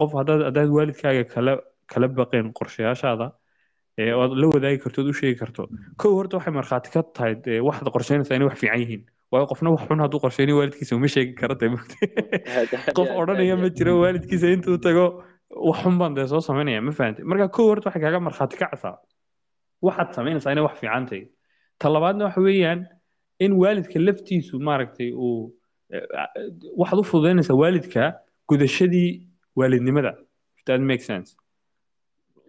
Qof 0.00 0.12
haddaad 0.20 0.68
waalidkaaga 0.76 1.24
kala 1.34 1.52
kala 1.92 2.08
baqeen 2.08 2.52
qorshayaashaada 2.58 3.26
oo 4.14 4.20
aad 4.22 4.32
la 4.42 4.46
wadaagi 4.54 4.78
karto 4.84 5.02
ood 5.02 5.10
u 5.12 5.14
sheegi 5.20 5.36
karto 5.38 5.68
kow 6.00 6.12
horta 6.18 6.38
waxay 6.38 6.54
markhaati 6.60 6.90
ka 6.94 7.02
tahay 7.16 7.60
waxaad 7.68 7.88
qorsheynaysaa 7.96 8.36
inay 8.38 8.48
wax 8.48 8.58
fiican 8.62 8.80
yihiin. 8.84 9.02
Waayo 9.30 9.46
qofna 9.50 9.70
wax 9.74 9.82
xun 9.88 10.00
hadduu 10.04 10.20
qorsheynayo 10.24 10.56
waalidkiisa 10.60 10.96
uma 10.96 11.08
sheegi 11.14 11.34
kara 11.40 11.54
dee 11.60 11.70
qof 12.98 13.08
odhanaya 13.20 13.56
ma 13.62 13.68
jiro 13.78 13.92
waalidkiisa 14.02 14.50
intuu 14.56 14.78
tago 14.86 15.04
wax 15.68 15.78
xun 15.84 15.98
baan 16.00 16.16
dee 16.16 16.26
soo 16.32 16.40
samaynaya 16.48 16.80
ma 16.82 16.92
fahantay 16.98 17.24
marka 17.30 17.48
kow 17.56 17.66
horta 17.70 17.88
waxay 17.88 18.02
kaaga 18.06 18.20
markhaati 18.28 18.56
kacaysaa 18.62 18.96
waxaad 19.86 20.10
samaynaysaa 20.16 20.52
inay 20.54 20.64
wax 20.68 20.76
fiican 20.82 21.06
tahay. 21.10 21.24
Ta 21.78 21.92
labaadna 21.94 22.24
waxa 22.28 22.40
weeyaan 22.40 22.80
in 23.44 23.52
waalidka 23.62 23.98
laftiisu 24.08 24.54
maaragtay 24.68 25.10
uu 25.26 25.52
waxaad 26.80 26.98
u 27.02 27.04
fududaynaysaa 27.12 27.56
waalidka 27.62 28.02
gudashadii 28.48 29.08
waalidnimada 29.58 30.12
that 30.66 30.80
makes 30.90 31.06
sense. 31.12 31.30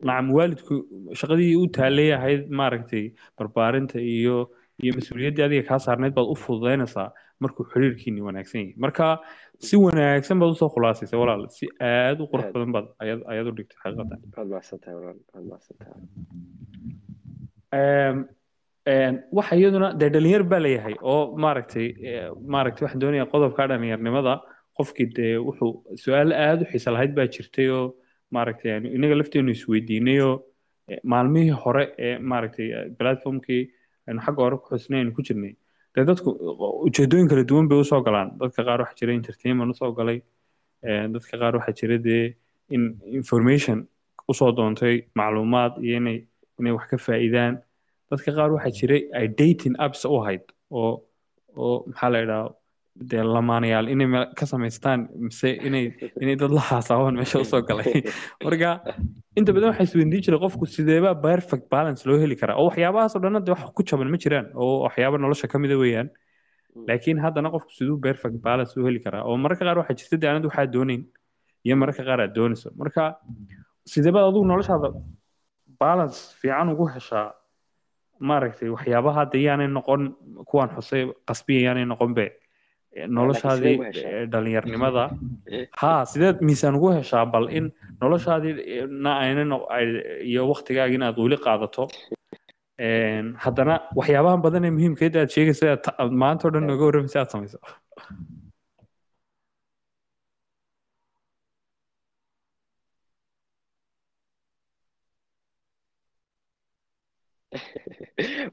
nacam 0.07 0.27
waalidku 0.37 0.73
shaqadii 1.19 1.51
u 1.61 1.67
taalay 1.77 2.09
ahayd 2.17 2.41
maaragtay 2.59 3.03
barbaarinta 3.37 3.99
iyo 4.15 4.37
iyo 4.83 4.91
mas'uuliyaddii 4.97 5.43
adiga 5.47 5.63
kaa 5.69 5.79
saarnayd 5.85 6.13
baad 6.17 6.27
u 6.33 6.35
fududaynaysaa 6.45 7.07
markuu 7.43 7.63
xiriirkiini 7.71 8.21
wanaagsan 8.27 8.59
yahay 8.61 8.73
marka 8.85 9.05
si 9.67 9.75
wanaagsan 9.85 10.39
baad 10.41 10.51
u 10.55 10.59
soo 10.61 10.69
khulaasaysa 10.75 11.15
walaal 11.21 11.43
si 11.57 11.65
aad 11.91 12.17
u 12.23 12.27
qurux 12.31 12.47
badan 12.55 12.71
baad 12.75 12.87
ayaad 13.03 13.21
ayaad 13.31 13.47
u 13.51 13.55
dhigtay 13.57 13.77
xaqiiqatan 13.83 14.19
waxa 18.85 19.55
iyaduna 19.55 19.93
dee 19.99 20.09
dhalinyar 20.13 20.43
baa 20.43 20.59
leeyahay 20.59 20.95
oo 21.01 21.35
maaragtay 21.37 21.87
maaragtay 22.53 22.85
waxaan 22.85 23.01
doonayaa 23.01 23.25
qodobka 23.33 23.67
dhalinyarnimada 23.71 24.33
qofkii 24.77 25.07
dee 25.17 25.37
wuxuu 25.47 25.71
su'aal 26.03 26.31
aada 26.33 26.61
u 26.61 26.69
xiisa 26.71 26.91
lahayd 26.93 27.13
baa 27.17 27.25
jirtay 27.35 27.67
oo 27.77 27.95
maaragtay 28.31 28.77
inaga 28.97 29.15
lafteenu 29.21 29.51
isweydiinay 29.57 30.19
oo 30.21 30.35
maalmihii 31.03 31.49
hore 31.63 31.85
ee 31.97 32.17
maaragtay 32.19 32.67
platformkii 32.99 33.61
aynu 34.07 34.21
xagga 34.25 34.41
hore 34.45 34.57
ku 34.57 34.67
xusnay 34.75 34.99
aynu 35.01 35.13
ku 35.17 35.21
jirnay. 35.27 35.53
Dee 35.95 36.03
dadku 36.05 36.29
ujeedooyin 36.87 37.27
kala 37.29 37.43
duwan 37.49 37.67
bay 37.69 37.79
u 37.79 37.83
soo 37.91 38.01
galaan. 38.07 38.29
Dadka 38.39 38.61
qaar 38.67 38.79
waxaa 38.83 38.97
jira 38.99 39.13
entertainment 39.13 39.71
u 39.73 39.75
soo 39.81 39.91
galay. 39.97 40.19
Dadka 41.13 41.37
qaar 41.41 41.53
waxaa 41.57 41.73
jira 41.79 41.97
dee 42.07 42.35
in 42.69 42.83
information 43.19 43.87
u 44.29 44.33
soo 44.33 44.51
doontay 44.57 44.95
macluumaad 45.15 45.73
iyo 45.83 45.97
inay 45.97 46.17
inay 46.59 46.71
wax 46.77 46.85
ka 46.91 46.97
faa'iidaan 47.05 47.53
dadka 48.11 48.29
qaar 48.37 48.51
waxaa 48.57 48.77
jiray 48.79 49.01
ay 49.17 49.27
dating 49.41 49.75
apps 49.85 50.01
u 50.05 50.13
ahayd 50.21 50.43
oo 50.79 50.91
oo 51.63 51.75
maxaa 51.89 52.09
la 52.13 52.19
idhaha 52.25 52.45
dee 53.11 53.23
lamaanayaal 53.35 53.87
inay 53.93 54.07
ka 54.39 54.45
samaystaan 54.51 54.99
mise 55.25 55.49
inay 55.67 55.85
inay 56.23 56.35
dad 56.41 56.51
la 56.57 56.61
haasaabaan 56.69 57.15
meesha 57.19 57.39
u 57.43 57.45
soo 57.51 57.61
galay. 57.69 57.91
Marka 58.45 58.69
inta 59.39 59.51
badan 59.55 59.69
waxaa 59.71 59.87
isweydiin 59.87 60.23
jiray 60.25 60.39
qofku 60.45 60.65
sideebaa 60.75 61.15
perfect 61.27 61.65
balance 61.75 62.07
loo 62.07 62.17
heli 62.23 62.35
karaa 62.41 62.55
oo 62.59 62.67
waxyaabahaas 62.69 63.15
oo 63.15 63.21
dhan 63.23 63.43
de 63.47 63.51
wax 63.55 63.63
ku 63.77 63.83
jaban 63.89 64.09
ma 64.13 64.17
jiraan 64.23 64.47
oo 64.61 64.75
waxyaaba 64.85 65.17
nolosha 65.23 65.47
ka 65.51 65.59
mida 65.63 65.75
weeyaan. 65.83 66.09
Laakiin 66.87 67.19
haddana 67.25 67.49
qofku 67.55 67.71
siduu 67.77 67.97
perfect 68.07 68.37
balance 68.47 68.71
loo 68.77 68.87
heli 68.87 68.99
karaa 69.05 69.23
oo 69.29 69.35
mararka 69.43 69.63
qaar 69.67 69.77
waxaa 69.81 69.99
jirta 69.99 70.15
de 70.21 70.27
aanad 70.29 70.45
waxaa 70.49 70.67
doonayn 70.75 71.03
iyo 71.65 71.75
mararka 71.81 72.03
qaar 72.09 72.19
aad 72.21 72.33
doonayso. 72.37 72.69
Marka 72.81 73.03
sideebaad 73.91 74.25
adigu 74.29 74.45
noloshaada 74.53 74.87
balance 75.83 76.19
fiican 76.39 76.69
ugu 76.73 76.85
heshaa 76.95 77.27
maaragtay 78.29 78.69
waxyaabaha 78.75 79.19
hadda 79.21 79.37
yaanay 79.47 79.67
noqon 79.77 80.01
kuwaan 80.49 80.69
xusay 80.77 81.03
qasbiya 81.29 81.61
yaanay 81.67 81.85
noqon 81.91 82.11
be 82.17 82.25
noloshaadii 83.17 83.75
dhalinyarnimada 84.33 85.03
ha 85.81 85.91
sideed 86.11 86.37
miisaan 86.47 86.75
ugu 86.79 86.89
heshaa 86.97 87.25
bal 87.33 87.47
in 87.57 87.65
noloshaadii 88.01 88.53
iyo 90.29 90.41
waktigaagi 90.51 90.95
inaad 90.99 91.17
weli 91.23 91.37
qaadato 91.47 91.83
haddana 93.43 93.75
waxyaabahan 93.99 94.41
badan 94.45 94.65
ee 94.69 94.73
muhiimkeeda 94.77 95.19
aad 95.23 95.31
sheegaysa 95.35 95.65
aad 96.03 96.11
maanta 96.23 96.47
o 96.47 96.51
dhan 96.55 96.65
nooga 96.69 96.85
warramaysa 96.87 97.19
aad 97.21 97.31
samayso 97.35 97.59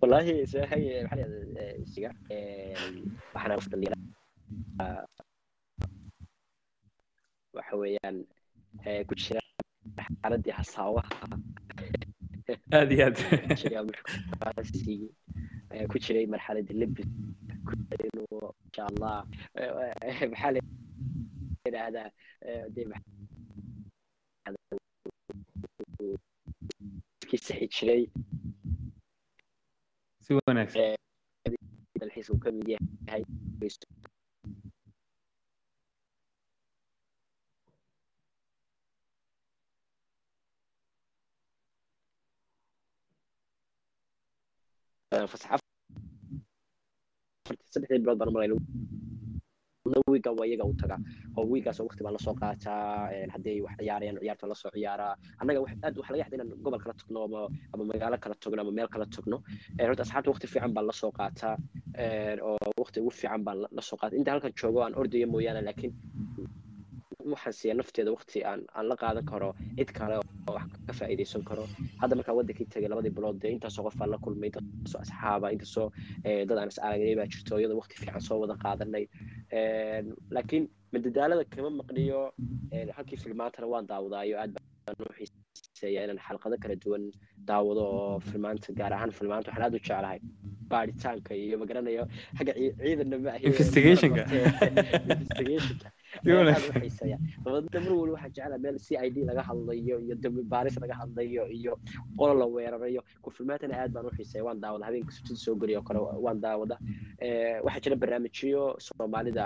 walahi 0.00 0.32
maaa 0.52 0.78
lahada 3.34 3.54
waxaana 3.56 3.70
daliya 3.72 3.96
waxa 7.56 7.74
weeyaan 7.82 8.16
ku 9.08 9.14
jira 9.22 9.40
xaaladii 10.22 10.54
hasaawaha 10.58 11.14
aad 12.78 12.90
iyo 12.96 13.04
aad 13.06 13.18
ku 15.90 15.96
jiray 16.04 16.26
marxaladii 16.34 16.76
lebis 16.82 17.08
inuu 18.06 18.50
insha 18.66 18.82
allah 18.90 19.16
maxaa 20.32 20.50
la 20.54 20.60
idhaahdaa 21.68 22.08
de 22.74 22.82
iska 27.36 27.66
jiray 27.76 28.02
si 30.24 30.30
wanaagsan 30.38 30.94
ka 32.42 32.48
mid 32.56 32.68
yahay 32.74 33.22
fasax 45.30 45.60
bilood 48.02 48.18
baan 48.20 48.30
maray 48.34 48.48
wiiga 50.10 50.30
waa 50.38 50.46
iyaga 50.46 50.64
u 50.64 50.74
taga 50.82 50.96
oo 51.36 51.44
waqti 51.88 52.02
baan 52.04 52.14
la 52.16 52.22
soo 52.26 52.34
qaataa 52.34 53.10
haddii 53.34 53.60
wax 53.64 53.74
ciyaarayaan 53.80 54.18
ciyaarta 54.22 54.46
la 54.48 54.54
soo 54.54 54.70
ciyaaraa. 54.74 55.14
Annaga 55.40 55.58
aad 55.84 55.94
waxa 55.98 56.12
laga 56.12 56.22
yaxda 56.22 56.36
inaan 56.36 56.50
gobol 56.64 56.80
kala 56.84 56.94
tagno 57.00 57.18
ama 57.26 57.40
ama 57.74 57.84
magaalo 57.90 58.16
kala 58.24 58.34
tagno 58.42 58.60
ama 58.62 58.72
meel 58.78 58.88
kala 58.94 59.06
tagno 59.14 59.36
horta 59.88 60.02
asxaabta 60.06 60.30
waqti 60.32 60.46
fiican 60.52 60.72
baan 60.76 60.86
la 60.90 60.92
soo 61.00 61.10
qaataa 61.18 61.56
oo 62.48 62.56
waqti 62.82 63.00
ugu 63.00 63.10
fiican 63.20 63.42
baan 63.46 63.58
la 63.76 63.82
soo 63.88 63.96
qaata. 64.00 64.16
Inta 64.16 64.30
halkan 64.34 64.52
joogo 64.60 64.78
aan 64.84 64.94
ordaya 65.00 65.26
mooyaane 65.26 65.62
laakiin 65.68 65.92
waxaan 67.32 67.54
siiya 67.58 67.74
nafteeda 67.78 68.10
waqti 68.16 68.38
aan 68.50 68.60
aan 68.76 68.86
la 68.90 68.96
qaadan 69.02 69.24
karo 69.30 69.50
cid 69.78 69.90
kale 69.98 70.16
oo 70.18 70.54
wax 70.56 70.66
ka 70.86 70.92
faa'iidaysan 70.98 71.42
karo. 71.48 71.64
Hadda 72.00 72.16
markaa 72.18 72.34
waddankii 72.38 72.66
tegay 72.72 72.88
labadii 72.92 73.14
bilood 73.16 73.38
dee 73.42 73.52
intaasoo 73.56 73.84
qof 73.86 73.96
la 74.12 74.18
kulmay 74.24 74.48
intaasoo 74.50 75.00
asxaaba 75.04 75.46
intaasoo 75.54 75.88
dad 76.48 76.58
aan 76.58 76.68
is 76.72 76.78
aragnay 76.86 77.14
baa 77.20 77.26
jirto 77.32 77.58
iyadoo 77.60 77.78
waqti 77.80 77.94
fiican 78.02 78.20
soo 78.28 78.38
wada 78.42 78.54
qaadanay 78.64 79.04
laakiin 80.36 80.64
madadaalada 80.94 81.44
kama 81.54 81.70
maqniyo 81.80 82.20
halkii 82.96 83.18
filmaantana 83.24 83.66
waan 83.72 83.86
daawadaayo 83.92 84.34
aad 84.42 84.52
baan 84.56 84.96
u 85.04 85.12
xiiseeya 85.18 86.04
inaan 86.04 86.20
xalqado 86.26 86.56
kala 86.62 86.76
duwan 86.84 87.04
daawado 87.50 87.82
oo 87.98 88.16
filmaanta 88.30 88.76
gaar 88.80 88.92
ahaan 88.96 89.12
filmaanta 89.18 89.50
waxaan 89.50 89.66
aad 89.66 89.74
u 89.78 89.82
jeclahay. 89.86 90.20
Baaritaanka 90.72 91.32
iyo 91.34 91.56
magaranayo 91.62 92.04
xagga 92.38 92.52
ciidanna 92.82 93.16
ma 93.24 93.30
ahi 93.36 93.46
investigationka 96.20 96.28
investigationka 96.28 96.30
ayaan 96.30 96.48
aad 96.54 96.64
u 96.68 96.80
xiiseeya 96.84 97.18
dabadeedna 97.44 97.80
mar 97.84 97.92
waliba 98.00 98.16
waxaan 98.16 98.32
jeclaa 98.36 98.58
meel 98.64 98.78
c 98.86 98.88
i 98.96 99.08
d 99.10 99.16
laga 99.30 99.42
hadlayo 99.48 99.96
iyo 100.04 100.14
baaris 100.52 100.76
laga 100.82 100.94
hadlayo 101.00 101.44
iyo 101.58 101.72
qolo 102.18 102.34
la 102.40 102.46
weerarayo. 102.54 103.00
Kufilmaantana 103.24 103.74
aad 103.82 103.92
baan 103.94 104.06
u 104.06 104.10
xiiseeya 104.18 104.44
waan 104.48 104.60
daawada. 104.60 104.84
Habeenka 104.88 105.12
sutida 105.16 105.36
soo 105.44 105.54
geliyo 105.60 105.78
oo 105.80 105.86
kale 105.88 106.00
waan 106.24 106.38
daawada. 106.44 106.76
Waxaa 107.64 107.80
jira 107.84 107.96
barnaamijyo 108.02 108.62
soomaalida 108.86 109.44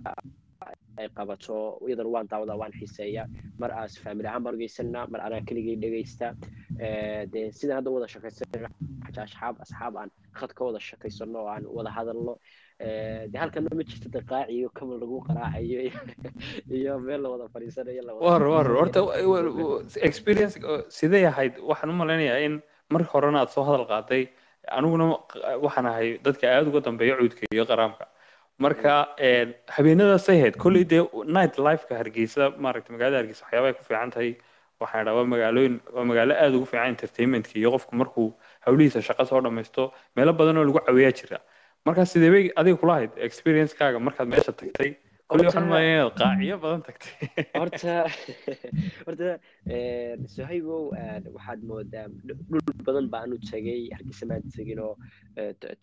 ay 0.98 1.08
qabato 1.16 1.56
iyadana 1.88 2.08
waan 2.14 2.26
daawada 2.32 2.54
waan 2.60 2.72
xiiseeya 2.78 3.22
mar 3.60 3.70
aas 3.80 3.92
faamili 4.02 4.28
ahaan 4.28 4.42
baan 4.44 4.54
ugeysana 4.58 5.00
mar 5.12 5.20
anaa 5.26 5.40
keligay 5.48 5.76
dhegaysta 5.82 6.26
dee 7.32 7.52
sidaan 7.58 7.76
hadda 7.78 7.90
wada 7.96 8.08
shaqaysana 8.14 8.68
asxaab 9.24 9.54
asxaab 9.64 9.94
aan 10.00 10.10
khad 10.38 10.50
ka 10.56 10.62
wada 10.68 10.80
shaqaysano 10.88 11.38
oo 11.44 11.48
aan 11.54 11.64
wada 11.76 11.90
hadalno 11.96 12.32
de 12.78 13.38
halkana 13.38 13.68
ma 13.74 13.82
jirto 13.82 14.10
de 14.10 14.20
qaaciyo 14.20 14.68
kamal 14.74 15.00
lagu 15.00 15.20
qaraacayo 15.26 15.92
iyo 16.70 16.98
meel 17.00 17.22
la 17.22 17.28
wada 17.30 17.48
fadhiisanayo 17.48 18.20
war 18.20 18.42
war 18.42 18.66
horta 18.68 19.00
experience 20.02 20.58
sidee 20.88 21.24
ahayd? 21.24 21.56
Waxaan 21.58 21.90
u 21.90 21.96
malaynayaa 22.02 22.44
in 22.44 22.62
marka 22.90 23.08
horena 23.12 23.40
aad 23.40 23.48
soo 23.48 23.64
hadal 23.64 23.86
qaaday 23.92 24.28
aniguna 24.68 25.06
waxaan 25.64 25.86
ahay 25.92 26.18
dadka 26.28 26.52
aada 26.52 26.68
uga 26.68 26.84
dambeeya 26.88 27.16
cuudka 27.16 27.48
iyo 27.54 27.64
qaraamka. 27.64 28.04
Marka 28.58 28.92
habeenadaasay 29.76 30.40
ahayd 30.40 30.60
kolley 30.60 30.84
dee 30.84 31.02
night 31.24 31.56
lifeka 31.56 31.96
hargeysa 32.02 32.52
maaragta 32.60 32.92
magaalada 32.92 33.22
hargeysa 33.22 33.44
waxyaaba 33.46 33.72
ay 33.72 33.76
ku 33.80 33.84
fiican 33.88 34.10
tahay. 34.10 34.32
Waxaan 34.80 35.06
idhaa 35.08 35.16
waa 35.16 35.32
magaalooyin 35.32 35.80
waa 35.96 36.04
magaalo 36.04 36.36
aada 36.36 36.56
ugu 36.60 36.68
fiican 36.72 36.92
entertainmentka 36.92 37.56
iyo 37.56 37.72
qofku 37.72 37.96
markuu 37.96 38.30
hawlihiisa 38.66 39.00
shaqo 39.08 39.24
soo 39.24 39.40
dhamaysto 39.40 39.92
meelo 40.16 40.36
badan 40.40 40.60
oo 40.60 40.68
lagu 40.68 40.80
caweeyaa 40.84 41.18
jira 41.20 41.40
marka 41.86 42.04
sidee 42.12 42.30
bay 42.36 42.44
adiga 42.60 42.80
kula 42.82 42.94
hayd 43.00 43.12
experiencekaaga? 43.28 43.98
Markaad 44.08 44.28
meesha 44.32 44.52
tagtay? 44.60 44.90
Waxaan 45.26 45.64
inaad 45.66 46.12
qaaciyo 46.20 46.56
badan 46.64 46.82
tagtay. 46.86 47.14
Horta 47.60 47.94
horta 49.06 49.30
sohaybow 50.34 50.82
waxaad 51.36 51.60
moodaa 51.70 52.04
dhul 52.28 52.60
badan 52.88 53.08
baanu 53.14 53.38
tegay 53.50 53.80
hargeysa 53.96 54.28
baan 54.32 54.44
tegin 54.56 54.80
oo 54.86 54.92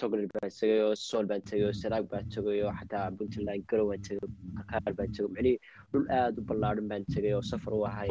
togland 0.03 0.31
baan 0.35 0.51
tegay 0.59 0.79
oo 0.85 0.93
sool 1.07 1.27
baan 1.31 1.43
tegay 1.49 1.65
oo 1.69 1.73
saraag 1.81 2.07
baan 2.13 2.29
tegay 2.35 2.61
oo 2.67 2.71
xataa 2.79 3.05
puntland 3.19 3.65
garow 3.73 3.87
baan 3.91 4.05
tegay 4.07 4.31
kakaar 4.59 4.93
baan 4.99 5.11
tegay 5.17 5.29
macnihii 5.35 5.59
dhul 5.91 6.05
aada 6.19 6.39
u 6.43 6.47
ballaadhan 6.51 6.87
baan 6.93 7.03
tegay 7.15 7.33
oo 7.39 7.43
safar 7.51 7.73
u 7.79 7.83
ahay 7.91 8.07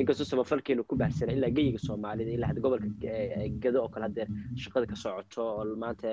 inkastoo 0.00 0.26
samafalkeenu 0.32 0.82
ku 0.90 0.94
baahsana 1.02 1.32
ilaa 1.38 1.50
geyiga 1.58 1.80
soomaalida 1.86 2.30
ilaa 2.36 2.52
gobolka 2.64 2.88
gado 3.64 3.78
oo 3.84 3.88
kale 3.94 4.04
hadeer 4.08 4.28
shaqada 4.62 4.86
ka 4.92 4.96
socoto 5.04 5.42
oo 5.60 5.64
maanta 5.82 6.08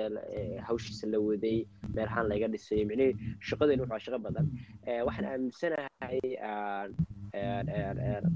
hawshiisa 0.68 1.06
la 1.12 1.18
waday 1.28 1.58
meelahaan 1.96 2.26
laga 2.32 2.48
dhisay 2.54 2.82
macnihii 2.90 3.14
shaqadeenu 3.48 3.82
waxaa 3.84 4.04
shaqo 4.06 4.18
badan. 4.26 4.46
Waxaan 5.06 5.26
aaminsanahay 5.32 6.18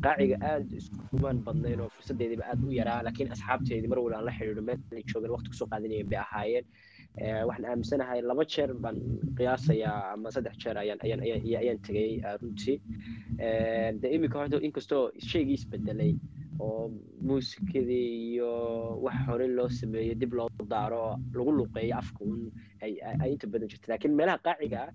qaaciga 0.05 0.37
aada 0.51 0.75
iskumaan 0.81 1.39
badnayn 1.47 1.81
oo 1.85 1.89
fursadeediiba 1.97 2.45
aada 2.51 2.65
u 2.69 2.73
yaraa 2.81 3.01
laakiin 3.07 3.33
asxaabteedii 3.37 3.91
mar 3.93 3.99
waliba 4.05 4.19
aan 4.19 4.27
la 4.29 4.35
xidhiidho 4.39 4.63
meel 4.69 4.81
ay 4.99 5.05
joogan 5.13 5.31
waqti 5.35 5.49
ku 5.53 5.57
soo 5.61 5.69
qaadanayeen 5.73 6.09
bay 6.13 6.21
ahaayeen 6.25 6.67
waxaan 7.21 7.65
aaminsanahay 7.71 8.21
laba 8.25 8.45
jeer 8.53 8.71
baan 8.85 8.97
qiyaasayaa 9.39 10.13
ama 10.13 10.31
saddex 10.35 10.57
jeer 10.63 10.77
ayaan 10.79 11.79
tegay 11.87 12.11
runtii. 12.41 12.79
De 14.01 14.07
iminka 14.17 14.39
horta 14.39 14.57
inkastoo 14.69 15.11
shaygii 15.31 15.55
isbedelay 15.61 16.13
oo 16.61 16.89
muusikadii 17.29 18.09
iyo 18.33 18.51
wax 19.05 19.17
hore 19.29 19.47
loo 19.49 19.69
sameeyo 19.69 20.15
dib 20.15 20.33
loo 20.39 20.49
daaro 20.75 21.17
lagu 21.35 21.53
luqeeyo 21.59 21.95
afka 22.01 22.25
un 22.25 22.51
ay 22.81 23.31
inta 23.33 23.47
badan 23.53 23.69
jirta. 23.69 23.93
Laakiin 23.93 24.15
meelaha 24.17 24.39
qaaciga 24.47 24.81
ah 24.87 24.93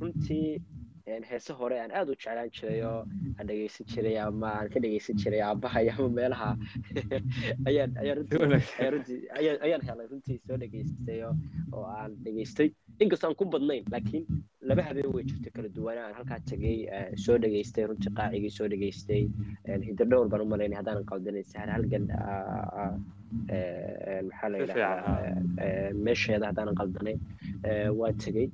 runtii 0.00 0.58
heese 1.06 1.52
hore 1.58 1.76
aan 1.80 1.90
aada 1.98 2.10
u 2.12 2.16
jeclaan 2.22 2.50
jiray 2.56 2.80
oo 2.90 3.00
aan 3.38 3.46
dhegeysan 3.50 3.86
jiray 3.92 4.16
ama 4.22 4.48
aan 4.58 4.68
ka 4.74 4.78
dhegeysan 4.84 5.16
jiray 5.22 5.42
aabahay 5.48 5.86
ama 5.92 6.08
meelaha 6.18 6.48
ayaan 7.66 7.94
helay 9.88 10.06
runtii 10.12 10.38
soo 10.46 10.56
dhegeystay 10.62 11.18
oo 11.28 11.84
aan 11.98 12.12
dhegeystay 12.24 12.68
inkastoo 13.00 13.28
aan 13.30 13.36
ku 13.38 13.44
badnayn 13.54 13.84
laakiin 13.94 14.24
laba 14.68 14.82
habeen 14.88 15.10
way 15.14 15.24
jirto 15.30 15.50
kala 15.56 15.68
duwana 15.76 16.00
aan 16.06 16.14
halkaa 16.18 16.40
tegay 16.50 16.76
soo 17.24 17.38
dhegeystay 17.44 17.86
runtii 17.90 18.12
qaacigii 18.18 18.52
soo 18.58 18.68
dhegeystay 18.74 19.22
hiddo 19.88 20.04
dhowr 20.10 20.28
baan 20.32 20.42
u 20.46 20.50
malaynay 20.54 20.78
haddaanan 20.80 21.42
sahar 21.52 21.68
halgan 21.76 22.04
maxaa 24.28 24.48
la 24.52 24.56
yidhahdaa 24.62 25.92
meesheeda 26.06 26.46
haddaanan 26.50 26.76
qaldanay 26.80 27.16
waa 27.98 28.12
tegey. 28.24 28.48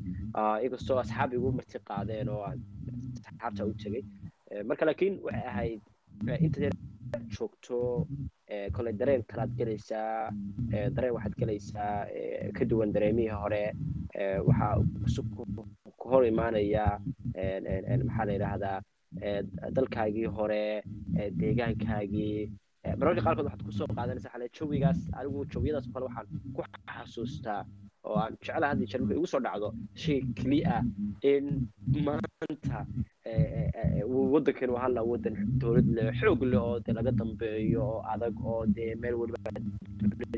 Inkastoo 0.64 0.98
asxaab 1.04 1.32
igu 1.38 1.52
marti 1.58 1.78
qaadeen 1.90 2.28
oo 2.28 2.42
asxaabta 2.50 3.66
u 3.70 3.74
tegey. 3.84 4.02
Marka 4.68 4.84
laakiin 4.86 5.14
waxay 5.26 5.46
ahayd 5.52 5.80
inta 6.44 6.70
joogto 7.34 8.06
kole 8.76 8.92
dareen 9.00 9.22
kalaad 9.30 9.52
gelaysaa 9.58 10.30
dareen 10.96 11.14
waxaad 11.16 11.34
gelaysaa 11.40 11.94
ka 12.56 12.64
duwan 12.70 12.92
dareemihii 12.94 13.34
hore 13.42 13.64
waxaa 14.48 14.74
ku 15.98 16.08
hor 16.12 16.24
imaanaya 16.26 16.86
maxaa 18.06 18.24
la 18.28 18.32
yidhaahdaa 18.36 18.78
dalkaagii 19.76 20.26
hore 20.38 20.82
deegaankaagii. 21.40 22.50
Mararka 22.98 23.22
qaarkood 23.26 23.46
waxaad 23.48 23.64
ku 23.66 23.72
soo 23.78 23.86
qaadanaysa 23.96 24.30
xale 24.34 24.46
jawigaas 24.58 25.00
anigu 25.18 25.44
jawiyadaas 25.52 25.86
kale 25.92 26.04
waxaan 26.08 26.26
ku 26.56 26.62
xasuustaa 26.94 27.60
oo 28.08 28.16
aan 28.22 28.32
jeclaha 28.44 28.70
hadda 28.72 28.84
jeer 28.90 29.00
markay 29.02 29.16
igu 29.20 29.28
soo 29.32 29.40
dhacdo 29.46 29.68
shay 30.02 30.18
keliya 30.38 30.76
in 31.32 31.46
maanta 32.06 32.78
waddankan 33.24 34.70
waa 34.74 34.82
halla 34.82 35.02
waddan 35.06 35.34
dowlad 35.62 35.86
leh 35.96 36.10
xoog 36.20 36.42
leh 36.42 36.58
oo 36.58 36.76
dee 36.84 36.92
laga 36.98 37.12
dambeeyo 37.20 37.82
oo 37.82 38.00
adag 38.12 38.34
oo 38.44 38.66
dee 38.66 38.94
meel 39.02 39.14
waliba 39.14 39.38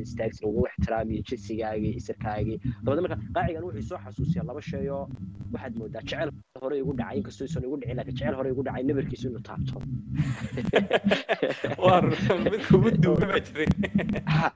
istaagsan 0.05 0.49
ugu 0.49 0.67
ixtiraamiyo 0.69 1.23
jinsigaagii 1.29 1.95
isirkaagii. 2.01 2.59
Dabada 2.85 3.01
marka 3.05 3.17
qaacigan 3.35 3.65
wuxuu 3.67 3.89
soo 3.89 3.99
xasuusiyaa 4.05 4.47
laba 4.49 4.61
shay 4.71 4.89
oo 4.97 5.09
waxaad 5.53 5.75
moodaa 5.81 6.03
jecel 6.09 6.31
hore 6.61 6.77
igu 6.83 6.93
dhacay 7.01 7.17
inkastoo 7.21 7.47
isan 7.49 7.65
igu 7.65 7.77
dhicin 7.81 7.97
laakiin 7.99 8.17
jecel 8.19 8.35
hore 8.39 8.49
igu 8.55 8.63
dhacay 8.67 8.83
nabarkiisu 8.89 9.27
inuu 9.31 9.45
taabto. 9.49 9.77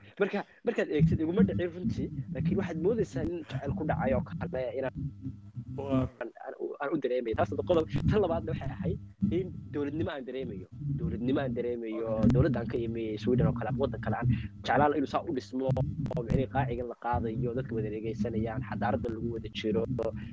Marka 0.21 0.39
markaad 0.65 0.89
eegtid 0.95 1.19
iguma 1.23 1.41
dhicin 1.49 1.69
runtii 1.75 2.07
laakiin 2.33 2.57
waxaad 2.61 2.79
moodaysaa 2.85 3.23
in 3.29 3.35
jecel 3.49 3.71
ku 3.77 3.83
dhacay 3.89 4.11
oo 4.17 4.23
kale 4.29 4.61
inaan 4.79 4.95
aan 6.81 6.89
u 6.93 6.97
dareemayo 7.03 7.35
taas 7.39 7.49
qodob 7.69 7.85
tan 8.09 8.19
labaadna 8.23 8.51
waxay 8.53 8.69
ahayd 8.77 8.99
in 9.37 9.47
dowladnimo 9.73 10.11
aan 10.15 10.23
dareemayo 10.29 10.67
dowladnimo 10.99 11.39
aan 11.43 11.53
dareemayo 11.57 12.07
dowladda 12.33 12.59
aan 12.61 12.67
ka 12.71 12.77
imi 12.87 13.03
sweden 13.23 13.47
oo 13.49 13.55
kale 13.59 13.69
ama 13.71 13.79
waddan 13.83 14.01
kale 14.05 14.15
aan 14.19 14.27
jeclaan 14.65 14.95
inuu 14.99 15.11
saa 15.13 15.21
u 15.29 15.33
dhismo 15.37 15.65
oo 15.69 16.21
micnihii 16.25 16.49
qaacigan 16.55 16.87
la 16.91 16.97
qaadayo 17.05 17.49
dadka 17.57 17.71
wada 17.77 17.89
dhegeysanayaan 17.95 18.61
xadaaradda 18.69 19.09
lagu 19.15 19.27
wada 19.35 19.49
jiro 19.59 19.83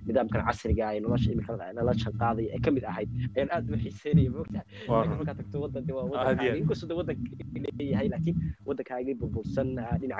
nidaamkan 0.08 0.42
casriga 0.48 0.84
ay 0.92 0.98
nolosha 1.04 1.28
imika 1.34 1.52
nala 1.78 1.92
qaadaya 2.22 2.48
ay 2.56 2.60
ka 2.66 2.70
mid 2.76 2.84
ahayd 2.92 3.08
ayaan 3.36 3.50
aad 3.56 3.64
u 3.74 3.76
xiiseynaya 3.84 4.30
markaa 5.18 5.36
tagto 5.40 5.56
waddan 5.64 5.82
de 5.88 5.92
waa 5.98 6.06
waddankaagi 6.12 6.58
inkastoo 6.62 6.88
de 6.90 6.94
waddanka 7.00 7.30
leeyahay 7.78 8.08
laakiin 8.14 8.36
waddankaagii 8.68 9.16
burbursan 9.20 9.68
in 10.04 10.12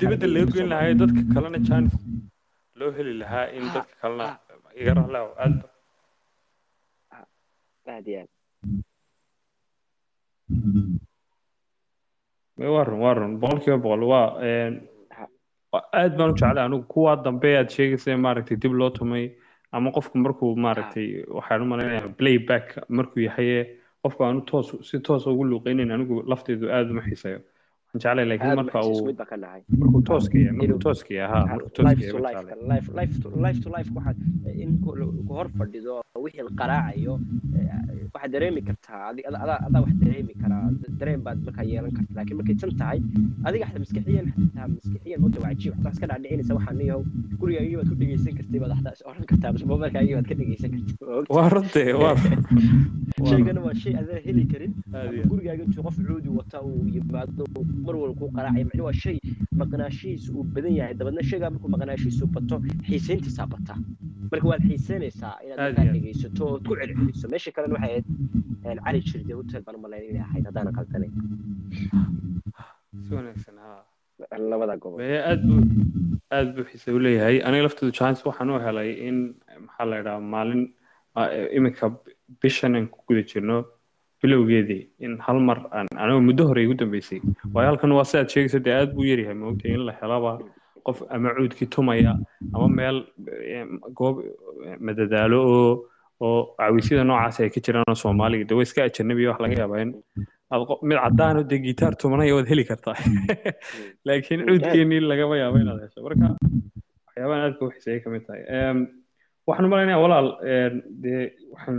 dibadda 0.00 0.26
laga 0.34 0.46
goyn 0.54 0.68
lahayo 0.74 0.94
dadka 1.02 1.20
kalena 1.34 1.60
chance 1.68 1.94
loo 2.78 2.90
heli 2.96 3.14
lahaa 3.22 3.46
in 3.56 3.64
dadka 3.74 3.94
kalena 4.02 4.26
iga 4.80 4.92
rahlaaw 4.98 5.28
aad 5.44 5.54
aad 7.94 8.06
iyo 8.12 8.20
aad 8.20 8.30
waa 12.74 12.84
run 12.84 13.00
waa 13.04 13.14
run. 13.14 13.32
Boqolkiiba 13.40 13.78
boqol 13.84 14.02
waa 14.12 14.28
aad 16.00 16.12
baan 16.18 16.30
u 16.30 16.34
jeclay 16.40 16.64
anigu. 16.64 16.84
Kuwaa 16.92 17.16
dambe 17.24 17.56
aad 17.58 17.68
sheegaysa 17.74 18.16
maaragtay 18.16 18.56
dib 18.62 18.72
loo 18.80 18.90
tumay 18.90 19.24
ama 19.72 19.90
qofku 19.96 20.18
markuu 20.18 20.56
maaragtay 20.56 21.08
waxaan 21.36 21.62
u 21.62 21.66
malaynayaa 21.72 22.08
playback 22.20 22.66
markuu 22.88 23.20
yahaye 23.28 23.58
qofku 24.02 24.24
aanu 24.24 24.40
toos 24.50 24.68
si 24.88 25.00
toos 25.00 25.26
ugu 25.26 25.44
luuqeynayn 25.50 25.90
anigu 25.96 26.22
lafteedu 26.30 26.70
aad 26.76 26.90
uma 26.90 27.02
xiisayo 27.08 27.40
laakiin 28.30 28.56
marka 28.60 28.80
uu 28.90 29.04
markuu 29.80 30.02
yahay 30.38 30.48
markuu 30.62 30.78
tooska 30.86 31.14
yahay 31.18 31.28
ha 31.32 31.46
markuu 31.52 31.70
yahay 32.04 32.20
life 33.46 33.60
to 33.62 33.68
life 33.76 33.90
waxaad 33.96 34.16
in 34.64 34.70
ku 34.82 34.90
hor 35.38 35.48
fadhido 35.58 35.94
wixii 36.24 36.48
qaraacayo 36.60 37.14
waxaad 38.14 38.30
dareemi 38.34 38.62
kartaa 38.68 39.00
adaa 39.10 39.56
adaa 39.68 39.80
wax 39.84 39.94
dareemi 40.02 40.34
karaa 40.42 40.64
dareen 41.00 41.20
baad 41.26 41.38
markaa 41.46 41.64
yeelan 41.70 41.92
karta. 41.96 42.12
Laakiin 42.18 42.36
markay 42.40 42.56
tan 42.62 42.72
tahay 42.82 42.98
adiga 43.48 43.66
xataa 43.68 43.82
maskaxiyan 43.84 44.26
xataa 44.34 44.68
maskaxiyan 44.74 45.20
mota 45.24 45.38
waa 45.44 45.50
cajiib 45.52 45.74
xataa 45.76 45.92
iska 45.96 46.06
dhaadhicinaysa 46.10 46.52
waxaan 46.58 46.76
niyahow 46.80 47.02
gurigaagii 47.40 47.76
baad 47.78 47.88
ku 47.92 47.96
dhegeysan 48.02 48.34
kartay 48.38 48.60
baad 48.64 48.72
xataa 48.78 49.08
oran 49.10 49.24
kartaa 49.30 49.52
bas 49.56 49.64
mobilkaagii 49.72 50.14
baad 50.18 50.28
ka 50.30 50.34
dhegeysan 50.40 50.70
kartay. 50.74 50.94
Waa 51.36 51.48
runtee 51.54 51.92
waa 52.02 52.14
shaygana 53.30 53.60
waa 53.66 53.74
shay 53.82 53.94
adan 54.02 54.20
heli 54.26 54.44
karin. 54.52 54.72
Gurigaaga 55.30 55.62
intuu 55.66 55.82
qof 55.86 55.96
cuudi 56.08 56.28
wata 56.38 56.58
uu 56.68 56.82
yimaado 56.96 57.44
mar 57.86 57.94
walba 58.00 58.18
ku 58.20 58.30
qaraacaya 58.36 58.64
macni 58.68 58.82
waa 58.88 58.96
shay 59.04 59.16
maqnaashihiisu 59.60 60.30
uu 60.38 60.44
badan 60.54 60.74
yahay. 60.80 60.94
Dabeedna 60.98 61.22
shaygaa 61.30 61.50
markuu 61.54 61.70
maqnaashihiisu 61.76 62.26
bato 62.36 62.56
xiisayntiisaa 62.88 63.46
bata 63.54 63.74
marka 64.32 64.46
waad 64.52 64.62
xiisanaysaa 64.70 65.34
inaad 65.44 65.58
Aad 65.64 65.76
markaa 65.78 65.92
aad. 65.92 66.40
ood 66.54 66.62
ku 66.68 66.74
celceliso 66.80 67.26
meesha 67.34 67.50
kalena 67.56 67.74
waxay 67.76 67.92
ahayd 67.92 68.80
cali 68.86 69.00
jirde 69.10 69.32
hotel 69.40 69.62
baan 69.66 69.76
umalayn 69.80 70.04
inay 70.10 70.24
ahayd 70.28 70.44
haddaanan 70.48 70.74
qaldanay 70.78 71.10
si 73.04 73.10
wanaagsan 73.18 73.56
ha 73.64 73.70
labada 74.52 74.74
gobol 74.82 74.98
Mee 75.02 75.18
aad 75.30 75.40
buu 75.48 75.60
aad 76.38 76.48
buu 76.56 76.64
xiise 76.70 76.88
u 76.96 76.98
leeyahay 77.06 77.36
aniga 77.48 77.64
lafteedu 77.66 77.92
chance 78.00 78.20
waxaan 78.28 78.50
u 78.54 78.58
helay 78.66 78.90
in 79.08 79.16
maxaa 79.66 79.86
la 79.92 79.96
idhaha 80.02 80.20
maalin 80.34 80.62
iminka 81.58 81.86
bishan 82.42 82.76
aan 82.78 82.86
ku 82.94 82.98
guda 83.08 83.22
jirno 83.32 83.56
bilowgeedii 84.22 84.82
in 85.06 85.12
hal 85.26 85.38
mar 85.48 85.58
aan 85.78 85.86
aniga 86.02 86.20
muddo 86.28 86.42
hore 86.50 86.60
igu 86.66 86.74
dambeysay 86.82 87.20
waayo 87.54 87.68
halkan 87.70 87.92
waa 87.98 88.06
sidaad 88.10 88.28
sheegaysa 88.34 88.60
dee 88.66 88.74
aad 88.80 88.90
buu 88.96 89.06
yaryahay 89.10 89.36
maogtay 89.42 89.72
in 89.76 89.82
la 89.88 89.94
helaba 90.00 90.32
qof 90.86 90.98
ama 91.14 91.34
cuudkii 91.36 91.68
tumaya 91.74 92.12
ama 92.54 92.66
meel 92.78 92.96
eh, 93.52 93.64
goob 93.98 94.16
eh, 94.66 94.76
madadaalo 94.86 95.38
oo 95.54 95.70
oo 96.26 96.40
cawisyada 96.60 97.04
noocaas 97.10 97.40
ay 97.44 97.50
ka 97.54 97.60
jiraan 97.66 97.90
oo 97.92 97.98
soomaaliga 98.04 98.44
de 98.50 98.54
way 98.58 98.66
iska 98.68 98.84
ajanabiya 98.88 99.30
wax 99.32 99.40
laga 99.44 99.56
yaabaa 99.62 99.80
in 99.84 99.92
aad 100.52 100.62
mid 100.88 100.98
cadaan 101.04 101.36
oo 101.40 101.44
dee 101.50 101.60
gitaar 101.68 101.94
tumanaya 102.02 102.36
waad 102.36 102.48
heli 102.52 102.64
kartaa 102.70 102.96
laakiin 104.06 104.40
Mm. 104.40 104.46
cuudkeenii 104.48 105.00
lagama 105.12 105.36
yaabo 105.42 105.58
inaad 105.64 105.80
hesho. 105.84 106.00
Marka 106.06 106.26
waxyaabahan 107.06 107.42
aadka 107.46 107.62
u 107.66 107.70
xiseeyay 107.74 108.00
ka 108.04 108.10
mid 108.14 108.24
tahay. 108.28 108.42
Waxaan 109.48 109.66
u 109.66 109.72
malaynayaa 109.72 110.02
walaal 110.04 110.28
dee 111.04 111.22
waxaan 111.54 111.78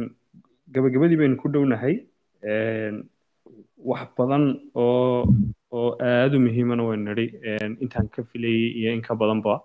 gabagabadii 0.75 1.19
baynu 1.21 1.37
ku 1.41 1.47
dhownahay 1.53 1.95
wax 3.89 4.07
badan 4.17 4.43
oo 4.81 5.25
oo 5.71 5.89
aad 6.09 6.33
u 6.35 6.39
muhiimana 6.39 6.83
waynu 6.89 7.03
nidhi 7.13 7.25
intaan 7.83 8.07
ka 8.09 8.23
filayay 8.23 8.67
iyo 8.79 8.89
in 8.95 9.01
ka 9.01 9.15
badanba. 9.15 9.61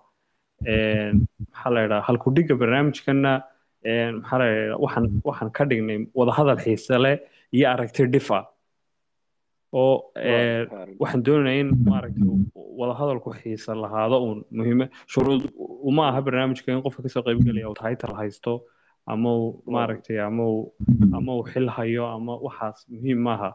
Maxaa 0.63 1.69
la 1.75 2.01
halkudhigga 2.07 2.55
maxaa 2.55 4.39
la 4.39 4.47
idhaha 4.47 4.79
waxaan 4.83 5.05
waxaan 5.27 5.51
ka 5.51 5.63
dhignay 5.69 6.07
wadahadal 6.15 6.59
xiise 6.65 6.95
leh 7.03 7.17
iyo 7.51 7.65
aragti 7.73 8.05
dhifa. 8.13 8.39
Oo 9.73 10.11
waxaan 11.01 11.23
doonayaa 11.25 11.59
in 11.61 11.69
maaragtay 11.89 12.29
wadahadalku 12.79 13.29
xiisa 13.41 13.75
lahaado 13.83 14.17
uun 14.25 14.39
muhiime 14.57 14.85
shuruud 15.13 15.43
uma 15.89 16.03
aha 16.09 16.21
barnaamijka 16.25 16.71
in 16.71 16.81
qofka 16.85 17.01
ka 17.03 17.09
soo 17.09 17.23
qaybgelaya 17.25 17.69
uu 17.69 17.73
title 17.81 18.13
haysto 18.19 18.53
ama 19.11 19.29
uu 19.39 19.63
maaragtay 19.75 20.19
ama 20.19 20.43
uu 20.53 20.73
ama 21.17 21.31
uu 21.37 21.43
xil 21.51 21.67
hayo 21.75 22.05
ama 22.15 22.33
waxaas 22.45 22.85
muhiim 22.93 23.19
maaha 23.27 23.49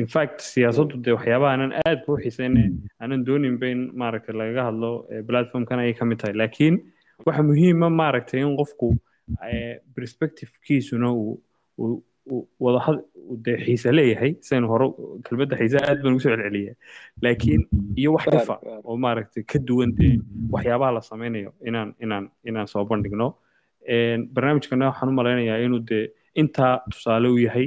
in 0.00 0.06
fact 0.14 0.40
siyaasaddu 0.52 0.96
dee 1.04 1.14
waxyaabaha 1.18 1.52
aanan 1.54 1.72
aad 1.86 1.98
ku 2.06 2.16
xiisayne 2.24 2.62
aanan 3.00 3.24
dooninba 3.28 3.66
in 3.74 3.80
maaragtay 4.02 4.34
lagaga 4.40 4.62
hadlo 4.68 4.90
eh, 5.12 5.22
platformkan 5.28 5.78
ayay 5.82 5.94
ka 5.98 6.04
mid 6.04 6.18
tahay. 6.22 6.34
Laakiin 6.42 6.76
waxa 7.26 7.42
muhiima 7.48 7.88
maaragtay 8.00 8.40
in 8.46 8.56
qofku 8.60 8.88
eh, 9.50 9.74
perspectivekiisuna 9.96 11.08
uu 11.12 11.40
wadahad 12.64 12.98
dee 13.44 13.56
xiise 13.64 13.90
leeyahay 13.98 14.32
sidaynu 14.46 14.68
hore 14.72 14.86
kelmadda 15.26 15.56
xiise 15.60 15.78
aad 15.82 15.98
baan 16.02 16.14
ugu 16.14 16.22
soo 16.24 16.32
celceliya 16.36 16.74
laakiin 17.24 17.62
iyo 18.00 18.12
wax 18.16 18.24
dhifa 18.34 18.56
oo 18.84 18.96
maaragtay 19.04 19.42
ka 19.52 19.58
duwan 19.68 19.90
dee 19.98 20.14
waxyaabaha 20.54 20.92
la 20.96 21.00
sameynayo 21.10 21.50
inaan 21.68 21.90
inaan 22.04 22.24
inaan 22.48 22.68
soo 22.72 22.84
bandhigno. 22.90 23.28
Barnaamijkana 24.34 24.86
waxaan 24.90 25.08
u 25.12 25.12
malaynayaa 25.20 25.58
inuu 25.66 25.82
dee 25.90 26.04
intaa 26.40 26.74
tusaale 26.92 27.28
u 27.28 27.38
yahay 27.46 27.66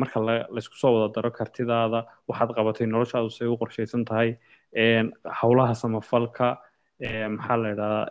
marka 0.00 0.18
la 0.26 0.34
laysku 0.54 0.76
soo 0.82 0.92
wada 0.94 1.08
daro 1.16 1.30
kartidaada 1.38 2.00
waxaad 2.28 2.50
qabatay 2.58 2.86
noloshaadu 2.94 3.30
say 3.38 3.46
u 3.52 3.56
qorshaysan 3.62 4.04
tahay 4.10 4.30
howlaha 5.40 5.74
samafalka 5.82 6.48
maxaa 7.36 7.56
la 7.62 7.68
idhahdaa 7.74 8.04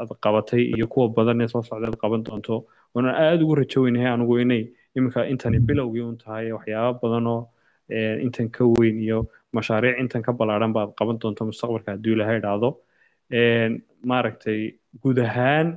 aad 0.00 0.10
qabatay 0.24 0.62
iyo 0.76 0.86
kuwa 0.92 1.06
badan 1.18 1.40
ee 1.44 1.48
soo 1.52 1.62
socda 1.68 1.86
aad 1.90 1.96
qaban 2.02 2.22
doonto. 2.26 2.56
Waana 2.94 3.10
aada 3.24 3.42
ugu 3.44 3.54
rajo 3.60 3.78
weynahay 3.84 4.10
anigu 4.14 4.34
inay 4.44 4.62
iminka 4.96 5.20
intani 5.32 5.58
bilowgii 5.68 6.04
un 6.10 6.16
tahay 6.22 6.46
waxyaaba 6.56 6.92
badan 7.02 7.26
oo 7.34 7.40
ee, 7.90 8.16
intan 8.24 8.48
ka 8.56 8.64
weyn 8.78 8.96
iyo 9.06 9.18
mashaariic 9.56 9.98
intan 10.02 10.22
ka 10.26 10.32
ballaaran 10.38 10.72
baad 10.76 10.90
qaban 10.98 11.18
doonto 11.22 11.42
mustaqbalka 11.50 11.90
hadduu 11.94 12.12
ilaahay 12.16 12.38
idhaahdo 12.40 12.70
maaragtay 14.10 14.60
guud 15.02 15.18
ahaan 15.26 15.68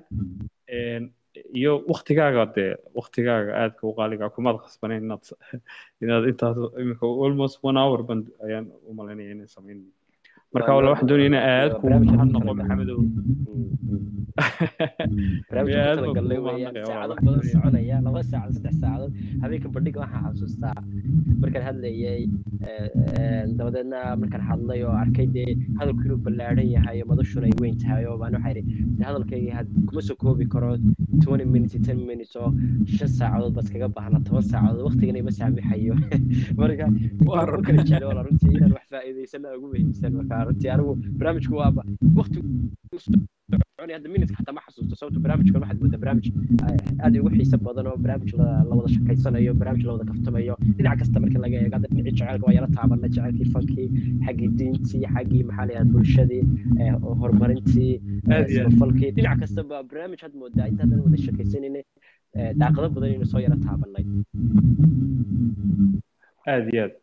iyo 1.59 1.71
waktigaaga 1.91 2.43
dee 2.55 2.71
waktigaaga 2.99 3.51
aadka 3.61 3.87
u 3.89 3.93
qaaliga 3.99 4.29
kumaad 4.35 4.57
khasbaneyn 4.63 5.03
inaad 5.07 5.23
inaad 6.03 6.23
intaas 6.31 6.57
iminka 6.81 7.05
almost 7.25 7.59
one 7.69 7.79
hour 7.83 8.03
ban 8.09 8.19
ayaan 8.45 8.67
u 8.89 8.93
malaynaya 8.99 9.31
inay 9.35 9.47
samayn 9.55 9.79
marka 10.53 10.71
wala 10.77 10.87
waxaan 10.93 11.07
doonaya 11.09 11.29
inaan 11.31 11.45
aad 11.55 11.71
kugu 11.79 11.97
mahadnaqo 12.09 12.51
maxamedow. 12.59 12.99
Soconaya 17.51 17.97
laba 18.05 18.21
saacadood 18.31 18.55
saddex 18.57 18.75
saacadood. 18.81 19.11
Habeenka 19.43 19.69
bandhiga 19.75 19.99
waxaan 20.03 20.23
xasuustaa 20.35 20.73
markaan 21.41 21.63
hadlayay 21.67 22.21
eh, 22.69 22.87
eh, 23.19 23.43
dabadeedna 23.57 23.99
markaan 24.21 24.43
hadlay 24.49 24.79
oo 24.87 24.93
arkay 25.03 25.27
dee 25.35 25.49
hadalku 25.79 26.01
inuu 26.07 26.19
ballaadhan 26.25 26.67
yahay 26.75 26.97
oo 27.03 27.07
madashuna 27.11 27.45
ay 27.49 27.55
weyn 27.61 27.75
tahay 27.83 28.03
oo 28.09 28.17
baan 28.21 28.33
waxaa 28.37 28.53
idhi 28.55 28.63
hadalkayga 29.07 29.51
had 29.59 29.67
kuma 29.89 30.01
soo 30.09 30.17
koobi 30.23 30.45
karo 30.53 30.69
twenty 31.25 31.45
minutes 31.55 31.75
ten 31.87 31.99
minutes 32.11 32.33
oo 32.43 32.49
shan 32.97 33.09
saacadood 33.19 33.53
baad 33.57 33.67
kaga 33.75 33.87
baahnaa 33.97 34.23
toban 34.29 34.45
saacadood 34.51 34.83
waqtigana 34.89 35.19
ima 35.23 35.33
saamixayo. 35.39 35.95
Marka 36.61 36.87
waan 37.31 37.53
u 37.59 37.61
kala 37.67 37.81
jecel 37.89 38.07
wala 38.11 38.21
runtii 38.29 38.53
inaan 38.57 38.73
wax 38.77 38.85
faa'iidaysana 38.95 39.47
ugu 39.57 39.67
muhiimsan 39.73 40.11
marka 40.19 40.33
runtii 40.47 40.69
anigu 40.75 40.91
barnaamijku 41.19 41.53
waaba 41.61 41.81
waqti 42.19 42.37
hadda 43.95 44.09
minutes 44.15 44.31
xataa 44.37 44.53
ma 44.57 44.61
xasuusto 44.65 44.95
sababto 44.99 45.19
barnaamijkan 45.23 45.61
waxaad 45.63 45.79
moodaa 45.83 45.99
barnaamij 46.03 46.27
aad 47.05 47.13
ugu 47.19 47.29
xiiso 47.37 47.57
badan 47.67 47.85
oo 47.91 47.97
barnaamij 48.03 48.31
la 48.39 48.73
wada 48.77 48.89
shaqaysanayo 48.95 49.51
barnaamij 49.59 49.83
la 49.87 49.91
wada 49.95 50.05
kaftamayo 50.11 50.55
dhinac 50.77 50.95
kasta 51.01 51.17
marka 51.23 51.39
laga 51.43 51.55
eego 51.61 51.75
hadda 51.77 51.87
dhinacii 51.95 52.15
jaceylka 52.19 52.45
waa 52.47 52.53
yala 52.57 52.67
taabana 52.77 53.07
jaceylkii 53.15 53.47
fankii 53.53 53.87
xaggii 54.25 54.49
diintii 54.59 55.03
xaggii 55.15 55.43
maxaa 55.49 55.65
la 55.67 55.71
yidhahda 55.73 55.91
bulshadii 55.93 56.43
horumarintii 57.21 57.93
Aad 58.33 58.49
iyo 58.49 58.61
aad. 58.61 58.71
samafalkii 58.71 59.11
dhinac 59.17 59.37
kasta 59.43 59.61
ba 59.71 59.77
barnaamij 59.89 60.21
had 60.25 60.33
moodaa 60.41 60.67
intaadan 60.71 60.99
wada 61.05 61.17
shaqaysanayna 61.25 61.81
daaqado 62.61 62.87
badan 62.95 63.09
inuu 63.15 63.29
soo 63.33 63.41
yara 63.45 63.57
taabanay 63.65 64.05
aad 66.53 66.65
iyo 66.73 66.83
aad 66.85 66.93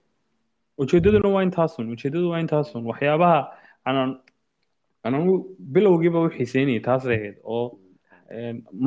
ujeedaduna 0.82 1.28
waa 1.34 1.42
intaasun 1.48 1.90
ujeedadu 1.94 2.30
waa 2.30 2.40
intaasun 2.44 2.84
waxyaabaha 2.90 3.40
aanan 3.88 4.10
anagu 5.08 5.32
bilowgiiba 5.74 6.20
u 6.26 6.30
xiiseynayay 6.36 6.80
taas 6.88 7.04
ahayd 7.06 7.36
oo 7.54 7.78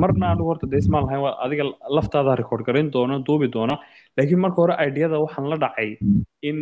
marna 0.02 0.26
anigu 0.32 0.48
horta 0.50 0.66
ismaan 0.82 1.04
lahayn 1.06 1.22
waa 1.26 1.34
adiga 1.44 1.64
laftaada 1.96 2.36
record 2.42 2.62
garin 2.68 2.90
doona 2.96 3.18
duubi 3.26 3.48
doona 3.56 3.74
laakiin 4.16 4.40
marka 4.44 4.58
hore 4.62 4.74
ideada 4.88 5.18
waxaan 5.24 5.48
la 5.52 5.56
dhacay 5.64 5.90
in 6.48 6.56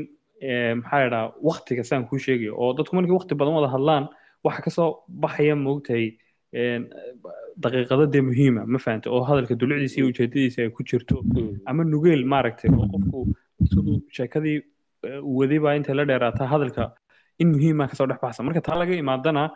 maxaa 0.81 1.01
la 1.05 1.09
dhahaa 1.15 1.33
waktiga 1.51 1.83
saan 1.91 2.07
kuu 2.09 2.19
sheegayo 2.27 2.55
oo 2.63 2.71
dadku 2.79 2.97
markay 2.97 3.15
wakti 3.19 3.35
badan 3.41 3.55
wada 3.59 3.71
hadlaan 3.77 4.05
waxa 4.47 4.61
ka 4.67 4.71
soo 4.77 4.91
baxaya 5.25 5.55
moogtahay 5.67 6.07
daqiiqado 7.63 8.05
dee 8.15 8.23
muhiima 8.29 8.63
ma 8.73 8.79
fahanta 8.85 9.11
oo 9.15 9.23
hadalka 9.29 9.55
dulucdiisa 9.61 9.97
iyo 10.01 10.07
ujeedadiisa 10.13 10.59
ay 10.65 10.71
ku 10.77 10.83
jirto. 10.91 11.17
Ama 11.69 11.83
nugeel 11.93 12.23
maaragtay 12.33 12.71
oo 12.79 12.87
qofku 12.93 13.19
siduu 13.71 13.97
sheekadii 14.17 14.59
baa 15.03 15.75
intay 15.79 15.95
la 15.95 16.05
dheeraataa 16.11 16.47
hadalka 16.55 16.85
in 17.43 17.49
muhiima 17.55 17.89
ka 17.91 17.95
soo 17.99 18.07
dhex 18.07 18.21
baxsa 18.23 18.43
marka 18.43 18.61
taa 18.61 18.79
laga 18.81 18.95
imaadana 19.03 19.51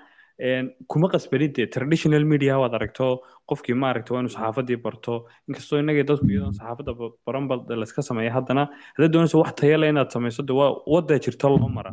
kuma 0.90 1.06
qasbanid 1.12 1.52
dee 1.56 1.66
traditional 1.74 2.24
media 2.32 2.54
waad 2.62 2.74
aragto 2.78 3.06
qofkii 3.50 3.74
maaragta 3.82 4.14
waa 4.14 4.20
inuu 4.22 4.32
saxaafadii 4.36 4.76
barto. 4.84 5.12
Inkastoo 5.48 5.78
innagii 5.82 6.04
dadku 6.10 6.26
iyadoon 6.32 6.54
saxaafadda 6.58 6.92
ba- 7.00 7.12
baran 7.26 7.44
ba 7.50 7.54
layska 7.80 8.02
sameeya 8.08 8.32
haddana 8.36 8.62
haddaad 8.96 9.12
doonayso 9.14 9.38
wax 9.42 9.52
tayo 9.60 9.76
leh 9.82 9.88
inaad 9.92 10.10
samayso 10.14 10.42
de 10.48 10.52
waa 10.60 10.70
waddaa 10.94 11.18
jirta 11.24 11.46
loo 11.52 11.68
mara. 11.76 11.90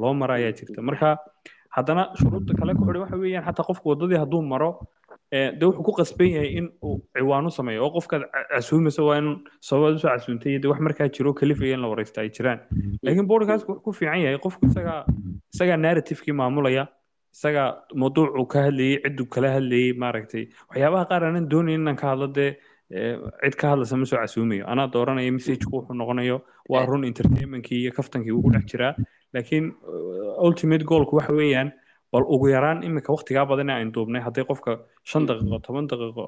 Loo 0.00 0.14
mara 0.20 0.34
ayaa 0.38 0.52
jirta. 0.58 0.80
Marka 0.88 1.08
haddana 1.76 2.02
shuruudda 2.18 2.52
kale 2.58 2.72
ku 2.78 2.82
xidhan 2.86 3.02
waxa 3.04 3.16
weeyaan 3.22 3.44
xataa 3.48 3.66
qofku 3.68 3.86
waddadii 3.92 4.18
hadduu 4.22 4.42
maro 4.52 4.70
de 5.32 5.64
wuxuu 5.66 5.82
ku 5.86 5.92
qasban 5.98 6.28
yahay 6.34 6.50
in 6.58 6.66
uu 6.84 6.96
ciwaano 7.18 7.50
sameeyo 7.50 7.84
oo 7.86 7.90
qofkaad 7.96 8.22
ca- 8.32 8.44
casuumaysa 8.54 9.02
waa 9.08 9.18
in 9.18 9.28
sababaad 9.60 9.94
u 9.94 9.98
soo 9.98 10.08
casuuntay 10.10 10.58
de 10.62 10.68
wax 10.68 10.80
markaa 10.80 11.08
jiro 11.08 11.32
kalifaya 11.34 11.74
in 11.74 11.80
la 11.82 11.88
wareysta 11.92 12.20
ay 12.20 12.30
jiraan. 12.36 12.60
Laakiin 13.02 13.26
podcastku 13.32 13.72
wuxuu 13.72 13.84
ku 13.84 13.92
fiican 13.92 14.20
yahay 14.22 14.38
qofku 14.38 14.66
isagaa 14.70 15.00
isagaa 15.54 15.76
narrativekii 15.76 16.32
maamulaya 16.40 16.86
isagaa 17.34 17.68
mawduucuu 18.02 18.46
ka 18.52 18.62
hadlayay 18.66 19.00
cidduu 19.04 19.26
kala 19.34 19.48
hadlayay 19.56 19.92
maaragtay. 20.02 20.44
Waxyaabaha 20.70 21.04
qaar 21.10 21.22
aanan 21.24 21.48
doonayn 21.50 21.80
inaan 21.80 21.96
ka 22.02 22.06
hadlo 22.12 22.26
dee 22.38 22.50
ee, 22.90 23.16
cid 23.42 23.54
ka 23.60 23.66
hadlaysa 23.72 23.96
ma 23.98 24.06
soo 24.06 24.18
casuumayo. 24.22 24.64
Anaa 24.72 24.86
dooranaya 24.94 25.32
messageku 25.32 25.74
wuxuu 25.78 25.96
noqonayo 26.00 26.38
waa 26.68 26.86
run 26.86 27.04
entertainmentkii 27.10 27.80
iyo 27.82 27.92
kaftankii 27.98 28.32
wuu 28.36 28.42
ku 28.46 28.50
dhex 28.54 28.64
jiraa. 28.72 28.94
Laakiin 29.34 29.66
uh, 29.90 30.44
ultimate 30.46 30.84
goalku 30.84 31.16
waxa 31.18 31.32
weeyaan 31.40 31.72
bal 32.16 32.24
ugu 32.34 32.46
yaraan 32.54 32.78
iminka 32.88 33.12
waqtigaa 33.16 33.44
badan 33.52 33.70
aynu 33.76 33.90
duubnay 33.96 34.22
hadday 34.26 34.44
qofka 34.50 34.72
shan 35.10 35.22
daqiiqo 35.30 35.58
toban 35.66 35.86
daqiiqo 35.92 36.24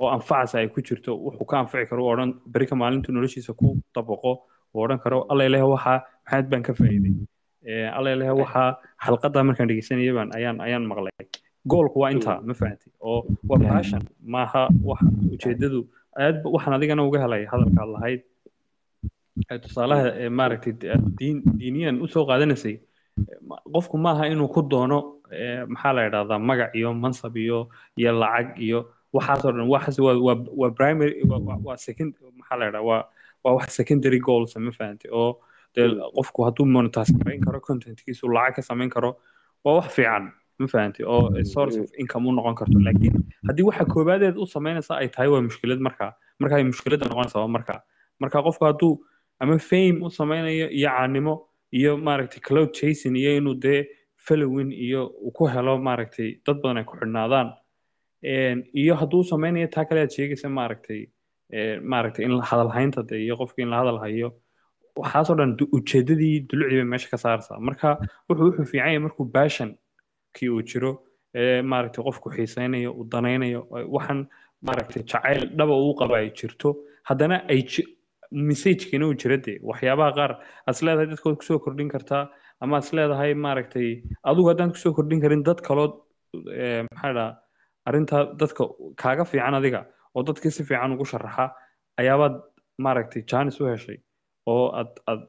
oo 0.00 0.08
anfacasa 0.16 0.58
ay 0.62 0.68
ku 0.74 0.80
jirto 0.88 1.12
wuxuu 1.26 1.46
ka 1.50 1.56
anfici 1.62 1.86
karo 1.90 2.02
odhan 2.12 2.30
berika 2.54 2.74
maalintuu 2.82 3.12
noloshiisa 3.16 3.52
ku 3.60 3.66
dabaqo 3.96 4.32
uu 4.74 4.80
odhan 4.84 5.00
karo 5.04 5.18
alla 5.30 5.44
ilaah 5.48 5.66
waxaa 5.74 5.98
maxaad 6.24 6.46
baan 6.52 6.62
ka 6.68 6.72
faa'iiday. 6.78 7.14
Eh, 7.70 7.88
alla 7.96 8.08
ilaah 8.16 8.34
waxaa 8.42 8.68
xalqadaa 9.06 9.42
markaan 9.48 9.68
dhegeysanayay 9.70 10.14
baan 10.18 10.30
ayaan 10.38 10.56
ayaan 10.66 10.84
maqlay. 10.90 11.14
Goolku 11.70 11.98
waa 12.02 12.10
intaa 12.14 12.38
ma 12.48 12.54
fahanti 12.60 12.88
oo 13.10 13.20
waa 13.48 13.58
passion 13.68 14.02
maaha 14.34 14.62
wax 14.88 15.00
ujeedadu 15.34 15.80
aad 16.24 16.36
waxaan 16.54 16.74
adigana 16.78 17.02
uga 17.08 17.18
helay 17.24 17.42
hadalkaad 17.52 17.88
lahayd. 17.96 18.20
Ee 19.50 19.58
tusaalaha 19.64 20.30
maaragtay 20.38 20.72
diin 21.18 21.36
diiniyan 21.60 21.96
u 22.04 22.06
soo 22.14 22.24
qaadanaysay 22.30 22.74
qofku 23.74 23.96
maaha 23.98 24.26
inuu 24.32 24.48
ku 24.48 24.62
doono 24.62 24.98
ee, 25.32 25.64
maxaa 25.64 25.92
la 25.96 26.06
idhahdaa 26.08 26.38
magac 26.38 26.74
iyo 26.74 26.92
mansab 26.94 27.36
iyo 27.36 27.68
iyo 27.96 28.12
lacag 28.12 28.58
iyo 28.60 28.80
waxaasoo 29.12 29.52
dhan. 29.52 29.68
Waxaas 29.68 29.98
waa 29.98 30.36
waa 30.60 30.70
primary 30.70 31.22
waa 31.64 31.76
second 31.76 32.14
maxaa 32.38 32.56
la 32.58 32.64
idhahdaa 32.68 32.84
waa 32.90 33.02
waa 33.44 33.52
wax 33.56 33.68
secondary 33.76 34.18
goals 34.20 34.56
ma 34.56 34.70
fahantay 34.78 35.10
oo 35.12 35.40
dee 35.74 35.88
Mm. 35.88 36.00
qofku 36.16 36.44
hadduu 36.46 36.66
monetize 36.66 37.12
garayn 37.18 37.40
karo 37.44 37.60
contentkiisu 37.60 38.28
lacag 38.36 38.54
ka 38.56 38.62
samayn 38.68 38.90
karo 38.90 39.10
waa 39.64 39.74
wax 39.80 39.88
fiican 39.96 40.32
ma 40.58 40.66
fahanti? 40.72 41.04
Oo 41.04 41.32
a 41.36 41.44
source 41.44 41.76
of 41.80 41.90
income 42.00 42.28
u 42.28 42.32
noqon 42.32 42.54
karto. 42.54 42.78
Laakiin 42.86 43.14
haddii 43.48 43.64
waxa 43.68 43.84
koobaadeed 43.84 44.36
u 44.36 44.46
samaynaysa 44.46 44.96
ay 45.00 45.08
tahay 45.08 45.28
waa 45.28 45.40
mushkilad 45.48 45.80
markaa 45.80 46.12
marka 46.40 46.54
ay 46.56 46.64
mushkiladda 46.64 47.08
noqonaysa 47.08 47.38
waa 47.40 47.48
markaa 47.56 47.80
marka 48.20 48.42
qofku 48.46 48.64
hadduu 48.68 48.94
ama 49.40 49.58
fame 49.58 50.00
u 50.04 50.08
samaynayo 50.10 50.68
iyo 50.72 50.88
caanimo 50.88 51.34
iyo 51.72 51.96
maaragtay 51.96 52.40
cloud 52.40 52.70
chasing 52.72 53.16
iyo 53.16 53.36
inuu 53.36 53.54
dee 53.54 53.80
following 54.26 54.72
iyo 54.72 55.06
uu 55.24 55.30
ku 55.32 55.46
helo 55.46 55.78
maaragtay 55.78 56.40
dad 56.46 56.56
badan 56.62 56.76
ay 56.78 56.84
ku 56.84 56.96
xidhnaadaan. 57.00 57.48
Iyo 58.74 58.94
hadduu 59.00 59.22
samaynayo 59.24 59.68
taa 59.74 59.84
kale 59.84 60.00
aad 60.00 60.10
sheegaysa 60.10 60.48
maaragtay 60.48 61.06
maaragtay 61.82 62.24
in 62.24 62.32
la 62.38 62.44
hadal 62.44 62.70
haynta 62.76 63.02
dee 63.02 63.20
iyo 63.26 63.36
qofka 63.36 63.62
in 63.62 63.70
la 63.70 63.78
hadal 63.80 63.98
hayo 64.04 64.28
waxaasoo 64.96 65.36
dhan 65.38 65.56
ujeedadii 65.76 66.40
dulucdii 66.48 66.76
bay 66.80 66.84
meesha 66.92 67.08
ka 67.10 67.16
saaraysaa. 67.16 67.58
Marka 67.60 67.98
wuxuu 68.28 68.44
wuxuu 68.48 68.64
fiican 68.64 68.86
yahay 68.88 68.98
markuu 68.98 69.26
passion 69.36 69.70
kii 70.34 70.48
uu 70.48 70.62
jiro 70.62 70.92
maaragtay 71.70 72.02
qofku 72.04 72.30
xiisaynayo 72.36 72.90
uu 72.98 73.04
danaynayo 73.12 73.60
ay- 73.76 73.84
waxaan 73.96 74.26
maaragtay 74.66 75.02
jacayl 75.02 75.40
dhaba 75.58 75.74
uu 75.76 75.94
qaba 75.94 76.16
ay 76.18 76.30
jirto. 76.38 76.68
Haddana 77.08 77.36
ay 77.48 77.62
messagekina 78.32 79.06
uu 79.08 79.14
jira 79.22 79.36
dee 79.46 79.58
waxyaabaha 79.70 80.10
qaar 80.18 80.32
aad 80.66 80.74
is 80.76 80.82
leedahay 80.86 81.06
dadka 81.12 81.28
waad 81.28 81.38
ku 81.40 81.44
soo 81.50 81.58
kordhin 81.66 81.88
kartaa 81.94 82.22
ama 82.60 82.76
aad 82.78 82.84
is 82.86 82.92
leedahay 82.98 83.32
maaragtay 83.46 83.88
adigu 84.30 84.48
haddaan 84.50 84.70
ku 84.74 84.78
soo 84.84 84.92
kordhin 84.98 85.20
karin 85.24 85.42
dad 85.48 85.60
kaloo 85.68 85.88
ee, 86.60 86.82
maxaa 86.90 87.12
dhaa 87.18 87.30
arrintaa 87.88 88.22
dadka 88.40 88.64
kaaga 89.02 89.24
fiican 89.32 89.54
adiga 89.60 89.80
oo 90.14 90.22
dadkii 90.28 90.50
si 90.56 90.64
fiican 90.68 90.92
ugu 90.96 91.04
sharaxa 91.12 91.44
ayaabaad 92.00 92.34
maaragtay 92.84 93.22
jaanis 93.30 93.60
u 93.60 93.66
heshay 93.72 93.98
oo 94.52 94.64
aad 94.80 94.90
aad 95.10 95.22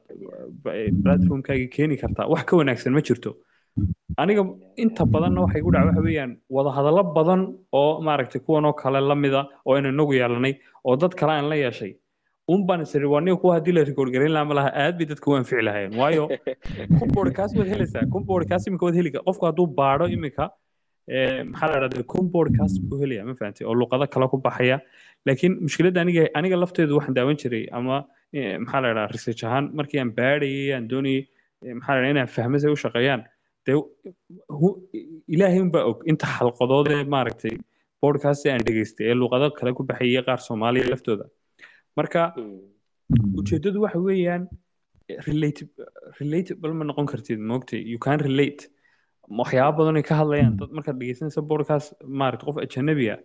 platformkaagii 1.04 1.68
keeni 1.76 1.96
kartaa. 1.96 2.26
Wax 2.32 2.44
ka 2.48 2.56
wanaagsan 2.56 2.92
ma 2.96 3.00
jirto. 3.08 3.30
Aniga 4.22 4.42
inta 4.76 5.04
badanna 5.14 5.40
waxay 5.44 5.62
ku 5.62 5.70
dhaca 5.74 5.86
waxa 5.88 6.02
weeyaan 6.06 6.32
wadahadallo 6.56 7.02
badan 7.16 7.40
oo 7.80 8.00
maaragtay 8.08 8.40
kuwan 8.46 8.64
oo 8.64 8.72
kale 8.82 9.00
la 9.00 9.14
mida 9.14 9.40
oo 9.66 9.74
aynu 9.76 9.88
inagu 9.94 10.12
yeelanay 10.18 10.54
oo 10.84 10.96
dad 10.96 11.14
kale 11.20 11.32
aan 11.32 11.48
la 11.48 11.56
yeeshay 11.62 11.92
un 12.54 12.60
baan 12.68 12.80
isiri 12.86 13.06
waa 13.12 13.20
niga 13.24 13.36
kuwa 13.42 13.54
haddii 13.56 13.74
la 13.78 13.82
record 13.90 14.10
garayn 14.14 14.32
lahaa 14.36 14.48
ma 14.50 14.54
laha 14.58 14.70
aad 14.84 14.94
bay 14.98 15.06
dadka 15.12 15.30
u 15.30 15.34
anfici 15.40 15.62
lahaayeen 15.68 15.94
waayo 16.00 16.24
podcast 17.16 17.52
waad 17.58 17.68
helaysaa 17.74 18.04
podcast 18.32 18.64
imika 18.70 18.84
waad 18.88 18.96
heli 19.00 19.10
qofku 19.28 19.44
hadduu 19.48 19.66
baadho 19.80 20.06
imika 20.16 20.44
maxaa 21.52 21.68
la 21.72 21.88
dhahdaa 21.94 22.24
podcast 22.36 22.76
buu 22.88 23.00
helaya 23.02 23.24
ma 23.30 23.34
fahantay 23.40 23.64
oo 23.70 23.74
luqado 23.82 24.06
kale 24.14 24.26
ku 24.32 24.38
baxaya 24.46 24.76
laakiin 25.26 25.52
mushkiladda 25.66 26.00
aniga 26.04 26.22
aniga 26.38 26.56
lafteedu 26.62 26.96
waxaan 26.98 27.14
daawan 27.18 27.36
jiray 27.42 27.64
ama 27.78 27.96
maxaa 28.64 28.80
la 28.84 28.88
dhahdaa 28.88 29.08
research 29.16 29.42
ahaan 29.48 29.64
markii 29.80 30.00
aan 30.04 30.10
baadhayay 30.20 30.68
aan 30.76 30.88
doonayay 30.92 31.22
maxaa 31.78 31.94
la 31.94 32.00
dhahdaa 32.02 32.14
inaan 32.16 32.30
fahmo 32.36 32.58
say 32.64 32.70
u 32.76 32.78
shaqeeyaan 32.84 33.22
dee 33.66 33.76
ilaahay 35.34 35.60
unbaa 35.66 35.84
og 35.90 35.98
inta 36.12 36.26
xalqadood 36.36 36.88
ee 36.96 37.02
maaragtay 37.14 37.54
podcast 38.04 38.46
aan 38.52 38.62
dhegaystay 38.68 39.06
ee 39.10 39.16
luqado 39.22 39.46
kale 39.58 39.70
ku 39.78 39.82
baxayay 39.90 40.22
qaar 40.28 40.40
soomaaliya 40.48 40.90
laftooda 40.94 41.24
marka 41.96 42.22
ujeedadu 43.40 43.80
waxa 43.84 43.98
weeyaan 44.08 44.48
relatable 46.20 46.72
ma 46.80 46.84
noqon 46.90 47.06
kartid 47.12 47.38
moogtay 47.50 47.80
you 47.92 47.98
can 47.98 48.18
relate. 48.28 48.68
Waxyaaba 49.40 49.76
badan 49.78 49.96
ay 50.00 50.02
ka 50.10 50.14
hadlayaan. 50.20 50.56
Dad 50.60 50.70
markaad 50.76 50.96
dhegeysanaysa 51.00 51.42
podcast 51.52 51.88
maaragta 52.20 52.46
qof 52.48 52.56
ajanabi 52.64 53.06
ah 53.14 53.18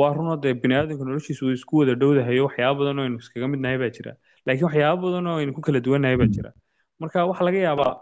waa 0.00 0.12
runoo 0.16 0.36
dee 0.44 0.54
biniaadamka 0.62 1.04
noloshiisu 1.08 1.46
uu 1.46 1.54
isku 1.58 1.74
wada 1.80 1.94
dhowdahayo 2.02 2.46
waxyaaba 2.48 2.78
badan 2.80 2.98
oo 2.98 3.04
aynu 3.06 3.18
iskaga 3.22 3.48
midnahay 3.52 3.78
baa 3.82 3.90
jira. 3.96 4.12
Laakiin 4.46 4.66
waxyaaba 4.68 5.02
badan 5.06 5.26
oo 5.30 5.36
aynu 5.42 5.52
ku 5.56 5.60
kala 5.66 5.80
duwannahay 5.86 6.16
baa 6.22 6.30
jira. 6.36 6.50
Marka 7.00 7.26
waxaa 7.30 7.46
laga 7.48 7.60
yaabaa 7.68 7.92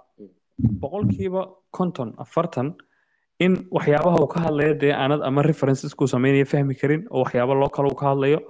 boqolkiiba 0.83 1.43
konton 1.77 2.15
afartan 2.25 2.69
in 3.45 3.53
waxyaabaha 3.77 4.17
uu 4.23 4.31
ka 4.35 4.41
hadlayo 4.47 4.75
dee 4.83 4.93
aanad 5.03 5.21
ama 5.29 5.43
references 5.51 5.95
ku 5.95 6.07
sameynaya 6.15 6.47
fahmi 6.55 6.75
karin 6.81 7.03
oo 7.11 7.21
waxyaaba 7.25 7.55
loo 7.61 7.69
kale 7.77 7.89
uu 7.93 7.99
ka 8.03 8.07
hadlayo 8.13 8.41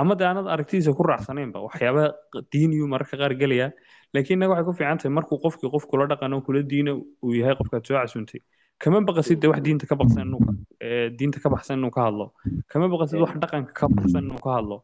ama 0.00 0.14
dee 0.18 0.26
aanad 0.30 0.46
aragtidiisa 0.54 0.92
ku 0.98 1.02
raacsanaynba 1.10 1.58
waxyaaba 1.66 2.04
diiniyu 2.52 2.86
mararka 2.94 3.16
qaar 3.20 3.32
gelaya 3.42 3.68
laakiin 4.14 4.38
inaga 4.38 4.52
waxay 4.54 4.66
ku 4.68 4.72
fiican 4.78 4.98
tahay 5.00 5.12
markuu 5.18 5.38
qofkii 5.44 5.70
qof 5.74 5.84
kula 5.90 6.04
dhaqano 6.12 6.40
kula 6.46 6.62
diina 6.72 6.92
uu 7.24 7.34
yahay 7.40 7.54
qofkaad 7.60 7.82
soo 7.88 7.96
casuuntay 8.00 8.40
kama 8.82 9.00
baqasid 9.08 9.38
dee 9.42 9.50
wax 9.52 9.60
diinta 9.66 9.86
ka 9.90 9.94
baxsan 10.00 10.22
inuu 10.28 10.40
ee, 10.86 11.10
diinta 11.18 11.38
ka 11.44 11.48
baxsan 11.54 11.78
inuu 11.78 11.90
ka 11.96 12.00
hadlo? 12.06 12.26
Kama 12.72 12.86
baqasid 12.94 13.18
wax 13.24 13.32
dhaqanka 13.42 13.72
ka 13.80 13.86
baxsan 13.96 14.22
inuu 14.26 14.40
ka 14.46 14.50
hadlo? 14.56 14.76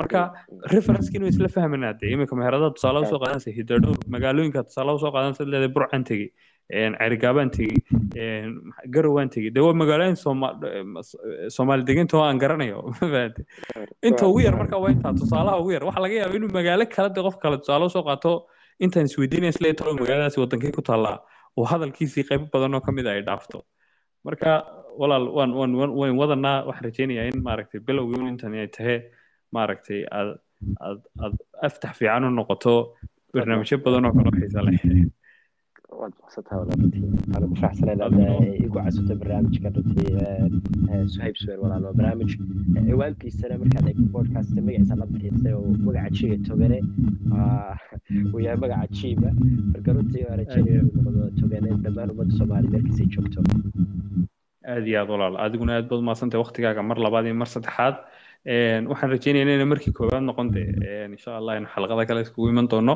Marka 0.00 0.20
referencekiina 0.72 1.24
way 1.26 1.32
isla 1.34 1.48
fahmanaa 1.56 1.92
dee 2.00 2.10
iminka 2.14 2.34
meheradaha 2.40 2.74
tusaale 2.76 2.98
u 3.04 3.06
soo 3.12 3.18
qaadanaysa 3.22 3.50
hidadhowr 3.58 3.98
magaalooyinka 4.14 4.60
tusaale 4.68 4.90
u 4.96 4.98
soo 5.04 5.12
qaadanaysa 5.14 5.46
leedahay 5.52 5.72
burcaan 5.76 6.04
tegi 6.10 6.26
cerigaabaan 6.70 7.50
tegi 7.56 7.78
garowaan 8.94 9.28
tegi 9.34 9.50
waa 9.66 9.74
magaalooyin 9.82 10.16
Sooma- 10.24 10.54
soomaali 11.56 11.82
deganta 11.90 12.16
oo 12.18 12.24
aan 12.28 12.38
garanayo 12.42 12.78
inta 14.08 14.24
ugu 14.30 14.40
yar 14.46 14.56
marka 14.60 14.78
waa 14.82 14.90
intaa 14.94 15.12
tusaalaha 15.20 15.58
ugu 15.62 15.70
yar 15.76 15.84
waxaa 15.88 16.02
laga 16.06 16.14
yaabaa 16.20 16.36
inuu 16.40 16.52
magaalo 16.58 16.84
kale 16.94 17.08
de 17.16 17.20
qof 17.26 17.36
kale 17.42 17.56
tusaale 17.62 17.84
u 17.88 17.94
soo 17.96 18.04
qaato 18.08 18.32
intaan 18.84 19.06
isweydiinaya 19.10 19.52
isle 19.54 19.72
talo 19.80 19.92
magaaladaasi 20.00 20.40
wadankii 20.44 20.72
ku 20.78 20.82
taallaa 20.90 21.16
oo 21.58 21.64
hadalkiisii 21.72 22.24
qaybo 22.30 22.46
badan 22.54 22.74
oo 22.78 22.80
ka 22.86 22.92
mid 22.98 23.06
a 23.06 23.12
ay 23.16 23.22
dhaafto 23.28 23.58
marka 24.26 24.50
walaal 25.00 25.26
waan 25.36 25.50
waan 25.58 25.72
waan 26.00 26.14
wadanaa 26.22 26.56
waxaan 26.68 26.84
rajeynayaa 26.88 27.26
in 27.32 27.38
maaragtay 27.48 27.80
bilowgii 27.88 28.20
un 28.22 28.28
intan 28.32 28.54
ay 28.62 28.68
tahay 28.76 28.98
maaragtay 29.56 30.00
aad 30.18 30.30
aad 30.86 31.00
aad 31.24 31.34
aftax 31.66 31.92
fiican 31.98 32.24
u 32.28 32.30
noqoto 32.38 32.74
barnaamijyo 33.34 33.78
badan 33.86 34.04
oo 34.08 34.12
kale 34.18 34.30
xiisa 34.40 34.62
leh 34.66 34.78
waad 35.98 36.12
waxaan 36.22 37.48
ku 37.50 37.54
faraxsanahay 37.60 37.96
inaad 37.96 38.14
igu 38.64 38.76
casuto 38.84 39.14
barnaamijka 39.20 39.68
runtii 39.76 40.12
suhayb 41.14 41.36
suwer 41.42 41.58
walaal 41.64 41.82
waa 41.88 41.96
barnaamij 41.98 42.32
ciwaankiisana 42.88 43.58
markaad 43.62 43.86
eegto 43.90 44.06
podcast 44.16 44.50
magaciisa 44.66 44.94
la 45.00 45.06
bixisay 45.12 45.52
oo 45.58 45.70
magaca 45.86 46.10
jiiga 46.16 46.36
togane 46.48 46.78
uu 48.34 48.40
yahay 48.44 48.58
magaca 48.64 48.86
jiiba 48.98 49.30
marka 49.72 49.90
runtii 49.96 50.24
waa 50.28 50.36
rajeynaya 50.40 50.80
inuu 50.80 51.02
noqdo 51.06 51.22
togane 51.40 51.68
dhammaan 51.84 52.10
ummadda 52.12 52.32
soomaaliya 52.38 52.70
meelkasay 52.74 53.06
joogto 53.14 53.40
aad 54.72 54.84
iyo 54.90 54.96
aad 55.02 55.10
walaal 55.14 55.36
adiguna 55.46 55.72
aad 55.76 55.86
baad 55.90 56.00
umaadsantahay 56.04 56.42
waktigaaga 56.44 56.82
mar 56.90 56.98
labaad 57.06 57.24
iyo 57.28 57.34
mar 57.42 57.48
saddexaad 57.54 57.96
waxaan 58.46 59.10
rajeynayaa 59.14 59.44
inayna 59.46 59.66
markii 59.72 59.92
koowaad 59.92 60.22
noqon 60.24 60.50
de 60.54 60.62
Een, 60.64 61.12
insha 61.16 61.36
allah 61.40 61.56
in 61.60 61.66
xalqada 61.74 62.06
kale 62.08 62.20
iskugu 62.24 62.48
iman 62.52 62.68
doono. 62.72 62.94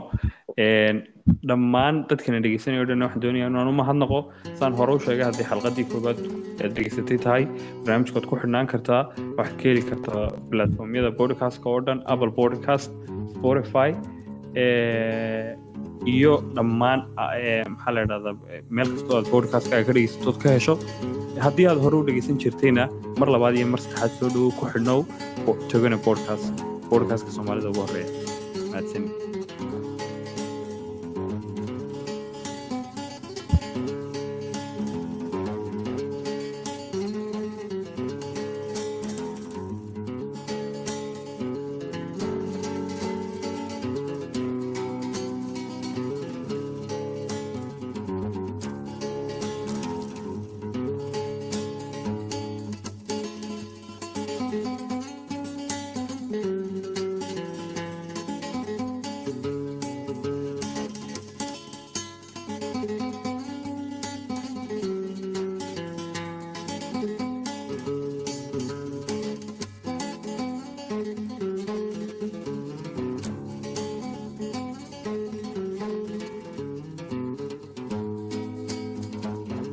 Dhammaan 1.49 2.07
dadkana 2.09 2.41
dhegeysanaya 2.45 2.83
o 2.83 2.87
dhan 2.91 3.03
waxaan 3.07 3.23
doonayaa 3.25 3.49
inaan 3.53 3.69
u 3.73 3.75
mahadnaqo 3.83 4.19
saan 4.61 4.73
hore 4.79 4.95
u 4.97 4.99
sheegay 5.07 5.25
haddii 5.29 5.45
xalqadii 5.51 5.85
koowaad 5.93 6.19
aad 6.65 6.73
dhegeysatay 6.77 7.19
tahay 7.27 7.45
barnaamijkaad 7.85 8.27
ku 8.31 8.37
xidhnaan 8.43 8.67
kartaa 8.73 9.03
waxaad 9.39 9.57
ka 9.61 9.69
heli 9.69 9.83
kartaa 9.91 10.23
platformyada 10.51 11.11
podcastka 11.21 11.69
oo 11.75 11.81
dhan 11.87 12.03
apple 12.15 12.31
podcast 12.41 12.91
spotify 13.37 13.91
iyo 16.15 16.33
dhammaan 16.57 17.01
ee, 17.41 17.65
maxaa 17.73 17.93
la 17.97 18.01
idhahdaa 18.07 18.35
meel 18.77 18.89
kastoo 18.95 19.17
aad 19.19 19.29
podcastkaaga 19.35 19.85
ka 19.89 19.93
dhegeysatood 19.99 20.39
ka 20.45 20.49
hesho 20.57 20.75
haddii 21.47 21.67
aad 21.71 21.81
hore 21.85 21.97
u 22.01 22.05
dhegeysan 22.09 22.39
jirtayna 22.45 22.85
mar 23.21 23.29
labaad 23.35 23.55
iyo 23.61 23.67
mar 23.75 23.81
saddexaad 23.85 24.13
soo 24.21 24.29
dhowow 24.35 24.53
ku 24.61 24.65
xidhnow 24.73 25.01
togana 25.73 25.99
podcast 26.09 26.47
podcastka. 26.91 27.31
Soomaalida 27.37 27.69
ugu 27.73 27.81
horreeya 27.87 28.09
mahadsanid 28.73 29.24